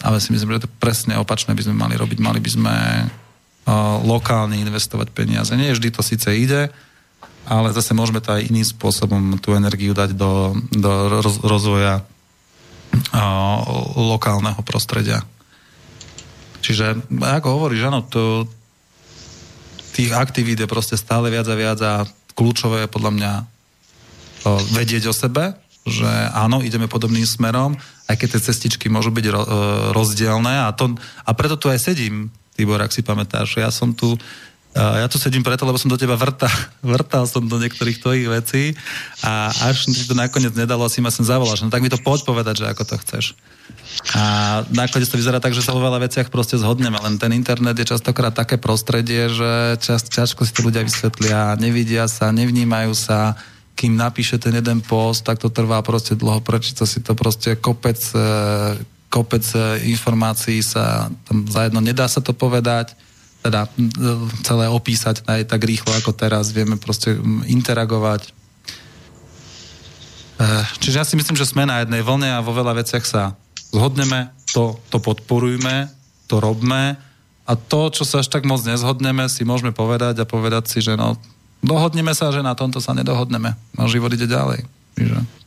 ale 0.00 0.16
si 0.18 0.32
myslím, 0.32 0.56
že 0.56 0.64
to 0.66 0.70
presne 0.80 1.14
opačné 1.20 1.52
by 1.52 1.62
sme 1.62 1.76
mali 1.76 1.94
robiť. 1.94 2.18
Mali 2.18 2.40
by 2.40 2.50
sme 2.50 2.74
lokálne 4.04 4.56
investovať 4.58 5.12
peniaze. 5.12 5.52
Nie 5.54 5.76
vždy 5.76 5.88
to 5.92 6.02
síce 6.02 6.26
ide, 6.32 6.72
ale 7.46 7.74
zase 7.74 7.96
môžeme 7.96 8.22
to 8.22 8.34
aj 8.34 8.46
iným 8.46 8.66
spôsobom 8.66 9.38
tú 9.42 9.54
energiu 9.54 9.94
dať 9.94 10.14
do, 10.16 10.56
do 10.74 10.90
roz, 11.20 11.40
rozvoja 11.42 12.02
lokálneho 13.96 14.58
prostredia. 14.66 15.22
Čiže, 16.60 17.08
ako 17.22 17.48
hovoríš, 17.56 17.88
áno, 17.88 18.04
to, 18.04 18.44
tých 19.94 20.12
aktivít 20.12 20.60
je 20.60 20.68
proste 20.68 20.98
stále 20.98 21.32
viac 21.32 21.46
a 21.48 21.56
viac 21.56 21.78
a 21.80 22.04
kľúčové 22.34 22.86
je 22.86 22.92
podľa 22.92 23.12
mňa 23.16 23.32
vedieť 24.74 25.10
o 25.10 25.14
sebe, 25.14 25.56
že 25.88 26.08
áno, 26.36 26.60
ideme 26.60 26.90
podobným 26.90 27.24
smerom, 27.24 27.76
aj 28.08 28.16
keď 28.20 28.28
tie 28.36 28.46
cestičky 28.52 28.86
môžu 28.92 29.08
byť 29.14 29.24
e, 29.26 29.32
rozdielne 29.96 30.68
a, 30.68 30.68
to, 30.76 30.92
a 31.24 31.30
preto 31.32 31.56
tu 31.56 31.72
aj 31.72 31.80
sedím, 31.80 32.28
Tibor, 32.60 32.84
ak 32.84 32.92
si 32.92 33.00
pamätáš. 33.00 33.56
Ja 33.56 33.72
som 33.72 33.96
tu 33.96 34.20
ja 34.70 35.10
tu 35.10 35.18
sedím 35.18 35.42
preto, 35.42 35.66
lebo 35.66 35.82
som 35.82 35.90
do 35.90 35.98
teba 35.98 36.14
vrtal, 36.14 36.46
vrtal 36.94 37.26
som 37.26 37.42
do 37.42 37.58
niektorých 37.58 37.98
tvojich 37.98 38.26
vecí 38.30 38.62
a 39.26 39.50
až 39.66 39.90
ti 39.90 40.06
to 40.06 40.14
nakoniec 40.14 40.54
nedalo, 40.54 40.86
asi 40.86 41.02
ma 41.02 41.10
sem 41.10 41.26
zavoláš. 41.26 41.66
No 41.66 41.74
tak 41.74 41.82
mi 41.82 41.90
to 41.90 41.98
poď 41.98 42.22
povedať, 42.22 42.62
že 42.62 42.70
ako 42.70 42.82
to 42.86 42.94
chceš. 43.02 43.24
A 44.14 44.22
nakoniec 44.70 45.10
to 45.10 45.18
vyzerá 45.18 45.42
tak, 45.42 45.58
že 45.58 45.62
sa 45.66 45.74
vo 45.74 45.82
veľa 45.82 46.06
veciach 46.06 46.30
proste 46.30 46.54
zhodneme, 46.54 47.02
len 47.02 47.18
ten 47.18 47.34
internet 47.34 47.74
je 47.82 47.90
častokrát 47.90 48.30
také 48.30 48.62
prostredie, 48.62 49.26
že 49.26 49.74
čas, 49.82 50.06
ťažko 50.06 50.46
si 50.46 50.54
to 50.54 50.62
ľudia 50.62 50.86
vysvetlia, 50.86 51.58
nevidia 51.58 52.06
sa, 52.06 52.30
nevnímajú 52.30 52.94
sa, 52.94 53.34
kým 53.74 53.98
napíše 53.98 54.38
ten 54.38 54.54
jeden 54.54 54.86
post, 54.86 55.26
tak 55.26 55.42
to 55.42 55.50
trvá 55.50 55.82
proste 55.82 56.14
dlho, 56.14 56.42
prečíta 56.42 56.86
si 56.86 57.02
to 57.02 57.18
proste 57.18 57.58
kopec, 57.58 57.98
e, 58.14 58.22
kopec 59.10 59.42
e, 59.52 59.90
informácií 59.90 60.62
sa 60.62 61.10
tam 61.26 61.44
zajedno, 61.50 61.82
nedá 61.82 62.06
sa 62.06 62.22
to 62.22 62.30
povedať, 62.30 62.94
teda 63.42 63.66
celé 64.46 64.70
opísať 64.70 65.26
aj 65.26 65.50
tak 65.50 65.66
rýchlo 65.66 65.90
ako 65.98 66.14
teraz, 66.14 66.54
vieme 66.54 66.78
proste 66.78 67.18
interagovať. 67.50 68.30
E, 68.30 68.30
čiže 70.78 70.96
ja 71.02 71.04
si 71.04 71.18
myslím, 71.18 71.34
že 71.34 71.50
sme 71.50 71.66
na 71.66 71.82
jednej 71.82 72.06
vlne 72.06 72.30
a 72.38 72.44
vo 72.44 72.54
veľa 72.54 72.78
veciach 72.78 73.02
sa 73.02 73.34
zhodneme, 73.74 74.30
to, 74.54 74.78
to 74.94 75.02
podporujme, 75.02 75.90
to 76.30 76.38
robme 76.38 76.94
a 77.50 77.52
to, 77.58 77.90
čo 77.90 78.06
sa 78.06 78.22
až 78.22 78.30
tak 78.30 78.46
moc 78.46 78.62
nezhodneme, 78.62 79.26
si 79.26 79.42
môžeme 79.42 79.74
povedať 79.74 80.22
a 80.22 80.28
povedať 80.28 80.70
si, 80.70 80.78
že 80.78 80.94
no, 80.94 81.18
dohodneme 81.66 82.14
sa, 82.14 82.30
že 82.30 82.46
na 82.46 82.54
tomto 82.54 82.78
sa 82.78 82.94
nedohodneme. 82.94 83.58
No 83.74 83.90
život 83.90 84.14
ide 84.14 84.30
ďalej. 84.30 84.62
Čiže... 84.94 85.39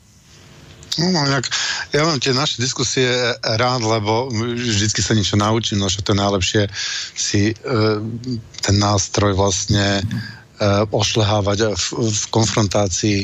No, 0.97 1.09
no 1.09 1.25
jak, 1.25 1.49
ja 1.93 2.05
mám 2.05 2.21
tie 2.21 2.33
naše 2.37 2.61
diskusie 2.61 3.09
rád, 3.41 3.81
lebo 3.81 4.29
vždycky 4.29 5.01
sa 5.01 5.17
niečo 5.17 5.33
naučím, 5.37 5.81
no 5.81 5.89
že 5.89 6.05
to 6.05 6.13
najlepšie 6.13 6.69
si 7.17 7.49
e, 7.49 7.55
ten 8.61 8.75
nástroj 8.77 9.33
vlastne 9.33 9.99
e, 9.99 10.03
ošlehávať 10.93 11.73
v, 11.73 11.85
v 12.13 12.25
konfrontácii 12.29 13.19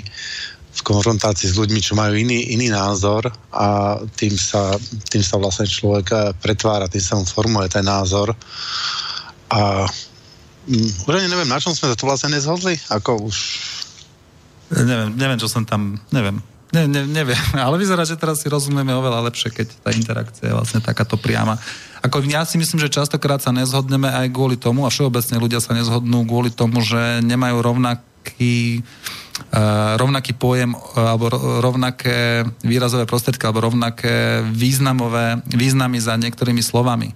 v 0.69 0.81
konfrontácii 0.85 1.49
s 1.49 1.59
ľuďmi, 1.59 1.81
čo 1.83 1.97
majú 1.97 2.15
iný, 2.15 2.55
iný 2.55 2.71
názor 2.71 3.27
a 3.51 3.99
tým 4.15 4.31
sa, 4.39 4.79
tým 5.11 5.19
sa 5.19 5.35
vlastne 5.35 5.67
človek 5.67 6.07
e, 6.13 6.17
pretvára, 6.39 6.87
tým 6.87 7.03
sa 7.03 7.19
mu 7.19 7.25
formuje 7.27 7.67
ten 7.67 7.83
názor 7.83 8.31
a 9.49 9.83
um, 10.69 10.89
už 11.09 11.13
ani 11.19 11.27
neviem, 11.27 11.49
na 11.49 11.57
čom 11.57 11.73
sme 11.73 11.89
sa 11.89 11.97
to 11.97 12.05
vlastne 12.05 12.31
nezhodli, 12.31 12.77
ako 12.93 13.27
už 13.27 13.37
Neviem, 14.69 15.17
neviem, 15.17 15.39
čo 15.41 15.49
som 15.49 15.65
tam, 15.65 15.97
neviem. 16.13 16.45
Ne, 16.69 16.85
ne, 16.85 17.01
neviem, 17.09 17.39
ale 17.65 17.81
vyzerá, 17.81 18.05
že 18.05 18.19
teraz 18.19 18.45
si 18.45 18.47
rozumieme 18.49 18.93
oveľa 18.93 19.25
lepšie, 19.29 19.49
keď 19.49 19.67
tá 19.81 19.89
interakcia 19.89 20.53
je 20.53 20.57
vlastne 20.57 20.79
takáto 20.81 21.17
priama. 21.17 21.57
Ako 22.05 22.23
ja 22.29 22.45
si 22.45 22.55
myslím, 22.55 22.79
že 22.79 22.93
častokrát 22.93 23.41
sa 23.43 23.51
nezhodneme 23.51 24.07
aj 24.07 24.31
kvôli 24.31 24.55
tomu, 24.55 24.87
a 24.87 24.93
všeobecne 24.93 25.41
ľudia 25.41 25.59
sa 25.59 25.75
nezhodnú 25.75 26.23
kvôli 26.23 26.53
tomu, 26.53 26.79
že 26.79 27.19
nemajú 27.25 27.59
rovnaký 27.59 28.85
uh, 29.51 29.99
rovnaký 29.99 30.31
pojem 30.37 30.71
uh, 30.77 31.11
alebo 31.11 31.27
rovnaké 31.59 32.47
výrazové 32.63 33.03
prostriedky 33.03 33.43
alebo 33.43 33.67
rovnaké 33.67 34.45
významové 34.47 35.43
významy 35.51 35.99
za 35.99 36.15
niektorými 36.15 36.63
slovami. 36.63 37.11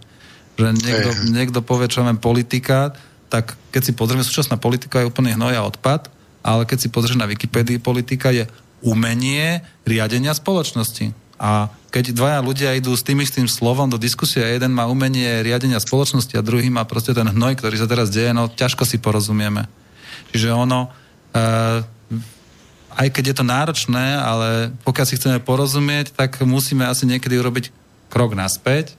Že 0.60 0.68
niekto, 0.76 1.10
niekto 1.32 1.60
povie, 1.64 1.88
čo 1.88 2.04
viem, 2.04 2.20
politika, 2.20 2.92
tak 3.32 3.56
keď 3.72 3.82
si 3.82 3.92
pozrieme, 3.96 4.22
súčasná 4.22 4.60
politika 4.60 5.00
je 5.00 5.10
úplne 5.10 5.34
hnoj 5.34 5.54
a 5.58 5.66
odpad, 5.66 6.12
ale 6.44 6.68
keď 6.68 6.78
si 6.78 6.92
pozrieš 6.92 7.18
na 7.18 7.26
Wikipédii, 7.26 7.80
politika 7.80 8.30
je 8.30 8.46
umenie 8.84 9.64
riadenia 9.88 10.36
spoločnosti. 10.36 11.16
A 11.40 11.72
keď 11.90 12.16
dvaja 12.16 12.40
ľudia 12.40 12.70
idú 12.78 12.94
s 12.96 13.04
tým 13.04 13.20
istým 13.20 13.50
slovom 13.50 13.90
do 13.90 14.00
diskusie 14.00 14.44
a 14.44 14.54
jeden 14.54 14.72
má 14.72 14.88
umenie 14.88 15.44
riadenia 15.44 15.82
spoločnosti 15.82 16.36
a 16.38 16.46
druhý 16.46 16.70
má 16.70 16.88
proste 16.88 17.12
ten 17.12 17.26
hnoj, 17.28 17.60
ktorý 17.60 17.76
sa 17.80 17.90
teraz 17.90 18.14
deje, 18.14 18.32
no 18.32 18.48
ťažko 18.48 18.88
si 18.88 19.02
porozumieme. 19.02 19.68
Čiže 20.32 20.56
ono, 20.56 20.88
uh, 20.88 21.80
aj 22.94 23.08
keď 23.10 23.24
je 23.34 23.36
to 23.36 23.46
náročné, 23.46 24.06
ale 24.18 24.72
pokiaľ 24.86 25.06
si 25.10 25.18
chceme 25.18 25.44
porozumieť, 25.44 26.14
tak 26.14 26.40
musíme 26.46 26.86
asi 26.86 27.10
niekedy 27.10 27.38
urobiť 27.42 27.66
krok 28.14 28.38
naspäť 28.38 28.96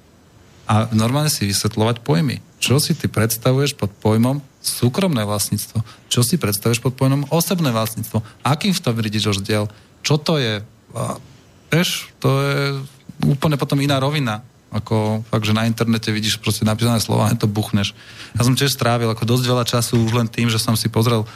a 0.65 0.89
normálne 0.97 1.29
si 1.29 1.45
vysvetľovať 1.45 2.01
pojmy. 2.01 2.41
Čo 2.61 2.81
si 2.81 2.97
ty 2.97 3.07
predstavuješ 3.13 3.77
pod 3.77 3.93
pojmom 4.01 4.41
súkromné 4.65 5.29
vlastníctvo? 5.29 5.85
Čo 6.09 6.21
si 6.25 6.41
predstavuješ 6.41 6.81
pod 6.81 6.97
pojmom 6.97 7.29
osobné 7.29 7.69
vlastníctvo? 7.69 8.25
Akým 8.41 8.73
v 8.73 8.81
tom 8.81 8.97
vidíš 8.97 9.37
rozdiel? 9.37 9.69
Čo 10.01 10.17
to 10.17 10.41
je? 10.41 10.65
A, 10.97 11.21
vieš, 11.69 12.09
to 12.17 12.29
je 12.41 12.61
úplne 13.29 13.61
potom 13.61 13.77
iná 13.85 14.01
rovina. 14.01 14.41
Ako 14.75 15.23
fakt, 15.29 15.47
že 15.47 15.55
na 15.55 15.69
internete 15.69 16.11
vidíš 16.11 16.41
proste 16.41 16.67
napísané 16.67 16.99
slova 16.99 17.31
to 17.37 17.47
buchneš. 17.47 17.95
Ja 18.35 18.43
som 18.43 18.57
tiež 18.59 18.73
strávil 18.75 19.07
ako 19.13 19.23
dosť 19.29 19.45
veľa 19.45 19.65
času 19.69 20.01
už 20.03 20.17
len 20.17 20.27
tým, 20.27 20.51
že 20.51 20.59
som 20.59 20.75
si 20.75 20.91
pozrel, 20.91 21.29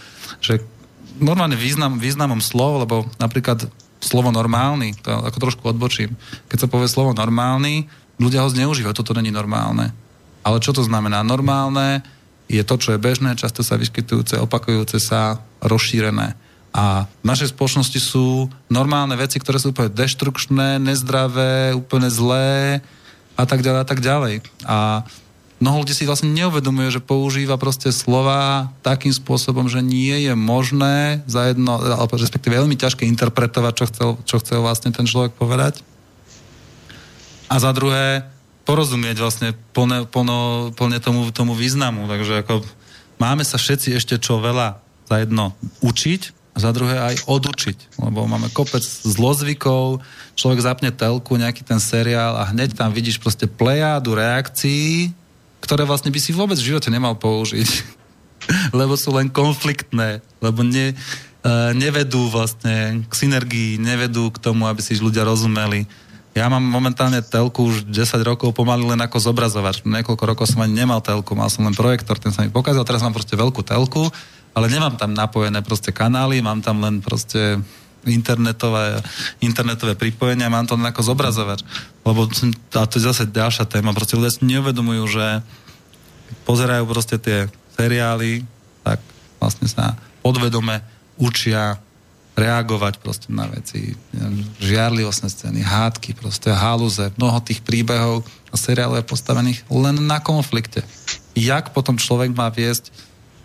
že 0.43 0.65
normálne 1.21 1.55
význam, 1.55 2.01
významom 2.01 2.43
slov, 2.43 2.83
lebo 2.83 3.07
napríklad 3.21 3.69
slovo 3.99 4.31
normálny, 4.31 4.95
to 4.99 5.11
ako 5.11 5.39
trošku 5.39 5.63
odbočím. 5.71 6.15
Keď 6.51 6.67
sa 6.67 6.71
povie 6.71 6.91
slovo 6.91 7.15
normálny, 7.15 7.91
ľudia 8.19 8.45
ho 8.45 8.53
zneužívajú, 8.53 8.95
toto 8.95 9.17
není 9.17 9.31
normálne. 9.31 9.95
Ale 10.43 10.63
čo 10.63 10.75
to 10.75 10.83
znamená? 10.83 11.23
Normálne 11.27 12.03
je 12.49 12.63
to, 12.65 12.81
čo 12.81 12.95
je 12.95 13.03
bežné, 13.03 13.37
často 13.37 13.61
sa 13.63 13.77
vyskytujúce, 13.79 14.41
opakujúce 14.41 14.99
sa, 14.99 15.39
rozšírené. 15.63 16.35
A 16.73 17.09
v 17.25 17.25
našej 17.27 17.53
spoločnosti 17.57 17.99
sú 18.01 18.49
normálne 18.69 19.17
veci, 19.17 19.41
ktoré 19.41 19.57
sú 19.57 19.73
úplne 19.73 19.93
deštrukčné, 19.93 20.79
nezdravé, 20.81 21.73
úplne 21.73 22.13
zlé 22.13 22.85
a 23.37 23.45
tak 23.49 23.65
ďalej 23.65 23.81
a 23.83 23.87
tak 23.89 24.01
ďalej. 24.05 24.35
A 24.69 24.77
mnoho 25.59 25.83
ľudí 25.83 25.93
si 25.97 26.07
vlastne 26.07 26.31
neuvedomuje, 26.31 26.93
že 26.93 27.05
používa 27.05 27.59
proste 27.59 27.91
slova 27.91 28.71
takým 28.85 29.11
spôsobom, 29.11 29.67
že 29.67 29.83
nie 29.83 30.29
je 30.29 30.33
možné 30.39 31.25
za 31.27 31.51
jedno, 31.51 31.83
alebo 31.83 32.15
respektíve 32.15 32.57
veľmi 32.57 32.79
ťažké 32.79 33.05
interpretovať, 33.05 33.73
čo 33.75 33.85
chcel, 33.91 34.11
čo 34.25 34.37
chcel 34.41 34.59
vlastne 34.63 34.95
ten 34.95 35.05
človek 35.05 35.35
povedať. 35.35 35.83
A 37.49 37.55
za 37.57 37.73
druhé, 37.73 38.29
porozumieť 38.69 39.25
vlastne 39.25 39.57
plne, 39.73 40.05
plno, 40.05 40.71
plne 40.77 40.99
tomu, 41.01 41.33
tomu 41.33 41.57
významu. 41.57 42.05
Takže 42.05 42.45
ako 42.45 42.65
máme 43.17 43.43
sa 43.43 43.57
všetci 43.57 43.97
ešte 43.97 44.21
čo 44.21 44.39
veľa 44.39 44.81
za 45.09 45.17
jedno 45.25 45.57
učiť, 45.81 46.37
a 46.59 46.67
za 46.67 46.75
druhé 46.75 46.99
aj 46.99 47.31
odučiť, 47.31 48.03
lebo 48.03 48.27
máme 48.27 48.51
kopec 48.51 48.83
zlozvykov, 48.83 50.03
človek 50.35 50.59
zapne 50.59 50.91
telku, 50.91 51.39
nejaký 51.39 51.63
ten 51.63 51.79
seriál 51.79 52.35
a 52.35 52.51
hneď 52.51 52.75
tam 52.75 52.91
vidíš 52.91 53.23
proste 53.23 53.47
plejádu 53.47 54.19
reakcií, 54.19 55.15
ktoré 55.63 55.87
vlastne 55.87 56.11
by 56.11 56.19
si 56.19 56.35
vôbec 56.35 56.59
v 56.59 56.75
živote 56.75 56.91
nemal 56.91 57.15
použiť. 57.15 57.95
lebo 58.79 58.99
sú 58.99 59.15
len 59.15 59.31
konfliktné, 59.31 60.19
lebo 60.43 60.67
ne, 60.67 60.99
uh, 60.99 61.71
nevedú 61.79 62.27
vlastne 62.27 63.07
k 63.07 63.13
synergii, 63.15 63.79
nevedú 63.79 64.35
k 64.35 64.43
tomu, 64.43 64.67
aby 64.67 64.83
si 64.83 64.99
ľudia 64.99 65.23
rozumeli. 65.23 65.87
Ja 66.39 66.47
mám 66.47 66.63
momentálne 66.63 67.19
telku 67.19 67.67
už 67.67 67.91
10 67.91 68.23
rokov 68.23 68.55
pomaly 68.55 68.95
len 68.95 69.01
ako 69.03 69.19
zobrazovač. 69.19 69.83
Niekoľko 69.83 70.23
rokov 70.23 70.47
som 70.47 70.63
ani 70.63 70.87
nemal 70.87 71.03
telku, 71.03 71.35
mal 71.35 71.51
som 71.51 71.67
len 71.67 71.75
projektor, 71.75 72.15
ten 72.15 72.31
sa 72.31 72.47
mi 72.47 72.55
pokazil, 72.55 72.87
teraz 72.87 73.03
mám 73.03 73.11
proste 73.11 73.35
veľkú 73.35 73.67
telku 73.67 74.07
ale 74.59 74.67
nemám 74.67 74.99
tam 74.99 75.15
napojené 75.15 75.63
proste 75.63 75.95
kanály, 75.95 76.43
mám 76.43 76.59
tam 76.59 76.83
len 76.83 76.99
proste 76.99 77.63
internetové, 78.03 78.99
internetové 79.39 79.95
pripojenia, 79.95 80.51
mám 80.51 80.67
to 80.67 80.75
len 80.75 80.91
ako 80.91 81.15
zobrazovač. 81.15 81.63
Lebo 82.03 82.27
a 82.75 82.83
to 82.91 82.99
je 82.99 83.07
zase 83.07 83.31
ďalšia 83.31 83.71
téma, 83.71 83.95
proste 83.95 84.19
ľudia 84.19 84.35
si 84.35 84.43
neuvedomujú, 84.43 85.05
že 85.07 85.27
pozerajú 86.43 86.91
proste 86.91 87.23
tie 87.23 87.47
seriály, 87.79 88.43
tak 88.83 88.99
vlastne 89.39 89.71
sa 89.71 89.95
podvedome 90.27 90.83
učia 91.23 91.79
reagovať 92.39 93.03
proste 93.03 93.29
na 93.35 93.51
veci. 93.51 93.99
Žiarlivostné 94.63 95.27
scény, 95.27 95.61
hádky, 95.67 96.15
proste 96.15 96.55
halúze, 96.55 97.11
mnoho 97.19 97.43
tých 97.43 97.67
príbehov 97.67 98.23
a 98.49 98.57
seriálov 98.57 99.03
je 99.03 99.11
postavených 99.11 99.61
len 99.67 99.99
na 100.07 100.23
konflikte. 100.23 100.87
Jak 101.35 101.75
potom 101.75 101.99
človek 101.99 102.31
má 102.31 102.47
viesť 102.55 102.95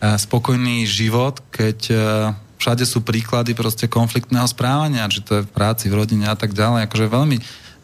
spokojný 0.04 0.84
život, 0.84 1.40
keď 1.48 1.80
e, 1.88 1.96
všade 2.60 2.84
sú 2.84 3.08
príklady 3.08 3.56
proste 3.56 3.88
konfliktného 3.88 4.44
správania, 4.52 5.08
či 5.08 5.24
to 5.24 5.40
je 5.40 5.48
v 5.48 5.54
práci, 5.54 5.88
v 5.88 5.96
rodine 5.96 6.28
a 6.28 6.36
tak 6.36 6.52
ďalej. 6.52 6.92
Akože 6.92 7.08
veľmi, 7.08 7.38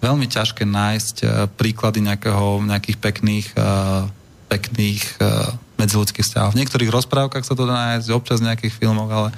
veľmi 0.03 0.25
ťažké 0.27 0.67
nájsť 0.67 1.15
e, 1.23 1.27
príklady 1.55 2.03
nejakého, 2.03 2.59
nejakých 2.67 2.97
pekných, 2.99 3.47
e, 3.55 3.67
pekných 4.51 5.03
medziludských 5.77 6.25
vzťahov. 6.25 6.57
V 6.57 6.59
niektorých 6.59 6.89
rozprávkach 6.89 7.45
sa 7.45 7.53
to 7.53 7.69
dá 7.69 7.95
nájsť, 7.95 8.11
občas 8.11 8.41
v 8.41 8.49
nejakých 8.51 8.73
filmoch, 8.75 9.07
ale 9.07 9.29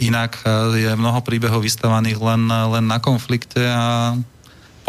inak 0.00 0.40
je 0.74 0.90
mnoho 0.96 1.20
príbehov 1.20 1.60
vystavaných 1.60 2.18
len, 2.18 2.48
len 2.48 2.84
na 2.88 2.98
konflikte 2.98 3.60
a 3.60 4.16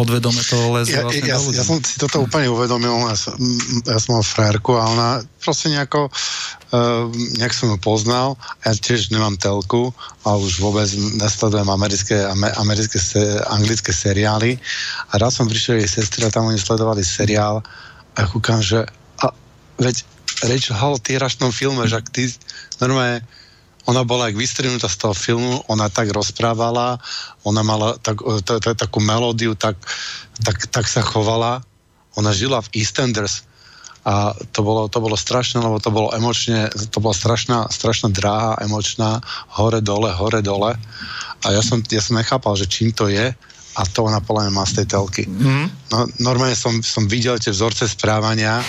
podvedome 0.01 0.41
to 0.41 0.57
lezie 0.73 0.97
ja, 0.97 1.05
vlastne 1.05 1.27
ja, 1.29 1.37
ja 1.37 1.63
som 1.67 1.77
si 1.83 1.99
toto 2.01 2.23
úplne 2.23 2.49
uvedomil, 2.49 3.05
ja 3.05 3.13
som, 3.13 3.37
ja 3.85 3.99
som 3.99 4.17
mal 4.17 4.25
frajerku 4.25 4.73
a 4.73 4.83
ona 4.89 5.09
proste 5.43 5.69
nejako, 5.69 6.07
uh, 6.07 7.05
nejak 7.37 7.53
som 7.53 7.69
ju 7.69 7.77
poznal, 7.77 8.39
ja 8.65 8.71
tiež 8.73 9.13
nemám 9.13 9.37
telku 9.37 9.93
a 10.25 10.39
už 10.39 10.57
vôbec 10.63 10.89
nesledujem 11.21 11.69
americké, 11.69 12.17
americké 12.57 12.97
anglické 13.51 13.93
seriály. 13.93 14.57
A 15.13 15.21
raz 15.21 15.37
som 15.37 15.45
prišiel 15.45 15.83
jej 15.83 16.01
a 16.25 16.33
tam 16.33 16.49
oni 16.49 16.57
sledovali 16.57 17.05
seriál 17.05 17.61
a 18.17 18.19
kúkam, 18.25 18.63
že 18.63 18.87
a, 19.21 19.29
veď 19.77 20.01
Rachel 20.41 20.77
Hall, 20.81 20.97
ty 20.97 21.19
hráš 21.19 21.37
v 21.37 21.45
tom 21.45 21.51
filme, 21.53 21.85
že 21.85 22.01
ty 22.09 22.25
normálne 22.81 23.21
ona 23.89 24.05
bola 24.05 24.29
jak 24.29 24.37
vystrihnutá 24.37 24.85
z 24.89 24.97
toho 24.97 25.13
filmu, 25.17 25.63
ona 25.65 25.89
tak 25.89 26.13
rozprávala, 26.13 27.01
ona 27.41 27.61
mala 27.65 27.97
tak, 27.97 28.21
t- 28.21 28.59
t- 28.61 28.77
takú 28.77 29.01
melódiu, 29.01 29.57
tak, 29.57 29.77
tak, 30.45 30.69
tak 30.69 30.85
sa 30.85 31.01
chovala. 31.01 31.65
Ona 32.19 32.35
žila 32.35 32.61
v 32.61 32.83
EastEnders 32.83 33.47
a 34.01 34.33
to 34.51 34.65
bolo, 34.65 34.89
to 34.89 34.97
bolo 34.97 35.13
strašné, 35.13 35.61
lebo 35.61 35.77
to 35.77 35.93
bolo 35.93 36.09
emočne, 36.11 36.73
to 36.73 36.97
bola 36.97 37.13
strašná, 37.13 37.69
strašná 37.69 38.09
dráha, 38.09 38.57
emočná, 38.61 39.21
hore, 39.53 39.77
dole, 39.81 40.09
hore, 40.09 40.41
dole. 40.41 40.73
A 41.45 41.47
ja 41.53 41.61
som, 41.61 41.81
ja 41.85 42.01
som 42.01 42.17
nechápal, 42.17 42.57
že 42.57 42.65
čím 42.65 42.89
to 42.91 43.07
je, 43.07 43.33
a 43.71 43.81
to 43.87 44.03
ona 44.03 44.19
podľa 44.19 44.49
mňa 44.49 44.53
má 44.57 44.65
z 44.67 44.83
tej 44.83 44.87
telky. 44.97 45.23
Mm. 45.29 45.71
No, 45.93 45.97
normálne 46.19 46.57
som, 46.57 46.83
som 46.83 47.07
videl 47.07 47.39
tie 47.39 47.55
vzorce 47.55 47.87
správania 47.87 48.59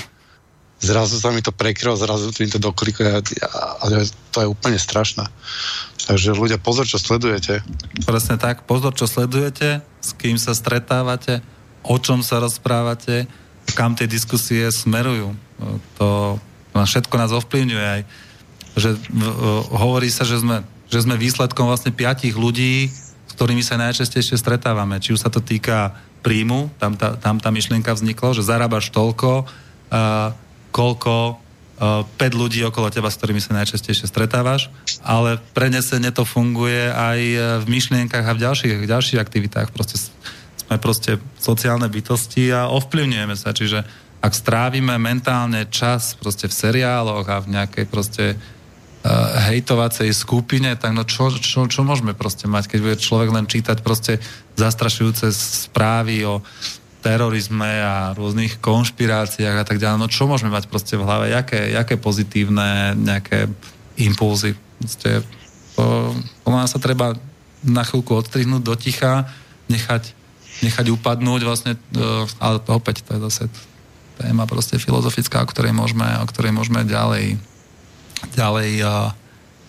zrazu 0.82 1.16
sa 1.22 1.30
mi 1.30 1.38
to 1.40 1.54
prekrylo, 1.54 1.94
zrazu 1.94 2.34
mi 2.42 2.50
to 2.50 2.59
doklikuje 2.59 3.09
a 3.14 3.84
to 4.34 4.36
je 4.42 4.48
úplne 4.50 4.76
strašné. 4.76 5.30
Takže 6.02 6.34
ľudia, 6.34 6.59
pozor, 6.59 6.82
čo 6.82 6.98
sledujete. 6.98 7.62
Presne 8.02 8.34
tak, 8.36 8.66
pozor, 8.66 8.90
čo 8.90 9.06
sledujete, 9.06 9.78
s 10.02 10.10
kým 10.18 10.34
sa 10.34 10.59
stretávate, 10.59 11.38
o 11.86 11.94
čom 12.02 12.26
sa 12.26 12.42
rozprávate, 12.42 13.30
kam 13.78 13.94
tie 13.94 14.10
diskusie 14.10 14.66
smerujú. 14.74 15.38
To 16.02 16.36
všetko 16.74 17.14
nás 17.14 17.30
ovplyvňuje 17.30 17.86
aj. 17.86 18.02
Že, 18.74 18.90
hovorí 19.70 20.10
sa, 20.10 20.26
že 20.26 20.42
sme, 20.42 20.66
že 20.90 21.06
sme 21.06 21.14
výsledkom 21.14 21.70
vlastne 21.70 21.94
piatich 21.94 22.34
ľudí, 22.34 22.90
s 22.90 23.32
ktorými 23.38 23.62
sa 23.62 23.78
najčastejšie 23.78 24.34
stretávame. 24.34 24.98
Či 24.98 25.14
už 25.14 25.22
sa 25.22 25.30
to 25.30 25.38
týka 25.38 25.94
príjmu, 26.26 26.74
tam 26.82 26.98
tá, 26.98 27.14
tam 27.14 27.38
tá 27.38 27.54
myšlienka 27.54 27.94
vznikla, 27.94 28.34
že 28.34 28.46
zarábaš 28.46 28.90
toľko, 28.94 29.46
uh, 29.46 30.34
koľko 30.73 31.36
uh, 31.78 32.03
e, 32.03 32.28
5 32.32 32.40
ľudí 32.40 32.65
okolo 32.65 32.89
teba, 32.89 33.12
s 33.12 33.20
ktorými 33.20 33.39
sa 33.39 33.55
najčastejšie 33.61 34.09
stretávaš, 34.09 34.73
ale 35.05 35.36
prenesenie 35.53 36.11
to 36.11 36.24
funguje 36.24 36.89
aj 36.89 37.20
e, 37.20 37.39
v 37.61 37.65
myšlienkach 37.69 38.24
a 38.24 38.32
v 38.32 38.43
ďalších, 38.43 38.73
v 38.82 38.90
ďalších 38.90 39.20
aktivitách. 39.20 39.69
Proste 39.70 40.01
sme 40.57 40.81
proste 40.81 41.20
sociálne 41.36 41.86
bytosti 41.93 42.49
a 42.49 42.73
ovplyvňujeme 42.73 43.36
sa, 43.36 43.53
čiže 43.53 43.85
ak 44.23 44.32
strávime 44.32 44.97
mentálne 44.97 45.69
čas 45.69 46.15
proste 46.16 46.49
v 46.49 46.55
seriáloch 46.55 47.27
a 47.27 47.43
v 47.43 47.59
nejakej 47.59 47.85
proste 47.90 48.24
uh, 48.39 48.39
hejtovacej 49.51 50.15
skupine, 50.15 50.78
tak 50.78 50.94
no 50.94 51.03
čo, 51.03 51.35
čo, 51.35 51.66
čo 51.66 51.82
môžeme 51.82 52.15
proste 52.15 52.47
mať, 52.47 52.70
keď 52.70 52.78
bude 52.86 52.97
človek 53.03 53.35
len 53.35 53.51
čítať 53.51 53.82
proste 53.82 54.23
zastrašujúce 54.55 55.35
správy 55.35 56.23
o 56.23 56.39
terorizme 57.03 57.83
a 57.83 58.15
rôznych 58.15 58.62
konšpiráciách 58.62 59.57
a 59.59 59.66
tak 59.66 59.83
ďalej. 59.83 59.99
No 59.99 60.07
čo 60.07 60.31
môžeme 60.31 60.55
mať 60.55 60.70
proste 60.70 60.95
v 60.95 61.03
hlave? 61.03 61.35
Jaké, 61.35 61.74
jaké 61.74 61.99
pozitívne 61.99 62.95
nejaké 62.95 63.51
impulzy? 63.99 64.55
Proste, 64.79 65.27
po, 65.74 66.15
po 66.47 66.49
sa 66.55 66.79
treba 66.79 67.19
na 67.66 67.83
chvíľku 67.83 68.15
odstrihnúť 68.15 68.62
do 68.62 68.74
ticha, 68.79 69.27
nechať, 69.66 70.15
nechať 70.62 70.87
upadnúť 70.95 71.43
vlastne, 71.43 71.73
uh, 71.74 72.27
ale 72.39 72.62
opäť 72.70 73.03
to 73.03 73.19
je 73.19 73.20
zase 73.27 73.43
téma 74.23 74.47
proste 74.47 74.79
filozofická, 74.79 75.43
o 75.43 75.51
ktorej 75.51 75.74
môžeme, 75.74 76.07
o 76.23 76.27
ktorej 76.31 76.55
môžeme 76.55 76.87
ďalej, 76.87 77.39
ďalej 78.39 78.70
uh, 78.87 79.11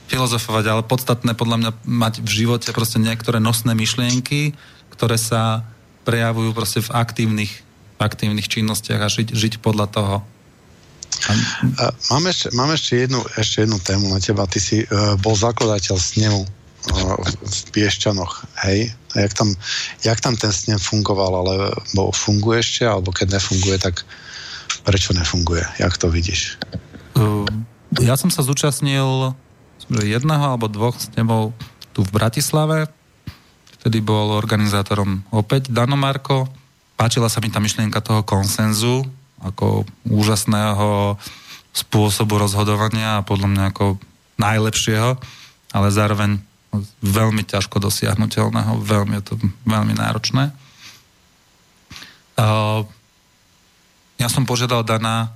filozofovať, 0.09 0.65
ale 0.69 0.81
podstatné 0.85 1.33
podľa 1.33 1.57
mňa 1.57 1.71
mať 1.81 2.13
v 2.21 2.29
živote 2.29 2.69
proste 2.75 3.01
niektoré 3.01 3.41
nosné 3.41 3.73
myšlienky, 3.73 4.53
ktoré 4.93 5.17
sa 5.17 5.65
prejavujú 6.03 6.51
proste 6.51 6.79
v 6.83 6.93
aktívnych, 6.93 7.51
aktívnych 7.99 8.47
činnostiach 8.47 9.01
a 9.01 9.09
žiť, 9.09 9.31
žiť 9.31 9.53
podľa 9.63 9.87
toho. 9.89 10.15
Mám, 12.11 12.23
ešte, 12.27 12.51
mám 12.51 12.71
ešte, 12.75 13.07
jednu, 13.07 13.23
ešte 13.39 13.63
jednu 13.63 13.79
tému 13.79 14.11
na 14.11 14.19
teba. 14.19 14.43
Ty 14.43 14.59
si 14.59 14.83
uh, 14.83 15.15
bol 15.23 15.37
zakladateľ 15.37 15.95
snemu 15.95 16.41
uh, 16.43 17.15
v 17.47 17.59
Piešťanoch, 17.71 18.43
hej? 18.67 18.91
A 19.15 19.23
jak 19.23 19.33
tam, 19.37 19.49
jak 20.03 20.19
tam 20.19 20.35
ten 20.35 20.51
snem 20.51 20.81
fungoval, 20.81 21.31
alebo 21.45 22.11
funguje 22.11 22.59
ešte, 22.59 22.83
alebo 22.83 23.15
keď 23.15 23.39
nefunguje, 23.39 23.77
tak 23.79 24.03
prečo 24.83 25.15
nefunguje? 25.15 25.63
Jak 25.79 25.95
to 25.95 26.11
vidíš? 26.11 26.59
Uh, 27.15 27.47
ja 28.01 28.17
som 28.19 28.27
sa 28.27 28.43
zúčastnil 28.43 29.37
jedného 29.87 30.43
alebo 30.43 30.67
dvoch 30.67 30.97
snemov 30.97 31.55
tu 31.93 32.01
v 32.01 32.09
Bratislave 32.09 32.89
Vtedy 33.83 33.99
bol 33.99 34.31
organizátorom 34.31 35.27
opäť 35.35 35.67
Dano 35.67 35.99
Marko. 35.99 36.47
Páčila 36.95 37.27
sa 37.27 37.43
mi 37.43 37.51
tá 37.51 37.59
myšlienka 37.59 37.99
toho 37.99 38.23
konsenzu, 38.23 39.03
ako 39.43 39.83
úžasného 40.07 41.19
spôsobu 41.75 42.39
rozhodovania 42.39 43.19
a 43.19 43.27
podľa 43.27 43.51
mňa 43.51 43.63
ako 43.75 43.99
najlepšieho, 44.39 45.19
ale 45.75 45.87
zároveň 45.91 46.39
veľmi 47.03 47.43
ťažko 47.43 47.83
dosiahnutelného, 47.83 48.79
veľmi 48.79 49.19
je 49.19 49.23
to 49.27 49.33
veľmi 49.67 49.99
náročné. 49.99 50.55
Ja 54.15 54.27
som 54.31 54.47
požiadal 54.47 54.87
Dana 54.87 55.35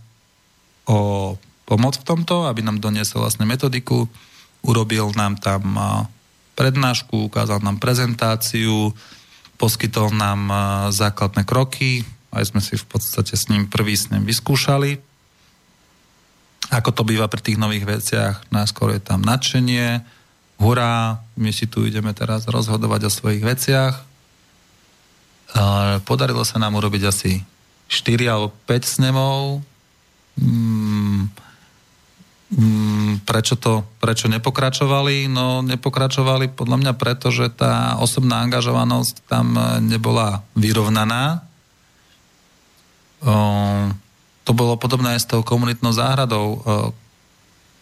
o 0.88 1.36
pomoc 1.68 2.00
v 2.00 2.08
tomto, 2.08 2.48
aby 2.48 2.64
nám 2.64 2.80
doniesol 2.80 3.28
vlastne 3.28 3.44
metodiku, 3.44 4.08
urobil 4.64 5.12
nám 5.20 5.36
tam 5.36 5.76
prednášku, 6.58 7.30
ukázal 7.30 7.62
nám 7.62 7.78
prezentáciu, 7.78 8.90
poskytol 9.62 10.10
nám 10.18 10.42
e, 10.50 10.56
základné 10.90 11.46
kroky, 11.46 12.02
aj 12.34 12.50
sme 12.50 12.62
si 12.66 12.74
v 12.74 12.86
podstate 12.90 13.38
s 13.38 13.48
ním 13.54 13.70
prvý 13.70 13.94
s 13.94 14.10
ním 14.10 14.26
vyskúšali. 14.26 14.98
ako 16.74 16.90
to 16.92 17.02
býva 17.08 17.30
pri 17.30 17.42
tých 17.46 17.62
nových 17.62 17.86
veciach, 17.86 18.50
najskôr 18.50 18.98
je 18.98 19.02
tam 19.06 19.22
nadšenie, 19.22 20.02
hurá, 20.58 21.22
my 21.38 21.54
si 21.54 21.70
tu 21.70 21.86
ideme 21.86 22.12
teraz 22.12 22.50
rozhodovať 22.50 23.08
o 23.08 23.12
svojich 23.14 23.46
veciach. 23.46 23.96
Podarilo 26.04 26.44
sa 26.44 26.60
nám 26.60 26.76
urobiť 26.76 27.04
asi 27.08 27.40
4 27.88 28.28
alebo 28.28 28.52
5 28.68 28.84
snemov. 28.84 29.64
Mm, 32.48 33.28
prečo 33.28 33.60
to, 33.60 33.84
prečo 34.00 34.32
nepokračovali? 34.32 35.28
No 35.28 35.60
nepokračovali 35.68 36.48
podľa 36.56 36.78
mňa 36.80 36.94
preto, 36.96 37.28
že 37.28 37.52
tá 37.52 38.00
osobná 38.00 38.40
angažovanosť 38.40 39.28
tam 39.28 39.60
nebola 39.84 40.48
vyrovnaná. 40.56 41.44
To 44.48 44.52
bolo 44.56 44.80
podobné 44.80 45.20
aj 45.20 45.28
s 45.28 45.30
tou 45.30 45.44
komunitnou 45.44 45.92
záhradou. 45.92 46.64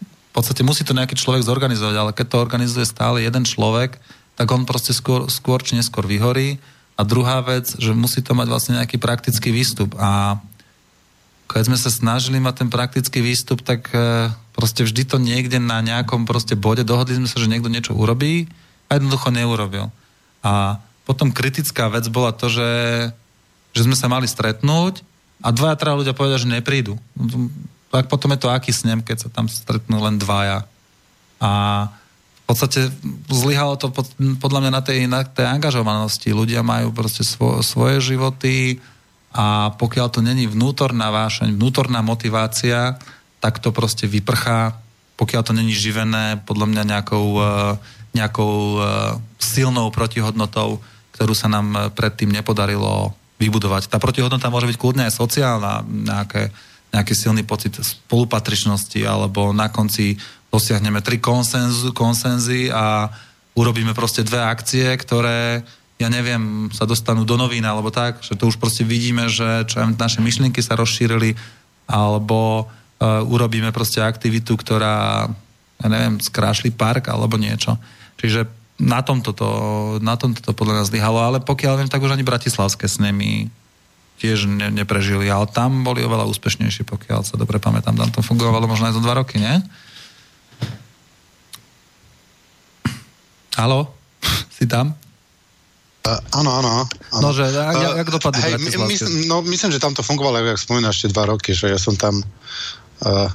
V 0.01 0.31
podstate 0.33 0.65
musí 0.65 0.81
to 0.81 0.97
nejaký 0.97 1.13
človek 1.13 1.45
zorganizovať, 1.45 1.95
ale 1.95 2.11
keď 2.17 2.25
to 2.25 2.41
organizuje 2.41 2.89
stále 2.89 3.21
jeden 3.21 3.45
človek, 3.45 4.01
tak 4.33 4.49
on 4.49 4.65
proste 4.65 4.97
skôr, 4.97 5.29
skôr 5.29 5.61
či 5.61 5.77
neskôr 5.77 6.09
vyhorí. 6.09 6.57
A 6.97 7.05
druhá 7.05 7.43
vec, 7.45 7.69
že 7.77 7.93
musí 7.93 8.25
to 8.25 8.33
mať 8.33 8.47
vlastne 8.49 8.81
nejaký 8.81 8.97
praktický 8.97 9.53
výstup. 9.53 9.93
A 9.99 10.41
keď 11.45 11.63
sme 11.71 11.77
sa 11.77 11.93
snažili 11.93 12.41
mať 12.41 12.65
ten 12.65 12.69
praktický 12.73 13.21
výstup, 13.21 13.61
tak 13.61 13.89
e, 13.93 14.29
proste 14.57 14.81
vždy 14.81 15.03
to 15.05 15.17
niekde 15.21 15.61
na 15.61 15.79
nejakom 15.79 16.25
proste 16.25 16.57
bode, 16.57 16.81
dohodli 16.81 17.17
sme 17.17 17.29
sa, 17.29 17.37
že 17.37 17.49
niekto 17.49 17.69
niečo 17.69 17.93
urobí 17.93 18.49
a 18.89 18.97
jednoducho 18.97 19.29
neurobil. 19.29 19.93
A 20.41 20.81
potom 21.05 21.29
kritická 21.29 21.89
vec 21.89 22.09
bola 22.09 22.33
to, 22.33 22.49
že, 22.49 22.71
že 23.77 23.85
sme 23.85 23.93
sa 23.93 24.09
mali 24.09 24.25
stretnúť 24.25 25.05
a 25.45 25.53
dvaja, 25.53 25.77
traja 25.77 25.99
ľudia 26.01 26.17
povedia, 26.17 26.41
že 26.41 26.49
neprídu. 26.49 26.97
Tak 27.93 28.09
potom 28.09 28.33
je 28.33 28.41
to 28.41 28.49
aký 28.49 28.73
snem, 28.73 29.05
keď 29.05 29.27
sa 29.27 29.29
tam 29.29 29.45
stretnú 29.45 30.01
len 30.01 30.17
dvaja. 30.17 30.65
A 31.37 31.51
v 32.45 32.53
podstate 32.53 32.89
zlyhalo 33.29 33.77
to 33.77 33.89
pod, 33.89 34.05
podľa 34.37 34.59
mňa 34.65 34.71
na 34.73 34.81
tej, 34.81 34.99
na 35.09 35.21
tej 35.25 35.49
angažovanosti. 35.49 36.29
Ľudia 36.33 36.61
majú 36.61 36.93
proste 36.93 37.25
svo, 37.25 37.61
svoje 37.65 38.01
životy 38.01 38.81
a 39.35 39.75
pokiaľ 39.75 40.07
to 40.15 40.23
není 40.23 40.47
vnútorná 40.47 41.11
vášeň, 41.11 41.59
vnútorná 41.59 41.99
motivácia, 41.99 42.95
tak 43.43 43.59
to 43.59 43.75
proste 43.75 44.07
vyprchá. 44.07 44.79
Pokiaľ 45.19 45.41
to 45.43 45.51
není 45.51 45.75
živené, 45.75 46.39
podľa 46.47 46.71
mňa 46.71 46.83
nejakou, 46.87 47.27
e, 47.35 47.51
nejakou 48.15 48.55
e, 48.55 48.79
silnou 49.35 49.91
protihodnotou, 49.91 50.79
ktorú 51.19 51.35
sa 51.35 51.51
nám 51.51 51.91
predtým 51.91 52.31
nepodarilo 52.31 53.11
vybudovať. 53.35 53.91
Tá 53.91 53.99
protihodnota 53.99 54.47
môže 54.47 54.71
byť 54.71 54.79
kľudne 54.79 55.03
aj 55.07 55.19
sociálna, 55.19 55.83
nejaké, 55.83 56.51
nejaký 56.95 57.13
silný 57.15 57.43
pocit 57.43 57.75
spolupatričnosti, 57.75 58.99
alebo 59.03 59.51
na 59.51 59.67
konci 59.67 60.15
dosiahneme 60.47 61.03
tri 61.03 61.19
konsenzu, 61.19 61.91
konsenzy 61.91 62.71
a 62.71 63.11
urobíme 63.59 63.91
proste 63.91 64.23
dve 64.23 64.39
akcie, 64.39 64.87
ktoré, 64.95 65.67
ja 65.95 66.11
neviem, 66.11 66.67
sa 66.75 66.83
dostanú 66.83 67.23
do 67.23 67.39
novín, 67.39 67.63
alebo 67.63 67.87
tak, 67.87 68.19
že 68.19 68.35
to 68.35 68.51
už 68.51 68.59
proste 68.59 68.83
vidíme, 68.83 69.31
že 69.31 69.63
čo 69.63 69.79
naše 69.95 70.19
myšlienky 70.19 70.59
sa 70.59 70.75
rozšírili, 70.75 71.39
alebo 71.87 72.67
uh, 72.67 73.23
urobíme 73.23 73.71
proste 73.71 74.03
aktivitu, 74.03 74.59
ktorá, 74.59 75.31
ja 75.79 75.87
neviem, 75.87 76.19
skrášli 76.19 76.75
park, 76.75 77.07
alebo 77.07 77.39
niečo. 77.39 77.79
Čiže 78.19 78.43
na 78.75 78.99
tomto 78.99 79.31
to, 79.31 79.49
na 80.03 80.19
tomto 80.19 80.43
to 80.43 80.51
podľa 80.51 80.83
nás 80.83 80.91
zlyhalo, 80.91 81.23
ale 81.23 81.39
pokiaľ 81.39 81.79
viem, 81.79 81.91
tak 81.91 82.03
už 82.03 82.11
ani 82.11 82.27
bratislavské 82.27 82.91
snemy 82.91 83.47
tiež 84.19 84.51
ne, 84.51 84.67
neprežili, 84.71 85.31
ale 85.31 85.47
tam 85.47 85.87
boli 85.87 86.03
oveľa 86.03 86.27
úspešnejšie, 86.27 86.83
pokiaľ 86.83 87.23
sa 87.23 87.39
dobre 87.39 87.59
pamätám, 87.59 87.95
tam 87.95 88.11
to 88.11 88.19
fungovalo 88.19 88.67
možno 88.67 88.91
aj 88.91 88.95
za 88.99 89.03
dva 89.03 89.15
roky, 89.15 89.39
nie? 89.39 89.55
Halo? 93.55 93.95
Si 94.55 94.67
tam? 94.67 94.95
Uh, 96.05 96.21
áno, 96.37 96.49
áno. 96.61 96.71
No, 97.17 97.33
že 97.33 97.49
jak, 97.49 97.75
uh, 97.81 97.97
jak 97.97 98.09
dopadli 98.13 98.41
hej, 98.45 98.53
my, 98.61 98.95
no, 99.25 99.41
myslím, 99.41 99.73
že 99.73 99.81
tam 99.81 99.97
to 99.97 100.05
fungovalo, 100.05 100.37
ako 100.37 100.61
spomínaš, 100.61 101.01
ešte 101.01 101.13
dva 101.17 101.33
roky, 101.33 101.57
že 101.57 101.73
ja 101.73 101.79
som 101.81 101.97
tam 101.97 102.21
uh, 103.01 103.29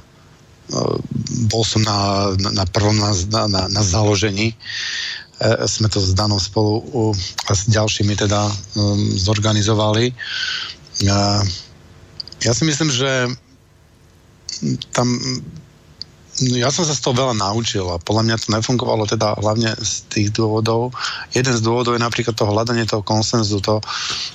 bol 1.51 1.63
som 1.67 1.83
na, 1.83 2.31
na, 2.39 2.63
na 2.63 2.65
prvom 2.65 2.95
na, 2.95 3.11
na, 3.51 3.67
na 3.67 3.81
založení 3.83 4.55
E, 5.41 5.65
sme 5.65 5.89
to 5.89 5.97
s 5.97 6.13
Danom 6.13 6.37
spolu 6.37 6.85
a 7.49 7.51
s 7.57 7.65
ďalšími 7.65 8.13
teda 8.13 8.45
um, 8.77 9.09
zorganizovali. 9.17 10.13
Ja 11.01 12.53
si 12.53 12.61
myslím, 12.61 12.93
že 12.93 13.33
tam 14.93 15.17
ja 16.39 16.71
som 16.71 16.87
sa 16.87 16.95
z 16.95 17.03
toho 17.03 17.17
veľa 17.17 17.35
naučil 17.35 17.83
a 17.91 17.99
podľa 17.99 18.23
mňa 18.23 18.35
to 18.39 18.47
nefungovalo 18.55 19.03
teda 19.03 19.35
hlavne 19.43 19.75
z 19.77 19.93
tých 20.07 20.27
dôvodov. 20.31 20.95
Jeden 21.35 21.51
z 21.51 21.61
dôvodov 21.61 21.99
je 21.99 22.01
napríklad 22.01 22.33
to 22.33 22.47
hľadanie 22.47 22.87
toho 22.87 23.03
konsenzu. 23.03 23.59
To, 23.67 23.83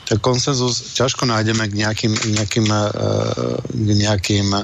ten 0.05 0.21
konsenzus 0.21 0.93
ťažko 0.93 1.25
nájdeme 1.25 1.67
k 1.67 1.75
nejakým, 1.75 2.13
nejakým, 2.37 2.67
e, 2.69 2.83
k 3.73 3.91
nejakým 3.97 4.47
e, 4.55 4.63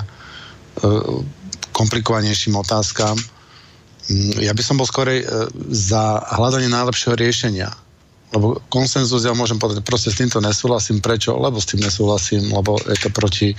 komplikovanejším 1.73 2.55
otázkam 2.61 3.17
Mm, 4.11 4.43
ja 4.43 4.51
by 4.51 4.63
som 4.63 4.79
bol 4.79 4.89
skorej 4.89 5.23
e, 5.23 5.27
za 5.71 6.19
hľadanie 6.35 6.67
najlepšieho 6.67 7.15
riešenia. 7.15 7.71
Lebo 8.33 8.57
konsenzus 8.73 9.29
ja 9.29 9.37
môžem 9.37 9.61
povedať, 9.61 9.85
proste 9.85 10.09
s 10.09 10.17
týmto 10.17 10.41
nesúhlasím. 10.41 11.05
Prečo? 11.05 11.37
Lebo 11.37 11.61
s 11.61 11.69
tým 11.69 11.85
nesúhlasím, 11.85 12.49
lebo 12.49 12.81
je 12.81 12.97
to 12.97 13.13
proti 13.13 13.53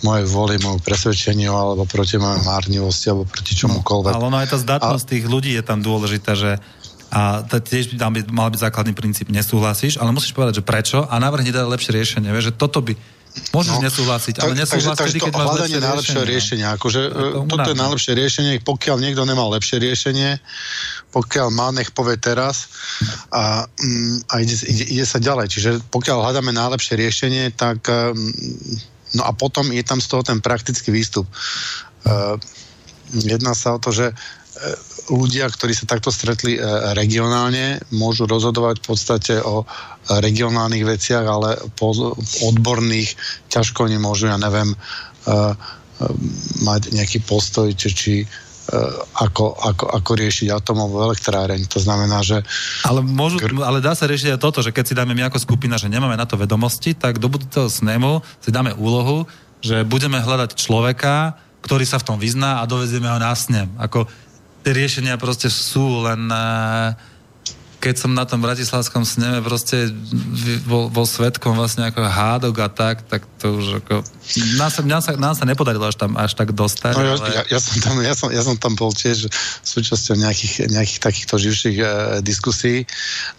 mojej 0.00 0.24
voli, 0.24 0.56
môjmu 0.64 0.80
presvedčeniu, 0.80 1.52
alebo 1.52 1.84
proti 1.84 2.16
mojej 2.16 2.40
márnivosti, 2.42 3.12
alebo 3.12 3.28
proti 3.28 3.52
čomukoľvek. 3.52 4.12
No, 4.12 4.18
ale 4.18 4.28
ono 4.32 4.38
aj 4.40 4.48
tá 4.48 4.58
zdatnosť 4.58 5.04
a... 5.04 5.10
tých 5.12 5.24
ľudí 5.28 5.52
je 5.52 5.62
tam 5.64 5.84
dôležitá, 5.84 6.32
že 6.32 6.56
a 7.14 7.46
tiež 7.46 7.94
by 7.94 7.96
tam 8.00 8.10
by, 8.10 8.20
mal 8.34 8.50
byť 8.50 8.58
základný 8.58 8.90
princíp, 8.90 9.30
nesúhlasíš, 9.30 10.02
ale 10.02 10.10
musíš 10.10 10.34
povedať, 10.34 10.58
že 10.58 10.66
prečo 10.66 11.06
a 11.06 11.14
navrhni 11.22 11.54
teda 11.54 11.70
lepšie 11.70 11.94
riešenie. 11.94 12.34
Vieš, 12.34 12.50
že 12.50 12.54
toto 12.58 12.82
by, 12.82 12.98
Môžeš 13.50 13.82
no, 13.82 13.90
nesúhlasiť, 13.90 14.34
ale 14.46 14.54
nesúhlasiť, 14.54 14.94
takže, 14.94 15.18
keď 15.18 15.34
máš 15.34 15.48
hľadanie 15.58 15.80
najlepšieho 15.82 16.22
riešenia. 16.22 16.66
Akože, 16.78 17.00
to 17.10 17.42
e, 17.42 17.50
toto 17.50 17.70
je 17.74 17.78
najlepšie 17.82 18.12
riešenie, 18.14 18.52
pokiaľ 18.62 18.96
niekto 19.02 19.26
nemá 19.26 19.42
lepšie 19.50 19.82
riešenie, 19.82 20.38
pokiaľ 21.14 21.48
má, 21.54 21.70
nech 21.70 21.94
povie 21.94 22.18
teraz 22.18 22.66
a, 23.30 23.62
mm, 23.70 24.26
a 24.26 24.34
ide, 24.42 24.56
ide, 24.66 24.84
ide 24.98 25.06
sa 25.06 25.22
ďalej. 25.22 25.46
Čiže 25.54 25.70
pokiaľ 25.94 26.18
hľadáme 26.26 26.50
najlepšie 26.50 26.98
riešenie, 26.98 27.54
tak 27.54 27.86
mm, 27.86 28.14
no 29.14 29.22
a 29.22 29.30
potom 29.30 29.70
je 29.70 29.86
tam 29.86 30.02
z 30.02 30.10
toho 30.10 30.26
ten 30.26 30.42
praktický 30.42 30.90
výstup. 30.90 31.30
Uh, 32.04 32.34
jedná 33.14 33.54
sa 33.54 33.78
o 33.78 33.82
to, 33.82 33.94
že 33.94 34.10
ľudia, 35.12 35.50
ktorí 35.50 35.76
sa 35.76 35.90
takto 35.90 36.08
stretli 36.08 36.56
e, 36.56 36.60
regionálne, 36.96 37.82
môžu 37.92 38.24
rozhodovať 38.24 38.80
v 38.80 38.86
podstate 38.86 39.34
o 39.42 39.68
regionálnych 40.08 40.84
veciach, 40.84 41.24
ale 41.24 41.60
po 41.76 41.92
odborných 42.44 43.16
ťažko 43.52 43.90
nemôžu, 43.90 44.32
ja 44.32 44.38
neviem, 44.40 44.72
e, 44.72 44.76
e, 44.76 45.36
mať 46.64 46.94
nejaký 46.94 47.20
postoj, 47.26 47.68
či, 47.76 47.88
či 47.92 48.12
ako, 49.20 49.44
ako, 49.60 49.84
ako 49.92 50.10
riešiť 50.16 50.48
atomovú 50.48 51.04
elektráreň. 51.12 51.68
To 51.68 51.78
znamená, 51.78 52.24
že... 52.24 52.40
Ale, 52.84 53.04
môžu, 53.04 53.36
ale 53.60 53.84
dá 53.84 53.92
sa 53.92 54.08
riešiť 54.08 54.34
aj 54.36 54.40
toto, 54.40 54.64
že 54.64 54.72
keď 54.72 54.84
si 54.88 54.96
dáme 54.96 55.12
my 55.12 55.28
ako 55.28 55.44
skupina, 55.44 55.76
že 55.76 55.92
nemáme 55.92 56.16
na 56.16 56.24
to 56.24 56.40
vedomosti, 56.40 56.96
tak 56.96 57.20
do 57.20 57.28
budúceho 57.28 57.68
snemu 57.68 58.24
si 58.40 58.48
dáme 58.48 58.72
úlohu, 58.80 59.28
že 59.60 59.84
budeme 59.84 60.16
hľadať 60.16 60.56
človeka, 60.56 61.36
ktorý 61.64 61.84
sa 61.84 62.00
v 62.00 62.06
tom 62.08 62.16
vyzná 62.16 62.60
a 62.60 62.68
dovezieme 62.68 63.08
ho 63.08 63.20
na 63.20 63.32
snem. 63.36 63.68
Ako, 63.80 64.08
tie 64.64 64.72
riešenia 64.72 65.20
proste 65.20 65.52
sú, 65.52 66.04
len 66.04 66.28
uh, 66.32 66.96
keď 67.84 68.00
som 68.00 68.16
na 68.16 68.24
tom 68.24 68.40
bratislavskom 68.40 69.04
sneme 69.04 69.44
proste 69.44 69.92
bol, 70.64 70.88
bol 70.88 71.04
svetkom 71.04 71.52
vlastne 71.52 71.84
ako 71.92 72.00
hádok 72.00 72.56
a 72.64 72.68
tak, 72.72 73.04
tak 73.04 73.28
to 73.36 73.60
už 73.60 73.84
ako... 73.84 74.00
Nám 74.56 74.72
sa, 74.72 74.80
nám 74.80 75.02
sa, 75.04 75.12
nám 75.20 75.36
sa 75.36 75.44
nepodarilo 75.44 75.84
až 75.84 76.00
tam 76.00 76.16
až 76.16 76.32
tak 76.32 76.56
dostať. 76.56 76.96
No, 76.96 77.04
ale... 77.04 77.28
ja, 77.36 77.44
ja, 77.44 77.60
som 77.60 77.76
tam, 77.84 78.00
ja, 78.00 78.16
som, 78.16 78.28
ja 78.32 78.40
som 78.40 78.56
tam 78.56 78.72
bol 78.72 78.88
tiež 78.88 79.28
súčasťou 79.60 80.16
nejakých, 80.16 80.72
nejakých 80.72 81.00
takýchto 81.04 81.36
živších 81.36 81.76
e, 81.76 81.86
diskusí. 82.24 82.88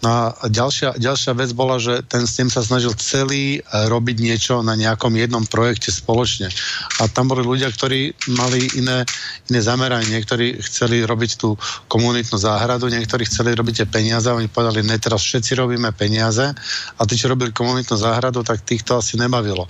No 0.06 0.30
a 0.30 0.46
ďalšia, 0.46 0.94
ďalšia 0.94 1.34
vec 1.34 1.50
bola, 1.50 1.82
že 1.82 2.06
ten 2.06 2.22
snem 2.22 2.46
sa 2.46 2.62
snažil 2.62 2.94
celý 2.94 3.58
e, 3.58 3.60
robiť 3.90 4.16
niečo 4.22 4.62
na 4.62 4.78
nejakom 4.78 5.10
jednom 5.18 5.42
projekte 5.42 5.90
spoločne. 5.90 6.54
A 7.02 7.10
tam 7.10 7.26
boli 7.26 7.42
ľudia, 7.42 7.66
ktorí 7.66 8.14
mali 8.38 8.62
iné, 8.78 9.02
iné 9.50 9.58
zameranie. 9.58 10.06
Niektorí 10.14 10.62
chceli 10.62 11.02
robiť 11.02 11.34
tú 11.34 11.58
komunitnú 11.90 12.38
záhradu, 12.38 12.86
niektorí 12.86 13.26
chceli 13.26 13.58
robiť 13.58 13.82
tie 13.82 13.88
peniaze 13.90 14.30
oni 14.36 14.48
povedali, 14.52 14.84
ne, 14.84 14.96
teraz 15.00 15.24
všetci 15.24 15.56
robíme 15.56 15.90
peniaze 15.96 16.46
a 16.96 17.00
tí, 17.08 17.14
čo 17.16 17.32
robili 17.32 17.50
komunitnú 17.50 17.96
záhradu, 17.96 18.44
tak 18.44 18.62
týchto 18.62 19.00
asi 19.00 19.16
nebavilo. 19.16 19.64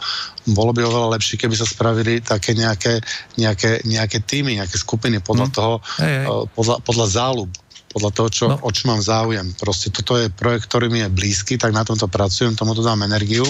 Bolo 0.50 0.74
by 0.74 0.82
oveľa 0.82 1.18
lepšie, 1.18 1.38
keby 1.38 1.54
sa 1.54 1.66
spravili 1.66 2.20
také 2.20 2.52
nejaké, 2.58 2.98
nejaké, 3.38 3.86
nejaké 3.86 4.18
týmy, 4.22 4.58
nejaké 4.58 4.76
skupiny 4.76 5.22
podľa 5.22 5.46
hm. 5.48 5.54
toho, 5.54 5.74
hey, 6.02 6.26
hey. 6.26 6.28
Podľa, 6.52 6.76
podľa 6.82 7.06
záľub 7.08 7.50
podľa 7.96 8.12
toho, 8.12 8.28
čo, 8.28 8.44
no. 8.52 8.60
o 8.60 8.68
čo 8.68 8.92
mám 8.92 9.00
záujem. 9.00 9.56
Proste 9.56 9.88
toto 9.88 10.20
je 10.20 10.28
projekt, 10.28 10.68
ktorý 10.68 10.92
mi 10.92 11.00
je 11.00 11.08
blízky, 11.08 11.56
tak 11.56 11.72
na 11.72 11.80
tomto 11.80 12.12
pracujem, 12.12 12.52
tomu 12.52 12.76
to 12.76 12.84
dám 12.84 13.00
energiu, 13.00 13.48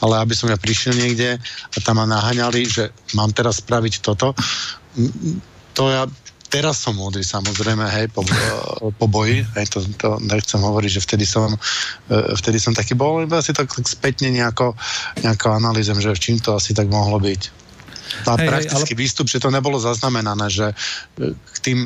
ale 0.00 0.24
aby 0.24 0.32
som 0.32 0.48
ja 0.48 0.56
prišiel 0.56 0.96
niekde 0.96 1.36
a 1.36 1.76
tam 1.84 2.00
ma 2.00 2.08
naháňali, 2.08 2.64
že 2.64 2.88
mám 3.12 3.28
teraz 3.36 3.60
spraviť 3.60 4.00
toto, 4.00 4.32
to 5.76 5.84
ja 5.92 6.08
teraz 6.54 6.78
som 6.78 6.94
múdry, 6.94 7.26
samozrejme, 7.26 7.82
hej, 7.90 8.06
po, 8.14 8.22
po 8.94 9.06
boji, 9.10 9.42
hej, 9.58 9.66
to, 9.74 9.82
to 9.98 10.22
nechcem 10.22 10.62
hovoriť, 10.62 10.90
že 10.94 11.02
vtedy 11.02 11.26
som, 11.26 11.50
e, 11.50 12.18
vtedy 12.38 12.62
som 12.62 12.70
taký 12.70 12.94
bol, 12.94 13.26
iba 13.26 13.42
si 13.42 13.50
tak, 13.50 13.66
tak 13.74 13.90
spätne 13.90 14.30
nejako, 14.30 14.78
nejako 15.26 15.58
analýzem, 15.58 15.98
že 15.98 16.14
čím 16.14 16.38
to 16.38 16.54
asi 16.54 16.70
tak 16.70 16.86
mohlo 16.86 17.18
byť. 17.18 17.66
A 18.30 18.38
hej, 18.38 18.46
praktický 18.46 18.94
hej, 18.94 18.98
ale... 18.98 19.02
výstup, 19.02 19.26
že 19.26 19.42
to 19.42 19.50
nebolo 19.50 19.82
zaznamenané, 19.82 20.46
že 20.46 20.70
e, 20.70 21.34
k 21.34 21.56
tým 21.58 21.78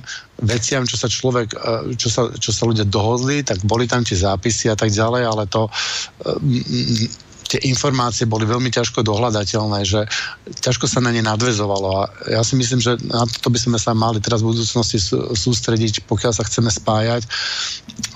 veciam, 0.45 0.85
čo 0.85 1.01
sa 1.01 1.09
človek, 1.09 1.49
e, 1.57 1.97
čo 1.97 2.12
sa, 2.12 2.28
čo 2.36 2.53
sa 2.53 2.69
ľudia 2.69 2.85
dohodli, 2.85 3.40
tak 3.40 3.65
boli 3.65 3.89
tam 3.89 4.05
tie 4.05 4.20
zápisy 4.20 4.69
a 4.69 4.77
tak 4.77 4.93
ďalej, 4.93 5.23
ale 5.24 5.49
to 5.49 5.73
tie 7.48 7.64
informácie 7.64 8.28
boli 8.28 8.44
veľmi 8.44 8.68
ťažko 8.68 9.00
dohľadateľné, 9.00 9.80
že 9.88 10.04
ťažko 10.60 10.84
sa 10.84 11.00
na 11.00 11.08
ne 11.08 11.24
nadvezovalo 11.24 11.88
a 11.96 12.02
ja 12.28 12.44
si 12.44 12.54
myslím, 12.60 12.78
že 12.78 13.00
na 13.08 13.24
to 13.24 13.48
by 13.48 13.56
sme 13.56 13.80
sa 13.80 13.96
mali 13.96 14.20
teraz 14.20 14.44
v 14.44 14.52
budúcnosti 14.52 15.00
sústrediť, 15.32 16.04
pokiaľ 16.04 16.32
sa 16.36 16.44
chceme 16.44 16.68
spájať, 16.68 17.24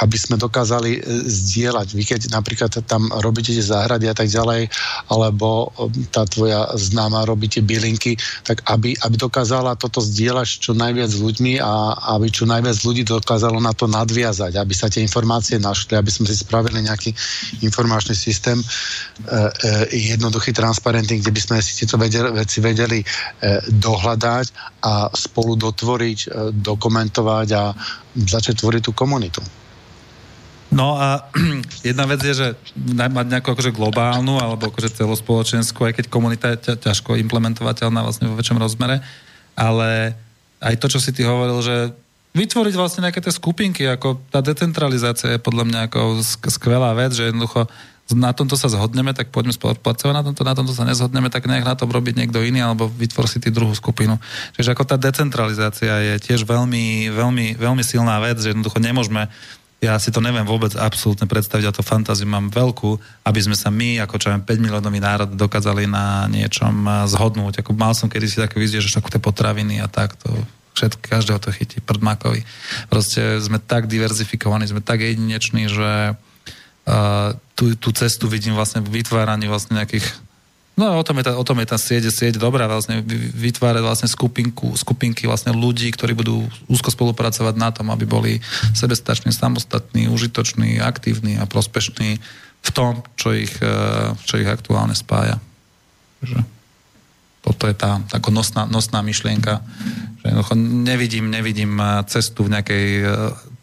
aby 0.05 0.17
sme 0.21 0.37
dokázali 0.37 0.99
e, 0.99 1.01
zdieľať. 1.27 1.89
Vy 1.97 2.03
keď 2.05 2.21
napríklad 2.29 2.71
tam 2.85 3.09
robíte 3.25 3.51
záhrady 3.57 4.13
a 4.13 4.15
tak 4.15 4.29
ďalej, 4.29 4.69
alebo 5.09 5.73
e, 5.81 6.07
tá 6.13 6.29
tvoja 6.29 6.69
známa 6.77 7.25
robíte 7.25 7.65
bylinky, 7.65 8.21
tak 8.45 8.61
aby, 8.69 8.93
aby 9.01 9.17
dokázala 9.17 9.81
toto 9.81 10.05
zdieľať 10.05 10.49
čo 10.61 10.73
najviac 10.77 11.09
s 11.09 11.19
ľuďmi 11.19 11.63
a 11.63 11.97
aby 12.19 12.29
čo 12.29 12.45
najviac 12.45 12.77
ľudí 12.85 13.03
dokázalo 13.09 13.59
na 13.59 13.73
to 13.73 13.89
nadviazať, 13.89 14.61
aby 14.61 14.75
sa 14.77 14.93
tie 14.93 15.01
informácie 15.01 15.57
našli, 15.57 15.97
aby 15.97 16.11
sme 16.13 16.29
si 16.29 16.37
spravili 16.37 16.85
nejaký 16.85 17.15
informačný 17.65 18.13
systém, 18.13 18.61
jednoduchý, 19.91 20.51
transparentný, 20.53 21.23
kde 21.23 21.33
by 21.33 21.41
sme 21.41 21.57
si 21.63 21.79
tieto 21.79 21.97
veci 21.97 22.59
vedeli 22.59 23.01
e, 23.01 23.07
dohľadať 23.71 24.47
a 24.83 25.09
spolu 25.15 25.55
dotvoriť, 25.55 26.53
dokumentovať 26.53 27.49
a 27.55 27.73
začať 28.19 28.59
tvoriť 28.59 28.83
tú 28.83 28.93
komunitu. 28.93 29.43
No 30.73 30.97
a 30.97 31.29
jedna 31.89 32.09
vec 32.09 32.25
je, 32.25 32.33
že 32.33 32.49
mať 32.97 33.27
nejakú 33.29 33.53
akože 33.53 33.77
globálnu 33.77 34.41
alebo 34.41 34.73
akože 34.73 34.97
celospoločenskú, 34.97 35.85
aj 35.85 36.01
keď 36.01 36.05
komunita 36.09 36.47
je 36.57 36.81
ťažko 36.81 37.21
implementovateľná 37.21 38.01
vlastne 38.01 38.33
vo 38.33 38.39
väčšom 38.41 38.57
rozmere, 38.57 39.05
ale 39.53 40.17
aj 40.65 40.75
to, 40.81 40.87
čo 40.89 40.99
si 40.99 41.13
ty 41.13 41.29
hovoril, 41.29 41.61
že 41.61 41.77
vytvoriť 42.33 42.75
vlastne 42.75 43.05
nejaké 43.05 43.21
tie 43.21 43.35
skupinky, 43.35 43.85
ako 43.85 44.25
tá 44.33 44.41
decentralizácia 44.41 45.37
je 45.37 45.45
podľa 45.45 45.69
mňa 45.69 45.81
ako 45.93 46.01
skvelá 46.49 46.97
vec, 46.97 47.13
že 47.13 47.29
jednoducho 47.29 47.69
na 48.11 48.35
tomto 48.35 48.59
sa 48.59 48.67
zhodneme, 48.67 49.15
tak 49.15 49.31
poďme 49.31 49.55
spolupracovať 49.55 50.13
na 50.13 50.23
tomto, 50.27 50.43
na 50.43 50.55
tomto 50.59 50.75
sa 50.75 50.85
nezhodneme, 50.85 51.31
tak 51.31 51.47
nech 51.47 51.65
na 51.65 51.79
tom 51.79 51.89
robiť 51.89 52.19
niekto 52.19 52.43
iný, 52.43 52.61
alebo 52.61 52.91
vytvor 52.91 53.31
si 53.31 53.39
ty 53.39 53.55
druhú 53.55 53.73
skupinu. 53.73 54.19
Čiže 54.59 54.75
ako 54.75 54.85
tá 54.85 54.97
decentralizácia 54.99 56.13
je 56.13 56.15
tiež 56.21 56.45
veľmi, 56.45 57.09
veľmi, 57.15 57.57
veľmi 57.57 57.83
silná 57.87 58.21
vec, 58.21 58.43
že 58.43 58.53
jednoducho 58.53 58.83
nemôžeme 58.83 59.31
ja 59.83 59.99
si 59.99 60.15
to 60.15 60.23
neviem 60.23 60.47
vôbec 60.47 60.79
absolútne 60.79 61.27
predstaviť, 61.27 61.67
a 61.67 61.75
to 61.75 61.83
fantáziu 61.83 62.23
mám 62.31 62.55
veľkú, 62.55 63.03
aby 63.27 63.41
sme 63.43 63.59
sa 63.59 63.67
my, 63.67 63.99
ako 64.07 64.15
čo 64.15 64.31
5 64.31 64.47
miliónový 64.47 65.03
národ, 65.03 65.35
dokázali 65.35 65.91
na 65.91 66.31
niečom 66.31 66.87
zhodnúť. 67.11 67.67
Ako 67.67 67.75
mal 67.75 67.91
som 67.91 68.07
kedysi 68.07 68.39
také 68.39 68.63
vizie, 68.63 68.79
že 68.79 68.95
tie 68.95 69.19
potraviny 69.19 69.83
a 69.83 69.91
tak, 69.91 70.15
to 70.23 70.31
všetko, 70.79 71.03
každého 71.03 71.39
to 71.43 71.51
chytí, 71.51 71.83
prdmakovi. 71.83 72.47
Proste 72.95 73.43
sme 73.43 73.59
tak 73.59 73.91
diverzifikovaní, 73.91 74.71
sme 74.71 74.87
tak 74.87 75.03
jedineční, 75.03 75.67
že 75.67 76.15
tú, 77.55 77.79
tú 77.79 77.89
cestu 77.95 78.27
vidím 78.27 78.59
vlastne 78.59 78.83
v 78.83 79.03
vytváraní 79.03 79.47
vlastne 79.47 79.79
nejakých 79.79 80.07
No 80.73 80.97
o 80.97 81.05
tom 81.05 81.21
je 81.21 81.29
tá, 81.29 81.37
o 81.37 81.45
tom 81.45 81.61
je 81.61 81.69
tá 81.69 81.77
sieť, 81.77 82.09
sieť 82.09 82.41
dobrá, 82.41 82.65
vlastne 82.65 83.05
vytvárať 83.37 83.85
vlastne 83.85 84.09
skupinku, 84.09 84.73
skupinky 84.73 85.29
vlastne 85.29 85.53
ľudí, 85.53 85.93
ktorí 85.93 86.17
budú 86.17 86.49
úzko 86.65 86.89
spolupracovať 86.89 87.55
na 87.61 87.69
tom, 87.69 87.93
aby 87.93 88.09
boli 88.09 88.33
sebestační, 88.73 89.37
samostatní, 89.37 90.09
užitoční, 90.09 90.81
aktívni 90.81 91.37
a 91.37 91.45
prospešní 91.45 92.17
v 92.63 92.71
tom, 92.73 93.05
čo 93.21 93.37
ich, 93.37 93.53
e, 93.61 93.75
čo 94.25 94.41
ich 94.41 94.49
aktuálne 94.49 94.97
spája. 94.97 95.37
Takže 96.25 96.41
toto 97.45 97.69
je 97.69 97.77
tá 97.77 98.01
ako 98.09 98.33
nosná, 98.33 98.65
nosná 98.65 99.05
myšlienka, 99.05 99.61
že 100.25 100.57
nevidím, 100.57 101.29
nevidím 101.29 101.77
e, 101.77 102.01
cestu 102.09 102.49
v 102.49 102.57
nejakej, 102.57 102.87
e, 103.05 103.17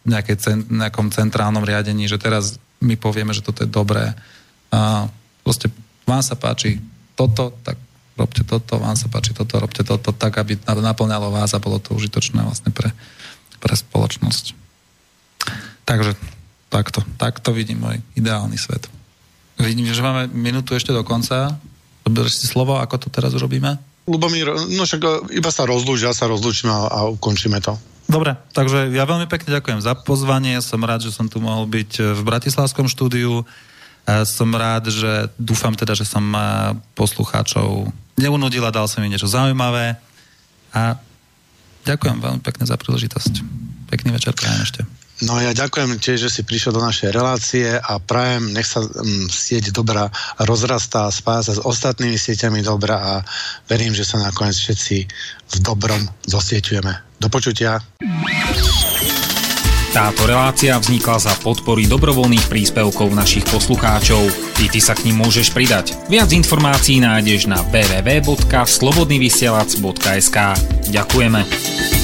nejakej 0.06 0.36
cent, 0.38 0.62
nejakom 0.70 1.10
centrálnom 1.10 1.66
riadení, 1.66 2.06
že 2.06 2.22
teraz 2.22 2.62
my 2.80 2.94
povieme, 2.96 3.36
že 3.36 3.44
toto 3.44 3.64
je 3.64 3.70
dobré. 3.70 4.12
A 4.72 5.08
proste 5.44 5.68
vám 6.08 6.24
sa 6.24 6.34
páči 6.34 6.80
toto, 7.14 7.52
tak 7.60 7.76
robte 8.16 8.44
toto, 8.44 8.80
vám 8.80 8.96
sa 8.96 9.08
páči 9.08 9.32
toto, 9.32 9.60
robte 9.60 9.84
toto, 9.84 10.12
tak, 10.12 10.36
aby 10.40 10.56
naplňalo 10.64 11.32
vás 11.32 11.52
a 11.56 11.62
bolo 11.62 11.80
to 11.80 11.96
užitočné 11.96 12.40
vlastne 12.44 12.72
pre, 12.72 12.92
pre 13.60 13.74
spoločnosť. 13.76 14.56
Takže 15.88 16.16
takto, 16.68 17.00
takto 17.16 17.50
vidím 17.56 17.84
môj 17.84 17.96
ideálny 18.16 18.56
svet. 18.60 18.88
Vidím, 19.60 19.88
že 19.92 20.00
máme 20.00 20.32
minútu 20.32 20.72
ešte 20.72 20.94
do 20.94 21.04
konca. 21.04 21.60
Doberieš 22.04 22.40
si 22.40 22.46
slovo, 22.48 22.80
ako 22.80 22.96
to 22.96 23.08
teraz 23.12 23.36
urobíme? 23.36 23.76
Lubomír, 24.08 24.48
no 24.72 24.88
však 24.88 25.30
iba 25.36 25.50
sa 25.52 25.68
rozlúči, 25.68 26.08
ja 26.08 26.16
sa 26.16 26.24
rozlúčim 26.24 26.72
a, 26.72 26.88
a 26.88 26.98
ukončíme 27.12 27.60
to. 27.60 27.76
Dobre, 28.10 28.34
takže 28.50 28.90
ja 28.90 29.06
veľmi 29.06 29.30
pekne 29.30 29.54
ďakujem 29.62 29.78
za 29.86 29.94
pozvanie. 29.94 30.58
Som 30.58 30.82
rád, 30.82 31.06
že 31.06 31.14
som 31.14 31.30
tu 31.30 31.38
mohol 31.38 31.70
byť 31.70 31.90
eh, 32.02 32.04
v 32.18 32.20
Bratislavskom 32.26 32.90
štúdiu. 32.90 33.46
Som 34.26 34.50
rád, 34.56 34.90
že 34.90 35.30
dúfam 35.38 35.70
teda, 35.78 35.94
že 35.94 36.02
som 36.02 36.24
eh, 36.34 36.74
poslucháčov 36.98 37.94
neunudil 38.18 38.66
a 38.66 38.74
dal 38.74 38.90
som 38.90 39.00
im 39.06 39.14
niečo 39.14 39.30
zaujímavé. 39.30 39.94
A 40.74 40.98
ďakujem 41.86 42.18
veľmi 42.18 42.42
pekne 42.42 42.66
za 42.66 42.74
príležitosť. 42.74 43.46
Pekný 43.88 44.10
večer 44.18 44.34
prajem 44.34 44.60
ešte. 44.66 44.99
No 45.20 45.36
ja 45.36 45.52
ďakujem 45.52 46.00
tiež, 46.00 46.28
že 46.28 46.32
si 46.32 46.48
prišiel 46.48 46.72
do 46.72 46.80
našej 46.80 47.12
relácie 47.12 47.68
a 47.76 48.00
prajem, 48.00 48.56
nech 48.56 48.64
sa 48.64 48.80
um, 48.80 49.28
sieť 49.28 49.68
dobrá 49.68 50.08
rozrastá, 50.40 51.12
spája 51.12 51.52
sa 51.52 51.60
s 51.60 51.62
ostatnými 51.64 52.16
sieťami 52.16 52.64
dobrá 52.64 52.96
a 52.96 53.20
verím, 53.68 53.92
že 53.92 54.08
sa 54.08 54.16
nakoniec 54.16 54.56
všetci 54.56 54.96
v 55.50 55.56
dobrom 55.60 56.00
zosieťujeme. 56.24 57.20
Do 57.20 57.28
počutia. 57.28 57.84
Táto 59.90 60.22
relácia 60.22 60.78
vznikla 60.78 61.18
za 61.18 61.34
podpory 61.42 61.90
dobrovoľných 61.90 62.46
príspevkov 62.46 63.10
našich 63.10 63.42
poslucháčov. 63.50 64.22
Ty, 64.54 64.70
ty 64.70 64.78
sa 64.78 64.94
k 64.94 65.10
ním 65.10 65.18
môžeš 65.18 65.50
pridať. 65.50 65.98
Viac 66.06 66.30
informácií 66.30 67.02
nájdeš 67.02 67.50
na 67.50 67.58
www.slobodnyvysielac.sk 67.68 70.38
Ďakujeme. 70.94 71.99